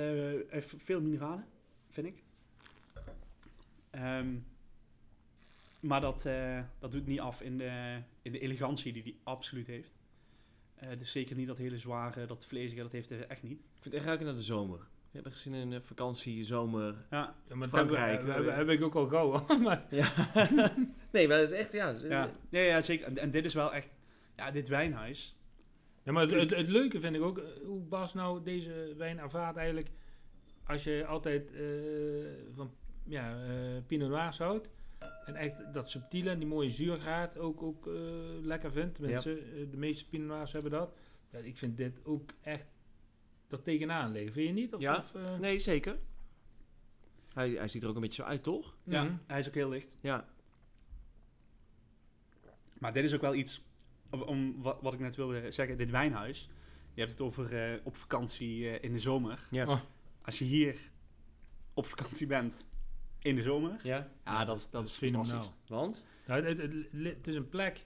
veel 0.65 1.01
mineralen, 1.01 1.47
vind 1.89 2.07
ik. 2.07 2.24
Ehm, 3.95 4.37
maar 5.81 6.01
dat, 6.01 6.27
eh, 6.27 6.61
dat 6.79 6.93
doet 6.93 7.07
niet 7.07 7.21
af 7.21 7.41
in 7.41 7.59
de, 7.59 8.01
in 8.23 8.33
de 8.33 8.39
elegantie 8.39 8.93
die 8.93 9.03
hij 9.03 9.15
absoluut 9.23 9.67
heeft. 9.67 9.99
Eh 10.75 10.89
dus 10.99 11.13
zeker 11.13 11.37
niet 11.37 11.47
dat 11.47 11.59
hele 11.59 11.79
zware, 11.79 12.27
dat 12.27 12.47
vlezige, 12.47 12.83
dat 12.83 12.93
heeft 12.93 13.09
hij 13.09 13.27
echt 13.27 13.43
niet. 13.43 13.59
Ik 13.59 13.67
vind 13.81 13.85
het 13.85 13.95
echt 13.95 14.05
ruiken 14.05 14.27
naar 14.27 14.35
de 14.35 14.43
zomer. 14.43 14.87
Je 15.11 15.21
hebt 15.23 15.37
zin 15.37 15.55
in 15.55 15.73
een 15.73 15.83
vakantie, 15.83 16.45
zomer. 16.45 16.95
Ja, 17.11 17.35
Ja, 17.49 17.55
maar 17.55 17.69
dat 17.69 17.79
Frankrijk, 17.79 18.27
heb, 18.27 18.45
heb, 18.45 18.57
heb 18.57 18.69
ik 18.69 18.83
ook 18.83 18.95
al 18.95 19.07
gauw. 19.07 19.47
maar, 19.63 19.85
Ja. 19.91 20.13
nee, 21.13 21.29
maar 21.29 21.39
dat 21.39 21.51
is 21.51 21.59
echt, 21.59 21.73
ja. 21.73 21.91
ja. 21.91 22.31
Nee, 22.49 22.67
ja 22.67 22.81
zeker. 22.81 23.07
En, 23.07 23.19
en 23.19 23.31
dit 23.31 23.45
is 23.45 23.55
wel 23.55 23.73
echt, 23.75 23.97
ja, 24.37 24.51
dit 24.51 24.69
wijnhuis. 24.69 25.37
ja, 26.03 26.13
maar 26.13 26.23
het, 26.23 26.41
het, 26.41 26.51
het 26.51 26.69
leuke 26.69 27.01
vind 27.01 27.17
ik 27.17 27.23
ook, 27.23 27.39
eh, 27.39 27.45
hoe 27.65 27.81
Bas 27.81 28.15
nou 28.15 28.43
deze 28.43 28.95
wijn 28.97 29.19
ervaart 29.19 29.57
eigenlijk, 29.57 29.91
als 30.67 30.85
je 30.85 31.07
altijd 31.07 31.53
eh, 31.53 31.63
van 32.55 32.71
ja, 33.05 33.45
eh, 33.45 33.83
Pinot 33.87 34.09
Noirs 34.09 34.39
houdt, 34.39 34.69
en 35.25 35.35
echt 35.35 35.73
dat 35.73 35.91
subtiele 35.91 36.31
en 36.31 36.39
die 36.39 36.49
mooie 36.49 36.71
zuurgraad 36.71 37.39
ook, 37.39 37.63
ook 37.63 37.87
eh, 37.87 37.95
lekker 38.43 38.73
vindt. 38.73 38.95
Tenminste, 38.95 39.39
eh, 39.39 39.71
de 39.71 39.77
meeste 39.77 40.09
Pinot 40.09 40.27
Noirs 40.29 40.53
hebben 40.53 40.71
dat. 40.71 40.97
Ja, 41.31 41.39
ik 41.39 41.57
vind 41.57 41.77
dit 41.77 42.05
ook 42.05 42.31
echt 42.41 42.67
er 43.49 43.63
tegenaan 43.63 44.13
liggen. 44.13 44.33
Vind 44.33 44.47
je 44.49 44.55
niet? 44.55 44.75
Of, 44.75 44.81
Ja. 44.81 44.97
of, 44.97 45.15
eh, 45.15 45.39
Nee, 45.39 45.59
zeker. 45.59 45.99
Hij, 47.35 47.51
hij 47.51 47.69
ziet 47.69 47.83
er 47.83 47.89
ook 47.89 47.95
een 47.95 48.01
beetje 48.01 48.23
zo 48.23 48.29
uit, 48.29 48.43
toch? 48.43 48.77
mhm. 48.85 48.95
Ja, 48.97 49.19
hij 49.27 49.39
is 49.39 49.49
ook 49.49 49.55
heel 49.55 49.69
licht. 49.69 49.97
Ja. 50.01 50.29
Maar 52.79 52.93
dit 52.93 53.05
is 53.05 53.15
ook 53.15 53.21
wel 53.21 53.35
iets, 53.35 53.63
om, 54.11 54.23
om 54.23 54.63
wat, 54.63 54.79
wat 54.81 54.93
ik 54.93 54.99
net 55.01 55.15
wilde 55.15 55.51
zeggen, 55.51 55.77
dit 55.77 55.91
wijnhuis. 55.91 56.49
Je 56.95 57.01
hebt 57.01 57.13
het 57.13 57.21
over 57.21 57.73
eh, 57.73 57.81
op 57.85 57.97
vakantie 57.97 58.69
eh, 58.69 58.83
in 58.85 58.93
de 58.93 58.99
zomer. 58.99 59.47
Ja. 59.51 59.67
Oh. 59.67 59.81
Als 60.23 60.39
je 60.39 60.45
hier 60.45 60.77
op 61.75 61.87
vakantie 61.87 62.27
bent 62.27 62.65
in 63.25 63.37
de 63.37 63.43
zomer, 63.43 63.81
Ja. 63.83 64.11
ja, 64.25 64.45
dat 64.45 64.57
is, 64.57 64.71
dat 64.71 64.87
is 64.87 64.97
fenomenaal. 64.97 65.41
fantastisch. 65.43 65.69
Want? 65.69 66.05
Nou, 66.27 66.45
het, 66.45 66.59
het, 66.59 66.73
het- 66.73 67.15
het 67.17 67.27
is 67.27 67.35
een 67.35 67.49
plek 67.49 67.85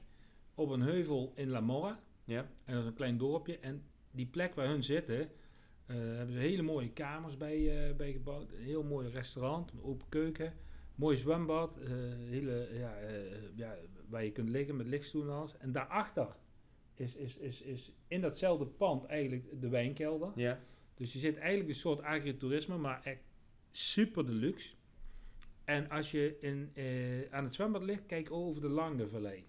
op 0.54 0.70
een 0.70 0.80
heuvel 0.80 1.32
in 1.36 1.48
La 1.48 1.60
Morra. 1.60 2.00
Ja. 2.24 2.48
En 2.64 2.72
dat 2.74 2.82
is 2.82 2.88
een 2.88 2.94
klein 2.94 3.18
dorpje. 3.18 3.58
En 3.58 3.82
die 4.10 4.26
plek 4.26 4.54
waar 4.54 4.66
hun 4.66 4.82
zitten, 4.82 5.20
eh, 5.20 5.96
hebben 5.96 6.34
ze 6.34 6.40
hele 6.40 6.62
mooie 6.62 6.90
kamers 6.90 7.36
bij, 7.36 7.88
eh, 7.88 7.96
bij 7.96 8.12
gebouwd. 8.12 8.52
Een 8.52 8.62
heel 8.62 8.82
mooi 8.82 9.08
restaurant, 9.08 9.70
een 9.72 9.82
open 9.82 10.08
keuken. 10.08 10.52
Mooi 10.94 11.16
zwembad. 11.16 11.78
eh, 11.78 11.88
hele, 12.28 12.68
ja, 12.72 12.96
eh, 12.98 13.56
ja, 13.56 13.76
waar 14.08 14.24
je 14.24 14.32
kunt 14.32 14.48
liggen 14.48 14.76
met 14.76 14.86
lichtstoelen 14.86 15.30
en 15.32 15.38
alles. 15.38 15.56
En 15.58 15.72
daarachter 15.72 16.28
is, 16.94 17.14
is, 17.14 17.36
is, 17.36 17.60
is 17.62 17.92
in 18.08 18.20
datzelfde 18.20 18.66
pand 18.66 19.04
eigenlijk 19.04 19.60
de 19.60 19.68
wijnkelder. 19.68 20.32
Ja. 20.34 20.60
Dus 20.94 21.12
je 21.12 21.18
zit 21.18 21.36
eigenlijk 21.36 21.68
een 21.68 21.74
soort 21.74 22.02
agritourisme, 22.02 22.76
maar 22.78 23.00
echt 23.04 23.22
super 23.70 24.26
deluxe. 24.26 24.74
En 25.68 25.90
als 25.90 26.10
je 26.10 26.36
in, 26.40 26.70
eh, 26.74 26.84
aan 27.30 27.44
het 27.44 27.54
zwembad 27.54 27.82
ligt, 27.82 28.06
kijk 28.06 28.30
over 28.32 28.60
de 28.62 28.68
Lange 28.68 29.08
Vallei. 29.08 29.44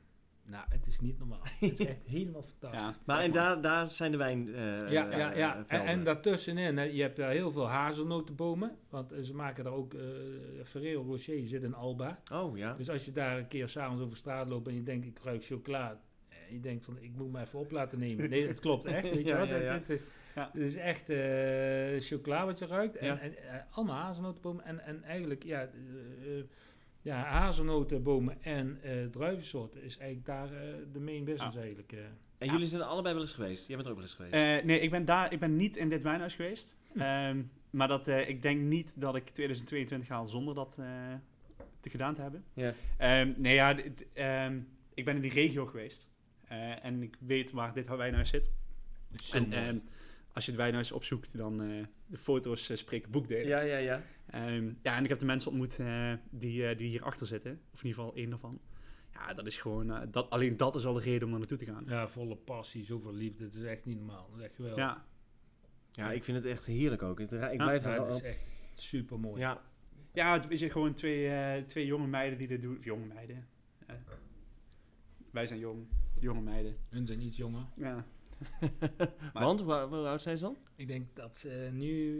Nou, 0.45 0.65
het 0.69 0.85
is 0.87 0.99
niet 0.99 1.19
normaal. 1.19 1.41
Het 1.43 1.79
is 1.79 1.85
echt 1.95 2.05
helemaal 2.05 2.41
fantastisch. 2.59 2.95
Ja, 2.95 3.01
Maar 3.05 3.19
en 3.21 3.31
daar, 3.31 3.61
daar 3.61 3.87
zijn 3.87 4.11
de 4.11 4.17
wijn. 4.17 4.53
eh, 4.55 4.61
Ja, 4.63 4.87
ja, 5.17 5.31
eh, 5.31 5.37
ja. 5.37 5.63
En, 5.67 5.85
en 5.85 6.03
daartussenin, 6.03 6.77
hè, 6.77 6.83
je 6.83 7.01
hebt 7.01 7.15
daar 7.15 7.31
heel 7.31 7.51
veel 7.51 7.67
hazelnotenbomen. 7.67 8.77
Want 8.89 9.11
eh, 9.11 9.21
ze 9.21 9.35
maken 9.35 9.63
daar 9.63 9.73
ook, 9.73 9.93
eh 9.93 10.01
Ferrero 10.63 11.01
Rocher 11.01 11.47
zit 11.47 11.63
in 11.63 11.73
Alba. 11.73 12.19
Oh 12.33 12.57
ja. 12.57 12.73
Dus 12.73 12.89
als 12.89 13.05
je 13.05 13.11
daar 13.11 13.37
een 13.37 13.47
keer 13.47 13.67
s'avonds 13.67 14.03
over 14.03 14.17
straat 14.17 14.47
loopt 14.47 14.67
en 14.67 14.75
je 14.75 14.83
denkt, 14.83 15.05
ik 15.05 15.19
ruik 15.23 15.45
chocola. 15.45 16.01
En 16.29 16.53
je 16.55 16.59
denkt 16.59 16.85
van, 16.85 16.97
ik 16.99 17.11
moet 17.15 17.31
me 17.31 17.39
even 17.41 17.59
op 17.59 17.71
laten 17.71 17.99
nemen. 17.99 18.29
Nee, 18.29 18.47
het 18.47 18.59
klopt 18.59 18.85
echt, 18.85 19.03
weet 19.03 19.13
je 19.13 19.23
Ja, 19.33 19.37
wel. 19.37 19.45
ja, 19.47 19.53
Het- 19.53 19.63
ja. 19.63 19.71
Het, 19.73 19.89
is, 19.89 20.01
Ja. 20.35 20.49
het 20.53 20.61
is 20.61 20.75
echt 20.75 21.09
eh, 21.09 21.99
chocola 21.99 22.45
wat 22.45 22.59
je 22.59 22.65
ruikt. 22.65 22.95
En, 22.95 23.07
Ja. 23.07 23.19
en 23.19 23.37
eh, 23.37 23.59
allemaal 23.71 23.95
hazelnotenbomen. 24.03 24.65
En, 24.65 24.79
en 24.85 25.03
eigenlijk, 25.03 25.43
ja, 25.43 25.61
eh, 25.61 26.37
eh, 26.37 26.43
ja 27.01 27.15
hazelnotenbomen 27.23 28.43
en 28.43 28.79
eh 28.83 29.05
druivensoorten 29.05 29.83
is 29.83 29.97
eigenlijk 29.97 30.25
daar 30.27 30.49
de 30.93 30.99
main 30.99 31.23
business 31.23 31.57
eigenlijk. 31.57 31.91
eh. 31.91 31.99
En 32.37 32.49
jullie 32.51 32.67
zijn 32.67 32.81
er 32.81 32.87
allebei 32.87 33.13
wel 33.13 33.23
eens 33.23 33.33
geweest. 33.33 33.67
Jij 33.67 33.75
bent 33.75 33.87
er 33.87 33.93
ook 33.93 33.99
wel 33.99 34.07
eens 34.07 34.15
geweest. 34.15 34.33
Eh, 34.33 34.65
nee, 34.65 34.79
ik 34.79 34.89
ben, 34.91 35.05
daar, 35.05 35.33
ik 35.33 35.39
ben 35.39 35.55
niet 35.55 35.77
in 35.77 35.89
dit 35.89 36.03
wijnhuis 36.03 36.33
geweest. 36.33 36.75
Hm. 36.93 36.99
Ehm, 37.01 37.41
maar 37.69 37.87
dat, 37.87 38.07
eh, 38.07 38.29
ik 38.29 38.41
denk 38.41 38.61
niet 38.61 38.93
dat 39.01 39.15
ik 39.15 39.29
2022 39.29 40.09
haal 40.09 40.27
zonder 40.27 40.55
dat 40.55 40.75
eh, 40.79 40.85
te 41.79 41.89
gedaan 41.89 42.13
te 42.13 42.21
hebben. 42.21 42.43
Ja. 42.53 42.73
Ehm, 42.97 43.31
nee, 43.37 43.53
ja, 43.53 43.75
ehm, 44.13 44.59
ik 44.93 45.05
ben 45.05 45.15
in 45.15 45.21
die 45.21 45.31
regio 45.33 45.65
geweest. 45.65 46.07
Eh, 46.47 46.85
en 46.85 47.03
ik 47.03 47.15
weet 47.19 47.51
waar 47.51 47.73
dit 47.73 47.87
wijnhuis 47.87 48.29
zit. 48.29 48.51
Zo 49.15 49.37
En 49.37 49.53
ehm, 49.53 49.77
als 50.39 50.47
je 50.47 50.53
het 50.53 50.61
wijnhuis 50.61 50.91
opzoekt, 50.91 51.37
dan 51.37 51.61
uh, 51.61 51.85
de 52.05 52.17
foto's 52.17 52.69
uh, 52.69 52.77
spreken 52.77 53.11
boekdelen. 53.11 53.47
Ja, 53.47 53.59
ja, 53.59 53.77
ja. 53.77 54.03
Um, 54.35 54.79
ja, 54.81 54.95
en 54.95 55.03
ik 55.03 55.09
heb 55.09 55.19
de 55.19 55.25
mensen 55.25 55.51
ontmoet 55.51 55.79
uh, 55.79 56.13
die, 56.29 56.69
uh, 56.69 56.77
die 56.77 56.89
hierachter 56.89 57.27
zitten. 57.27 57.51
Of 57.51 57.81
in 57.81 57.87
ieder 57.87 58.03
geval 58.03 58.15
één 58.15 58.29
daarvan. 58.29 58.59
Ja, 59.13 59.33
dat 59.33 59.45
is 59.45 59.57
gewoon... 59.57 59.89
Uh, 59.89 60.01
dat, 60.11 60.29
alleen 60.29 60.57
dat 60.57 60.75
is 60.75 60.85
al 60.85 60.93
de 60.93 60.99
reden 60.99 61.27
om 61.27 61.33
er 61.33 61.39
naartoe 61.39 61.57
te 61.57 61.65
gaan. 61.65 61.83
Ja, 61.87 62.07
volle 62.07 62.35
passie, 62.35 62.83
zoveel 62.83 63.13
liefde. 63.13 63.43
Het 63.43 63.55
is 63.55 63.63
echt 63.63 63.85
niet 63.85 63.97
normaal. 63.97 64.27
Dat 64.29 64.39
is 64.39 64.45
echt 64.45 64.55
geweldig. 64.55 64.83
Ja. 64.83 65.05
Ja, 65.91 66.11
ik 66.11 66.23
vind 66.23 66.37
het 66.37 66.45
echt 66.45 66.65
heerlijk 66.65 67.01
ook. 67.01 67.19
Ik, 67.19 67.31
ik 67.31 67.41
Ja. 67.41 67.55
blijf 67.55 67.83
Ja, 67.83 67.95
er 67.95 68.05
het 68.05 68.13
is 68.13 68.21
echt 68.21 68.39
super 68.73 69.19
mooi. 69.19 69.41
Ja, 69.41 69.61
Ja, 70.13 70.33
het 70.33 70.51
is 70.51 70.71
gewoon 70.71 70.93
twee, 70.93 71.25
uh, 71.25 71.63
twee 71.63 71.85
jonge 71.85 72.07
meiden 72.07 72.37
die 72.37 72.47
dit 72.47 72.61
doen. 72.61 72.77
Of 72.77 72.85
jonge 72.85 73.05
meiden. 73.05 73.47
wij 75.31 75.45
zijn 75.45 75.59
jong, 75.59 75.87
jonge 76.19 76.41
meiden. 76.41 76.77
Hun 76.89 77.05
zijn 77.05 77.21
iets 77.21 77.37
jonger. 77.37 77.65
Ja. 77.75 78.05
Maar- 79.33 79.43
Want, 79.43 79.61
hoe, 79.61 79.73
hoe 79.73 80.07
oud 80.07 80.21
zijn 80.21 80.37
ze 80.37 80.43
dan? 80.43 80.57
Ik 80.75 80.87
denk 80.87 81.15
dat 81.15 81.37
ze 81.37 81.69
nu, 81.73 82.19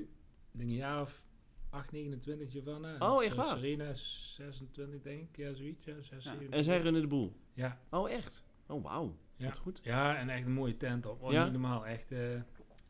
ik 0.52 0.58
denk 0.60 0.70
een 0.70 0.76
jaar 0.76 1.02
of 1.02 1.28
8, 1.70 1.92
29 1.92 2.52
Giovanna. 2.52 2.96
Oh, 3.00 3.24
echt 3.24 3.36
waar? 3.36 3.46
Serena 3.58 3.90
is 3.90 4.34
26 4.38 5.02
denk 5.02 5.22
ik, 5.30 5.38
ja 5.38 5.54
zoiets. 5.54 5.86
Ja, 5.86 5.94
6, 5.94 6.08
Ja. 6.10 6.20
27. 6.20 6.58
En 6.58 6.64
zij 6.64 6.82
runnen 6.82 7.02
de 7.02 7.08
boel. 7.08 7.34
Ja, 7.54 7.80
Oh, 7.90 8.10
echt? 8.12 8.44
Oh, 8.68 8.84
wauw. 8.84 9.16
Ja. 9.36 9.46
Wat 9.48 9.58
goed. 9.58 9.80
ja, 9.84 10.16
en 10.18 10.30
echt 10.30 10.46
een 10.46 10.52
mooie 10.54 10.78
tent 10.78 11.06
op. 11.06 11.22
Oh, 11.22 11.32
Ja? 11.32 11.44
Niet 11.44 11.52
normaal, 11.52 11.86
echt. 11.86 12.12
eh, 12.12 12.20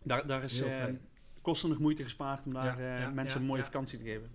Daar, 0.04 0.28
daar 0.28 0.44
is 0.44 0.60
Heel 0.60 0.70
eh, 0.70 0.76
fijn. 0.76 1.02
kosten 1.42 1.82
moeite 1.82 2.04
gespaard 2.04 2.46
om 2.46 2.54
daar 2.54 2.66
Ja, 2.82 2.96
eh, 2.96 3.02
ja, 3.02 3.10
mensen 3.10 3.36
ja, 3.36 3.42
een 3.42 3.48
mooie 3.48 3.60
ja. 3.60 3.66
vakantie 3.66 3.98
te 3.98 4.04
geven. 4.04 4.30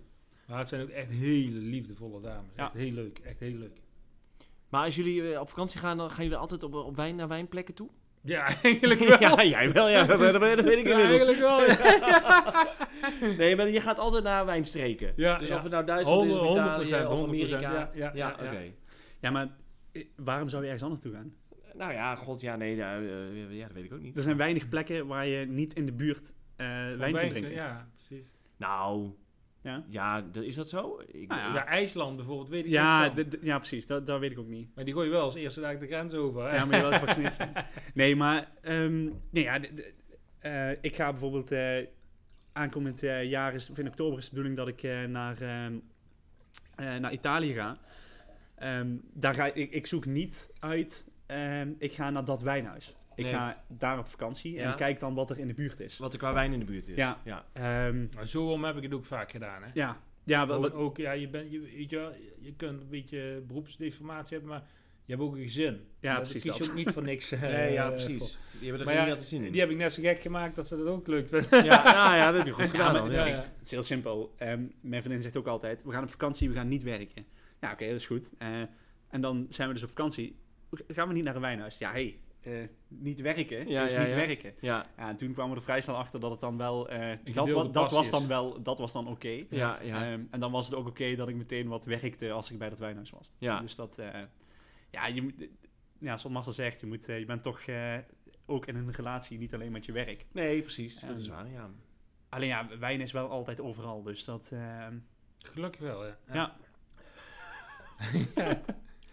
maar 0.47 0.59
het 0.59 0.67
zijn 0.69 0.81
ook 0.81 0.89
echt 0.89 1.09
hele 1.11 1.59
liefdevolle 1.59 2.21
dames. 2.21 2.51
Ja. 2.55 2.65
Echt 2.65 2.73
heel 2.73 2.91
leuk, 2.91 3.19
echt 3.19 3.39
heel 3.39 3.57
leuk. 3.57 3.81
Maar 4.69 4.85
als 4.85 4.95
jullie 4.95 5.39
op 5.39 5.49
vakantie 5.49 5.79
gaan, 5.79 5.97
dan 5.97 6.09
gaan 6.11 6.23
jullie 6.23 6.39
altijd 6.39 6.63
op, 6.63 6.73
op 6.73 6.95
wijn 6.95 7.15
naar 7.15 7.27
wijnplekken 7.27 7.73
toe? 7.73 7.89
Ja, 8.25 8.47
eigenlijk 8.63 8.99
wel. 8.99 9.19
ja, 9.19 9.43
jij 9.43 9.71
wel. 9.71 9.89
Ja, 9.89 10.03
dat, 10.03 10.19
weet 10.63 10.77
ik 10.77 10.87
Ja, 10.87 10.99
eigenlijk 11.03 11.39
wel. 11.39 11.65
Ja, 11.65 12.75
Nee, 13.37 13.55
maar 13.55 13.69
je 13.69 13.79
gaat 13.79 13.99
altijd 13.99 14.23
naar 14.23 14.45
wijnstreken. 14.45 15.13
Ja, 15.15 15.37
dus 15.37 15.51
of 15.51 15.61
het 15.61 15.71
nou 15.71 15.85
Duitsland 15.85 16.29
is, 16.29 16.35
of 16.35 16.47
100%, 16.47 16.51
Italië, 16.51 17.05
of 17.05 17.19
100%, 17.19 17.23
Amerika. 17.23 17.91
ja, 17.93 18.11
ja, 18.13 18.31
oké. 18.31 18.71
Ja, 19.19 19.31
maar 19.31 19.47
eh, 19.91 20.05
waarom 20.15 20.49
zou 20.49 20.61
je 20.61 20.67
ergens 20.67 20.83
anders 20.83 21.01
toe 21.01 21.13
gaan? 21.13 21.33
Nou 21.73 21.93
ja, 21.93 22.15
god, 22.15 22.41
ja, 22.41 22.55
nee, 22.55 22.75
ja, 22.75 22.97
eh, 22.97 23.57
ja, 23.57 23.65
dat 23.65 23.75
weet 23.75 23.83
ik 23.85 23.93
ook 23.93 24.01
niet. 24.01 24.17
Er 24.17 24.23
zijn 24.23 24.37
weinig 24.37 24.69
plekken 24.69 25.07
waar 25.07 25.27
je 25.27 25.45
niet 25.45 25.73
in 25.73 25.85
de 25.85 25.91
buurt 25.93 26.33
eh, 26.55 26.67
wijn 26.97 27.13
kunt 27.13 27.29
drinken. 27.29 27.51
Ja, 27.51 27.87
precies. 27.95 28.31
Nou, 28.57 29.09
Ja, 29.65 29.83
ja, 29.89 30.25
d- 30.31 30.35
is 30.35 30.55
dat 30.55 30.69
zo? 30.69 31.01
Ik, 31.07 31.27
Nou 31.27 31.41
ja. 31.41 31.53
Ja, 31.53 31.65
IJsland 31.65 32.15
bijvoorbeeld, 32.15 32.49
weet 32.49 32.65
ik 32.65 32.71
ja, 32.71 33.13
van. 33.13 33.27
d- 33.29 33.37
ja 33.41 33.57
precies. 33.57 33.87
Dat, 33.87 34.05
dat 34.05 34.19
weet 34.19 34.31
ik 34.31 34.39
ook 34.39 34.47
niet. 34.47 34.75
Maar 34.75 34.85
die 34.85 34.93
gooi 34.93 35.05
je 35.05 35.11
wel 35.11 35.21
als 35.21 35.35
eerste 35.35 35.61
dag 35.61 35.77
de 35.77 35.87
grens 35.87 36.13
over. 36.13 36.43
hè? 36.49 36.55
Ja, 36.55 36.65
maar 36.65 36.75
je 36.75 36.81
wel 36.81 36.91
gevaccineerd 36.99 37.33
zijn. 37.33 37.51
Nee, 37.93 38.15
maar 38.15 38.51
ehm, 38.61 39.03
nee, 39.29 39.43
ja, 39.43 39.59
d- 39.59 39.71
d- 39.77 39.93
eh, 40.39 40.71
ik 40.71 40.95
ga 40.95 41.09
bijvoorbeeld 41.11 41.51
eh, 41.51 41.77
aankomend 42.53 43.03
eh, 43.03 43.23
jaar, 43.29 43.53
is, 43.53 43.69
of 43.69 43.77
in 43.77 43.87
oktober 43.87 44.17
is 44.17 44.23
de 44.23 44.29
bedoeling 44.29 44.57
dat 44.57 44.67
ik 44.67 44.83
eh, 44.83 45.03
naar, 45.03 45.41
ehm, 45.41 45.73
eh, 46.75 46.95
naar 46.95 47.13
Italië 47.13 47.53
ga. 47.53 47.77
Ehm, 48.55 48.87
daar 49.13 49.33
ga 49.33 49.45
ik, 49.53 49.71
ik 49.71 49.87
zoek 49.87 50.05
niet 50.05 50.51
uit, 50.59 51.07
ehm, 51.25 51.69
ik 51.77 51.93
ga 51.93 52.09
naar 52.09 52.25
dat 52.25 52.41
wijnhuis. 52.41 52.95
Ik 53.15 53.23
Nee. 53.23 53.33
ga 53.33 53.63
daar 53.67 53.99
op 53.99 54.07
vakantie 54.07 54.53
Ja. 54.53 54.71
en 54.71 54.75
kijk 54.75 54.99
dan 54.99 55.13
wat 55.13 55.29
er 55.29 55.37
in 55.39 55.47
de 55.47 55.53
buurt 55.53 55.79
is. 55.79 55.97
Wat 55.97 56.13
er 56.13 56.19
qua 56.19 56.33
wijn 56.33 56.53
in 56.53 56.59
de 56.59 56.65
buurt 56.65 56.87
is. 56.87 56.95
Ja. 56.95 57.21
ja. 57.23 57.45
Ehm, 57.53 58.05
Maar 58.15 58.27
zo 58.27 58.51
om 58.51 58.63
heb 58.63 58.77
ik 58.77 58.83
het 58.83 58.93
ook 58.93 59.05
vaak 59.05 59.31
gedaan. 59.31 59.63
Hè? 59.63 59.69
ja, 59.73 60.01
ja 60.23 60.45
ook, 60.47 60.97
ja, 60.97 61.11
je, 61.11 61.27
bent, 61.29 61.51
je, 61.51 61.59
weet 61.59 61.89
je, 61.89 61.95
wel, 61.97 62.11
je 62.39 62.53
kunt 62.55 62.81
een 62.81 62.89
beetje 62.89 63.43
beroepsdeformatie 63.47 64.37
hebben, 64.37 64.49
maar 64.49 64.63
je 65.05 65.11
hebt 65.13 65.25
ook 65.25 65.35
een 65.35 65.43
gezin. 65.43 65.81
Ja, 65.99 66.13
Dat 66.15 66.23
precies 66.23 66.51
kies 66.51 66.69
ook 66.69 66.75
niet 66.75 66.89
voor 66.91 67.03
niks. 67.03 67.31
eh, 67.31 67.41
Nee, 67.41 67.73
ja, 67.73 67.89
precies. 67.89 68.37
Die 68.59 68.69
hebben 68.69 68.79
er 68.87 68.93
Maar 68.95 69.05
geen 69.05 69.15
ja, 69.15 69.21
zin 69.21 69.43
in. 69.43 69.51
Die 69.51 69.61
heb 69.61 69.69
ik 69.69 69.77
net 69.77 69.93
zo 69.93 70.01
gek 70.01 70.19
gemaakt 70.19 70.55
dat 70.55 70.67
ze 70.67 70.77
dat 70.77 70.87
ook 70.87 71.07
leuk 71.07 71.27
vinden. 71.29 71.63
ja, 71.65 71.83
nou 71.93 72.15
ja, 72.15 72.25
dat 72.25 72.35
heb 72.37 72.45
je 72.45 72.51
goed 72.51 72.69
gedaan. 72.69 72.95
het, 72.95 73.15
ja. 73.15 73.25
is, 73.25 73.29
ja. 73.31 73.35
het 73.35 73.65
is 73.65 73.71
heel 73.71 73.83
simpel. 73.83 74.33
Ehm, 74.37 74.63
mijn 74.81 75.01
vriendin 75.01 75.21
zegt 75.23 75.37
ook 75.37 75.47
altijd, 75.47 75.83
we 75.83 75.91
gaan 75.91 76.03
op 76.03 76.09
vakantie, 76.09 76.49
we 76.49 76.55
gaan 76.55 76.67
niet 76.67 76.83
werken. 76.83 77.25
Ja, 77.61 77.71
oké, 77.71 77.85
dat 77.87 77.95
is 77.95 78.05
goed. 78.05 78.31
Eh, 78.37 78.47
en 79.09 79.21
dan 79.21 79.45
zijn 79.49 79.67
we 79.67 79.73
dus 79.73 79.83
op 79.83 79.89
vakantie. 79.89 80.35
Gaan 80.87 81.07
we 81.07 81.13
niet 81.13 81.23
naar 81.23 81.35
een 81.35 81.41
wijnhuis? 81.41 81.77
Ja, 81.77 81.91
hé, 81.91 82.17
hey, 82.41 82.53
eh, 82.61 82.67
niet 82.87 83.21
werken 83.21 83.67
Ja, 83.67 83.85
is 83.85 83.91
ja, 83.93 83.99
niet 84.01 84.09
ja. 84.09 84.15
werken. 84.15 84.53
Ja, 84.59 84.85
Ja, 84.97 85.07
en 85.09 85.15
toen 85.15 85.33
kwamen 85.33 85.51
we 85.53 85.57
er 85.57 85.63
vrij 85.65 85.81
snel 85.81 85.95
achter 85.95 86.19
dat 86.19 86.31
het 86.31 86.39
dan 86.39 86.57
wel... 86.57 86.89
eh, 86.89 87.17
dat, 87.33 87.51
wa- 87.51 87.63
dat 87.63 87.91
was 87.91 88.09
dan 88.09 88.27
wel, 88.27 88.61
dat 88.61 88.77
was 88.77 88.91
dan 88.91 89.07
oké. 89.07 89.45
ja, 89.49 89.81
ja. 89.81 90.11
Ehm, 90.11 90.21
en 90.31 90.39
dan 90.39 90.51
was 90.51 90.65
het 90.65 90.75
ook 90.75 90.87
oké 90.87 91.15
dat 91.15 91.27
ik 91.27 91.35
meteen 91.35 91.67
wat 91.67 91.85
werkte 91.85 92.31
als 92.31 92.51
ik 92.51 92.57
bij 92.57 92.69
dat 92.69 92.79
wijnhuis 92.79 93.09
was. 93.09 93.31
Ja. 93.37 93.59
Dus 93.59 93.75
dat, 93.75 93.97
eh, 93.97 94.21
ja, 94.91 95.07
je 95.07 95.21
moet, 95.21 95.33
ja, 95.99 96.17
zoals 96.17 96.33
Marcel 96.35 96.53
zegt, 96.53 96.79
je, 96.79 96.85
moet, 96.87 97.05
je 97.05 97.25
bent 97.25 97.43
toch 97.43 97.59
eh, 97.61 97.97
ook 98.45 98.65
in 98.65 98.75
een 98.75 98.91
relatie, 98.91 99.37
niet 99.37 99.53
alleen 99.53 99.71
met 99.71 99.85
je 99.85 99.91
werk. 99.91 100.25
Nee, 100.31 100.61
precies. 100.61 100.99
Dat 100.99 101.09
Ehm, 101.09 101.19
is 101.19 101.27
waar, 101.27 101.49
ja. 101.51 101.69
Alleen 102.29 102.47
ja, 102.47 102.67
wijn 102.79 103.01
is 103.01 103.11
wel 103.11 103.29
altijd 103.29 103.61
overal, 103.61 104.03
dus 104.03 104.23
dat... 104.23 104.49
ehm, 104.51 104.97
Gelukkig 105.37 105.81
wel, 105.81 106.05
ja. 106.05 106.17
ja. 106.33 106.55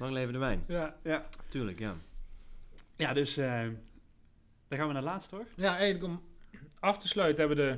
Lang 0.03 0.13
leven 0.15 0.33
de 0.33 0.39
wijn. 0.39 0.65
Ja, 0.69 0.97
Ja. 1.03 1.25
Tuurlijk, 1.49 1.79
ja. 1.79 1.95
Ja, 2.97 3.13
dus 3.13 3.37
eh, 3.37 3.69
dan 4.69 4.79
gaan 4.79 4.87
we 4.87 4.93
naar 4.93 5.03
laatst, 5.03 5.31
hoor. 5.31 5.47
ja, 5.57 5.77
eigenlijk 5.77 6.05
om 6.05 6.23
af 6.81 6.99
te 6.99 7.09
sluiten 7.09 7.47
hebben 7.49 7.67
we 7.67 7.73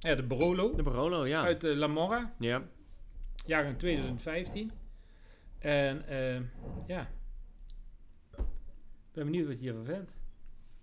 de, 0.00 0.08
ja, 0.08 0.14
de 0.14 0.22
Barolo 0.22 0.74
De 0.74 0.82
Barolo, 0.82 1.26
ja. 1.26 1.42
uit 1.44 1.60
de 1.60 1.76
La 1.76 1.86
Morra, 1.86 2.34
Ja. 2.38 2.62
jaargang 3.46 3.78
2015. 3.78 4.70
En 5.58 6.06
eh, 6.08 6.40
ja, 6.86 7.10
ik 8.38 9.12
ben 9.12 9.24
benieuwd 9.24 9.46
wat 9.46 9.56
je 9.56 9.62
hiervan 9.62 9.84
vindt. 9.84 10.10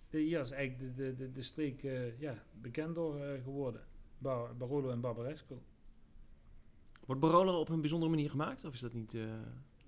De, 0.09 0.19
hier 0.19 0.39
is 0.41 0.51
eigenlijk 0.51 0.95
de, 0.97 1.03
de, 1.03 1.15
de, 1.15 1.31
de 1.31 1.41
streek 1.41 1.83
eh, 1.83 2.19
ja, 2.19 2.43
bekend 2.53 2.95
door 2.95 3.19
eh, 3.23 3.43
geworden. 3.43 3.81
Bar- 4.17 4.55
Barolo 4.57 4.89
en 4.89 5.01
Barbaresco. 5.01 5.61
Wordt 7.05 7.21
Barolo 7.21 7.59
op 7.59 7.69
een 7.69 7.79
bijzondere 7.81 8.11
manier 8.11 8.29
gemaakt? 8.29 8.65
Of 8.65 8.73
is 8.73 8.79
dat 8.79 8.93
niet... 8.93 9.17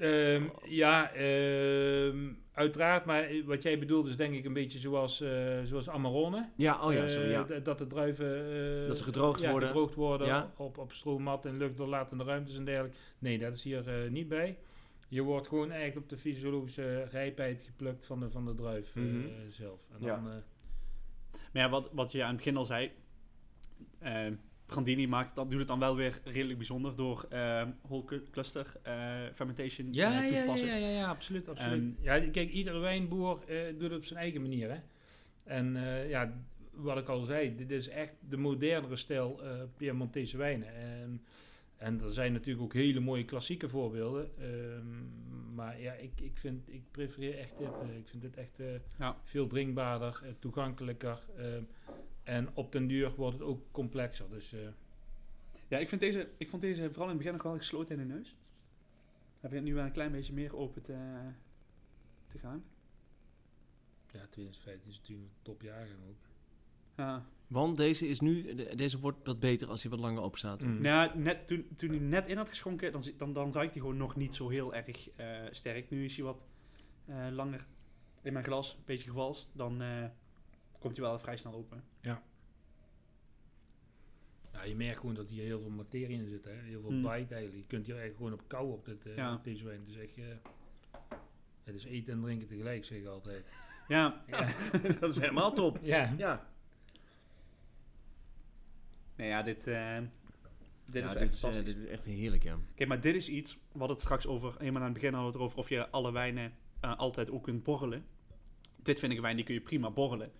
eh, 0.01 0.35
Ehm, 0.35 0.43
ja, 0.65 1.11
ehm, 1.13 2.17
uiteraard. 2.53 3.05
Maar 3.05 3.27
wat 3.45 3.61
jij 3.63 3.79
bedoelt 3.79 4.07
is 4.07 4.15
denk 4.15 4.33
ik 4.33 4.45
een 4.45 4.53
beetje 4.53 4.79
zoals, 4.79 5.21
eh, 5.21 5.61
zoals 5.63 5.89
Amarone. 5.89 6.49
Ja, 6.55 6.85
oh 6.85 6.93
ja, 6.93 7.03
Eh, 7.03 7.09
zo, 7.09 7.21
ja. 7.21 7.43
Dat 7.63 7.77
de 7.77 7.87
druiven... 7.87 8.35
eh, 8.81 8.87
Dat 8.87 8.97
ze 8.97 9.03
gedroogd 9.03 9.41
ja, 9.41 9.51
worden. 9.51 9.69
gedroogd 9.69 9.95
worden 9.95 10.27
Ja. 10.27 10.53
op, 10.57 10.77
op 10.77 10.91
stroommat 10.93 11.45
en 11.45 11.57
luchtdoorlatende 11.57 12.23
ruimtes 12.23 12.55
en 12.55 12.65
dergelijke. 12.65 12.97
Nee, 13.19 13.37
dat 13.37 13.53
is 13.53 13.63
hier 13.63 13.87
eh, 14.03 14.09
niet 14.09 14.27
bij. 14.27 14.57
Je 15.07 15.21
wordt 15.21 15.47
gewoon 15.47 15.71
echt 15.71 15.97
op 15.97 16.09
de 16.09 16.17
fysiologische 16.17 17.03
rijpheid 17.03 17.63
geplukt 17.65 18.05
van 18.05 18.19
de, 18.19 18.29
van 18.29 18.45
de 18.45 18.55
druif 18.55 18.95
Mhm. 18.95 19.27
zelf. 19.49 19.81
En 19.91 20.05
Ja. 20.05 20.15
dan, 20.15 20.27
eh, 20.27 20.35
Maar 21.53 21.61
ja, 21.63 21.69
wat, 21.69 21.89
wat 21.93 22.11
je 22.11 22.21
aan 22.21 22.27
het 22.27 22.37
begin 22.37 22.57
al 22.57 22.65
zei... 22.65 22.91
eh, 24.71 24.77
Brandini 24.77 25.07
maakt, 25.07 25.35
dat 25.35 25.49
doet 25.49 25.59
het 25.59 25.67
dan 25.67 25.79
wel 25.79 25.95
weer 25.95 26.19
redelijk 26.23 26.57
bijzonder 26.57 26.95
door 26.95 27.25
eh 27.29 27.63
whole 27.81 28.03
clu- 28.05 28.23
cluster 28.31 28.73
eh, 28.83 28.93
fermentation 29.33 29.87
eh, 29.87 29.93
ja, 29.93 30.19
toe 30.19 30.27
te 30.27 30.33
ja, 30.33 30.39
ja, 30.39 30.45
passen. 30.45 30.67
ja, 30.67 30.75
ja, 30.75 30.87
ja, 30.89 31.07
absoluut. 31.09 31.49
absoluut. 31.49 31.95
Ehm, 31.97 32.03
ja, 32.03 32.29
kijk, 32.29 32.49
iedere 32.51 32.79
wijnboer 32.79 33.43
eh, 33.47 33.57
doet 33.79 33.89
het 33.89 33.99
op 33.99 34.05
zijn 34.05 34.19
eigen 34.19 34.41
manier. 34.41 34.69
Hè? 34.71 34.77
En 35.45 35.75
eh, 35.75 36.09
ja, 36.09 36.33
wat 36.71 36.97
ik 36.97 37.07
al 37.07 37.23
zei, 37.23 37.55
dit 37.55 37.71
is 37.71 37.87
echt 37.87 38.13
de 38.29 38.37
modernere 38.37 38.95
stijl 38.95 39.43
eh 39.43 39.49
Piemontese 39.77 40.37
wijnen. 40.37 40.75
En, 40.75 41.21
en 41.77 42.01
er 42.01 42.13
zijn 42.13 42.33
natuurlijk 42.33 42.63
ook 42.63 42.73
hele 42.73 42.99
mooie 42.99 43.25
klassieke 43.25 43.69
voorbeelden. 43.69 44.31
Ehm, 44.39 45.55
maar 45.55 45.81
ja, 45.81 45.93
ik, 45.93 46.21
ik, 46.21 46.37
vind, 46.37 46.67
ik 46.73 46.81
prefereer 46.91 47.37
echt 47.37 47.57
dit. 47.57 47.67
eh, 47.67 47.97
ik 47.97 48.07
vind 48.07 48.21
dit 48.21 48.37
echt 48.37 48.59
eh, 48.59 48.67
Ja. 48.99 49.17
veel 49.23 49.47
drinkbaarder, 49.47 50.19
eh, 50.23 50.29
toegankelijker. 50.39 51.19
En 52.31 52.49
op 52.55 52.71
den 52.71 52.87
duur 52.87 53.15
wordt 53.15 53.37
het 53.39 53.47
ook 53.47 53.61
complexer. 53.71 54.29
Dus 54.29 54.53
eh, 54.53 54.59
Ja, 55.67 55.77
ik, 55.77 55.89
vind 55.89 56.01
deze, 56.01 56.29
ik 56.37 56.49
vond 56.49 56.61
deze 56.61 56.81
vooral 56.87 57.03
in 57.03 57.09
het 57.09 57.17
begin 57.17 57.33
nog 57.33 57.43
wel 57.43 57.57
gesloten 57.57 57.99
in 57.99 58.07
de 58.07 58.13
neus. 58.13 58.35
Heb 59.39 59.53
ik 59.53 59.61
nu 59.61 59.73
wel 59.73 59.85
een 59.85 59.91
klein 59.91 60.11
beetje 60.11 60.33
meer 60.33 60.55
open 60.57 60.81
te, 60.81 60.97
te 62.27 62.37
gaan. 62.37 62.63
ja, 64.11 64.25
2015 64.29 64.89
is 64.91 64.97
natuurlijk 64.97 65.27
een 65.29 65.35
topjaargang 65.41 65.99
ook. 66.09 66.29
Ja. 66.97 67.25
Want 67.47 67.77
deze 67.77 68.07
is 68.07 68.19
nu... 68.19 68.55
de- 68.55 68.75
Deze 68.75 68.99
wordt 68.99 69.17
wat 69.23 69.39
beter 69.39 69.67
als 69.67 69.81
hij 69.81 69.91
wat 69.91 69.99
langer 69.99 70.21
open 70.21 70.39
staat. 70.39 70.63
Mm. 70.63 70.81
Nou, 70.81 71.17
net, 71.19 71.47
toen, 71.47 71.67
toen 71.75 71.89
hij 71.89 71.99
net 71.99 72.27
in 72.27 72.37
had 72.37 72.49
geschonken, 72.49 72.91
dan, 72.91 73.03
dan, 73.17 73.33
dan 73.33 73.53
ruikt 73.53 73.73
hij 73.73 73.81
gewoon 73.81 73.97
nog 73.97 74.15
niet 74.15 74.33
zo 74.35 74.49
heel 74.49 74.73
erg 74.75 75.09
eh, 75.15 75.27
sterk. 75.51 75.89
Nu 75.89 76.05
is 76.05 76.15
hij 76.15 76.25
wat 76.25 76.41
eh, 77.05 77.27
langer 77.31 77.65
in 78.21 78.33
mijn 78.33 78.45
glas, 78.45 78.73
een 78.73 78.83
beetje 78.85 79.09
gewalst. 79.09 79.49
Dan 79.53 79.81
eh, 79.81 80.05
komt 80.81 80.95
hij 80.97 81.05
wel 81.05 81.19
vrij 81.19 81.37
snel 81.37 81.53
open. 81.53 81.83
Ja, 84.53 84.63
je 84.63 84.75
merkt 84.75 84.99
gewoon 84.99 85.15
dat 85.15 85.29
hier 85.29 85.43
heel 85.43 85.59
veel 85.59 85.69
materie 85.69 86.17
in 86.17 86.27
zit. 86.27 86.45
Hè? 86.45 86.51
Heel 86.51 86.81
veel 86.81 86.89
Hmm. 86.89 87.01
bite 87.01 87.33
eigenlijk. 87.33 87.53
Je 87.55 87.67
kunt 87.67 87.85
hier 87.85 87.95
eigenlijk 87.97 88.15
gewoon 88.17 88.33
op 88.33 88.47
kou 88.47 88.71
op, 88.71 88.85
dit, 88.85 89.05
eh, 89.05 89.15
Ja. 89.15 89.33
op 89.33 89.43
deze 89.43 89.63
wijn. 89.65 89.79
Het 89.79 89.89
is 89.89 89.95
echt... 89.97 90.17
eh, 90.17 90.25
het 91.63 91.75
is 91.75 91.83
eten 91.83 92.13
en 92.13 92.21
drinken 92.21 92.47
tegelijk, 92.47 92.85
zeg 92.85 92.97
ik 92.97 93.05
altijd. 93.05 93.45
Ja, 93.87 94.23
Ja. 94.27 94.47
dat 94.99 95.09
is 95.15 95.19
helemaal 95.19 95.53
top. 95.53 95.79
ja. 95.81 96.13
Ja. 96.17 96.47
nee, 99.15 99.27
ja, 99.27 99.41
dit, 99.41 99.67
eh, 99.67 99.97
dit 100.85 101.03
Ja, 101.03 101.07
is 101.07 101.11
dit, 101.13 101.21
echt 101.21 101.33
is, 101.33 101.39
fantastisch. 101.39 101.73
dit 101.73 101.83
is 101.83 101.89
echt 101.89 102.03
heerlijk, 102.05 102.43
ja. 102.43 102.57
Kijk, 102.75 102.89
maar 102.89 103.01
dit 103.01 103.15
is 103.15 103.29
iets 103.29 103.57
wat 103.71 103.89
het 103.89 103.99
straks 103.99 104.27
over, 104.27 104.55
helemaal 104.57 104.81
aan 104.81 104.87
het 104.87 104.93
begin 104.93 105.13
hadden 105.13 105.31
we 105.31 105.37
het 105.37 105.41
erover, 105.41 105.57
of 105.57 105.69
je 105.69 105.89
alle 105.89 106.11
wijnen 106.11 106.53
eh, 106.79 106.97
altijd 106.97 107.31
ook 107.31 107.43
kunt 107.43 107.63
borrelen. 107.63 108.05
Dit 108.75 108.99
vind 108.99 109.11
ik 109.11 109.17
een 109.17 109.23
wijn, 109.23 109.35
die 109.35 109.45
kun 109.45 109.53
je 109.53 109.61
prima 109.61 109.89
borrelen. 109.91 110.31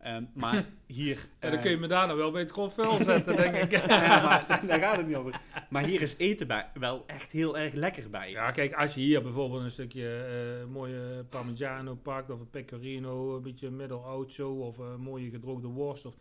Ehm, 0.00 0.24
maar 0.34 0.64
hier... 0.86 1.28
En 1.38 1.48
dan 1.48 1.58
eh, 1.58 1.60
kun 1.60 1.70
je 1.70 1.76
me 1.76 1.86
daarna 1.86 2.14
wel 2.16 2.30
bij 2.30 2.40
het 2.40 2.50
grof 2.50 2.74
vuil 2.74 2.96
zetten, 3.04 3.36
denk 3.36 3.54
ik. 3.54 3.86
ja, 3.88 4.22
maar 4.22 4.60
daar 4.66 4.78
gaat 4.78 4.96
het 4.96 5.06
niet 5.06 5.16
over. 5.16 5.40
Maar 5.70 5.84
hier 5.84 6.02
is 6.02 6.16
eten 6.16 6.46
bij, 6.46 6.70
wel 6.74 7.04
echt 7.06 7.32
heel 7.32 7.58
erg 7.58 7.74
lekker 7.74 8.10
bij. 8.10 8.30
Ja, 8.30 8.50
kijk, 8.50 8.72
als 8.74 8.94
je 8.94 9.00
hier 9.00 9.22
bijvoorbeeld 9.22 9.62
een 9.62 9.70
stukje 9.70 10.16
eh, 10.16 10.72
mooie 10.72 11.24
Parmigiano 11.28 11.94
pakt, 11.94 12.30
of 12.30 12.40
een 12.40 12.50
Pecorino, 12.50 13.36
een 13.36 13.42
beetje 13.42 13.70
middel-oud 13.70 14.32
zo, 14.32 14.50
of 14.50 14.78
een 14.78 15.00
mooie 15.00 15.30
gedroogde 15.30 15.68
worst, 15.68 16.04
of, 16.04 16.14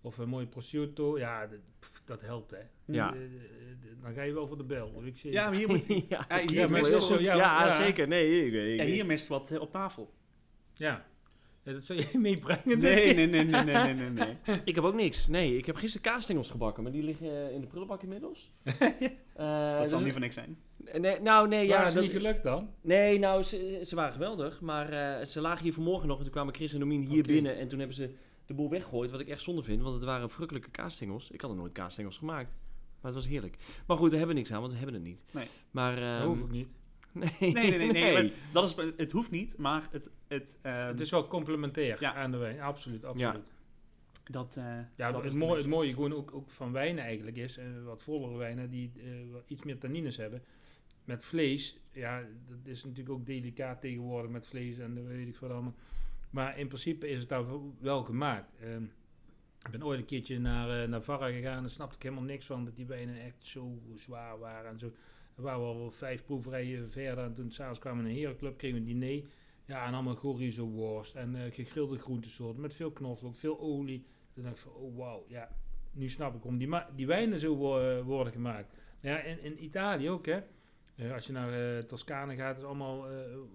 Of 0.00 0.18
een 0.18 0.28
mooie 0.28 0.46
prosciutto. 0.46 1.18
Ja, 1.18 1.46
dat, 1.46 1.58
pff, 1.78 2.02
dat 2.04 2.20
helpt 2.20 2.50
hè. 2.50 2.62
Ja. 2.84 3.14
Eh, 3.14 3.20
dan 4.02 4.14
ga 4.14 4.22
je 4.22 4.32
wel 4.32 4.46
voor 4.46 4.58
de 4.58 4.64
bel. 4.64 5.02
Ik 5.04 5.16
Ja, 5.16 5.48
maar 5.48 5.58
hier 5.58 5.68
moet... 5.68 5.84
ja, 5.86 6.26
hier, 6.28 6.52
Ja, 6.52 6.68
mist 6.68 7.02
zo, 7.02 7.20
ja, 7.20 7.34
ja, 7.34 7.66
ja. 7.66 7.76
zeker. 7.76 8.08
Nee, 8.08 8.50
ja, 8.76 8.84
hier 8.84 9.06
mist 9.06 9.26
wat 9.28 9.58
op 9.58 9.70
tafel. 9.70 10.14
ja. 10.74 11.06
Ja, 11.66 11.72
dat 11.72 11.84
zou 11.84 11.98
je 11.98 12.18
meebrengen. 12.28 12.62
denk 12.64 12.80
Nee, 12.82 13.02
ik. 13.02 13.16
nee, 13.16 13.26
nee, 13.26 13.44
nee, 13.44 13.64
nee, 13.64 13.74
nee, 13.74 13.94
nee, 13.94 14.10
nee. 14.10 14.36
ik 14.64 14.74
heb 14.74 14.84
ook 14.84 14.94
niks. 14.94 15.26
Nee, 15.28 15.56
ik 15.56 15.66
heb 15.66 15.76
gisteren 15.76 16.12
kaasstengels 16.12 16.50
gebakken, 16.50 16.82
maar 16.82 16.92
die 16.92 17.02
liggen 17.02 17.26
eh, 17.48 17.54
in 17.54 17.60
de 17.60 17.66
prullenbak 17.66 18.02
inmiddels. 18.02 18.50
Eh, 19.36 19.78
Dat 19.78 19.88
zal 19.88 20.00
niet 20.00 20.10
voor 20.12 20.20
niks 20.20 20.34
zijn. 20.34 20.56
Nee, 21.00 21.20
nou, 21.20 21.48
nee, 21.48 21.66
Ja, 21.66 21.80
ja. 21.80 21.86
is 21.86 21.94
dat- 21.94 22.02
niet 22.02 22.12
gelukt 22.12 22.42
dan? 22.42 22.70
Nee, 22.80 23.18
nou, 23.18 23.42
ze, 23.42 23.82
ze 23.86 23.94
waren 23.94 24.12
geweldig. 24.12 24.60
Maar 24.60 24.88
eh, 25.18 25.26
ze 25.26 25.40
lagen 25.40 25.62
hier 25.62 25.72
vanmorgen 25.72 26.08
nog 26.08 26.16
en 26.18 26.22
toen 26.24 26.32
kwamen 26.32 26.54
Chris 26.54 26.72
en 26.72 26.78
Domien 26.80 27.06
hier 27.06 27.22
binnen. 27.22 27.56
En 27.58 27.68
toen 27.68 27.78
hebben 27.78 27.96
ze 27.96 28.10
de 28.46 28.54
boel 28.54 28.70
weggegooid, 28.70 29.10
wat 29.10 29.20
ik 29.20 29.28
echt 29.28 29.42
zonde 29.42 29.62
vind. 29.62 29.82
Want 29.82 29.94
het 29.94 30.04
waren 30.04 30.30
vrukkelijke 30.30 30.70
kaasstengels. 30.70 31.30
Ik 31.30 31.40
had 31.40 31.50
nog 31.50 31.58
nooit 31.58 31.72
kaasstengels 31.72 32.16
gemaakt. 32.18 32.50
Maar 33.00 33.12
het 33.12 33.14
was 33.14 33.28
heerlijk. 33.28 33.56
Maar 33.86 33.96
goed, 33.96 34.08
daar 34.10 34.18
hebben 34.18 34.36
we 34.36 34.40
niks 34.42 34.52
aan, 34.52 34.60
want 34.60 34.72
we 34.72 34.78
hebben 34.78 34.94
het 34.96 35.04
niet. 35.04 35.24
Nee. 35.30 35.46
Maar, 35.70 35.94
Dat 35.96 36.04
ehm, 36.04 36.26
hoef 36.26 36.40
ik 36.40 36.50
niet. 36.50 36.68
Nee, 37.16 37.52
Nee, 37.52 37.78
nee, 37.78 38.12
nee. 38.12 38.32
Dat 38.52 38.68
is, 38.78 38.92
het 38.96 39.10
hoeft 39.10 39.30
niet, 39.30 39.58
maar 39.58 39.88
het... 39.90 40.10
het, 40.28 40.58
eh, 40.62 40.86
het 40.86 41.00
is 41.00 41.10
wel 41.10 41.28
complementair 41.28 41.96
Ja. 42.00 42.14
aan 42.14 42.30
de 42.30 42.36
wijn. 42.36 42.60
Absoluut, 42.60 43.04
absoluut. 43.04 43.44
dat, 44.30 44.56
eh, 44.56 44.78
Ja, 44.96 45.12
dat 45.12 45.22
het, 45.22 45.32
is 45.32 45.38
mooie, 45.38 45.56
het 45.56 45.66
mooie 45.66 45.92
gewoon 45.94 46.14
ook, 46.14 46.34
ook 46.34 46.50
van 46.50 46.72
wijnen 46.72 47.04
eigenlijk 47.04 47.36
is, 47.36 47.56
eh, 47.56 47.64
wat 47.84 48.02
vollere 48.02 48.36
wijnen 48.36 48.70
die 48.70 48.92
eh, 48.96 49.04
wat 49.32 49.44
iets 49.46 49.62
meer 49.62 49.78
tannines 49.78 50.16
hebben. 50.16 50.42
Met 51.04 51.24
vlees, 51.24 51.78
ja, 51.92 52.20
dat 52.48 52.58
is 52.64 52.84
natuurlijk 52.84 53.18
ook 53.18 53.26
delicaat 53.26 53.80
tegenwoordig 53.80 54.30
met 54.30 54.46
vlees 54.46 54.78
en 54.78 55.06
weet 55.06 55.28
ik 55.28 55.36
veel 55.36 55.50
allemaal. 55.50 55.74
Maar 56.30 56.58
in 56.58 56.66
principe 56.68 57.08
is 57.08 57.18
het 57.18 57.28
daar 57.28 57.44
wel 57.80 58.02
gemaakt. 58.04 58.52
Ehm, 58.60 58.82
ik 59.64 59.70
ben 59.70 59.84
ooit 59.84 59.98
een 59.98 60.04
keertje 60.04 60.38
naar 60.38 60.88
Navarra 60.88 61.26
gegaan 61.26 61.56
en 61.56 61.60
daar 61.60 61.70
snapte 61.70 61.96
ik 61.96 62.02
helemaal 62.02 62.24
niks 62.24 62.46
van 62.46 62.64
dat 62.64 62.76
die 62.76 62.86
wijnen 62.86 63.20
echt 63.20 63.46
zo 63.46 63.82
zwaar 63.94 64.38
waren 64.38 64.70
en 64.70 64.78
zo. 64.78 64.92
Er 65.36 65.42
waren 65.42 65.60
we 65.60 65.66
al 65.66 65.90
vijf 65.90 66.24
proeverijen 66.24 66.90
verder 66.90 67.24
en 67.24 67.34
toen 67.34 67.50
s'avonds 67.50 67.78
kwamen 67.78 68.04
we 68.04 68.10
in 68.10 68.14
een 68.14 68.20
herenclub, 68.20 68.58
kregen 68.58 68.84
we 68.84 68.90
een 68.90 68.98
diner. 69.00 69.24
Ja, 69.64 69.86
en 69.86 69.94
allemaal 69.94 70.14
chorizo 70.14 70.66
worst 70.66 71.14
en 71.14 71.34
eh, 71.34 71.52
gegrilde 71.52 71.98
groentesoorten 71.98 72.60
met 72.60 72.74
veel 72.74 72.90
knoflook, 72.90 73.36
veel 73.36 73.60
olie. 73.60 74.06
Toen 74.32 74.44
dacht 74.44 74.56
ik 74.56 74.62
van, 74.62 74.72
oh 74.72 74.96
wauw, 74.96 75.24
ja, 75.28 75.48
nu 75.92 76.08
snap 76.08 76.34
ik 76.34 76.42
waarom 76.42 76.58
die, 76.58 76.94
die 76.94 77.06
wijnen 77.06 77.40
zo 77.40 77.78
eh, 77.78 78.04
worden 78.04 78.32
gemaakt. 78.32 78.74
Ja, 79.00 79.18
in, 79.22 79.42
in 79.42 79.64
Italië 79.64 80.10
ook, 80.10 80.26
hè. 80.26 80.40
Eh, 80.96 81.12
als 81.12 81.26
je 81.26 81.32
naar 81.32 81.86
Toscane 81.86 82.34
gaat, 82.34 82.56
is 82.56 82.64
allemaal 82.64 83.06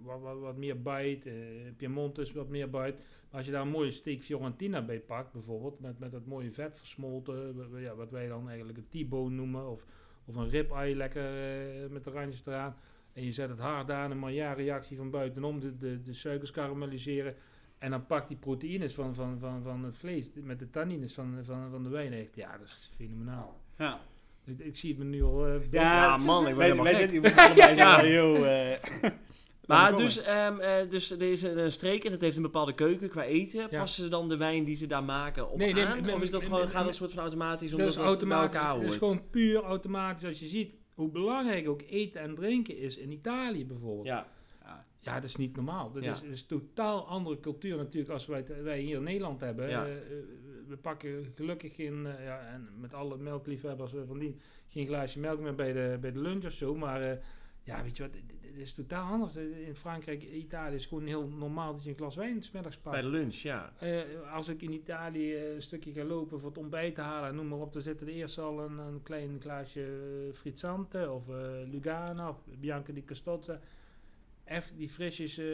wat, 0.03 0.39
wat, 0.39 0.57
meer 0.57 0.81
bite. 0.81 1.31
Piemonte 1.77 2.21
is 2.21 2.31
wat 2.31 2.49
meer 2.49 2.69
bite. 2.69 2.95
Maar 3.29 3.39
als 3.39 3.45
je 3.45 3.51
daar 3.51 3.61
een 3.61 3.67
mooie 3.67 3.91
steak 3.91 4.21
Fiorentina 4.21 4.85
bij 4.85 4.99
pakt, 4.99 5.31
bijvoorbeeld, 5.31 5.79
met, 5.79 5.99
met 5.99 6.11
dat 6.11 6.25
mooie 6.25 6.51
vet 6.51 6.77
versmolten, 6.77 7.55
ja, 7.75 7.95
wat 7.95 8.11
wij 8.11 8.27
dan 8.27 8.49
eigenlijk 8.49 8.77
een 8.77 9.05
T-bone 9.05 9.35
noemen, 9.35 9.69
of, 9.69 9.85
of 10.25 10.35
een 10.35 10.49
ribeye 10.49 10.95
lekker 10.95 11.23
eh, 11.25 11.89
met 11.89 12.03
de 12.03 12.09
randjes 12.11 12.41
eraan. 12.45 12.75
En 13.13 13.23
je 13.23 13.31
zet 13.31 13.49
het 13.49 13.59
hard 13.59 13.91
aan, 13.91 14.11
een 14.11 14.19
Maillard-reactie 14.19 14.97
van 14.97 15.09
buitenom, 15.09 15.59
de, 15.59 15.77
de, 15.77 16.01
de 16.01 16.13
suikers 16.13 16.51
karamelliseren. 16.51 17.35
En 17.77 17.91
dan 17.91 18.05
pakt 18.05 18.27
die 18.27 18.37
proteïnes 18.37 18.93
van, 18.93 19.15
van, 19.15 19.37
van, 19.39 19.61
van 19.63 19.83
het 19.83 19.95
vlees 19.95 20.29
met 20.33 20.59
de 20.59 20.69
tannines 20.69 21.13
van, 21.13 21.37
van, 21.43 21.67
van 21.71 21.83
de 21.83 21.89
wijn 21.89 22.13
echt. 22.13 22.35
Ja, 22.35 22.57
dat 22.57 22.67
is 22.67 22.91
fenomenaal. 22.95 23.59
Ja, 23.77 23.99
Ik, 24.45 24.59
ik 24.59 24.75
zie 24.75 24.89
het 24.89 24.97
me 24.99 25.05
nu 25.05 25.23
al... 25.23 25.47
eh, 25.47 25.71
Ja, 25.71 26.17
man, 26.17 26.41
ik 26.47 26.47
ben 26.47 26.57
wij, 26.57 26.65
helemaal 26.65 26.85
wij 26.85 26.95
gek. 26.95 27.09
zitten 27.11 27.75
Ja. 27.75 28.05
joh, 28.05 28.75
Maar 29.67 29.95
dus, 29.97 30.21
eh, 30.21 30.89
dus 30.89 31.11
er 31.11 31.21
is 31.21 31.41
een, 31.41 31.57
een 31.57 31.71
streek 31.71 32.03
en 32.05 32.11
het 32.11 32.21
heeft 32.21 32.35
een 32.35 32.41
bepaalde 32.41 32.73
keuken 32.73 33.09
qua 33.09 33.23
eten. 33.23 33.67
Ja. 33.69 33.79
Passen 33.79 34.03
ze 34.03 34.09
dan 34.09 34.29
de 34.29 34.37
wijn 34.37 34.63
die 34.63 34.75
ze 34.75 34.87
daar 34.87 35.03
maken 35.03 35.49
op 35.51 35.57
Nee, 35.57 35.73
nee, 35.73 35.85
aan? 35.85 36.03
nee, 36.03 36.15
of 36.15 36.21
is 36.21 36.29
dat 36.29 36.43
gewoon, 36.43 36.67
gaat 36.69 36.85
dat 36.85 36.95
soort 36.95 37.11
van 37.11 37.21
automatisch 37.21 37.69
dat 37.69 37.79
omdat 37.79 37.93
is 37.93 37.95
dat 37.97 38.05
automatisch. 38.05 38.55
elkaar 38.55 38.75
hoort? 38.75 38.93
gewoon 38.93 39.29
puur 39.29 39.63
automatisch. 39.63 40.27
Als 40.27 40.39
je 40.39 40.47
ziet 40.47 40.75
hoe 40.93 41.09
belangrijk 41.09 41.67
ook 41.69 41.81
eten 41.89 42.21
en 42.21 42.35
drinken 42.35 42.77
is 42.77 42.97
in 42.97 43.11
Italië 43.11 43.65
bijvoorbeeld. 43.65 44.05
Ja, 44.07 44.27
Ja, 45.03 45.13
dat 45.13 45.23
is 45.23 45.35
niet 45.35 45.55
normaal. 45.55 45.91
Dat 45.91 46.03
Ja. 46.03 46.11
is, 46.11 46.21
is 46.21 46.45
totaal 46.45 47.07
andere 47.07 47.39
cultuur 47.39 47.77
natuurlijk 47.77 48.11
als 48.11 48.25
wij, 48.25 48.45
wij 48.63 48.79
hier 48.79 48.95
in 48.97 49.03
Nederland 49.03 49.39
hebben. 49.39 49.69
Ja. 49.69 49.85
Eh, 49.85 49.91
eh, 49.95 50.01
we 50.67 50.77
pakken 50.77 51.31
gelukkig 51.35 51.75
geen, 51.75 52.05
eh, 52.05 52.25
ja, 52.25 52.39
en 52.53 52.69
met 52.79 52.93
alle 52.93 53.17
melkliefhebbers 53.17 53.91
van 54.07 54.19
die, 54.19 54.35
geen 54.67 54.87
glaasje 54.87 55.19
melk 55.19 55.39
meer 55.39 55.55
bij 55.55 55.73
de, 55.73 55.97
bij 56.01 56.11
de 56.11 56.19
lunch 56.19 56.45
of 56.45 56.51
zo. 56.51 56.75
Maar 56.75 57.19
ja, 57.63 57.83
weet 57.83 57.97
je 57.97 58.03
wat, 58.03 58.11
het 58.41 58.57
is 58.59 58.73
totaal 58.73 59.11
anders. 59.11 59.35
Eh, 59.35 59.67
In 59.67 59.75
Frankrijk, 59.75 60.23
Italië 60.23 60.75
is 60.75 60.85
gewoon 60.85 61.05
heel 61.05 61.27
normaal 61.27 61.73
dat 61.73 61.83
je 61.83 61.89
een 61.89 61.95
glas 61.95 62.15
wijn 62.15 62.43
's 62.43 62.51
middags 62.51 62.77
pakt. 62.77 62.95
bij 62.95 63.01
de 63.05 63.09
lunch, 63.17 63.35
ja. 63.35 63.73
Eh, 63.79 64.01
als 64.33 64.47
ik 64.47 64.61
in 64.61 64.71
Italië 64.73 65.35
een 65.37 65.61
stukje 65.61 65.91
ga 65.91 66.03
lopen 66.03 66.39
voor 66.39 66.49
het 66.49 66.57
ontbijt 66.57 66.95
te 66.95 67.01
halen, 67.01 67.35
noem 67.35 67.47
maar 67.47 67.59
op, 67.59 67.73
dan 67.73 67.81
zit 67.81 68.01
er 68.01 68.07
eerst 68.07 68.37
al 68.37 68.59
een, 68.59 68.77
een 68.77 69.03
klein 69.03 69.37
glaasje 69.41 69.81
eh, 69.83 70.33
frizzante 70.37 71.11
of 71.11 71.29
eh, 71.29 71.35
Lugano 71.71 72.29
of 72.29 72.37
Bianca 72.59 72.93
di 72.93 73.03
Castozza. 73.05 73.59
Even 74.51 74.77
die 74.77 74.89
frisjes, 74.89 75.37
eh, 75.37 75.45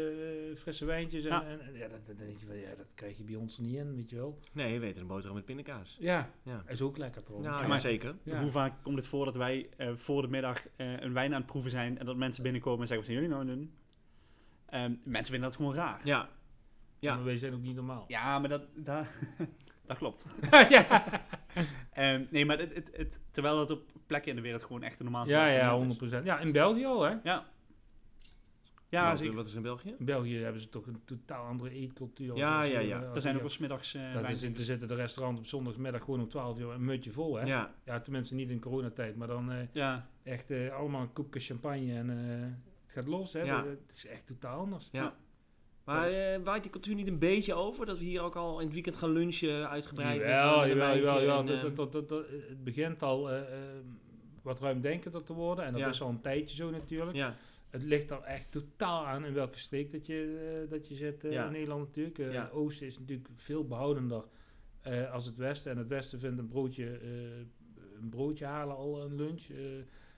frisse 0.56 0.86
wijntjes. 0.86 1.24
En, 1.24 1.30
Ja. 1.30 1.44
en, 1.46 1.62
en 1.62 1.74
ja, 1.74 1.88
dat, 1.88 2.06
dat, 2.06 2.18
denk 2.18 2.40
je 2.40 2.46
wel, 2.46 2.56
ja, 2.56 2.76
dat 2.78 2.86
krijg 2.96 3.18
je 3.18 3.24
bij 3.24 3.36
ons 3.36 3.58
niet 3.58 3.76
in, 3.76 3.96
weet 3.96 4.10
je 4.10 4.16
wel. 4.16 4.40
Nee, 4.52 4.74
je 4.74 4.80
weet 4.80 4.98
een 4.98 5.08
boterham 5.08 5.36
met 5.36 5.46
pindakaas. 5.46 5.98
Ja, 6.00 6.30
Ja, 6.44 6.64
is 6.68 6.82
ook 6.82 6.98
lekker 6.98 7.22
trouwens. 7.24 7.48
nou, 7.50 7.60
Ja, 7.62 7.68
ja, 7.68 7.74
maar- 7.74 7.82
zeker. 7.82 8.16
Ja. 8.24 8.42
Hoe 8.42 8.52
vaak 8.52 8.74
komt 8.84 8.96
het 8.98 9.08
voor 9.08 9.26
dat 9.26 9.36
wij 9.36 9.70
eh, 9.78 9.92
voor 9.96 10.22
de 10.22 10.28
middag 10.28 10.68
eh, 10.76 11.00
een 11.00 11.14
wijn 11.14 11.32
aan 11.34 11.38
het 11.42 11.50
proeven 11.50 11.72
zijn 11.72 12.00
en 12.00 12.06
dat 12.06 12.16
mensen 12.16 12.44
binnenkomen 12.44 12.82
en 12.82 12.88
zeggen, 12.88 13.06
wat 13.08 13.16
zijn 13.16 13.30
jullie 13.30 13.46
nou 13.46 13.58
doen? 13.58 13.74
Ehm, 14.66 14.92
mensen 15.04 15.32
vinden 15.32 15.50
dat 15.50 15.56
gewoon 15.56 15.74
raar. 15.76 16.02
Ja, 16.04 16.30
ja. 17.00 17.16
Maar 17.16 17.24
wij 17.26 17.38
zijn 17.38 17.54
ook 17.54 17.62
niet 17.62 17.76
normaal. 17.76 18.06
Ja, 18.08 18.40
maar 18.40 18.50
dat, 18.50 18.62
dat, 18.76 19.06
dat 19.88 19.98
klopt. 19.98 20.26
ja, 20.70 21.22
Ehm, 21.94 22.26
nee, 22.30 22.46
maar 22.46 22.58
het, 22.60 22.74
het, 22.74 22.90
het, 22.94 23.22
terwijl 23.32 23.60
het 23.60 23.72
op 23.72 23.82
plekken 24.08 24.30
in 24.30 24.36
de 24.36 24.42
wereld 24.42 24.64
gewoon 24.64 24.84
echt 24.84 25.00
een 25.00 25.06
normaal 25.06 25.28
ja, 25.28 25.48
ja, 25.48 25.86
is. 25.90 25.98
100%. 26.20 26.24
Ja, 26.24 26.40
in 26.40 26.52
België 26.52 26.86
al, 26.86 27.02
hè. 27.02 27.16
Ja. 27.24 27.46
Ja, 28.90 29.10
wat, 29.34 29.46
is 29.48 29.54
in 29.54 29.62
België? 29.62 29.96
In 30.00 30.06
België 30.06 30.38
hebben 30.38 30.62
ze 30.62 30.70
toch 30.70 30.86
een 30.88 31.02
totaal 31.06 31.46
andere 31.46 31.70
eetcultuur. 31.70 32.36
Ja, 32.36 32.60
als 32.62 32.72
ja, 32.72 32.80
ja. 32.80 32.98
als 33.00 33.16
Er 33.16 33.22
zijn 33.22 33.36
ook 33.36 33.42
wel 33.42 33.50
smiddags 33.50 33.94
eh 33.94 34.14
Dat 34.14 34.22
wijn. 34.22 34.34
is, 34.34 34.44
er 34.44 34.56
zitten 34.64 34.88
de 34.88 34.96
restaurant 34.96 35.40
op 35.40 35.46
zondagsmiddag 35.48 36.04
gewoon 36.04 36.20
om 36.20 36.30
12 36.30 36.60
uur 36.60 36.70
een 36.72 36.86
mutje 36.86 37.12
vol, 37.12 37.36
hè? 37.36 37.46
Ja, 37.46 37.74
Ja, 37.86 38.00
tenminste 38.00 38.36
niet 38.36 38.50
in 38.50 38.60
coronatijd, 38.60 39.16
maar 39.16 39.28
dan 39.28 39.52
eh, 39.52 39.58
Ja, 39.72 40.08
echt 40.24 40.52
eh, 40.52 40.74
allemaal 40.76 41.02
een 41.02 41.14
koepje 41.14 41.40
champagne 41.40 41.94
en 41.94 42.10
eh, 42.10 42.48
het 42.84 42.92
gaat 42.94 43.08
los, 43.08 43.34
hè? 43.34 43.42
Ja. 43.42 43.56
Dat- 43.62 43.66
Het 43.88 43.96
is 43.96 44.06
echt 44.06 44.28
totaal 44.28 44.60
anders. 44.60 44.90
ja. 44.92 45.16
Maar 45.84 46.10
eh, 46.10 46.40
waait 46.44 46.62
die 46.64 46.72
cultuur 46.72 46.96
niet 46.96 47.08
een 47.08 47.20
beetje 47.20 47.54
over? 47.54 47.86
Dat 47.86 48.00
we 48.00 48.06
hier 48.06 48.22
ook 48.22 48.36
al 48.36 48.60
in 48.60 48.66
het 48.66 48.74
weekend 48.74 48.98
gaan 48.98 49.12
lunchen 49.12 49.70
uitgebreid 49.70 50.20
Jawel, 50.22 50.56
met 50.60 50.64
een 50.64 50.70
jawel, 50.70 50.88
meisje 50.88 51.04
jawel, 51.04 51.22
jawel. 51.22 51.40
en, 51.40 51.46
Dat- 51.46 51.56
eh, 51.56 51.62
dat- 51.62 51.76
dat- 51.76 51.92
dat- 51.92 52.10
dat- 52.10 52.26
Het 52.50 52.64
begint 52.64 53.04
al 53.04 53.32
eh, 53.32 53.38
eh, 53.40 53.46
wat 54.42 54.60
ruimdenkender 54.60 55.24
te 55.24 55.34
worden 55.34 55.66
en 55.66 55.72
dat 55.72 55.82
Ja. 55.82 55.88
is 55.90 56.02
al 56.02 56.10
een 56.10 56.22
tijdje 56.22 56.56
zo 56.56 56.70
natuurlijk. 56.70 57.16
Ja, 57.16 57.36
Het 57.78 57.86
ligt 57.86 58.10
er 58.10 58.22
echt 58.22 58.52
totaal 58.52 59.06
aan 59.06 59.26
in 59.26 59.34
welke 59.34 59.58
streek 59.58 59.92
dat 59.92 60.06
je, 60.06 60.60
eh, 60.64 60.70
dat 60.72 60.88
je 60.88 60.96
zit 60.96 61.24
eh, 61.24 61.32
Ja. 61.32 61.46
in 61.46 61.52
Nederland 61.52 61.86
natuurlijk. 61.86 62.18
Ja. 62.34 62.50
Oosten 62.54 62.88
is 62.88 63.00
natuurlijk 63.00 63.30
veel 63.36 63.68
behoudender 63.68 64.24
eh, 64.82 65.12
als 65.14 65.26
het 65.26 65.36
Westen. 65.36 65.72
En 65.72 65.78
het 65.78 65.88
Westen 65.88 66.20
vindt 66.20 66.40
een 66.40 66.48
broodje, 66.48 66.98
eh, 66.98 67.38
een 68.02 68.10
broodje 68.10 68.46
halen 68.46 68.76
al 68.76 69.02
een 69.02 69.16
lunch. 69.16 69.46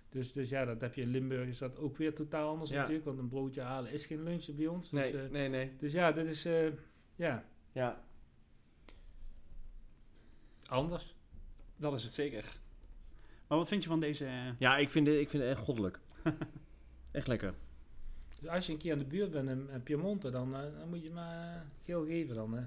dus, 0.10 0.32
dus 0.32 0.49
ja, 0.49 0.66
dat 0.66 0.82
heb 0.82 0.93
je 0.93 1.01
in 1.01 1.07
Limburg 1.10 1.47
is 1.47 1.57
dat 1.57 1.78
ook 1.78 1.97
weer 1.97 2.14
totaal 2.16 2.49
anders 2.49 2.70
Ja. 2.72 2.78
natuurlijk. 2.80 3.05
Want 3.05 3.20
een 3.20 3.28
broodje 3.28 3.62
halen 3.62 3.91
is 3.91 4.05
geen 4.05 4.24
lunch 4.24 4.45
bij 4.55 4.68
ons. 4.68 4.91
nee, 4.91 5.12
Dus, 5.12 5.22
eh, 5.22 5.30
nee, 5.30 5.49
nee. 5.49 5.72
dus 5.78 5.91
ja, 5.91 6.12
dit 6.12 6.28
is 6.30 6.45
eh, 6.45 6.68
ja, 7.16 7.45
Ja. 7.72 8.03
anders. 10.68 11.16
dat 11.78 11.93
is 11.93 12.03
het 12.03 12.14
zeker. 12.14 12.57
Maar 13.48 13.57
wat 13.57 13.68
vind 13.68 13.84
je 13.84 13.90
van 13.90 13.99
deze... 13.99 14.27
Ja, 14.60 14.77
ik 14.77 14.90
vind, 14.90 15.07
het, 15.07 15.15
ik 15.15 15.30
vind 15.30 15.44
het 15.44 15.52
echt 15.52 15.61
goddelijk. 15.65 15.99
echt 17.11 17.27
lekker. 17.27 17.53
Dus 18.40 18.49
als 18.49 18.65
je 18.65 18.72
een 18.72 18.77
keer 18.77 18.91
in 18.91 18.98
de 18.98 19.06
buurt 19.06 19.31
bent 19.31 19.49
in, 19.49 19.69
in 19.73 19.84
Piemonte, 19.84 20.30
dan, 20.30 20.56
eh, 20.56 20.61
dan 20.80 20.90
moet 20.90 21.03
je 21.03 21.10
maar 21.11 21.53
eh, 21.56 21.61
geel 21.86 22.06
geven 22.06 22.36
dan. 22.36 22.53
Hè. 22.53 22.61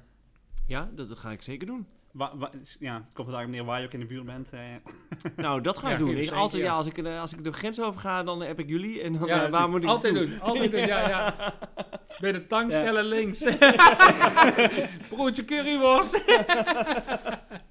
Ja, 0.67 0.91
dat 0.95 1.19
ga 1.19 1.31
ik 1.31 1.43
zeker 1.43 1.67
doen. 1.67 1.87
wa- 2.13 2.37
wa- 2.37 2.51
ja, 2.79 2.95
het 2.95 3.13
komt 3.13 3.29
er 3.29 3.35
eigenlijk 3.35 3.49
neer 3.49 3.65
waar 3.65 3.81
je 3.81 3.87
ook 3.87 3.93
in 3.93 4.01
de 4.01 4.07
buurt 4.07 4.25
bent. 4.25 4.51
eh. 4.51 4.61
Nou, 5.37 5.61
dat 5.61 5.79
ga 5.79 5.87
Ja, 5.89 5.93
ik 5.95 5.99
doen. 6.01 6.17
Ik, 6.17 6.31
altijd, 6.31 6.63
ja, 6.63 6.69
ja. 6.69 6.75
als, 6.77 6.87
ik, 6.87 6.99
als 7.07 7.33
ik 7.33 7.45
de 7.45 7.53
grens 7.53 7.81
over 7.81 8.01
ga, 8.01 8.23
dan 8.23 8.41
heb 8.43 8.59
ik 8.59 8.69
jullie. 8.69 9.01
En 9.03 9.13
dan, 9.19 9.27
Ja, 9.29 9.49
waar 9.51 9.69
moet 9.71 9.83
ik 9.83 9.89
altijd 9.89 10.15
doen, 10.15 10.41
altijd 10.41 10.71
doen, 10.71 10.81
ja, 10.87 11.09
ja. 11.09 11.35
Bij 12.21 12.33
de 12.33 12.47
tankstellen 12.47 13.05
links. 13.05 13.39
Broodje 15.11 15.45
curryworst. 15.45 16.27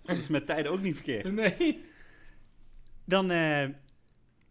dat 0.04 0.18
is 0.18 0.28
met 0.28 0.46
tijden 0.46 0.72
ook 0.72 0.82
niet 0.82 0.96
verkeerd. 0.96 1.32
nee. 1.34 1.84
Dan 3.06 3.32
eh, 3.32 3.68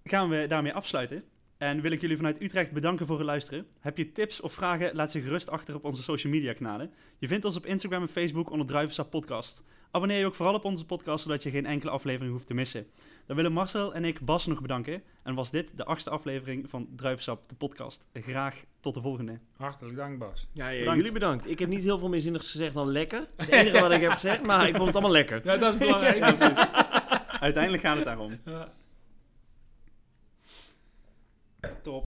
gaan 0.05 0.29
we 0.29 0.47
daarmee 0.49 0.73
afsluiten. 0.75 1.25
En 1.61 1.81
wil 1.81 1.91
ik 1.91 2.01
jullie 2.01 2.17
vanuit 2.17 2.43
Utrecht 2.43 2.73
bedanken 2.73 3.07
voor 3.07 3.17
het 3.17 3.27
luisteren. 3.27 3.67
Heb 3.81 3.97
je 3.97 4.13
tips 4.13 4.41
of 4.41 4.53
vragen, 4.53 4.95
laat 4.95 5.11
ze 5.11 5.21
gerust 5.21 5.51
achter 5.51 5.75
op 5.75 5.85
onze 5.85 6.03
social 6.03 6.33
media 6.33 6.53
kanalen. 6.53 6.93
Je 7.19 7.27
vindt 7.29 7.45
ons 7.45 7.57
op 7.57 7.67
Instagram 7.67 8.03
en 8.03 8.09
Facebook 8.09 8.51
onder 8.51 8.67
Druivensap 8.67 9.11
Podcast. 9.11 9.65
Abonneer 9.91 10.19
je 10.19 10.27
ook 10.27 10.35
vooral 10.35 10.55
op 10.55 10.65
onze 10.65 10.87
podcast, 10.87 11.23
zodat 11.23 11.43
je 11.43 11.51
geen 11.51 11.67
enkele 11.67 11.91
aflevering 11.91 12.33
hoeft 12.33 12.47
te 12.47 12.55
missen. 12.55 12.87
Dan 13.27 13.37
willen 13.37 13.53
Marcel 13.53 13.95
en 13.95 14.05
ik 14.05 14.21
Bas 14.21 14.47
nog 14.47 14.61
bedanken. 14.61 15.03
En 15.23 15.35
was 15.35 15.51
dit 15.51 15.77
de 15.77 15.85
achtste 15.85 16.11
aflevering 16.11 16.71
van 16.71 16.89
Druivensap, 16.97 17.49
de 17.49 17.55
podcast. 17.55 18.09
Graag 18.13 18.63
tot 18.81 18.95
de 18.95 19.01
volgende. 19.01 19.39
Hartelijk 19.57 19.97
dank, 19.97 20.19
Bas. 20.19 20.49
Ja, 20.53 20.69
ja, 20.69 20.79
Bedankt. 20.79 20.97
jullie 20.99 21.13
bedankt. 21.13 21.51
Ik 21.51 21.59
heb 21.59 21.69
niet 21.69 21.83
heel 21.83 21.99
veel 21.99 22.09
meer 22.09 22.21
zinnigs 22.21 22.51
gezegd 22.51 22.75
dan 22.75 22.89
lekker. 22.91 23.19
Dat 23.19 23.29
is 23.37 23.47
het 23.47 23.55
enige 23.55 23.81
wat 23.81 23.91
ik 23.91 24.01
heb 24.01 24.11
gezegd, 24.11 24.47
maar 24.47 24.69
ik 24.69 24.75
vond 24.75 24.87
het 24.87 24.95
allemaal 24.95 25.13
lekker. 25.13 25.41
Ja, 25.45 25.57
dat 25.57 25.73
is 25.75 25.79
belangrijk. 25.79 26.23
Uiteindelijk 27.41 27.83
gaat 27.83 27.97
het 27.97 28.05
daarom. 28.05 28.39
Ja. 31.63 31.71
Top. 31.83 32.10